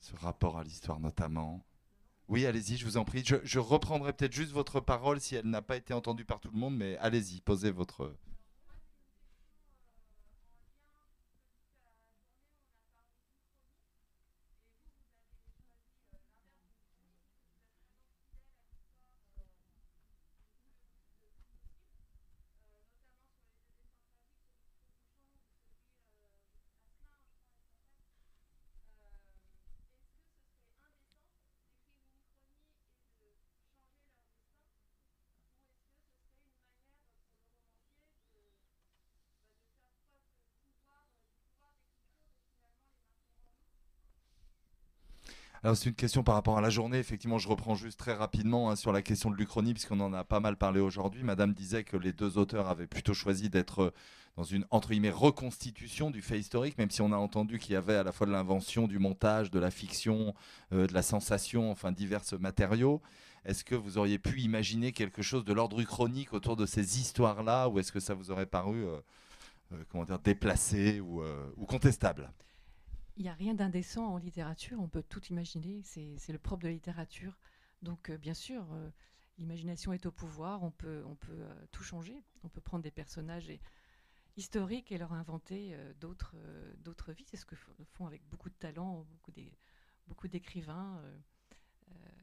ce 0.00 0.16
rapport 0.16 0.58
à 0.58 0.64
l'histoire 0.64 0.98
notamment. 0.98 1.64
Oui, 2.28 2.46
allez-y, 2.46 2.76
je 2.76 2.84
vous 2.84 2.96
en 2.96 3.04
prie. 3.04 3.22
Je, 3.24 3.36
je 3.42 3.58
reprendrai 3.58 4.12
peut-être 4.12 4.32
juste 4.32 4.52
votre 4.52 4.80
parole 4.80 5.20
si 5.20 5.34
elle 5.34 5.46
n'a 5.46 5.62
pas 5.62 5.76
été 5.76 5.94
entendue 5.94 6.24
par 6.24 6.40
tout 6.40 6.50
le 6.52 6.58
monde, 6.58 6.76
mais 6.76 6.96
allez-y, 6.98 7.40
posez 7.40 7.70
votre, 7.70 8.14
Alors 45.62 45.76
c'est 45.76 45.90
une 45.90 45.94
question 45.94 46.22
par 46.22 46.36
rapport 46.36 46.56
à 46.56 46.62
la 46.62 46.70
journée. 46.70 46.98
Effectivement, 46.98 47.36
je 47.36 47.46
reprends 47.46 47.74
juste 47.74 47.98
très 47.98 48.14
rapidement 48.14 48.70
hein, 48.70 48.76
sur 48.76 48.92
la 48.92 49.02
question 49.02 49.30
de 49.30 49.36
l'Uchronie, 49.36 49.74
puisqu'on 49.74 50.00
en 50.00 50.14
a 50.14 50.24
pas 50.24 50.40
mal 50.40 50.56
parlé 50.56 50.80
aujourd'hui. 50.80 51.22
Madame 51.22 51.52
disait 51.52 51.84
que 51.84 51.98
les 51.98 52.14
deux 52.14 52.38
auteurs 52.38 52.68
avaient 52.68 52.86
plutôt 52.86 53.12
choisi 53.12 53.50
d'être 53.50 53.82
euh, 53.82 53.90
dans 54.38 54.42
une 54.42 54.64
entre 54.70 54.88
guillemets 54.88 55.10
reconstitution 55.10 56.10
du 56.10 56.22
fait 56.22 56.38
historique, 56.38 56.78
même 56.78 56.90
si 56.90 57.02
on 57.02 57.12
a 57.12 57.16
entendu 57.16 57.58
qu'il 57.58 57.74
y 57.74 57.76
avait 57.76 57.96
à 57.96 58.02
la 58.02 58.10
fois 58.10 58.26
de 58.26 58.32
l'invention, 58.32 58.88
du 58.88 58.98
montage, 58.98 59.50
de 59.50 59.58
la 59.58 59.70
fiction, 59.70 60.34
euh, 60.72 60.86
de 60.86 60.94
la 60.94 61.02
sensation, 61.02 61.70
enfin 61.70 61.92
divers 61.92 62.22
matériaux. 62.38 63.02
Est-ce 63.44 63.62
que 63.62 63.74
vous 63.74 63.98
auriez 63.98 64.18
pu 64.18 64.40
imaginer 64.40 64.92
quelque 64.92 65.20
chose 65.20 65.44
de 65.44 65.52
l'ordre 65.52 65.82
chronique 65.82 66.32
autour 66.32 66.56
de 66.56 66.64
ces 66.64 67.00
histoires-là, 67.00 67.68
ou 67.68 67.78
est-ce 67.78 67.92
que 67.92 68.00
ça 68.00 68.14
vous 68.14 68.30
aurait 68.30 68.46
paru 68.46 68.86
euh, 68.86 69.82
comment 69.90 70.04
dire 70.04 70.20
déplacé 70.20 71.00
ou, 71.00 71.22
ou 71.58 71.66
contestable? 71.66 72.30
Il 73.16 73.22
n'y 73.24 73.28
a 73.28 73.34
rien 73.34 73.54
d'indécent 73.54 74.06
en 74.06 74.18
littérature, 74.18 74.80
on 74.80 74.88
peut 74.88 75.02
tout 75.02 75.24
imaginer, 75.26 75.82
c'est 75.84 76.32
le 76.32 76.38
propre 76.38 76.62
de 76.62 76.68
la 76.68 76.74
littérature. 76.74 77.38
Donc 77.82 78.10
euh, 78.10 78.18
bien 78.18 78.34
sûr, 78.34 78.66
euh, 78.72 78.90
l'imagination 79.38 79.92
est 79.92 80.06
au 80.06 80.10
pouvoir, 80.10 80.62
on 80.62 80.70
peut, 80.70 81.02
on 81.06 81.14
peut 81.14 81.32
euh, 81.32 81.66
tout 81.72 81.82
changer, 81.82 82.22
on 82.44 82.48
peut 82.48 82.60
prendre 82.60 82.82
des 82.82 82.90
personnages 82.90 83.50
historiques 84.36 84.92
et 84.92 84.98
leur 84.98 85.12
inventer 85.12 85.76
d'autres 86.00 86.36
d'autres 86.78 87.12
vies. 87.12 87.26
C'est 87.26 87.36
ce 87.36 87.44
que 87.44 87.56
font 87.56 88.06
avec 88.06 88.26
beaucoup 88.28 88.48
de 88.48 88.54
talent 88.54 89.04
beaucoup 90.06 90.28
d'écrivains. 90.28 91.02
c'est 91.88 92.19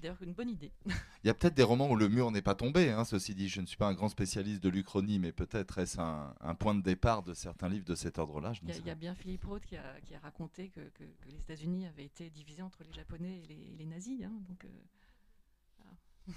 c'est 0.00 0.08
d'ailleurs 0.08 0.22
une 0.22 0.32
bonne 0.32 0.48
idée. 0.48 0.72
Il 0.86 1.26
y 1.26 1.30
a 1.30 1.34
peut-être 1.34 1.54
des 1.54 1.62
romans 1.62 1.90
où 1.90 1.96
le 1.96 2.08
mur 2.08 2.30
n'est 2.30 2.40
pas 2.42 2.54
tombé, 2.54 2.90
hein, 2.90 3.04
ceci 3.04 3.34
dit. 3.34 3.48
Je 3.48 3.60
ne 3.60 3.66
suis 3.66 3.76
pas 3.76 3.86
un 3.86 3.94
grand 3.94 4.08
spécialiste 4.08 4.62
de 4.62 4.70
l'Uchronie, 4.70 5.18
mais 5.18 5.32
peut-être 5.32 5.78
est-ce 5.78 6.00
un, 6.00 6.54
point 6.54 6.74
de 6.74 6.82
départ 6.82 7.22
de 7.22 7.34
certains 7.34 7.68
livres 7.68 7.84
de 7.84 7.94
cet 7.94 8.18
ordre-là. 8.18 8.52
Il 8.62 8.86
y, 8.86 8.90
a 8.90 8.94
bien 8.94 9.14
Philippe 9.14 9.44
Roth 9.44 9.64
qui 9.66 9.76
a, 9.76 10.18
raconté 10.22 10.68
que, 10.68 10.80
les 11.28 11.40
États-Unis 11.40 11.86
avaient 11.86 12.04
été 12.04 12.30
divisés 12.30 12.62
entre 12.62 12.82
les 12.84 12.92
Japonais 12.92 13.42
et 13.48 13.76
les, 13.78 13.86
nazis. 13.86 14.24
Hein, 14.24 14.32
donc, 14.48 14.64
euh, 14.64 16.32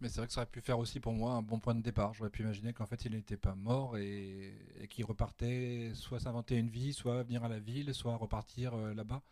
Mais 0.00 0.08
c'est 0.08 0.18
vrai 0.18 0.26
que 0.26 0.32
ça 0.32 0.40
aurait 0.40 0.50
pu 0.50 0.60
faire 0.60 0.78
aussi 0.78 0.98
pour 0.98 1.12
moi 1.12 1.34
un 1.34 1.42
bon 1.42 1.60
point 1.60 1.74
de 1.74 1.82
départ. 1.82 2.14
J'aurais 2.14 2.30
pu 2.30 2.42
imaginer 2.42 2.72
qu'en 2.72 2.86
fait 2.86 3.04
il 3.04 3.12
n'était 3.12 3.36
pas 3.36 3.54
mort 3.54 3.98
et, 3.98 4.54
qu'il 4.88 5.04
repartait 5.04 5.92
soit 5.94 6.20
s'inventer 6.20 6.56
une 6.56 6.70
vie, 6.70 6.92
soit 6.92 7.22
venir 7.22 7.44
à 7.44 7.48
la 7.48 7.58
ville, 7.58 7.94
soit 7.94 8.16
repartir 8.16 8.74
euh, 8.74 8.94
là-bas. 8.94 9.22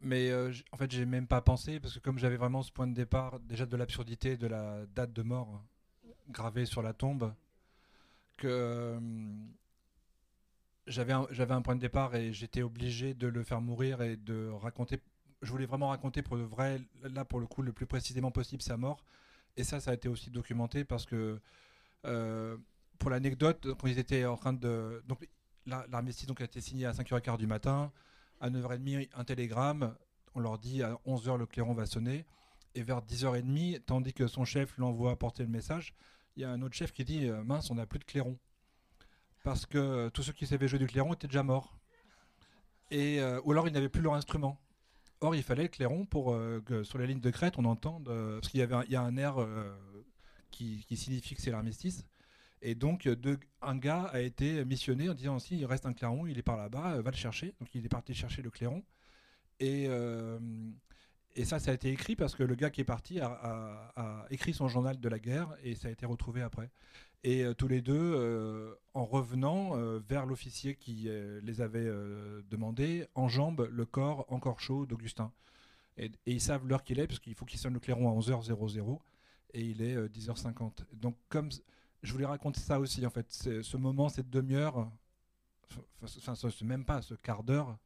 Mais 0.00 0.30
euh, 0.30 0.52
en 0.72 0.76
fait, 0.76 0.90
j'ai 0.90 1.04
même 1.04 1.26
pas 1.26 1.40
pensé 1.40 1.80
parce 1.80 1.94
que 1.94 1.98
comme 1.98 2.18
j'avais 2.18 2.36
vraiment 2.36 2.62
ce 2.62 2.70
point 2.70 2.86
de 2.86 2.94
départ 2.94 3.40
déjà 3.40 3.66
de 3.66 3.76
l'absurdité 3.76 4.36
de 4.36 4.46
la 4.46 4.86
date 4.94 5.12
de 5.12 5.22
mort 5.22 5.64
gravée 6.28 6.66
sur 6.66 6.82
la 6.82 6.92
tombe, 6.92 7.34
que 8.36 8.46
euh, 8.48 9.00
j'avais 10.86 11.12
un, 11.12 11.26
un 11.28 11.62
point 11.62 11.74
de 11.74 11.80
départ 11.80 12.14
et 12.14 12.32
j'étais 12.32 12.62
obligé 12.62 13.14
de 13.14 13.26
le 13.26 13.42
faire 13.42 13.60
mourir 13.60 14.02
et 14.02 14.16
de 14.16 14.48
raconter. 14.50 15.00
Je 15.42 15.50
voulais 15.50 15.66
vraiment 15.66 15.88
raconter 15.88 16.22
pour 16.22 16.36
le 16.36 16.44
vrai, 16.44 16.80
là 17.02 17.24
pour 17.24 17.40
le 17.40 17.46
coup, 17.46 17.62
le 17.62 17.72
plus 17.72 17.86
précisément 17.86 18.30
possible 18.30 18.62
sa 18.62 18.76
mort. 18.76 19.04
Et 19.56 19.64
ça, 19.64 19.80
ça 19.80 19.90
a 19.90 19.94
été 19.94 20.08
aussi 20.08 20.30
documenté 20.30 20.84
parce 20.84 21.06
que 21.06 21.40
euh, 22.06 22.56
pour 22.98 23.10
l'anecdote, 23.10 23.66
quand 23.78 23.88
ils 23.88 23.98
étaient 23.98 24.24
en 24.24 24.36
train 24.36 24.52
de 24.52 25.02
donc 25.06 25.28
l'armistice 25.66 26.26
donc 26.26 26.40
a 26.40 26.44
été 26.44 26.60
signé 26.60 26.86
à 26.86 26.92
5h15 26.92 27.36
du 27.36 27.46
matin 27.46 27.92
à 28.40 28.50
9h30 28.50 29.08
un 29.14 29.24
télégramme, 29.24 29.94
on 30.34 30.40
leur 30.40 30.58
dit 30.58 30.82
à 30.82 30.98
11h 31.06 31.36
le 31.36 31.46
clairon 31.46 31.74
va 31.74 31.86
sonner, 31.86 32.24
et 32.74 32.82
vers 32.82 33.02
10h30, 33.02 33.80
tandis 33.84 34.12
que 34.12 34.26
son 34.26 34.44
chef 34.44 34.76
l'envoie 34.78 35.12
apporter 35.12 35.42
le 35.42 35.48
message, 35.48 35.94
il 36.36 36.42
y 36.42 36.44
a 36.44 36.50
un 36.50 36.62
autre 36.62 36.74
chef 36.74 36.92
qui 36.92 37.04
dit 37.04 37.26
euh, 37.26 37.42
mince, 37.42 37.70
on 37.70 37.74
n'a 37.74 37.86
plus 37.86 37.98
de 37.98 38.04
clairon. 38.04 38.38
Parce 39.42 39.66
que 39.66 40.08
tous 40.10 40.22
ceux 40.22 40.32
qui 40.32 40.46
savaient 40.46 40.68
jouer 40.68 40.78
du 40.78 40.86
clairon 40.86 41.12
étaient 41.14 41.26
déjà 41.26 41.42
morts. 41.42 41.76
Et, 42.90 43.20
euh, 43.20 43.40
ou 43.44 43.52
alors 43.52 43.66
ils 43.66 43.72
n'avaient 43.72 43.88
plus 43.88 44.02
leur 44.02 44.14
instrument. 44.14 44.60
Or, 45.20 45.34
il 45.34 45.42
fallait 45.42 45.64
le 45.64 45.68
clairon 45.68 46.06
pour 46.06 46.32
euh, 46.32 46.62
que 46.64 46.84
sur 46.84 46.98
les 46.98 47.08
lignes 47.08 47.20
de 47.20 47.30
crête, 47.30 47.58
on 47.58 47.64
entende. 47.64 48.04
parce 48.04 48.48
qu'il 48.48 48.60
y, 48.60 48.96
a 48.96 49.02
un 49.02 49.16
air 49.16 49.36
qui, 50.52 50.84
signifie 50.96 51.34
que 51.34 51.42
c'est 51.42 51.50
l'armistice. 51.50 52.04
Et 52.62 52.74
donc, 52.74 53.04
de, 53.04 53.38
un 53.62 53.76
gars 53.76 54.04
a 54.04 54.20
été 54.20 54.64
missionné 54.64 55.08
en 55.08 55.14
disant 55.14 55.38
si 55.38 55.58
il 55.58 55.66
reste 55.66 55.86
un 55.86 55.92
clairon, 55.92 56.26
il 56.26 56.38
est 56.38 56.42
par 56.42 56.56
là-bas, 56.56 56.94
euh, 56.94 57.02
va 57.02 57.10
le 57.10 57.16
chercher. 57.16 57.54
Donc, 57.60 57.74
il 57.74 57.84
est 57.84 57.88
parti 57.88 58.14
chercher 58.14 58.42
le 58.42 58.50
clairon. 58.50 58.82
Et, 59.60 59.86
euh, 59.88 60.38
et 61.36 61.44
ça, 61.44 61.58
ça 61.58 61.70
a 61.70 61.74
été 61.74 61.90
écrit 61.90 62.16
parce 62.16 62.34
que 62.34 62.42
le 62.42 62.54
gars 62.54 62.70
qui 62.70 62.80
est 62.80 62.84
parti 62.84 63.20
a, 63.20 64.26
écrit 64.30 64.52
son 64.52 64.68
journal 64.68 64.98
de 64.98 65.08
la 65.08 65.18
guerre 65.18 65.54
et 65.62 65.74
ça 65.74 65.88
a 65.88 65.90
été 65.90 66.06
retrouvé 66.06 66.42
après. 66.42 66.70
Et 67.24 67.44
euh, 67.44 67.54
tous 67.54 67.68
les 67.68 67.80
deux, 67.80 68.76
en 68.94 69.04
revenant 69.04 69.76
vers 70.08 70.26
l'officier 70.26 70.74
qui 70.74 71.08
les 71.42 71.60
avait 71.60 71.90
demandé, 72.50 73.06
enjambent 73.14 73.68
le 73.70 73.84
corps 73.84 74.24
encore 74.28 74.60
chaud 74.60 74.86
d'Augustin. 74.86 75.32
Et, 75.96 76.06
et, 76.06 76.32
ils 76.32 76.40
savent 76.40 76.66
l'heure 76.66 76.84
qu'il 76.84 77.00
est, 77.00 77.08
parce 77.08 77.18
qu'il 77.18 77.34
faut 77.34 77.44
qu'il 77.44 77.58
sonne 77.58 77.74
le 77.74 77.80
clairon 77.80 78.08
à 78.08 78.20
11h00 78.20 78.98
et 79.54 79.62
il 79.62 79.82
est 79.82 79.96
10h50. 79.96 80.84
Donc, 80.92 81.16
comme 81.28 81.50
je 82.02 82.12
voulais 82.12 82.26
raconter 82.26 82.60
ça 82.60 82.78
aussi, 82.78 83.04
en 83.06 83.10
fait. 83.10 83.30
Ce 83.30 83.76
moment, 83.76 84.08
cette 84.08 84.30
demi-heure, 84.30 84.90
enfin, 86.02 86.34
ce, 86.34 86.64
même 86.64 86.84
pas, 86.84 87.02
ce 87.02 87.14
quart 87.14 87.42
d'heure 87.42 87.78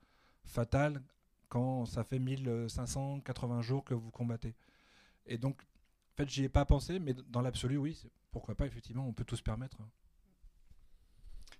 fatal 0.44 1.02
quand 1.48 1.86
ça 1.86 2.04
fait 2.04 2.18
1580 2.18 3.60
jours 3.62 3.84
que 3.84 3.94
vous 3.94 4.10
combattez. 4.10 4.54
Et 5.26 5.38
donc, 5.38 5.62
en 5.62 6.16
fait, 6.16 6.28
j'y 6.28 6.44
ai 6.44 6.48
pas 6.48 6.64
pensé, 6.64 6.98
mais 6.98 7.14
dans 7.14 7.40
l'absolu, 7.40 7.76
oui, 7.76 8.02
pourquoi 8.30 8.54
pas, 8.54 8.66
effectivement, 8.66 9.06
on 9.06 9.12
peut 9.12 9.24
tout 9.24 9.36
se 9.36 9.42
permettre. 9.42 9.78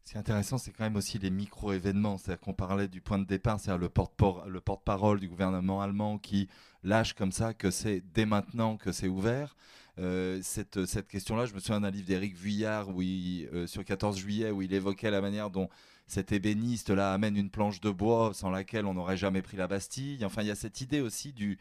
Ce 0.05 0.11
qui 0.11 0.17
est 0.17 0.21
intéressant, 0.21 0.59
c'est 0.59 0.73
quand 0.73 0.85
même 0.85 0.97
aussi 0.97 1.19
les 1.19 1.31
micro-événements. 1.31 2.19
C'est-à-dire 2.19 2.41
qu'on 2.41 2.55
parlait 2.55 2.89
du 2.89 3.01
point 3.01 3.19
de 3.19 3.25
départ, 3.25 3.61
c'est-à-dire 3.61 3.79
le 3.81 4.61
porte-parole 4.61 5.21
du 5.21 5.29
gouvernement 5.29 5.81
allemand 5.81 6.19
qui 6.19 6.49
lâche 6.83 7.15
comme 7.15 7.33
ça 7.33 7.55
que 7.55 7.71
c'est 7.71 8.03
dès 8.13 8.27
maintenant 8.27 8.77
que 8.77 8.91
c'est 8.91 9.09
ouvert. 9.09 9.57
Euh, 9.99 10.41
cette, 10.43 11.07
question-là, 11.07 11.47
je 11.47 11.55
me 11.55 11.61
souviens 11.61 11.81
d'un 11.81 11.91
livre 11.91 12.07
d'Éric 12.07 12.35
Vuillard 12.35 12.89
où 12.89 13.03
euh, 13.03 13.67
sur 13.67 13.85
14 13.85 14.19
juillet 14.19 14.51
où 14.51 14.63
il 14.63 14.73
évoquait 14.73 15.11
la 15.11 15.21
manière 15.21 15.51
dont 15.51 15.69
cet 16.07 16.33
ébéniste-là 16.33 17.13
amène 17.13 17.37
une 17.37 17.51
planche 17.51 17.81
de 17.81 17.91
bois 17.91 18.33
sans 18.35 18.51
laquelle 18.51 18.87
on 18.87 18.95
n'aurait 18.95 19.17
jamais 19.17 19.43
pris 19.43 19.57
la 19.57 19.69
Bastille. 19.69 20.25
Enfin, 20.25 20.43
il 20.43 20.49
y 20.49 20.51
a 20.51 20.57
cette 20.57 20.81
idée 20.81 21.01
aussi 21.01 21.33
du, 21.33 21.59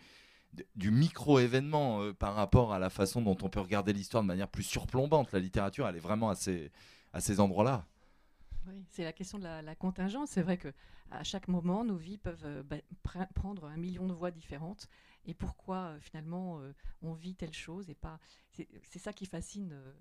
micro-événement 0.78 2.02
euh, 2.02 2.14
par 2.14 2.34
rapport 2.36 2.74
à 2.74 2.80
la 2.80 2.90
façon 2.90 3.22
dont 3.22 3.38
on 3.44 3.50
peut 3.50 3.60
regarder 3.60 3.94
l'histoire 3.94 4.24
de 4.24 4.28
manière 4.28 4.48
plus 4.48 4.64
surplombante. 4.64 5.32
La 5.32 5.40
littérature, 5.40 5.88
elle 5.88 5.98
est 5.98 6.00
vraiment 6.00 6.30
à 6.30 6.36
à 7.14 7.20
ces 7.20 7.42
endroits-là. 7.42 7.86
C'est 8.90 9.04
la 9.04 9.14
question 9.14 9.40
de 9.40 9.44
la, 9.44 9.76
contingence. 9.76 10.32
C'est 10.32 10.42
vrai 10.42 10.58
que 10.58 10.74
à 11.10 11.24
chaque 11.24 11.48
moment, 11.48 11.84
nos 11.84 11.98
vies 11.98 12.18
peuvent 12.18 12.64
bah, 12.64 12.78
prendre 13.34 13.66
un 13.66 13.78
million 13.78 14.08
de 14.08 14.14
voies 14.14 14.32
différentes 14.32 14.88
et 15.26 15.34
pourquoi 15.34 15.78
euh, 15.78 16.00
finalement 16.00 16.60
euh, 16.60 16.74
on 17.02 17.14
vit 17.14 17.36
telle 17.36 17.54
chose 17.54 17.90
et 17.90 17.96
pas. 17.96 18.20
C'est 18.52 19.00
ça 19.00 19.14
qui 19.14 19.26
fascine 19.26 19.74
euh, 19.74 19.94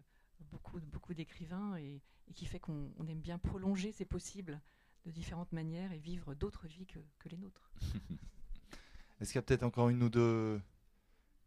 beaucoup, 0.50 0.80
beaucoup 0.80 1.14
d'écrivains 1.14 1.76
et, 1.76 2.02
qui 2.34 2.46
fait 2.46 2.60
qu'on 2.60 2.92
aime 3.08 3.20
bien 3.20 3.38
prolonger, 3.38 3.90
c'est 3.90 4.04
possible, 4.04 4.60
de 5.04 5.10
différentes 5.10 5.50
manières 5.50 5.90
et 5.90 5.98
vivre 5.98 6.32
d'autres 6.34 6.68
vies 6.68 6.86
que, 6.86 7.00
que 7.18 7.28
les 7.28 7.36
nôtres. 7.36 7.72
Est-ce 9.20 9.32
qu'il 9.32 9.38
y 9.38 9.38
a 9.40 9.42
peut-être 9.42 9.64
encore 9.64 9.88
une 9.88 10.00
ou 10.04 10.08
deux 10.08 10.60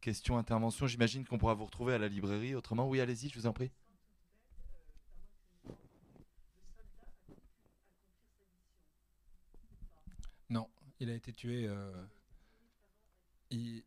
questions, 0.01 0.37
interventions? 0.37 0.85
J'imagine 0.85 1.25
qu'on 1.25 1.37
pourra 1.37 1.53
vous 1.53 1.63
retrouver 1.63 1.93
à 1.93 1.97
la 1.97 2.09
librairie. 2.09 2.53
Autrement, 2.53 2.89
oui, 2.89 2.99
allez-y, 2.99 3.29
je 3.29 3.39
vous 3.39 3.47
en 3.47 3.53
prie. 3.53 3.71
Non, 10.49 10.69
il 10.99 11.09
a 11.09 11.13
été 11.13 11.33
tué 11.33 11.69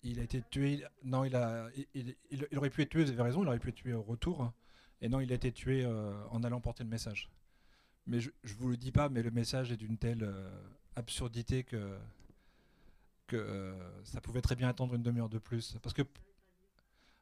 il, 0.03 0.21
a 0.21 0.23
été 0.23 0.43
tué. 0.51 0.85
Non, 1.05 1.25
il, 1.25 1.35
a, 1.37 1.69
il, 1.95 2.15
aurait 2.57 2.71
pu 2.71 2.83
être 2.83 2.89
tué, 2.91 3.05
vous 3.05 3.11
avez 3.11 3.23
raison, 3.23 3.43
il 3.43 3.49
aurait 3.49 3.59
pu 3.59 3.71
être 3.71 3.75
tué 3.75 3.93
au 3.93 4.03
retour. 4.03 4.53
Et 5.01 5.09
non, 5.09 5.21
il 5.21 5.31
a 5.33 5.35
été 5.35 5.53
tué 5.53 5.85
euh, 5.85 6.13
en 6.31 6.43
allant 6.43 6.61
porter 6.61 6.85
le 6.85 6.91
message. 6.91 7.31
Mais 8.07 8.21
je 8.21 8.31
ne 8.31 8.53
vous 8.59 8.69
le 8.69 8.77
dis 8.77 8.93
pas, 8.93 9.09
mais 9.09 9.23
le 9.23 9.31
message 9.31 9.73
est 9.73 9.77
d'une 9.77 9.99
telle 9.99 10.23
euh, 10.23 10.49
absurdité 10.95 11.65
que, 11.65 11.99
que 13.27 13.37
euh, 13.37 14.05
ça 14.05 14.21
pouvait 14.21 14.43
très 14.43 14.55
bien 14.55 14.69
attendre 14.69 14.95
une 14.95 15.03
demi-heure 15.03 15.29
de 15.29 15.39
plus. 15.39 15.77
Parce 15.83 15.95
que. 15.95 16.03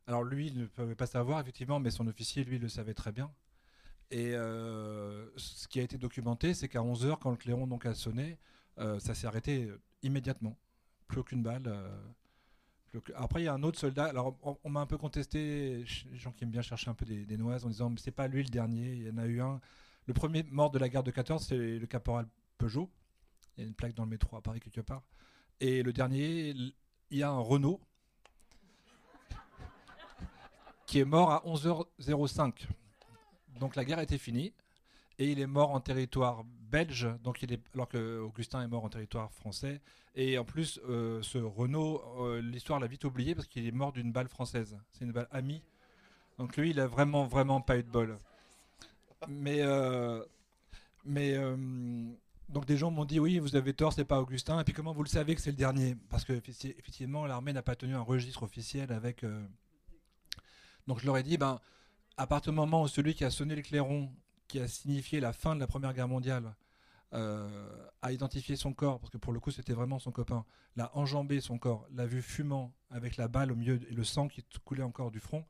Alors 0.07 0.23
lui, 0.23 0.49
il 0.49 0.59
ne 0.59 0.67
pouvait 0.67 0.95
pas 0.95 1.07
savoir, 1.07 1.41
effectivement, 1.41 1.81
mais 1.81 1.91
son 1.91 2.07
officier, 2.07 2.45
lui, 2.45 2.59
le 2.59 2.69
savait 2.69 2.93
très 2.93 3.11
bien. 3.11 3.33
Et 4.11 4.33
ce 4.33 5.67
qui 5.67 5.81
a 5.81 5.83
été 5.83 5.97
documenté, 5.97 6.53
c'est 6.53 6.69
qu'à 6.69 6.81
11h, 6.81 7.19
quand 7.19 7.31
le 7.31 7.39
clairon 7.39 7.67
donc, 7.67 7.87
a 7.87 7.95
sonné, 7.95 8.39
ça 8.77 9.15
s'est 9.15 9.27
arrêté 9.27 9.71
immédiatement. 10.03 10.57
Plus 11.07 11.21
aucune 11.21 11.43
balle. 11.43 11.73
Après, 13.17 13.43
il 13.43 13.45
y 13.45 13.49
a 13.49 13.55
un 13.55 13.63
autre 13.63 13.79
soldat. 13.79 14.05
Alors, 14.05 14.37
on, 14.43 14.71
m'a 14.71 14.81
un 14.81 14.87
peu 14.87 14.99
contesté, 14.99 15.85
les 16.11 16.19
gens 16.19 16.33
qui 16.33 16.45
aiment 16.45 16.51
bien 16.51 16.63
chercher 16.63 16.91
un 16.91 16.95
peu 16.95 17.05
des, 17.05 17.37
noises, 17.37 17.65
en 17.65 17.69
disant 17.69 17.91
mais 17.91 17.99
c'est 17.99 18.11
pas 18.11 18.29
lui 18.29 18.43
le 18.43 18.49
dernier. 18.49 18.93
Il 18.93 19.03
y 19.07 19.11
en 19.11 19.19
a 19.19 19.27
eu 19.27 19.41
un. 19.41 19.61
Le 20.07 20.15
premier 20.15 20.43
mort 20.45 20.71
de 20.71 20.79
la 20.79 20.89
guerre 20.89 21.03
de 21.03 21.11
14, 21.11 21.45
c'est 21.47 21.79
le 21.79 21.87
caporal 21.87 22.27
Peugeot. 22.59 22.91
Il 23.57 23.63
y 23.63 23.65
a 23.65 23.67
une 23.69 23.75
plaque 23.75 23.95
dans 23.95 24.05
le 24.05 24.11
métro 24.11 24.37
à 24.37 24.43
Paris 24.43 24.61
quelque 24.61 24.81
part. 24.81 25.03
Et 25.61 25.83
le 25.83 25.93
dernier, 25.93 26.51
il 26.51 26.75
y 27.11 27.23
a 27.23 27.31
un 27.31 27.39
Renault 27.39 27.81
qui 30.87 30.99
est 30.99 31.05
mort 31.05 31.31
à 31.31 31.43
11h05. 31.47 32.67
Donc 33.59 33.77
la 33.77 33.85
guerre 33.85 34.01
était 34.01 34.19
finie. 34.19 34.53
Et 35.19 35.31
il 35.31 35.41
est 35.41 35.47
mort 35.47 35.71
en 35.71 35.81
territoire 35.81 36.45
belge, 36.45 37.09
donc 37.23 37.43
il 37.43 37.53
est, 37.53 37.61
alors 37.75 37.89
que 37.89 38.19
Augustin 38.19 38.63
est 38.63 38.67
mort 38.67 38.85
en 38.85 38.89
territoire 38.89 39.31
français. 39.33 39.81
Et 40.17 40.39
en 40.39 40.45
plus, 40.45 40.81
euh, 40.89 41.23
ce 41.23 41.39
Renault, 41.39 42.03
euh, 42.21 42.41
l'histoire 42.41 42.81
l'a 42.81 42.87
vite 42.87 43.05
oublié 43.05 43.35
parce 43.35 43.47
qu'il 43.47 43.67
est 43.67 43.73
mort 43.73 43.93
d'une 43.93 44.13
balle 44.13 44.29
française. 44.29 44.77
C'est 44.93 45.05
une 45.05 45.13
balle 45.13 45.29
amie. 45.31 45.63
Donc 46.39 46.57
lui, 46.57 46.71
il 46.71 46.81
a 46.81 46.87
vraiment, 46.87 47.27
vraiment 47.27 47.61
pas 47.61 47.79
eu 47.79 47.85
de 47.85 47.91
bol. 47.91 48.19
Mais, 49.29 49.63
euh, 49.63 50.23
mais 51.05 51.37
donc 52.49 52.67
des 52.67 52.77
gens 52.77 52.91
m'ont 52.91 53.05
dit 53.05 53.21
oui, 53.21 53.39
vous 53.39 53.57
avez 53.57 53.73
tort, 53.73 53.93
c'est 53.93 54.05
pas 54.05 54.21
Augustin. 54.21 54.61
Et 54.61 54.65
puis 54.65 54.73
comment 54.73 54.93
vous 54.93 55.05
le 55.05 55.09
savez 55.09 55.35
que 55.35 55.41
c'est 55.41 55.51
le 55.51 55.57
dernier? 55.57 55.97
Parce 56.11 56.25
que 56.25 56.33
effectivement, 56.33 57.27
l'armée 57.27 57.53
n'a 57.53 57.63
pas 57.63 57.77
tenu 57.77 57.95
un 57.95 58.03
registre 58.03 58.43
officiel 58.43 58.93
avec. 58.93 59.25
Donc 60.87 61.01
je 61.01 61.07
leur 61.07 61.17
ai 61.17 61.23
dit, 61.23 61.39
ben, 61.39 61.61
à 62.17 62.27
partir 62.27 62.53
du 62.53 62.57
moment 62.57 62.83
où 62.83 62.89
celui 62.89 63.15
qui 63.15 63.25
a 63.25 63.31
sonné 63.31 63.55
le 63.57 63.63
clairon, 63.63 64.11
a 64.61 64.69
signifié 64.69 65.21
la 65.21 65.33
fin 65.33 65.55
de 65.55 65.61
la 65.61 65.67
Première 65.67 65.95
Guerre 65.95 66.09
mondiale, 66.09 66.55
euh, 67.13 67.87
a 68.03 68.13
identifié 68.13 68.57
son 68.57 68.73
corps, 68.73 68.99
parce 68.99 69.11
que 69.11 69.19
pour 69.19 69.33
le 69.33 69.39
coup 69.41 69.51
c'était 69.51 69.73
vraiment 69.73 69.99
son 69.99 70.11
copain, 70.11 70.45
l'a 70.75 70.91
enjambé 70.97 71.41
son 71.41 71.59
corps, 71.59 71.87
l'a 71.93 72.07
vu 72.07 72.23
fumant 72.23 72.75
avec 72.91 73.17
la 73.17 73.29
balle 73.29 73.53
au 73.53 73.55
milieu 73.55 73.81
et 73.89 73.95
le 73.95 74.05
sang 74.05 74.27
qui 74.27 74.45
coulait 74.65 74.83
encore 74.83 75.13
du 75.13 75.21
front, 75.21 75.45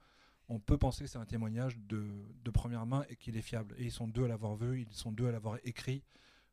on 0.48 0.58
peut 0.58 0.76
penser 0.76 1.04
que 1.04 1.10
c'est 1.10 1.18
un 1.18 1.24
témoignage 1.24 1.78
de, 1.78 2.50
première 2.52 2.86
main 2.86 3.04
et 3.08 3.16
qu'il 3.16 3.36
est 3.36 3.42
fiable. 3.42 3.74
Et 3.78 3.84
ils 3.84 3.92
sont 3.92 4.06
deux 4.06 4.24
à 4.24 4.28
l'avoir 4.28 4.56
vu, 4.56 4.82
ils 4.82 4.92
sont 4.94 5.10
deux 5.10 5.26
à 5.26 5.32
l'avoir 5.32 5.58
écrit. 5.64 6.02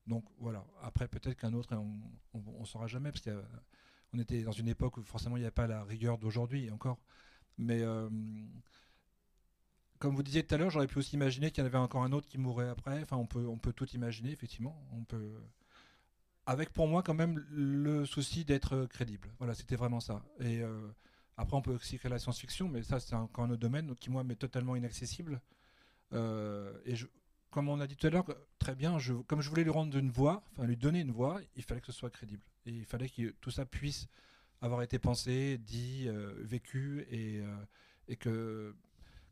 Donc 0.07 0.23
voilà, 0.39 0.65
après 0.81 1.07
peut-être 1.07 1.37
qu'un 1.37 1.53
autre, 1.53 1.75
on 2.33 2.59
ne 2.59 2.65
saura 2.65 2.87
jamais, 2.87 3.11
parce 3.11 3.23
qu'on 3.23 4.19
était 4.19 4.43
dans 4.43 4.51
une 4.51 4.67
époque 4.67 4.97
où 4.97 5.03
forcément 5.03 5.35
il 5.37 5.41
n'y 5.41 5.45
avait 5.45 5.51
pas 5.51 5.67
la 5.67 5.83
rigueur 5.83 6.17
d'aujourd'hui 6.17 6.71
encore. 6.71 6.99
Mais 7.57 7.81
euh, 7.81 8.09
comme 10.01 10.15
vous 10.15 10.23
disiez 10.23 10.43
tout 10.43 10.55
à 10.55 10.57
l'heure, 10.57 10.71
j'aurais 10.71 10.87
pu 10.87 10.97
aussi 10.97 11.15
imaginer 11.15 11.51
qu'il 11.51 11.61
y 11.61 11.63
en 11.63 11.67
avait 11.67 11.77
encore 11.77 12.03
un 12.03 12.11
autre 12.11 12.27
qui 12.27 12.39
mourrait 12.39 12.67
après. 12.67 12.99
Enfin, 13.03 13.17
on 13.17 13.27
peut, 13.27 13.71
tout 13.71 13.87
imaginer, 13.91 14.31
effectivement. 14.31 14.83
On 14.93 15.03
peut, 15.03 15.31
avec 16.47 16.71
pour 16.71 16.87
moi 16.87 17.03
quand 17.03 17.13
même 17.13 17.45
le 17.51 18.05
souci 18.05 18.43
d'être 18.43 18.87
crédible. 18.87 19.29
Voilà, 19.37 19.53
c'était 19.53 19.75
vraiment 19.75 19.99
ça. 19.99 20.23
Et 20.39 20.63
euh, 20.63 20.87
après, 21.37 21.55
on 21.55 21.61
peut 21.61 21.75
aussi 21.75 21.99
créer 21.99 22.09
la 22.09 22.17
science-fiction, 22.17 22.67
mais 22.67 22.81
ça, 22.81 22.99
c'est 22.99 23.13
encore 23.13 23.45
un 23.45 23.51
autre 23.51 23.59
domaine 23.59 23.93
qui 23.95 24.09
moi 24.09 24.23
m'est 24.23 24.35
totalement 24.35 24.75
inaccessible. 24.75 25.39
Euh, 26.13 26.73
et 26.85 26.95
comme 27.51 27.69
on 27.69 27.79
a 27.79 27.85
dit 27.85 27.95
tout 27.95 28.07
à 28.07 28.09
l'heure, 28.09 28.25
très 28.57 28.73
bien, 28.73 28.97
comme 29.27 29.41
je 29.41 29.49
voulais 29.49 29.63
lui 29.63 29.69
rendre 29.69 29.95
une 29.95 30.09
voix, 30.09 30.43
enfin 30.51 30.65
lui 30.65 30.77
donner 30.77 31.01
une 31.01 31.11
voix, 31.11 31.39
il 31.55 31.63
fallait 31.63 31.79
que 31.79 31.87
ce 31.87 31.93
soit 31.93 32.09
crédible. 32.09 32.43
Il 32.65 32.85
fallait 32.85 33.07
que 33.07 33.35
tout 33.39 33.51
ça 33.51 33.67
puisse 33.67 34.07
avoir 34.61 34.81
été 34.81 34.97
pensé, 34.97 35.59
dit, 35.59 36.05
euh, 36.07 36.33
vécu, 36.39 37.05
et 37.11 38.15
que 38.15 38.75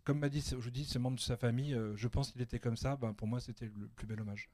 comme 0.03 0.19
m'a 0.19 0.29
dit, 0.29 0.43
je 0.59 0.69
dis, 0.69 0.85
ce 0.85 0.97
membre 0.97 1.17
de 1.17 1.21
sa 1.21 1.37
famille, 1.37 1.73
euh, 1.73 1.95
je 1.95 2.07
pense 2.07 2.31
qu'il 2.31 2.41
était 2.41 2.59
comme 2.59 2.77
ça. 2.77 2.95
Ben, 2.95 3.13
pour 3.13 3.27
moi, 3.27 3.39
c'était 3.39 3.65
le 3.65 3.87
plus 3.87 4.07
bel 4.07 4.21
hommage. 4.21 4.49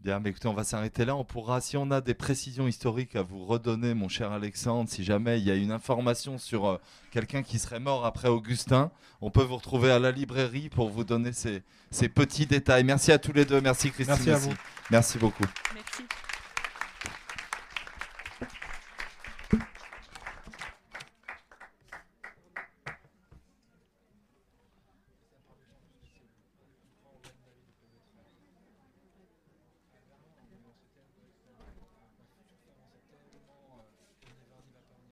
Bien, 0.00 0.18
mais 0.18 0.30
écoutez, 0.30 0.48
on 0.48 0.54
va 0.54 0.64
s'arrêter 0.64 1.04
là. 1.04 1.14
On 1.14 1.24
pourra, 1.24 1.60
si 1.60 1.76
on 1.76 1.90
a 1.90 2.00
des 2.00 2.14
précisions 2.14 2.66
historiques 2.66 3.16
à 3.16 3.22
vous 3.22 3.44
redonner, 3.44 3.92
mon 3.92 4.08
cher 4.08 4.32
Alexandre, 4.32 4.88
si 4.88 5.04
jamais 5.04 5.38
il 5.38 5.46
y 5.46 5.50
a 5.50 5.54
une 5.54 5.72
information 5.72 6.38
sur 6.38 6.66
euh, 6.66 6.78
quelqu'un 7.10 7.42
qui 7.42 7.58
serait 7.58 7.80
mort 7.80 8.06
après 8.06 8.28
Augustin, 8.28 8.90
on 9.20 9.30
peut 9.30 9.42
vous 9.42 9.56
retrouver 9.56 9.90
à 9.90 9.98
la 9.98 10.10
librairie 10.10 10.70
pour 10.70 10.88
vous 10.88 11.04
donner 11.04 11.32
ces, 11.32 11.62
petits 12.08 12.46
détails. 12.46 12.84
Merci 12.84 13.12
à 13.12 13.18
tous 13.18 13.34
les 13.34 13.44
deux. 13.44 13.60
Merci 13.60 13.90
Christine. 13.90 14.14
Merci 14.14 14.30
à 14.30 14.38
vous. 14.38 14.54
Merci 14.90 15.18
beaucoup. 15.18 15.44